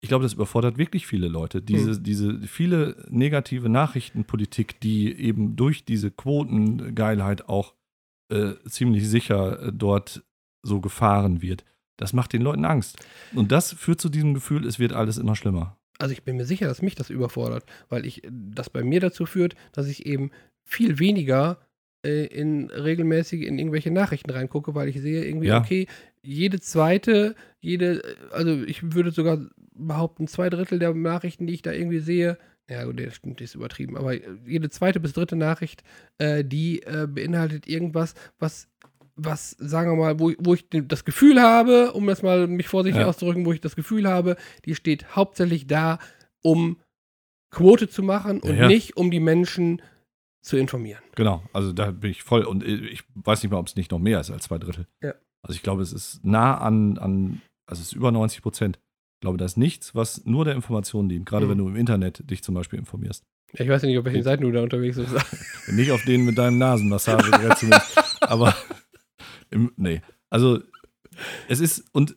ich 0.00 0.08
glaube, 0.08 0.22
das 0.22 0.34
überfordert 0.34 0.78
wirklich 0.78 1.08
viele 1.08 1.26
Leute. 1.26 1.60
Diese, 1.60 1.94
Hm. 1.94 2.02
diese 2.04 2.40
viele 2.42 3.04
negative 3.08 3.68
Nachrichtenpolitik, 3.68 4.78
die 4.78 5.12
eben 5.18 5.56
durch 5.56 5.84
diese 5.84 6.12
Quotengeilheit 6.12 7.48
auch 7.48 7.74
äh, 8.32 8.52
ziemlich 8.68 9.08
sicher 9.08 9.64
äh, 9.64 9.72
dort 9.74 10.22
so 10.62 10.80
gefahren 10.80 11.42
wird, 11.42 11.64
das 11.96 12.12
macht 12.12 12.32
den 12.32 12.42
Leuten 12.42 12.64
Angst. 12.64 13.04
Und 13.34 13.50
das 13.50 13.72
führt 13.72 14.00
zu 14.00 14.10
diesem 14.10 14.32
Gefühl, 14.32 14.64
es 14.64 14.78
wird 14.78 14.92
alles 14.92 15.18
immer 15.18 15.34
schlimmer. 15.34 15.76
Also 16.00 16.12
ich 16.12 16.22
bin 16.22 16.36
mir 16.36 16.46
sicher, 16.46 16.66
dass 16.66 16.82
mich 16.82 16.94
das 16.94 17.10
überfordert, 17.10 17.64
weil 17.88 18.06
ich 18.06 18.22
das 18.30 18.70
bei 18.70 18.82
mir 18.82 19.00
dazu 19.00 19.26
führt, 19.26 19.54
dass 19.72 19.86
ich 19.86 20.06
eben 20.06 20.30
viel 20.64 20.98
weniger 20.98 21.58
äh, 22.04 22.26
in 22.26 22.70
regelmäßig 22.70 23.42
in 23.42 23.58
irgendwelche 23.58 23.90
Nachrichten 23.90 24.30
reingucke, 24.30 24.74
weil 24.74 24.88
ich 24.88 25.00
sehe 25.00 25.24
irgendwie, 25.24 25.48
ja. 25.48 25.58
okay, 25.58 25.86
jede 26.22 26.60
zweite, 26.60 27.34
jede, 27.60 28.02
also 28.32 28.62
ich 28.62 28.94
würde 28.94 29.10
sogar 29.10 29.38
behaupten, 29.74 30.26
zwei 30.26 30.50
Drittel 30.50 30.78
der 30.78 30.94
Nachrichten, 30.94 31.46
die 31.46 31.54
ich 31.54 31.62
da 31.62 31.72
irgendwie 31.72 32.00
sehe, 32.00 32.38
ja 32.68 32.84
gut, 32.84 33.00
das 33.00 33.16
stimmt, 33.16 33.40
ist 33.40 33.54
übertrieben, 33.54 33.96
aber 33.96 34.14
jede 34.46 34.70
zweite 34.70 35.00
bis 35.00 35.12
dritte 35.12 35.36
Nachricht, 35.36 35.82
äh, 36.18 36.44
die 36.44 36.82
äh, 36.82 37.06
beinhaltet 37.06 37.66
irgendwas, 37.66 38.14
was 38.38 38.68
was, 39.16 39.50
sagen 39.58 39.92
wir 39.92 39.96
mal, 39.96 40.20
wo, 40.20 40.32
wo 40.38 40.54
ich 40.54 40.66
das 40.70 41.04
Gefühl 41.04 41.40
habe, 41.40 41.92
um 41.92 42.06
das 42.06 42.22
mal 42.22 42.46
mich 42.46 42.68
vorsichtig 42.68 43.02
ja. 43.02 43.08
auszudrücken, 43.08 43.44
wo 43.44 43.52
ich 43.52 43.60
das 43.60 43.76
Gefühl 43.76 44.08
habe, 44.08 44.36
die 44.64 44.74
steht 44.74 45.16
hauptsächlich 45.16 45.66
da, 45.66 45.98
um 46.42 46.78
Quote 47.50 47.88
zu 47.88 48.02
machen 48.02 48.40
und 48.40 48.56
ja. 48.56 48.68
nicht 48.68 48.96
um 48.96 49.10
die 49.10 49.20
Menschen 49.20 49.82
zu 50.42 50.56
informieren. 50.56 51.02
Genau, 51.16 51.42
also 51.52 51.72
da 51.72 51.90
bin 51.90 52.10
ich 52.10 52.22
voll 52.22 52.44
und 52.44 52.64
ich 52.64 53.04
weiß 53.14 53.42
nicht 53.42 53.52
mal, 53.52 53.58
ob 53.58 53.66
es 53.66 53.76
nicht 53.76 53.90
noch 53.90 53.98
mehr 53.98 54.20
ist 54.20 54.30
als 54.30 54.44
zwei 54.44 54.58
Drittel. 54.58 54.86
Ja. 55.02 55.14
Also 55.42 55.56
ich 55.56 55.62
glaube, 55.62 55.82
es 55.82 55.92
ist 55.92 56.24
nah 56.24 56.58
an, 56.58 56.98
an 56.98 57.42
also 57.66 57.82
es 57.82 57.88
ist 57.88 57.92
über 57.94 58.10
90 58.10 58.42
Prozent. 58.42 58.78
Ich 59.18 59.22
glaube, 59.22 59.36
da 59.36 59.44
ist 59.44 59.58
nichts, 59.58 59.94
was 59.94 60.24
nur 60.24 60.46
der 60.46 60.54
Information 60.54 61.08
dient, 61.08 61.26
gerade 61.26 61.44
mhm. 61.44 61.50
wenn 61.50 61.58
du 61.58 61.68
im 61.68 61.76
Internet 61.76 62.30
dich 62.30 62.42
zum 62.42 62.54
Beispiel 62.54 62.78
informierst. 62.78 63.24
Ja, 63.52 63.64
ich 63.64 63.70
weiß 63.70 63.82
ja 63.82 63.88
nicht, 63.88 63.98
auf 63.98 64.04
welchen 64.04 64.22
Seiten 64.22 64.44
du 64.44 64.52
da 64.52 64.62
unterwegs 64.62 64.96
bist. 64.96 65.12
nicht 65.72 65.90
auf 65.90 66.02
denen 66.04 66.24
mit 66.24 66.38
deinem 66.38 66.58
Nasenmassage, 66.58 67.30
aber 68.20 68.54
im, 69.50 69.72
nee. 69.76 70.02
Also 70.28 70.60
es 71.48 71.60
ist, 71.60 71.84
und 71.92 72.16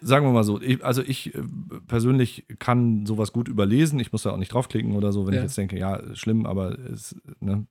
sagen 0.00 0.26
wir 0.26 0.32
mal 0.32 0.44
so, 0.44 0.60
ich, 0.60 0.84
also 0.84 1.02
ich 1.02 1.34
äh, 1.34 1.42
persönlich 1.86 2.46
kann 2.58 3.06
sowas 3.06 3.32
gut 3.32 3.48
überlesen. 3.48 3.98
Ich 4.00 4.12
muss 4.12 4.22
da 4.22 4.32
auch 4.32 4.36
nicht 4.36 4.52
draufklicken 4.52 4.94
oder 4.94 5.12
so, 5.12 5.26
wenn 5.26 5.34
ja. 5.34 5.40
ich 5.40 5.44
jetzt 5.44 5.58
denke, 5.58 5.78
ja, 5.78 6.00
schlimm, 6.14 6.46
aber 6.46 6.78
es 6.78 7.16
ne, 7.40 7.66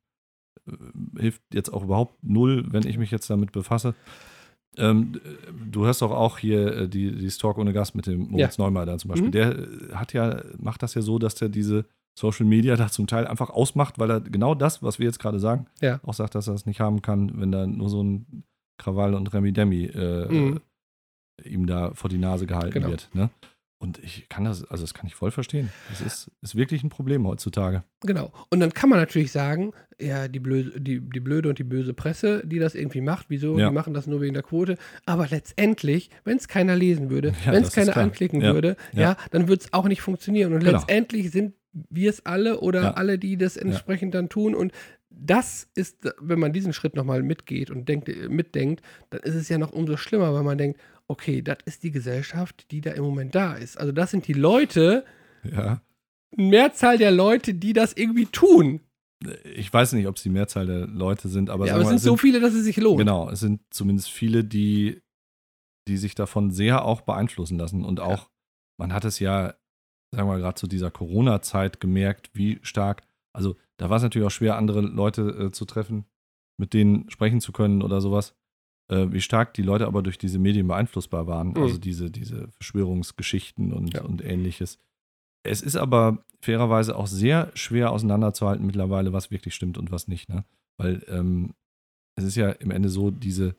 äh, 0.67 1.19
hilft 1.19 1.41
jetzt 1.53 1.71
auch 1.71 1.83
überhaupt 1.83 2.23
null, 2.23 2.65
wenn 2.71 2.87
ich 2.87 2.97
mich 2.97 3.11
jetzt 3.11 3.29
damit 3.29 3.51
befasse. 3.51 3.93
Ähm, 4.75 5.21
du 5.69 5.85
hörst 5.85 6.01
doch 6.01 6.11
auch 6.11 6.39
hier 6.39 6.75
äh, 6.75 6.89
die, 6.89 7.15
die 7.15 7.27
Talk 7.29 7.59
ohne 7.59 7.73
Gast 7.73 7.93
mit 7.93 8.07
dem 8.07 8.31
Moritz 8.31 8.57
ja. 8.57 8.63
Neumeier 8.63 8.97
zum 8.97 9.09
Beispiel. 9.09 9.27
Mhm. 9.27 9.31
Der 9.31 9.67
hat 9.93 10.13
ja, 10.13 10.41
macht 10.57 10.81
das 10.81 10.95
ja 10.95 11.01
so, 11.01 11.19
dass 11.19 11.35
der 11.35 11.49
diese 11.49 11.85
Social 12.17 12.45
Media 12.45 12.75
da 12.75 12.89
zum 12.89 13.07
Teil 13.07 13.27
einfach 13.27 13.49
ausmacht, 13.49 13.99
weil 13.99 14.09
er 14.09 14.21
genau 14.21 14.55
das, 14.55 14.81
was 14.81 14.99
wir 14.99 15.05
jetzt 15.05 15.19
gerade 15.19 15.39
sagen, 15.39 15.67
ja. 15.81 15.99
auch 16.03 16.13
sagt, 16.13 16.35
dass 16.35 16.47
er 16.47 16.55
es 16.55 16.65
nicht 16.65 16.79
haben 16.79 17.01
kann, 17.01 17.39
wenn 17.39 17.51
da 17.51 17.67
nur 17.67 17.89
so 17.89 18.03
ein 18.03 18.43
Krawall 18.77 19.13
und 19.13 19.33
Remi 19.33 19.53
Demi 19.53 19.85
äh, 19.85 20.31
mhm. 20.31 20.61
ihm 21.43 21.67
da 21.67 21.93
vor 21.93 22.09
die 22.09 22.17
Nase 22.17 22.45
gehalten 22.45 22.73
genau. 22.73 22.89
wird. 22.89 23.09
Ne? 23.13 23.29
Und 23.83 23.99
ich 23.99 24.29
kann 24.29 24.45
das, 24.45 24.63
also 24.63 24.81
das 24.81 24.93
kann 24.93 25.07
ich 25.07 25.13
voll 25.13 25.31
verstehen. 25.31 25.69
Das 25.89 25.99
ist, 25.99 26.31
ist 26.41 26.55
wirklich 26.55 26.83
ein 26.83 26.89
Problem 26.89 27.27
heutzutage. 27.27 27.83
Genau. 27.99 28.31
Und 28.49 28.61
dann 28.61 28.73
kann 28.73 28.89
man 28.89 28.97
natürlich 28.97 29.33
sagen, 29.33 29.73
ja, 29.99 30.29
die 30.29 30.39
blöde, 30.39 30.79
die, 30.79 31.01
die 31.01 31.19
blöde 31.19 31.49
und 31.49 31.59
die 31.59 31.65
böse 31.65 31.93
Presse, 31.93 32.43
die 32.45 32.59
das 32.59 32.75
irgendwie 32.75 33.01
macht, 33.01 33.25
wieso? 33.27 33.59
Ja. 33.59 33.67
Die 33.67 33.75
machen 33.75 33.93
das 33.93 34.07
nur 34.07 34.21
wegen 34.21 34.35
der 34.35 34.43
Quote. 34.43 34.77
Aber 35.05 35.27
letztendlich, 35.27 36.09
wenn 36.23 36.37
es 36.37 36.47
keiner 36.47 36.77
lesen 36.77 37.09
würde, 37.09 37.33
ja, 37.45 37.51
wenn 37.51 37.63
es 37.63 37.73
keiner 37.73 37.97
anklicken 37.97 38.39
ja. 38.39 38.53
würde, 38.53 38.77
ja, 38.93 39.17
dann 39.31 39.49
würde 39.49 39.65
es 39.65 39.73
auch 39.73 39.89
nicht 39.89 40.01
funktionieren. 40.01 40.53
Und 40.53 40.59
genau. 40.61 40.77
letztendlich 40.77 41.31
sind 41.31 41.53
wir 41.73 42.09
es 42.09 42.25
alle 42.25 42.61
oder 42.61 42.97
alle, 42.97 43.19
die 43.19 43.35
das 43.35 43.57
entsprechend 43.57 44.15
dann 44.15 44.29
tun. 44.29 44.55
Und 44.55 44.71
das 45.15 45.69
ist, 45.75 46.13
wenn 46.19 46.39
man 46.39 46.53
diesen 46.53 46.73
Schritt 46.73 46.95
nochmal 46.95 47.23
mitgeht 47.23 47.69
und 47.69 47.87
denkt, 47.87 48.09
mitdenkt, 48.29 48.83
dann 49.09 49.21
ist 49.21 49.35
es 49.35 49.49
ja 49.49 49.57
noch 49.57 49.71
umso 49.71 49.97
schlimmer, 49.97 50.33
weil 50.33 50.43
man 50.43 50.57
denkt, 50.57 50.79
okay, 51.07 51.41
das 51.41 51.57
ist 51.65 51.83
die 51.83 51.91
Gesellschaft, 51.91 52.71
die 52.71 52.81
da 52.81 52.91
im 52.91 53.03
Moment 53.03 53.35
da 53.35 53.53
ist. 53.53 53.77
Also 53.77 53.91
das 53.91 54.11
sind 54.11 54.27
die 54.27 54.33
Leute, 54.33 55.05
ja. 55.43 55.81
Mehrzahl 56.35 56.97
der 56.97 57.11
Leute, 57.11 57.53
die 57.53 57.73
das 57.73 57.93
irgendwie 57.93 58.25
tun. 58.25 58.81
Ich 59.55 59.71
weiß 59.71 59.93
nicht, 59.93 60.07
ob 60.07 60.17
es 60.17 60.23
die 60.23 60.29
Mehrzahl 60.29 60.65
der 60.65 60.87
Leute 60.87 61.29
sind, 61.29 61.49
aber, 61.49 61.67
ja, 61.67 61.73
aber 61.73 61.83
es 61.83 61.87
sind, 61.87 61.97
es 61.97 62.03
sind 62.03 62.11
so 62.11 62.17
viele, 62.17 62.39
dass 62.39 62.53
es 62.53 62.63
sich 62.63 62.77
lohnt. 62.77 62.99
Genau, 62.99 63.29
es 63.29 63.39
sind 63.39 63.61
zumindest 63.69 64.09
viele, 64.09 64.43
die, 64.43 65.01
die 65.87 65.97
sich 65.97 66.15
davon 66.15 66.51
sehr 66.51 66.83
auch 66.83 67.01
beeinflussen 67.01 67.57
lassen. 67.57 67.85
Und 67.85 67.99
auch, 67.99 68.23
ja. 68.23 68.27
man 68.77 68.93
hat 68.93 69.05
es 69.05 69.19
ja, 69.19 69.53
sagen 70.11 70.27
wir 70.27 70.33
mal, 70.33 70.39
gerade 70.39 70.55
zu 70.55 70.67
dieser 70.67 70.91
Corona-Zeit 70.91 71.79
gemerkt, 71.79 72.31
wie 72.33 72.59
stark, 72.63 73.03
also 73.33 73.55
da 73.83 73.89
war 73.89 73.97
es 73.97 74.03
natürlich 74.03 74.25
auch 74.25 74.31
schwer, 74.31 74.57
andere 74.57 74.81
Leute 74.81 75.21
äh, 75.21 75.51
zu 75.51 75.65
treffen, 75.65 76.05
mit 76.57 76.73
denen 76.73 77.09
sprechen 77.09 77.41
zu 77.41 77.51
können 77.51 77.81
oder 77.81 77.99
sowas 77.99 78.33
äh, 78.89 79.11
wie 79.11 79.21
stark 79.21 79.53
die 79.53 79.61
Leute 79.61 79.87
aber 79.87 80.01
durch 80.01 80.17
diese 80.17 80.39
Medien 80.39 80.67
beeinflussbar 80.67 81.27
waren. 81.27 81.49
Mhm. 81.49 81.57
Also 81.57 81.77
diese, 81.77 82.11
diese 82.11 82.49
Verschwörungsgeschichten 82.49 83.73
und, 83.73 83.93
ja. 83.93 84.01
und 84.03 84.23
ähnliches. 84.23 84.79
Es 85.43 85.61
ist 85.61 85.75
aber 85.75 86.25
fairerweise 86.41 86.95
auch 86.95 87.07
sehr 87.07 87.51
schwer 87.53 87.91
auseinanderzuhalten 87.91 88.65
mittlerweile, 88.65 89.13
was 89.13 89.31
wirklich 89.31 89.55
stimmt 89.55 89.77
und 89.77 89.91
was 89.91 90.07
nicht. 90.07 90.29
Ne? 90.29 90.45
Weil 90.77 91.03
ähm, 91.07 91.53
es 92.15 92.23
ist 92.23 92.35
ja 92.35 92.49
im 92.49 92.71
Ende 92.71 92.89
so, 92.89 93.11
diese 93.11 93.55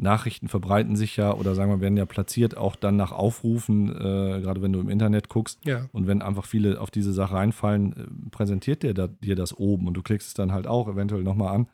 Nachrichten 0.00 0.48
verbreiten 0.48 0.96
sich 0.96 1.16
ja 1.16 1.34
oder 1.34 1.54
sagen 1.54 1.70
wir, 1.70 1.80
werden 1.80 1.96
ja 1.96 2.06
platziert 2.06 2.56
auch 2.56 2.76
dann 2.76 2.96
nach 2.96 3.12
Aufrufen, 3.12 3.88
äh, 3.90 4.40
gerade 4.40 4.62
wenn 4.62 4.72
du 4.72 4.80
im 4.80 4.88
Internet 4.88 5.28
guckst. 5.28 5.60
Ja. 5.64 5.88
Und 5.92 6.06
wenn 6.06 6.22
einfach 6.22 6.46
viele 6.46 6.80
auf 6.80 6.90
diese 6.90 7.12
Sache 7.12 7.34
reinfallen, 7.34 7.92
äh, 7.92 8.30
präsentiert 8.30 8.82
der 8.82 8.94
da, 8.94 9.06
dir 9.06 9.36
das 9.36 9.56
oben 9.56 9.86
und 9.86 9.94
du 9.94 10.02
klickst 10.02 10.28
es 10.28 10.34
dann 10.34 10.52
halt 10.52 10.66
auch 10.66 10.88
eventuell 10.88 11.22
nochmal 11.22 11.54
an 11.54 11.68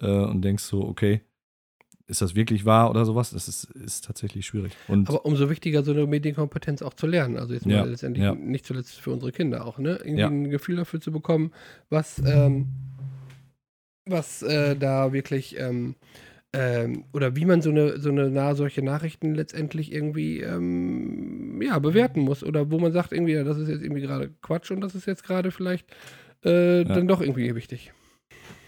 äh, 0.00 0.06
und 0.06 0.42
denkst 0.42 0.64
so, 0.64 0.84
okay, 0.84 1.22
ist 2.06 2.20
das 2.20 2.34
wirklich 2.34 2.64
wahr 2.64 2.90
oder 2.90 3.04
sowas? 3.04 3.30
Das 3.30 3.48
ist, 3.48 3.64
ist 3.64 4.04
tatsächlich 4.04 4.46
schwierig. 4.46 4.72
Und 4.88 5.08
Aber 5.08 5.24
umso 5.24 5.48
wichtiger, 5.48 5.82
so 5.82 5.92
eine 5.92 6.06
Medienkompetenz 6.06 6.82
auch 6.82 6.94
zu 6.94 7.06
lernen. 7.06 7.38
Also 7.38 7.54
jetzt 7.54 7.66
mal 7.66 7.88
letztendlich 7.88 8.24
ja. 8.24 8.34
nicht 8.34 8.66
zuletzt 8.66 9.00
für 9.00 9.10
unsere 9.10 9.32
Kinder 9.32 9.66
auch, 9.66 9.78
ne? 9.78 9.96
Irgendwie 9.96 10.20
ja. 10.20 10.28
ein 10.28 10.50
Gefühl 10.50 10.76
dafür 10.76 11.00
zu 11.00 11.12
bekommen, 11.12 11.50
was, 11.88 12.22
ähm, 12.26 12.66
was 14.04 14.42
äh, 14.42 14.76
da 14.76 15.14
wirklich 15.14 15.58
ähm, 15.58 15.94
ähm, 16.54 17.04
oder 17.12 17.34
wie 17.34 17.44
man 17.44 17.62
so 17.62 17.70
eine, 17.70 17.98
so 17.98 18.10
eine 18.10 18.30
na, 18.30 18.54
solche 18.54 18.80
Nachrichten 18.80 19.34
letztendlich 19.34 19.92
irgendwie 19.92 20.40
ähm, 20.40 21.60
ja, 21.60 21.80
bewerten 21.80 22.20
muss. 22.20 22.44
Oder 22.44 22.70
wo 22.70 22.78
man 22.78 22.92
sagt, 22.92 23.12
irgendwie, 23.12 23.32
ja, 23.32 23.42
das 23.42 23.58
ist 23.58 23.68
jetzt 23.68 23.82
irgendwie 23.82 24.02
gerade 24.02 24.30
Quatsch 24.40 24.70
und 24.70 24.80
das 24.80 24.94
ist 24.94 25.06
jetzt 25.06 25.24
gerade 25.24 25.50
vielleicht 25.50 25.90
äh, 26.42 26.84
dann 26.84 27.08
doch 27.08 27.20
irgendwie 27.20 27.52
wichtig. 27.56 27.92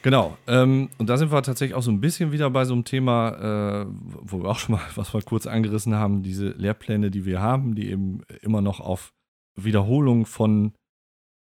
Genau. 0.03 0.37
Ähm, 0.49 0.89
und 0.99 1.09
da 1.09 1.17
sind 1.17 1.31
wir 1.31 1.43
tatsächlich 1.43 1.77
auch 1.77 1.83
so 1.83 1.93
ein 1.93 2.01
bisschen 2.01 2.33
wieder 2.33 2.51
bei 2.51 2.65
so 2.65 2.75
einem 2.75 2.85
Thema, 2.85 3.83
äh, 3.83 3.87
wo 3.89 4.43
wir 4.43 4.49
auch 4.49 4.59
schon 4.59 4.75
mal 4.75 4.83
was 4.97 5.15
wir 5.15 5.23
kurz 5.23 5.47
angerissen 5.47 5.95
haben, 5.95 6.25
diese 6.25 6.49
Lehrpläne, 6.49 7.13
die 7.13 7.25
wir 7.25 7.41
haben, 7.41 7.77
die 7.77 7.91
eben 7.91 8.23
immer 8.43 8.63
noch 8.63 8.81
auf 8.81 9.13
Wiederholung 9.55 10.27
von 10.27 10.73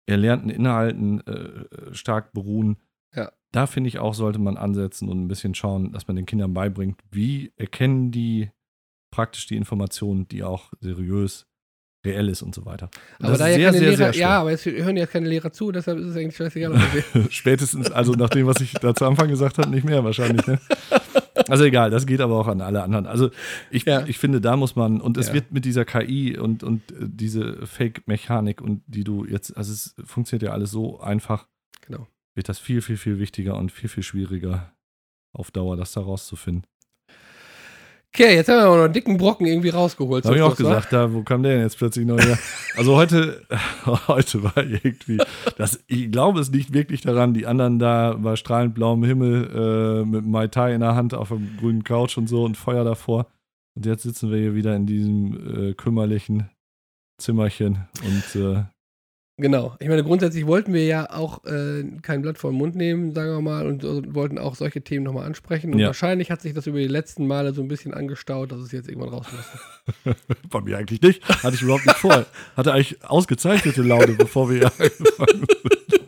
erlernten 0.06 0.50
Inhalten 0.50 1.20
äh, 1.26 1.94
stark 1.94 2.32
beruhen. 2.32 2.78
Da 3.52 3.66
finde 3.66 3.88
ich 3.88 3.98
auch, 3.98 4.14
sollte 4.14 4.38
man 4.38 4.56
ansetzen 4.56 5.08
und 5.08 5.22
ein 5.22 5.28
bisschen 5.28 5.54
schauen, 5.54 5.92
dass 5.92 6.08
man 6.08 6.16
den 6.16 6.26
Kindern 6.26 6.54
beibringt, 6.54 7.00
wie 7.10 7.52
erkennen 7.56 8.10
die 8.10 8.50
praktisch 9.10 9.46
die 9.46 9.56
Informationen, 9.56 10.26
die 10.28 10.42
auch 10.42 10.72
seriös 10.80 11.46
reell 12.04 12.28
ist 12.28 12.42
und 12.42 12.54
so 12.54 12.64
weiter. 12.64 12.90
Und 13.20 13.26
aber 13.26 13.38
da 13.38 13.48
ja 13.48 13.54
sehr, 13.54 13.66
keine 13.66 13.78
sehr, 13.78 13.88
Lehrer, 13.90 14.12
sehr 14.12 14.22
ja, 14.22 14.40
aber 14.40 14.52
es 14.52 14.64
hören 14.64 14.96
ja 14.96 15.06
keine 15.06 15.28
Lehrer 15.28 15.52
zu, 15.52 15.70
deshalb 15.70 15.98
ist 15.98 16.08
es 16.08 16.16
eigentlich 16.16 16.36
scheißegal. 16.36 16.74
Spätestens, 17.30 17.90
also 17.92 18.12
nach 18.14 18.30
dem, 18.30 18.46
was 18.46 18.60
ich 18.60 18.72
da 18.72 18.94
zu 18.94 19.06
Anfang 19.06 19.28
gesagt 19.28 19.58
habe, 19.58 19.70
nicht 19.70 19.84
mehr 19.84 20.02
wahrscheinlich. 20.02 20.44
Ne? 20.46 20.58
Also 21.48 21.64
egal, 21.64 21.90
das 21.90 22.06
geht 22.06 22.20
aber 22.20 22.38
auch 22.38 22.48
an 22.48 22.60
alle 22.60 22.82
anderen. 22.82 23.06
Also 23.06 23.30
ich, 23.70 23.84
ja. 23.84 24.04
ich 24.06 24.18
finde, 24.18 24.40
da 24.40 24.56
muss 24.56 24.74
man, 24.74 25.00
und 25.00 25.16
es 25.16 25.28
ja. 25.28 25.34
wird 25.34 25.52
mit 25.52 25.64
dieser 25.64 25.84
KI 25.84 26.36
und, 26.36 26.62
und 26.62 26.90
äh, 26.92 26.94
diese 27.00 27.66
Fake-Mechanik 27.66 28.60
und 28.60 28.82
die 28.86 29.04
du 29.04 29.24
jetzt, 29.24 29.56
also 29.56 29.72
es 29.72 29.94
funktioniert 30.04 30.42
ja 30.42 30.52
alles 30.52 30.70
so 30.70 31.00
einfach, 31.00 31.46
genau. 31.86 32.06
Wird 32.34 32.48
das 32.48 32.58
viel, 32.58 32.82
viel, 32.82 32.96
viel 32.96 33.18
wichtiger 33.18 33.56
und 33.56 33.72
viel, 33.72 33.88
viel 33.88 34.02
schwieriger 34.02 34.72
auf 35.32 35.50
Dauer, 35.50 35.76
das 35.76 35.92
da 35.92 36.00
rauszufinden. 36.00 36.66
Okay, 38.14 38.34
jetzt 38.34 38.50
haben 38.50 38.58
wir 38.58 38.64
aber 38.64 38.76
noch 38.76 38.84
einen 38.84 38.92
dicken 38.92 39.16
Brocken 39.16 39.46
irgendwie 39.46 39.70
rausgeholt. 39.70 40.26
Habe 40.26 40.36
ich 40.36 40.42
auch 40.42 40.54
gesagt, 40.54 40.92
da, 40.92 41.14
wo 41.14 41.22
kam 41.22 41.42
der 41.42 41.54
denn 41.54 41.62
jetzt 41.62 41.78
plötzlich 41.78 42.04
noch 42.04 42.18
her? 42.18 42.38
Also 42.76 42.94
heute, 42.94 43.42
heute 44.06 44.42
war 44.42 44.58
irgendwie, 44.58 45.16
das, 45.56 45.82
ich 45.86 46.12
glaube 46.12 46.40
es 46.40 46.50
liegt 46.50 46.74
wirklich 46.74 47.00
daran, 47.00 47.32
die 47.32 47.46
anderen 47.46 47.78
da 47.78 48.12
bei 48.12 48.36
strahlend 48.36 48.74
blauem 48.74 49.02
Himmel 49.02 50.02
äh, 50.02 50.04
mit 50.04 50.26
Mai 50.26 50.48
Tai 50.48 50.74
in 50.74 50.80
der 50.80 50.94
Hand 50.94 51.14
auf 51.14 51.32
einem 51.32 51.56
grünen 51.58 51.84
Couch 51.84 52.18
und 52.18 52.28
so 52.28 52.44
und 52.44 52.58
Feuer 52.58 52.84
davor. 52.84 53.28
Und 53.74 53.86
jetzt 53.86 54.02
sitzen 54.02 54.30
wir 54.30 54.38
hier 54.38 54.54
wieder 54.54 54.76
in 54.76 54.84
diesem 54.84 55.70
äh, 55.70 55.72
kümmerlichen 55.72 56.50
Zimmerchen 57.16 57.88
und 58.04 58.40
äh, 58.42 58.64
Genau. 59.38 59.74
Ich 59.80 59.88
meine, 59.88 60.04
grundsätzlich 60.04 60.46
wollten 60.46 60.74
wir 60.74 60.84
ja 60.84 61.10
auch 61.10 61.44
äh, 61.44 61.84
kein 62.02 62.20
Blatt 62.20 62.36
vor 62.36 62.50
den 62.50 62.58
Mund 62.58 62.76
nehmen, 62.76 63.12
sagen 63.12 63.30
wir 63.30 63.40
mal, 63.40 63.66
und, 63.66 63.82
und 63.82 64.14
wollten 64.14 64.38
auch 64.38 64.54
solche 64.54 64.82
Themen 64.82 65.04
nochmal 65.04 65.24
ansprechen. 65.24 65.72
Und 65.72 65.80
ja. 65.80 65.86
wahrscheinlich 65.86 66.30
hat 66.30 66.42
sich 66.42 66.52
das 66.52 66.66
über 66.66 66.78
die 66.78 66.86
letzten 66.86 67.26
Male 67.26 67.54
so 67.54 67.62
ein 67.62 67.68
bisschen 67.68 67.94
angestaut, 67.94 68.52
dass 68.52 68.60
es 68.60 68.72
jetzt 68.72 68.88
irgendwann 68.88 69.08
raus 69.08 69.26
muss. 69.32 70.14
Bei 70.50 70.60
mir 70.60 70.76
eigentlich 70.76 71.00
nicht. 71.00 71.26
Hatte 71.42 71.54
ich 71.54 71.62
überhaupt 71.62 71.86
nicht 71.86 71.98
vor. 71.98 72.26
Hatte 72.56 72.72
eigentlich 72.72 73.02
ausgezeichnete 73.04 73.82
Laune, 73.82 74.12
bevor 74.12 74.50
wir 74.50 74.66
angefangen 74.66 75.46
sind. 75.48 76.02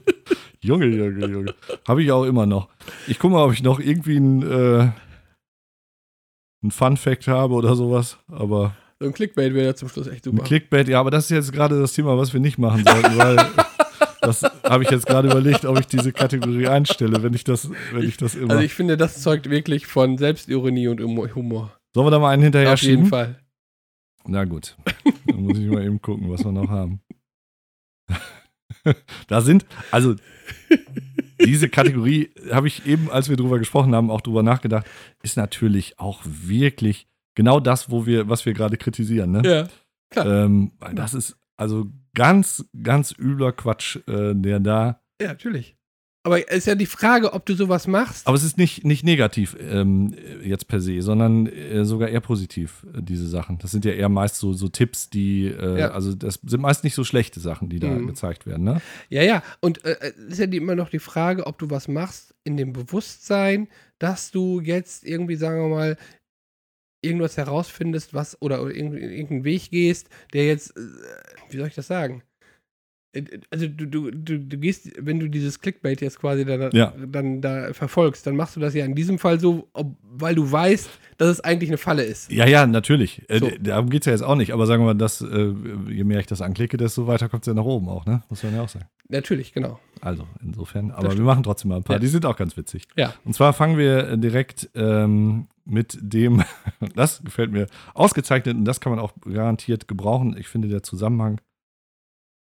Junge, 0.61 0.87
Junge, 0.87 1.27
Junge. 1.27 1.55
Habe 1.89 2.03
ich 2.03 2.13
auch 2.13 2.25
immer 2.25 2.47
noch. 2.47 2.69
Ich 3.07 3.19
gucke 3.19 3.35
mal, 3.35 3.45
ob 3.45 3.53
ich 3.53 3.63
noch 3.63 3.81
irgendwie 3.81 4.17
ein, 4.17 4.43
äh, 4.43 4.91
ein 6.63 6.71
Fun-Fact 6.71 7.27
habe 7.29 7.55
oder 7.55 7.75
sowas, 7.75 8.19
aber 8.29 8.77
so 9.01 9.07
ein 9.07 9.13
Clickbait 9.13 9.55
wäre 9.55 9.67
ja 9.67 9.75
zum 9.75 9.89
Schluss 9.89 10.07
echt 10.07 10.25
super. 10.25 10.43
Ein 10.43 10.45
Clickbait, 10.45 10.89
ja, 10.89 11.01
aber 11.01 11.11
das 11.11 11.25
ist 11.25 11.31
jetzt 11.31 11.53
gerade 11.53 11.81
das 11.81 11.93
Thema, 11.93 12.17
was 12.17 12.33
wir 12.33 12.41
nicht 12.41 12.59
machen 12.59 12.85
sollten, 12.85 13.19
weil 13.19 13.37
Das 14.25 14.43
habe 14.43 14.85
ich 14.85 14.91
jetzt 14.91 15.07
gerade 15.07 15.29
überlegt, 15.29 15.65
ob 15.65 15.79
ich 15.79 15.87
diese 15.87 16.13
Kategorie 16.13 16.67
einstelle, 16.69 17.23
wenn 17.23 17.35
ich 17.35 17.45
das, 17.45 17.71
wenn 17.93 18.03
ich, 18.03 18.17
das 18.17 18.35
immer. 18.35 18.53
Also 18.53 18.63
ich 18.63 18.75
finde, 18.75 18.97
das 18.97 19.21
zeugt 19.21 19.51
wirklich 19.51 19.87
von 19.87 20.19
Selbstironie 20.19 20.89
und 20.89 21.01
Humor. 21.01 21.77
Sollen 21.95 22.07
wir 22.07 22.11
da 22.11 22.19
mal 22.19 22.31
einen 22.31 22.43
hinterher 22.43 22.73
Auf 22.73 22.83
jeden 22.83 23.07
Fall. 23.07 23.39
Na 24.27 24.45
gut. 24.45 24.77
Dann 25.27 25.43
muss 25.43 25.59
ich 25.59 25.69
mal 25.69 25.85
eben 25.85 26.01
gucken, 26.01 26.31
was 26.31 26.45
wir 26.45 26.53
noch 26.53 26.71
haben. 26.71 27.01
da 29.29 29.41
sind, 29.41 29.67
also 29.91 30.15
diese 31.45 31.69
Kategorie 31.69 32.31
habe 32.51 32.69
ich 32.69 32.87
eben, 32.87 33.11
als 33.11 33.29
wir 33.29 33.37
drüber 33.37 33.59
gesprochen 33.59 33.95
haben, 33.95 34.11
auch 34.11 34.23
drüber 34.23 34.43
nachgedacht, 34.43 34.87
ist 35.23 35.37
natürlich 35.37 35.99
auch 35.99 36.23
wirklich 36.25 37.07
genau 37.35 37.61
das, 37.61 37.91
wo 37.91 38.07
wir, 38.07 38.29
was 38.29 38.47
wir 38.47 38.53
gerade 38.53 38.77
kritisieren. 38.77 39.33
Ne? 39.33 39.43
Ja. 39.45 39.69
Klar. 40.11 40.45
Ähm, 40.45 40.73
das 40.95 41.15
ist 41.15 41.37
also 41.57 41.87
ganz, 42.15 42.65
ganz 42.83 43.15
übler 43.17 43.53
Quatsch, 43.53 43.97
äh, 44.09 44.35
der 44.35 44.61
da. 44.61 45.01
Ja, 45.21 45.29
natürlich. 45.29 45.77
Aber 46.27 46.39
es 46.39 46.59
ist 46.59 46.67
ja 46.67 46.75
die 46.75 46.87
Frage, 46.87 47.35
ob 47.35 47.45
du 47.45 47.55
sowas 47.55 47.87
machst. 47.87 48.27
Aber 48.27 48.35
es 48.35 48.45
ist 48.45 48.57
nicht, 48.57 48.83
nicht 48.83 49.05
negativ 49.05 49.55
ähm, 49.61 50.15
jetzt 50.43 50.69
per 50.69 50.81
se, 50.81 51.03
sondern 51.03 51.47
äh, 51.47 51.85
sogar 51.85 52.09
eher 52.09 52.23
positiv, 52.23 52.87
äh, 52.95 53.03
diese 53.03 53.29
Sachen. 53.29 53.59
Das 53.59 53.73
sind 53.73 53.85
ja 53.85 53.93
eher 53.93 54.09
meist 54.09 54.37
so, 54.37 54.55
so 54.55 54.69
Tipps, 54.69 55.11
die, 55.11 55.49
äh, 55.49 55.81
ja. 55.81 55.91
also 55.91 56.15
das 56.15 56.41
sind 56.43 56.63
meist 56.63 56.83
nicht 56.83 56.95
so 56.95 57.05
schlechte 57.05 57.41
Sachen, 57.41 57.69
die 57.69 57.79
da 57.79 57.91
mhm. 57.91 58.07
gezeigt 58.07 58.47
werden, 58.47 58.65
ne? 58.65 58.81
Ja, 59.11 59.23
ja. 59.23 59.43
Und 59.61 59.85
äh, 59.85 59.97
es 60.01 60.33
ist 60.33 60.39
ja 60.39 60.47
die, 60.47 60.57
immer 60.57 60.75
noch 60.75 60.89
die 60.89 60.99
Frage, 60.99 61.47
ob 61.47 61.59
du 61.59 61.69
was 61.69 61.89
machst 61.89 62.35
in 62.43 62.57
dem 62.57 62.73
Bewusstsein, 62.73 63.69
dass 63.99 64.31
du 64.31 64.61
jetzt 64.61 65.05
irgendwie, 65.05 65.37
sagen 65.37 65.61
wir 65.61 65.69
mal, 65.69 65.97
irgendwas 67.05 67.37
herausfindest, 67.37 68.15
was 68.15 68.41
oder, 68.41 68.63
oder 68.63 68.75
irgendeinen 68.75 69.45
Weg 69.45 69.71
gehst, 69.71 70.09
der 70.33 70.47
jetzt, 70.47 70.77
äh, 70.77 70.81
wie 71.51 71.59
soll 71.59 71.69
ich 71.69 71.75
das 71.75 71.87
sagen? 71.87 72.23
Äh, 73.15 73.41
also 73.51 73.67
du, 73.69 73.87
du, 73.87 74.11
du, 74.11 74.39
du 74.39 74.57
gehst, 74.59 74.91
wenn 74.99 75.21
du 75.21 75.29
dieses 75.29 75.61
Clickbait 75.61 76.01
jetzt 76.01 76.21
quasi 76.21 76.45
dann, 76.45 76.71
ja. 76.73 76.93
dann 77.07 77.41
da 77.41 77.73
verfolgst, 77.73 78.27
dann 78.27 78.37
machst 78.37 78.57
du 78.57 78.61
das 78.61 78.75
ja 78.75 78.85
in 78.85 78.95
diesem 78.95 79.19
Fall 79.19 79.41
so, 79.41 79.69
ob, 79.73 79.97
weil 80.03 80.35
du 80.35 80.51
weißt, 80.51 80.89
dass 81.17 81.29
es 81.29 81.41
eigentlich 81.41 81.71
eine 81.71 81.79
Falle 81.79 82.03
ist. 82.03 82.31
Ja, 82.31 82.47
ja, 82.47 82.67
natürlich. 82.67 83.23
Äh, 83.29 83.39
so. 83.39 83.51
darum 83.61 83.89
geht 83.91 84.03
es 84.03 84.07
ja 84.07 84.13
jetzt 84.13 84.23
auch 84.23 84.37
nicht. 84.37 84.53
Aber 84.53 84.67
sagen 84.67 84.83
wir 84.83 84.87
mal, 84.87 84.95
dass, 84.95 85.21
äh, 85.21 85.55
je 85.89 86.05
mehr 86.05 86.21
ich 86.21 86.27
das 86.27 86.41
anklicke, 86.41 86.77
desto 86.77 87.07
weiter 87.07 87.29
kommt 87.29 87.45
es 87.45 87.47
ja 87.47 87.55
nach 87.55 87.65
oben 87.65 87.89
auch, 87.89 88.05
ne? 88.07 88.23
Muss 88.29 88.43
man 88.43 88.55
ja 88.55 88.63
auch 88.63 88.69
sagen. 88.69 88.87
Natürlich, 89.09 89.53
genau. 89.53 89.79
Also, 90.01 90.27
insofern. 90.43 90.91
Aber 90.91 91.17
wir 91.17 91.25
machen 91.25 91.43
trotzdem 91.43 91.69
mal 91.69 91.77
ein 91.77 91.85
paar. 91.85 91.97
Ja. 91.97 92.01
Die 92.01 92.07
sind 92.07 92.25
auch 92.27 92.37
ganz 92.37 92.57
witzig. 92.57 92.89
Ja. 92.97 93.15
Und 93.25 93.35
zwar 93.35 93.53
fangen 93.53 93.77
wir 93.77 94.17
direkt 94.17 94.71
ähm, 94.75 95.47
mit 95.65 95.99
dem, 96.01 96.43
das 96.95 97.23
gefällt 97.23 97.53
mir 97.53 97.67
ausgezeichnet 97.93 98.57
und 98.57 98.65
das 98.65 98.81
kann 98.81 98.91
man 98.91 98.99
auch 98.99 99.13
garantiert 99.21 99.89
gebrauchen. 99.89 100.37
Ich 100.39 100.49
finde, 100.49 100.69
der 100.69 100.83
Zusammenhang 100.83 101.41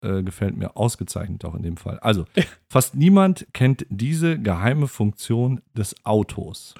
äh, 0.04 0.22
gefällt 0.22 0.56
mir 0.56 0.76
ausgezeichnet 0.76 1.44
auch 1.44 1.54
in 1.54 1.62
dem 1.62 1.76
Fall. 1.76 1.98
Also, 2.00 2.26
fast 2.68 2.94
niemand 2.94 3.46
kennt 3.52 3.86
diese 3.88 4.38
geheime 4.38 4.88
Funktion 4.88 5.60
des 5.76 6.04
Autos. 6.04 6.74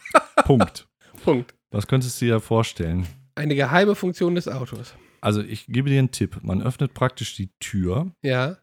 Punkt. 0.44 0.88
Punkt. 1.22 1.54
Was 1.70 1.86
könntest 1.86 2.20
du 2.20 2.26
dir 2.26 2.40
vorstellen? 2.40 3.06
Eine 3.34 3.54
geheime 3.54 3.94
Funktion 3.94 4.34
des 4.34 4.48
Autos. 4.48 4.94
Also, 5.20 5.42
ich 5.42 5.66
gebe 5.66 5.88
dir 5.88 5.98
einen 5.98 6.10
Tipp. 6.10 6.38
Man 6.42 6.62
öffnet 6.62 6.94
praktisch 6.94 7.34
die 7.36 7.50
Tür. 7.58 8.12
Ja. 8.22 8.58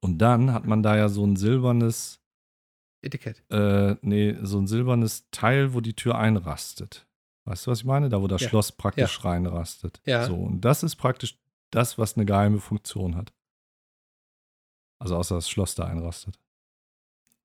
Und 0.00 0.18
dann 0.18 0.52
hat 0.52 0.66
man 0.66 0.82
da 0.82 0.96
ja 0.96 1.08
so 1.08 1.24
ein 1.24 1.36
silbernes 1.36 2.20
Etikett. 3.02 3.42
Äh, 3.50 3.96
nee, 4.02 4.36
so 4.42 4.58
ein 4.58 4.66
silbernes 4.66 5.28
Teil, 5.30 5.74
wo 5.74 5.80
die 5.80 5.94
Tür 5.94 6.18
einrastet. 6.18 7.06
Weißt 7.44 7.66
du, 7.66 7.72
was 7.72 7.80
ich 7.80 7.84
meine? 7.84 8.08
Da, 8.08 8.22
wo 8.22 8.28
das 8.28 8.42
ja. 8.42 8.48
Schloss 8.48 8.72
praktisch 8.72 9.18
ja. 9.22 9.30
reinrastet. 9.30 10.00
Ja. 10.06 10.26
So, 10.26 10.36
und 10.36 10.60
das 10.60 10.82
ist 10.82 10.96
praktisch 10.96 11.41
das, 11.72 11.98
was 11.98 12.16
eine 12.16 12.24
geheime 12.24 12.60
Funktion 12.60 13.16
hat. 13.16 13.32
Also 15.00 15.16
außer 15.16 15.34
das 15.34 15.50
Schloss 15.50 15.74
da 15.74 15.84
einrastet. 15.84 16.38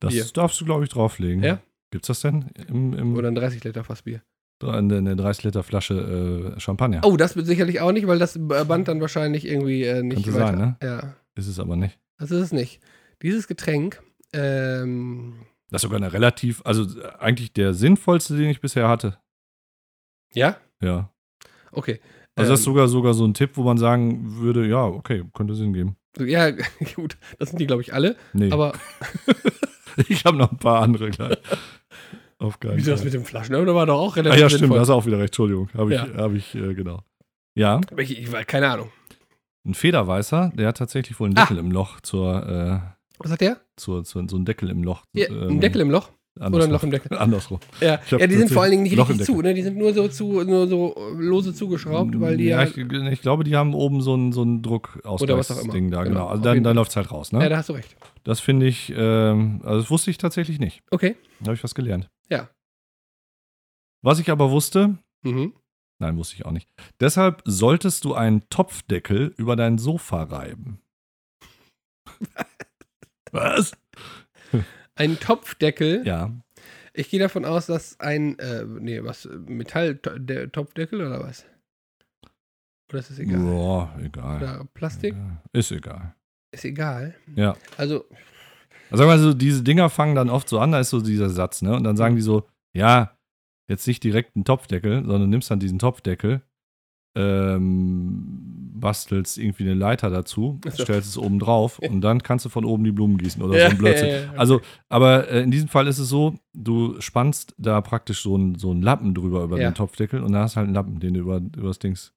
Das 0.00 0.12
Bier. 0.12 0.24
darfst 0.34 0.60
du, 0.60 0.64
glaube 0.64 0.84
ich, 0.84 0.90
drauflegen. 0.90 1.42
Ja? 1.42 1.62
Gibt's 1.90 2.08
das 2.08 2.20
denn? 2.20 2.50
Im, 2.68 2.92
im 2.92 3.16
Oder 3.16 3.28
ein 3.28 3.34
30 3.34 3.64
Liter 3.64 3.84
Fass 3.84 4.02
Bier. 4.02 4.22
Eine 4.60 5.14
30 5.14 5.44
Liter 5.44 5.62
Flasche 5.62 6.54
äh, 6.56 6.60
Champagner. 6.60 7.02
Oh, 7.04 7.16
das 7.16 7.36
wird 7.36 7.46
sicherlich 7.46 7.80
auch 7.80 7.92
nicht, 7.92 8.06
weil 8.08 8.18
das 8.18 8.36
Band 8.40 8.88
dann 8.88 9.00
wahrscheinlich 9.00 9.46
irgendwie 9.46 9.84
äh, 9.84 10.02
nicht 10.02 10.24
Könnte 10.24 10.40
weiter. 10.40 10.46
sein, 10.46 10.58
ne? 10.58 10.76
Ja. 10.82 11.14
Ist 11.36 11.46
es 11.46 11.60
aber 11.60 11.76
nicht. 11.76 11.98
Das 12.18 12.32
ist 12.32 12.40
es 12.40 12.52
nicht. 12.52 12.80
Dieses 13.22 13.46
Getränk, 13.46 14.02
ähm, 14.32 15.34
Das 15.70 15.80
ist 15.80 15.82
sogar 15.82 15.98
eine 15.98 16.12
relativ, 16.12 16.62
also 16.64 16.86
eigentlich 17.18 17.52
der 17.52 17.74
sinnvollste, 17.74 18.36
den 18.36 18.50
ich 18.50 18.60
bisher 18.60 18.88
hatte. 18.88 19.18
Ja? 20.34 20.56
Ja. 20.82 21.10
Okay. 21.70 22.00
Also 22.34 22.52
das 22.52 22.60
ist 22.60 22.66
ähm. 22.66 22.72
sogar, 22.72 22.88
sogar 22.88 23.14
so 23.14 23.24
ein 23.24 23.34
Tipp, 23.34 23.52
wo 23.54 23.62
man 23.62 23.78
sagen 23.78 24.38
würde, 24.38 24.66
ja, 24.66 24.84
okay, 24.84 25.24
könnte 25.34 25.54
Sinn 25.54 25.72
geben. 25.72 25.96
Ja, 26.18 26.50
gut, 26.96 27.16
das 27.38 27.50
sind 27.50 27.60
die, 27.60 27.66
glaube 27.66 27.82
ich, 27.82 27.92
alle. 27.92 28.16
Nee. 28.32 28.50
Aber 28.50 28.72
ich 30.08 30.24
habe 30.24 30.36
noch 30.36 30.50
ein 30.50 30.58
paar 30.58 30.82
andere 30.82 31.10
gleich. 31.10 31.38
Auf 32.38 32.60
keinen 32.60 32.76
Wieso 32.76 32.92
das 32.92 33.04
mit 33.04 33.12
dem 33.12 33.24
Flaschen? 33.24 33.52
Da 33.52 33.74
war 33.74 33.86
doch 33.86 33.98
auch 33.98 34.16
relativ 34.16 34.38
Ah 34.38 34.40
ja, 34.42 34.48
stimmt, 34.48 34.72
da 34.72 34.80
hast 34.80 34.88
du 34.88 34.92
auch 34.92 35.06
wieder 35.06 35.18
recht, 35.18 35.30
Entschuldigung. 35.30 35.68
Habe 35.74 35.94
ich, 35.94 36.00
ja. 36.00 36.06
hab 36.16 36.32
ich 36.32 36.54
äh, 36.54 36.74
genau. 36.74 37.02
Ja. 37.54 37.80
Ich, 37.96 38.16
ich, 38.16 38.46
keine 38.46 38.70
Ahnung. 38.70 38.90
Ein 39.66 39.74
Federweißer, 39.74 40.52
der 40.54 40.68
hat 40.68 40.76
tatsächlich 40.76 41.18
wohl 41.18 41.26
einen 41.26 41.34
Deckel 41.34 41.56
ah. 41.56 41.60
im 41.60 41.72
Loch 41.72 42.00
zur. 42.00 42.46
Äh, 42.46 43.18
Was 43.18 43.32
hat 43.32 43.40
der? 43.40 43.58
Zur, 43.76 44.04
zur, 44.04 44.28
so 44.28 44.36
einen 44.36 44.44
Deckel 44.44 44.70
im 44.70 44.84
Loch. 44.84 45.02
Ja, 45.14 45.26
ähm, 45.26 45.48
ein 45.48 45.60
Deckel 45.60 45.80
im 45.80 45.90
Loch? 45.90 46.10
Oder 46.38 46.64
ein 46.64 46.70
Loch 46.70 46.84
im 46.84 46.92
Deckel. 46.92 47.18
Andersrum. 47.18 47.58
Ja, 47.80 47.98
ja 48.10 48.26
die 48.26 48.36
sind 48.36 48.52
vor 48.52 48.62
allen 48.62 48.70
Dingen 48.70 48.84
nicht 48.84 48.96
richtig 48.96 49.22
zu, 49.22 49.42
ne? 49.42 49.54
Die 49.54 49.62
sind 49.62 49.76
nur 49.76 49.92
so 49.92 50.06
zu, 50.06 50.44
nur 50.44 50.68
so 50.68 50.94
lose 51.16 51.52
zugeschraubt, 51.52 52.20
weil 52.20 52.36
die 52.36 52.44
ja. 52.44 52.62
Ich, 52.62 52.76
ich, 52.76 53.20
glaube, 53.20 53.42
die 53.42 53.56
haben 53.56 53.74
oben 53.74 54.00
so 54.00 54.14
ein, 54.14 54.32
so 54.32 54.44
ein 54.44 54.62
Druck 54.62 55.00
aus 55.04 55.20
Ding 55.20 55.90
da, 55.90 56.04
genau. 56.04 56.20
genau. 56.20 56.26
Also 56.28 56.42
dann, 56.44 56.62
dann 56.62 56.76
läuft 56.76 56.90
es 56.90 56.96
halt 56.96 57.10
raus, 57.10 57.32
ne? 57.32 57.42
Ja, 57.42 57.48
da 57.48 57.56
hast 57.56 57.68
du 57.68 57.72
recht. 57.72 57.96
Das 58.22 58.38
finde 58.38 58.66
ich, 58.66 58.92
ähm, 58.96 59.60
also 59.64 59.80
das 59.80 59.90
wusste 59.90 60.12
ich 60.12 60.18
tatsächlich 60.18 60.60
nicht. 60.60 60.82
Okay. 60.92 61.16
Da 61.40 61.46
habe 61.46 61.56
ich 61.56 61.64
was 61.64 61.74
gelernt. 61.74 62.08
Ja. 62.30 62.50
Was 64.02 64.18
ich 64.18 64.30
aber 64.30 64.50
wusste, 64.50 64.98
mhm. 65.22 65.54
nein, 65.98 66.16
wusste 66.16 66.36
ich 66.36 66.46
auch 66.46 66.52
nicht. 66.52 66.70
Deshalb 67.00 67.42
solltest 67.44 68.04
du 68.04 68.14
einen 68.14 68.48
Topfdeckel 68.48 69.34
über 69.36 69.56
dein 69.56 69.78
Sofa 69.78 70.22
reiben. 70.24 70.80
was? 73.32 73.72
Ein 74.94 75.18
Topfdeckel? 75.18 76.06
Ja. 76.06 76.32
Ich 76.92 77.10
gehe 77.10 77.20
davon 77.20 77.44
aus, 77.44 77.66
dass 77.66 78.00
ein, 78.00 78.38
äh, 78.38 78.64
nee, 78.64 79.02
was, 79.04 79.28
Metall, 79.46 79.94
der 79.94 80.50
Topfdeckel 80.50 81.00
oder 81.00 81.20
was? 81.22 81.46
Oder 82.90 83.00
ist 83.00 83.10
das 83.10 83.18
egal? 83.18 83.40
Boah, 83.40 83.98
egal. 84.02 84.36
Oder 84.38 84.68
Plastik? 84.74 85.14
Ist 85.52 85.70
egal. 85.70 86.14
Ist 86.50 86.64
egal? 86.64 87.14
Ja. 87.36 87.56
Also. 87.76 88.06
Also, 88.90 89.04
sagen 89.04 89.10
wir 89.10 89.18
so, 89.18 89.34
diese 89.34 89.62
Dinger 89.62 89.90
fangen 89.90 90.14
dann 90.14 90.30
oft 90.30 90.48
so 90.48 90.58
an, 90.58 90.72
da 90.72 90.80
ist 90.80 90.90
so 90.90 91.00
dieser 91.00 91.30
Satz, 91.30 91.62
ne? 91.62 91.74
Und 91.74 91.84
dann 91.84 91.96
sagen 91.96 92.16
die 92.16 92.22
so, 92.22 92.44
ja, 92.74 93.12
jetzt 93.68 93.86
nicht 93.86 94.02
direkt 94.02 94.34
einen 94.34 94.44
Topfdeckel, 94.44 95.04
sondern 95.04 95.28
nimmst 95.28 95.50
dann 95.50 95.60
diesen 95.60 95.78
Topfdeckel, 95.78 96.42
ähm, 97.16 98.72
bastelst 98.80 99.38
irgendwie 99.38 99.64
eine 99.64 99.74
Leiter 99.74 100.08
dazu, 100.10 100.60
stellst 100.68 101.08
es 101.08 101.18
oben 101.18 101.38
drauf 101.38 101.78
und 101.90 102.00
dann 102.00 102.22
kannst 102.22 102.44
du 102.44 102.48
von 102.48 102.64
oben 102.64 102.84
die 102.84 102.92
Blumen 102.92 103.18
gießen 103.18 103.42
oder 103.42 103.58
so 103.58 103.66
ein 103.66 103.78
Blödsinn. 103.78 104.08
Ja, 104.08 104.14
ja, 104.14 104.24
okay. 104.28 104.38
Also, 104.38 104.60
aber 104.88 105.28
äh, 105.28 105.42
in 105.42 105.50
diesem 105.50 105.68
Fall 105.68 105.86
ist 105.86 105.98
es 105.98 106.08
so, 106.08 106.34
du 106.54 107.00
spannst 107.00 107.54
da 107.58 107.80
praktisch 107.80 108.22
so 108.22 108.34
einen 108.34 108.54
so 108.54 108.72
Lappen 108.72 109.14
drüber 109.14 109.42
über 109.42 109.58
den 109.58 109.74
Topfdeckel 109.74 110.22
und 110.22 110.32
da 110.32 110.42
hast 110.42 110.56
halt 110.56 110.66
einen 110.66 110.74
Lappen, 110.74 111.00
den 111.00 111.14
du 111.14 111.20
über, 111.20 111.38
über 111.38 111.68
das 111.68 111.78
Dings 111.78 112.14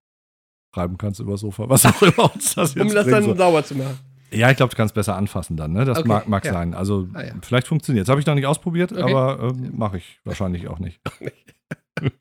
reiben 0.73 0.97
kannst, 0.97 1.19
über 1.19 1.31
das 1.31 1.41
Sofa, 1.41 1.67
was 1.67 1.85
auch 1.85 2.01
immer 2.01 2.33
uns 2.33 2.55
das 2.55 2.75
jetzt 2.75 2.85
Um 2.85 2.93
das 2.93 3.07
dann 3.07 3.23
so. 3.23 3.35
sauber 3.35 3.63
zu 3.63 3.75
machen. 3.75 3.99
Ja, 4.33 4.49
ich 4.49 4.57
glaube, 4.57 4.71
du 4.71 4.77
kannst 4.77 4.95
besser 4.95 5.15
anfassen 5.15 5.57
dann, 5.57 5.73
ne? 5.73 5.83
Das 5.83 5.99
okay, 5.99 6.07
mag, 6.07 6.27
mag 6.27 6.45
sein. 6.45 6.73
Also, 6.73 7.07
ah, 7.13 7.23
vielleicht 7.41 7.67
funktioniert 7.67 8.05
es. 8.05 8.09
Habe 8.09 8.21
ich 8.21 8.25
noch 8.25 8.35
nicht 8.35 8.45
ausprobiert, 8.45 8.91
okay. 8.91 9.01
aber 9.01 9.49
äh, 9.49 9.53
mache 9.71 9.97
ich 9.97 10.19
wahrscheinlich 10.23 10.67
auch 10.67 10.79
nicht. 10.79 11.01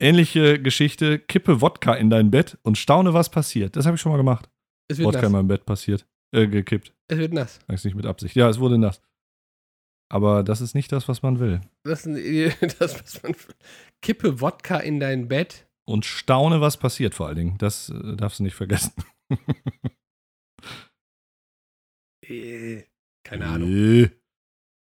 Ähnliche 0.00 0.60
Geschichte: 0.60 1.18
Kippe 1.18 1.60
Wodka 1.60 1.94
in 1.94 2.10
dein 2.10 2.30
Bett 2.30 2.58
und 2.62 2.78
staune, 2.78 3.12
was 3.12 3.28
passiert. 3.28 3.76
Das 3.76 3.86
habe 3.86 3.96
ich 3.96 4.00
schon 4.00 4.12
mal 4.12 4.18
gemacht. 4.18 4.48
Es 4.88 4.98
wird 4.98 5.06
Wodka 5.08 5.20
nass. 5.20 5.26
in 5.28 5.32
meinem 5.32 5.48
Bett 5.48 5.66
passiert. 5.66 6.06
Äh, 6.32 6.48
gekippt. 6.48 6.92
Es 7.08 7.18
wird 7.18 7.32
nass. 7.32 7.60
Das 7.68 7.84
nicht 7.84 7.94
mit 7.94 8.06
Absicht. 8.06 8.34
Ja, 8.34 8.48
es 8.48 8.58
wurde 8.58 8.78
nass. 8.78 9.00
Aber 10.10 10.42
das 10.42 10.60
ist 10.60 10.74
nicht 10.74 10.92
das, 10.92 11.08
was 11.08 11.22
man 11.22 11.38
will. 11.38 11.60
Das 11.84 12.06
ist 12.06 12.62
das, 12.80 13.02
was 13.02 13.22
man 13.22 13.32
will. 13.32 13.54
Kippe 14.00 14.40
Wodka 14.40 14.78
in 14.78 15.00
dein 15.00 15.28
Bett. 15.28 15.66
Und 15.86 16.06
staune, 16.06 16.60
was 16.60 16.78
passiert 16.78 17.14
vor 17.14 17.26
allen 17.26 17.36
Dingen. 17.36 17.58
Das 17.58 17.90
äh, 17.90 18.16
darfst 18.16 18.38
du 18.38 18.42
nicht 18.42 18.54
vergessen. 18.54 18.92
äh, 22.28 22.84
keine 23.22 23.46
Ahnung. 23.46 23.70
Äh. 23.70 24.10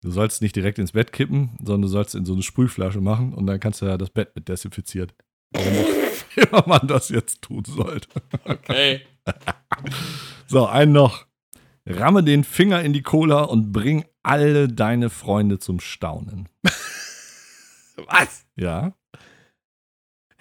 Du 0.02 0.10
sollst 0.12 0.42
nicht 0.42 0.54
direkt 0.54 0.78
ins 0.78 0.92
Bett 0.92 1.12
kippen, 1.12 1.56
sondern 1.58 1.82
du 1.82 1.88
sollst 1.88 2.14
in 2.14 2.24
so 2.24 2.32
eine 2.32 2.42
Sprühflasche 2.42 3.00
machen 3.00 3.34
und 3.34 3.46
dann 3.46 3.58
kannst 3.58 3.82
du 3.82 3.86
ja 3.86 3.98
das 3.98 4.10
Bett 4.10 4.34
mit 4.36 4.48
desinfizieren. 4.48 5.12
Warum 5.50 5.74
immer 6.36 6.64
man 6.66 6.86
das 6.86 7.08
jetzt 7.08 7.42
tun 7.42 7.64
sollte. 7.64 8.08
Okay. 8.44 9.02
so, 10.46 10.66
einen 10.66 10.92
noch. 10.92 11.26
Ramme 11.86 12.22
den 12.22 12.44
Finger 12.44 12.82
in 12.82 12.92
die 12.92 13.02
Cola 13.02 13.42
und 13.42 13.72
bring 13.72 14.04
alle 14.22 14.68
deine 14.68 15.08
Freunde 15.08 15.58
zum 15.58 15.80
Staunen. 15.80 16.48
Was? 17.96 18.44
Ja. 18.56 18.94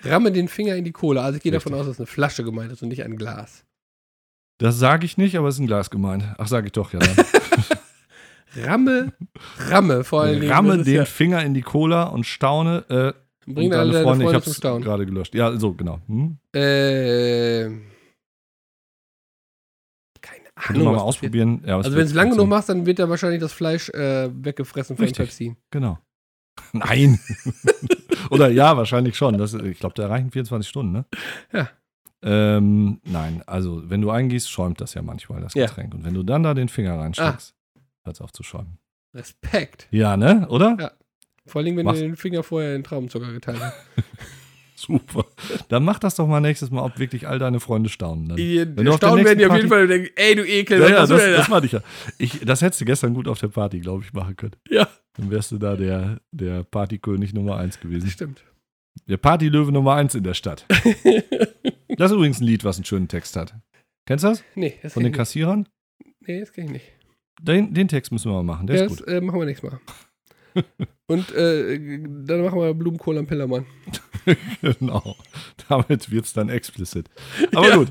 Ramme 0.02 0.32
den 0.34 0.50
Finger 0.50 0.76
in 0.76 0.84
die 0.84 0.92
Cola. 0.92 1.24
Also 1.24 1.38
ich 1.38 1.44
gehe 1.44 1.54
davon 1.54 1.74
aus, 1.74 1.86
dass 1.86 2.00
eine 2.00 2.08
Flasche 2.08 2.44
gemeint 2.44 2.72
ist 2.72 2.84
und 2.84 2.90
nicht 2.90 3.04
ein 3.04 3.16
Glas. 3.16 3.66
Das 4.58 4.80
sage 4.80 5.06
ich 5.06 5.18
nicht, 5.18 5.38
aber 5.38 5.48
es 5.48 5.56
ist 5.56 5.62
ein 5.62 5.68
Glas 5.68 5.90
gemeint. 5.90 6.24
Ach, 6.38 6.48
sage 6.48 6.68
ich 6.68 6.72
doch, 6.72 6.94
ja. 6.94 7.00
Dann. 7.00 7.16
Ramme, 8.64 9.14
Ramme 9.70 10.04
vor 10.04 10.24
allem. 10.24 10.50
Ramme 10.50 10.84
den 10.84 10.96
ja 10.96 11.06
Finger 11.06 11.44
in 11.44 11.54
die 11.54 11.62
Cola 11.62 12.04
und 12.04 12.26
staune. 12.26 12.86
Äh, 12.90 13.28
Bring 13.52 13.74
alle 13.74 13.92
deine 13.94 14.04
Freunde, 14.04 14.26
Freunde 14.26 14.40
ich 14.40 14.48
hab's 14.48 14.62
gerade 14.62 15.06
gelöscht. 15.06 15.36
Ja, 15.36 15.56
so, 15.58 15.74
genau. 15.74 16.00
Hm? 16.08 16.38
Äh. 16.54 17.70
Keine 20.22 20.48
Ahnung. 20.56 20.84
Mal, 20.84 20.94
mal 20.94 21.02
ausprobieren. 21.02 21.64
Ja, 21.66 21.78
also, 21.78 21.92
wenn 21.92 22.00
du 22.00 22.06
es 22.06 22.14
lang 22.14 22.32
genug 22.32 22.48
machst, 22.50 22.70
dann 22.70 22.86
wird 22.86 23.00
da 23.00 23.08
wahrscheinlich 23.10 23.40
das 23.40 23.54
Fleisch 23.54 23.90
äh, 23.90 24.30
weggefressen 24.34 24.98
von 24.98 25.12
Pepsi. 25.12 25.56
Genau. 25.72 26.00
Nein. 26.74 27.20
Oder 28.32 28.50
ja, 28.50 28.76
wahrscheinlich 28.76 29.16
schon. 29.16 29.38
Das, 29.38 29.54
ich 29.54 29.80
glaube, 29.80 29.96
da 29.96 30.08
reichen 30.08 30.32
24 30.32 30.68
Stunden, 30.68 30.92
ne? 30.92 31.06
Ja. 31.54 31.70
Ähm, 32.24 33.00
nein, 33.04 33.44
also 33.46 33.90
wenn 33.90 34.02
du 34.02 34.10
eingießt, 34.10 34.50
schäumt 34.50 34.82
das 34.82 34.94
ja 34.94 35.02
manchmal, 35.02 35.42
das 35.42 35.54
Getränk. 35.54 35.94
Ja. 35.94 36.00
Und 36.00 36.06
wenn 36.06 36.14
du 36.14 36.24
dann 36.24 36.44
da 36.44 36.54
den 36.54 36.70
Finger 36.70 36.98
reinsteckst, 36.98 37.54
ah. 37.54 37.80
hört 38.04 38.16
es 38.16 38.22
auf 38.22 38.32
zu 38.32 38.44
schäumen. 38.44 38.80
Respekt. 39.14 39.88
Ja, 39.92 40.18
ne? 40.18 40.48
Oder? 40.50 40.78
Ja. 40.80 40.92
Vor 41.46 41.62
allem, 41.62 41.78
wenn 41.78 41.86
Mach's. 41.86 42.00
du 42.00 42.06
den 42.06 42.16
Finger 42.16 42.44
vorher 42.44 42.76
in 42.76 42.84
Traubenzucker 42.84 43.32
geteilt 43.32 43.60
hast. 43.62 43.76
Super. 44.76 45.26
Dann 45.70 45.84
mach 45.84 45.98
das 45.98 46.16
doch 46.16 46.28
mal 46.28 46.40
nächstes 46.40 46.70
Mal, 46.70 46.84
ob 46.84 47.00
wirklich 47.00 47.28
all 47.28 47.40
deine 47.40 47.60
Freunde 47.60 47.90
staunen. 47.90 48.30
Dann. 48.30 48.38
Die, 48.38 48.64
Wenn 48.76 48.94
staunen 48.94 49.26
werden 49.26 49.40
die 49.40 49.48
auf 49.48 49.56
jeden 49.56 49.70
Fall 49.70 49.88
denken, 49.88 50.10
ey, 50.16 50.36
du 50.36 50.46
Ekel. 50.46 50.80
Ja, 50.80 50.90
ja 50.90 51.08
das, 51.08 51.10
das 51.10 51.48
meinte 51.48 51.66
ich 51.66 51.72
ja. 51.72 51.82
Ich, 52.20 52.40
das 52.46 52.62
hättest 52.62 52.82
du 52.82 52.86
gestern 52.86 53.16
gut 53.16 53.28
auf 53.28 53.40
der 53.40 53.48
Party, 53.48 53.80
glaube 53.80 54.04
ich, 54.06 54.14
machen 54.14 54.36
können. 54.36 54.56
Ja. 54.70 54.88
Dann 55.14 55.32
wärst 55.32 55.52
du 55.52 55.58
da 55.58 55.76
der, 55.76 56.20
der 56.32 56.64
Partykönig 56.64 57.34
Nummer 57.34 57.58
1 57.58 57.80
gewesen. 57.80 58.08
Stimmt. 58.08 58.44
Der 59.08 59.18
Partylöwe 59.18 59.72
Nummer 59.72 59.96
1 59.96 60.14
in 60.14 60.24
der 60.24 60.36
Stadt. 60.36 60.66
das 61.98 62.12
ist 62.12 62.16
übrigens 62.16 62.40
ein 62.40 62.46
Lied, 62.46 62.64
was 62.64 62.78
einen 62.78 62.86
schönen 62.86 63.08
Text 63.08 63.36
hat. 63.36 63.56
Kennst 64.06 64.24
du 64.24 64.30
das? 64.30 64.44
Nee. 64.56 64.76
Das 64.82 64.94
Von 64.94 65.04
den 65.04 65.12
Kassierern? 65.12 65.68
Nee, 66.22 66.40
das 66.40 66.54
kenne 66.54 66.68
ich 66.68 66.74
nicht. 66.74 66.86
Den, 67.42 67.74
den, 67.74 67.88
Text 67.88 68.12
müssen 68.12 68.32
wir 68.32 68.36
mal 68.36 68.44
machen, 68.44 68.68
der 68.68 68.78
ja, 68.78 68.84
ist 68.86 68.90
gut. 68.90 69.02
Das 69.02 69.08
äh, 69.08 69.22
machen 69.22 69.40
wir 69.40 69.46
nächstes 69.46 69.70
Mal. 69.70 69.80
Und 71.08 71.32
äh, 71.36 72.00
dann 72.26 72.42
machen 72.42 72.60
wir 72.60 72.74
Blumenkohl 72.74 73.18
am 73.18 73.28
Pillermann. 73.28 73.66
genau. 74.62 75.16
Damit 75.70 76.12
wird 76.12 76.26
es 76.26 76.34
dann 76.34 76.50
explicit. 76.50 77.10
Aber 77.54 77.68
ja. 77.70 77.76
gut, 77.78 77.90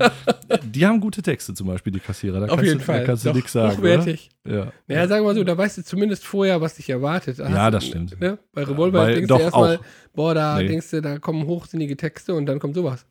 die 0.63 0.85
haben 0.85 0.99
gute 0.99 1.21
Texte 1.21 1.53
zum 1.53 1.67
Beispiel, 1.67 1.93
die 1.93 1.99
Kassierer. 1.99 2.41
Da 2.41 2.53
Auf 2.53 2.61
jeden 2.61 2.79
du, 2.79 2.83
Fall. 2.83 2.99
Da 2.99 3.05
kannst 3.05 3.25
du 3.25 3.33
nichts 3.33 3.53
sagen. 3.53 3.77
Hochwertig. 3.77 4.29
Ja. 4.45 4.71
Naja, 4.87 5.07
sagen 5.07 5.23
wir 5.23 5.29
mal 5.29 5.35
so, 5.35 5.43
da 5.43 5.57
weißt 5.57 5.79
du 5.79 5.83
zumindest 5.83 6.25
vorher, 6.25 6.61
was 6.61 6.75
dich 6.75 6.89
erwartet. 6.89 7.39
Da 7.39 7.49
ja, 7.49 7.71
das 7.71 7.85
du, 7.85 7.89
stimmt. 7.89 8.19
Ne? 8.19 8.37
Bei 8.53 8.63
Revolver 8.63 9.05
Bei, 9.05 9.13
denkst 9.13 9.29
du 9.29 9.37
erstmal, 9.37 9.79
boah, 10.13 10.35
da 10.35 10.57
nee. 10.57 10.67
denkst 10.67 10.91
du, 10.91 11.01
da 11.01 11.17
kommen 11.19 11.47
hochsinnige 11.47 11.97
Texte 11.97 12.35
und 12.35 12.45
dann 12.45 12.59
kommt 12.59 12.75
sowas. 12.75 13.05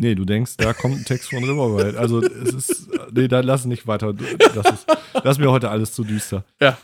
Nee, 0.00 0.14
du 0.14 0.24
denkst, 0.24 0.56
da 0.56 0.72
kommt 0.72 0.96
ein 0.96 1.04
Text 1.04 1.30
von 1.30 1.42
Revolverhead. 1.42 1.96
Also 1.96 2.22
es 2.22 2.54
ist, 2.54 2.88
nee, 3.12 3.28
da 3.28 3.40
lass 3.40 3.64
nicht 3.64 3.86
weiter. 3.86 4.12
Das 4.12 4.72
ist, 4.72 4.86
das 5.12 5.36
ist 5.36 5.38
mir 5.38 5.50
heute 5.50 5.70
alles 5.70 5.92
zu 5.92 6.04
düster. 6.04 6.44
Ja. 6.60 6.78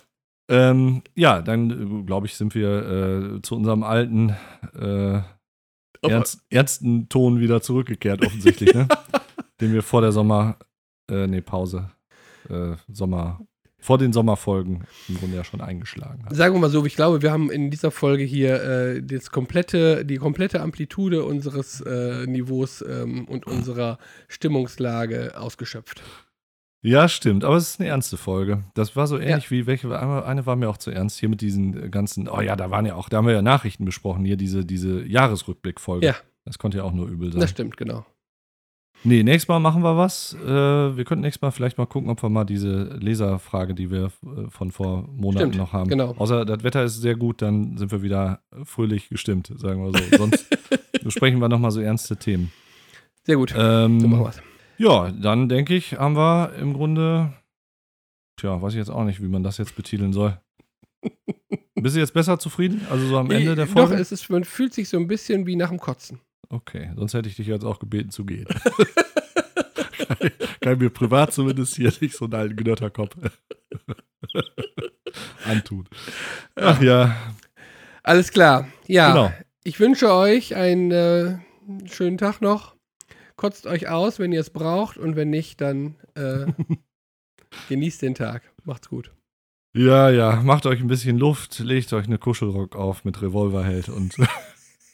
Ähm, 0.49 1.03
ja, 1.15 1.41
dann 1.41 2.05
glaube 2.07 2.27
ich, 2.27 2.37
sind 2.37 2.55
wir 2.55 3.37
äh, 3.37 3.43
zu 3.43 3.55
unserem 3.57 3.83
alten 3.83 4.37
äh, 4.79 5.21
ernst, 6.03 6.45
ernsten 6.51 7.09
Ton 7.09 7.41
wieder 7.41 7.63
zurückgekehrt, 7.63 8.25
offensichtlich, 8.25 8.75
ne? 8.75 8.89
Den 9.61 9.73
wir 9.73 9.83
vor 9.83 10.01
der 10.03 10.13
Sommer, 10.13 10.59
äh, 11.11 11.27
nee, 11.27 11.41
Pause, 11.41 11.91
äh, 12.51 12.75
Sommer, 12.89 13.41
vor 13.85 13.99
den 13.99 14.15
Sommerfolgen 14.15 14.87
im 15.11 15.19
Grunde 15.19 15.37
ja 15.37 15.45
schon 15.45 15.61
eingeschlagen 15.61 16.25
haben. 16.25 16.35
Sagen 16.35 16.55
wir 16.55 16.61
mal 16.61 16.71
so, 16.71 16.87
ich 16.87 16.97
glaube, 16.97 17.21
wir 17.21 17.31
haben 17.31 17.51
in 17.51 17.71
dieser 17.71 17.91
Folge 17.91 18.25
hier 18.25 18.63
äh, 18.63 19.03
das 19.03 19.31
komplette, 19.31 20.07
die 20.07 20.17
komplette 20.17 20.63
Amplitude 20.63 21.23
unseres 21.23 21.83
äh, 21.83 22.27
Niveaus 22.27 22.83
ähm, 22.83 23.27
und 23.27 23.47
unserer 23.47 23.99
Stimmungslage 24.29 25.39
ausgeschöpft. 25.39 26.03
Ja, 26.81 27.11
stimmt, 27.11 27.45
aber 27.45 27.57
es 27.57 27.69
ist 27.69 27.81
eine 27.81 27.91
ernste 27.91 28.17
Folge. 28.17 28.65
Das 28.73 28.97
war 28.97 29.07
so 29.07 29.19
ähnlich 29.19 29.45
ja. 29.45 29.51
wie 29.51 29.67
welche, 29.67 30.01
eine 30.01 30.47
war 30.47 30.57
mir 30.57 30.71
auch 30.71 30.79
zu 30.79 30.91
ernst 30.91 31.21
hier 31.21 31.29
mit 31.29 31.43
diesen 31.43 31.91
ganzen, 31.91 32.27
oh 32.27 32.41
ja, 32.41 32.57
da 32.57 32.71
waren 32.71 32.87
ja 32.87 32.95
auch, 32.95 33.11
da 33.11 33.19
haben 33.19 33.27
wir 33.27 33.35
ja 33.35 33.43
Nachrichten 33.43 33.85
besprochen, 33.85 34.25
hier 34.25 34.39
diese, 34.39 34.65
diese 34.65 35.05
Jahresrückblick-Folge. 35.05 36.07
Ja. 36.07 36.15
Das 36.47 36.59
konnte 36.59 36.79
ja 36.79 36.85
auch 36.85 36.93
nur 36.93 37.09
übel 37.09 37.33
sein. 37.33 37.41
Das 37.43 37.51
stimmt, 37.51 37.77
genau. 37.77 38.07
Nee, 39.07 39.23
nächstes 39.23 39.49
Mal 39.49 39.61
machen 39.61 39.83
wir 39.83 39.99
was. 39.99 40.35
Äh, 40.43 40.49
wir 40.49 41.05
könnten 41.05 41.21
nächstes 41.21 41.43
Mal 41.43 41.51
vielleicht 41.51 41.77
mal 41.77 41.87
gucken, 41.87 42.09
ob 42.09 42.23
wir 42.23 42.31
mal 42.31 42.45
diese 42.45 42.85
Leserfrage, 43.01 43.75
die 43.75 43.91
wir 43.91 44.07
äh, 44.07 44.49
von 44.49 44.73
vor 44.73 45.07
Monaten 45.09 45.49
stimmt, 45.49 45.57
noch 45.57 45.73
haben. 45.75 45.91
Genau. 45.91 46.15
Außer 46.17 46.47
das 46.47 46.65
Wetter 46.65 46.83
ist 46.85 47.03
sehr 47.03 47.15
gut, 47.15 47.43
dann 47.43 47.77
sind 47.77 47.93
wir 47.93 48.03
wieder 48.03 48.41
fröhlich 48.65 49.11
gestimmt, 49.11 49.53
sagen 49.57 49.85
wir 49.85 49.99
so. 49.99 50.17
Sonst 50.17 50.47
besprechen 51.05 51.39
wir 51.39 51.51
nochmal 51.51 51.71
so 51.71 51.81
ernste 51.81 52.17
Themen. 52.17 52.51
Sehr 53.25 53.37
gut. 53.37 53.55
Ähm, 53.57 54.01
so 54.01 54.09
machen 54.09 54.23
wir 54.25 54.31
es. 54.31 54.43
Ja, 54.79 55.11
dann 55.11 55.51
denke 55.51 55.75
ich, 55.75 55.99
haben 55.99 56.17
wir 56.17 56.55
im 56.55 56.73
Grunde, 56.73 57.35
tja, 58.39 58.61
weiß 58.61 58.73
ich 58.73 58.79
jetzt 58.79 58.91
auch 58.91 59.05
nicht, 59.05 59.23
wie 59.23 59.29
man 59.29 59.43
das 59.43 59.59
jetzt 59.59 59.77
betiteln 59.77 60.15
soll. 60.15 60.41
Bist 61.75 61.95
du 61.95 62.01
jetzt 62.01 62.15
besser 62.15 62.39
zufrieden? 62.39 62.87
Also 62.91 63.07
so 63.07 63.19
am 63.19 63.31
Ende 63.31 63.55
der 63.55 63.67
Folge? 63.67 63.93
Doch, 63.93 64.01
es 64.01 64.13
ist, 64.13 64.31
man 64.31 64.45
fühlt 64.45 64.73
sich 64.73 64.89
so 64.89 64.97
ein 64.97 65.07
bisschen 65.07 65.47
wie 65.47 65.57
nach 65.57 65.69
dem 65.69 65.79
Kotzen. 65.79 66.21
Okay, 66.55 66.93
sonst 66.95 67.15
hätte 67.15 67.29
ich 67.29 67.35
dich 67.35 67.49
jetzt 67.49 67.65
auch 67.65 67.81
gebeten 67.81 68.11
zu 68.11 68.25
gehen. 68.25 68.47
kann, 68.47 70.31
kann 70.61 70.79
mir 70.79 70.91
privat 70.91 71.33
zumindest 71.33 71.75
hier 71.75 71.93
nicht 72.01 72.17
so 72.17 72.27
einen 72.27 72.35
alten 72.35 72.55
Gnötterkopf 72.55 73.13
antun. 75.45 75.89
Ach 76.55 76.81
ja. 76.81 77.17
Alles 78.05 78.31
klar. 78.31 78.69
Ja, 78.87 79.13
genau. 79.13 79.33
ich 79.65 79.81
wünsche 79.81 80.13
euch 80.13 80.55
einen 80.55 80.93
äh, 80.93 81.39
schönen 81.87 82.19
Tag 82.19 82.41
noch. 82.41 82.77
Kotzt 83.35 83.67
euch 83.67 83.89
aus, 83.89 84.21
wenn 84.21 84.31
ihr 84.31 84.41
es 84.41 84.51
braucht 84.51 84.97
und 84.97 85.17
wenn 85.17 85.31
nicht, 85.31 85.61
dann 85.61 85.97
äh, 86.15 86.47
genießt 87.69 88.01
den 88.01 88.15
Tag. 88.15 88.43
Macht's 88.63 88.89
gut. 88.89 89.11
Ja, 89.77 90.09
ja, 90.09 90.37
macht 90.37 90.67
euch 90.67 90.79
ein 90.79 90.87
bisschen 90.87 91.19
Luft, 91.19 91.59
legt 91.59 91.93
euch 91.95 92.07
eine 92.07 92.19
Kuschelrock 92.19 92.77
auf 92.77 93.05
mit 93.05 93.21
Revolverheld 93.21 93.89
und, 93.89 94.15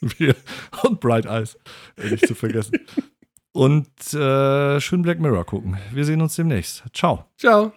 und 0.83 1.01
Bright 1.01 1.27
Eyes, 1.27 1.59
nicht 2.03 2.27
zu 2.27 2.35
vergessen. 2.35 2.79
und 3.53 4.15
äh, 4.15 4.81
schön 4.81 5.03
Black 5.03 5.21
Mirror 5.21 5.45
gucken. 5.45 5.79
Wir 5.93 6.05
sehen 6.05 6.21
uns 6.21 6.37
demnächst. 6.37 6.85
Ciao. 6.93 7.27
Ciao. 7.37 7.73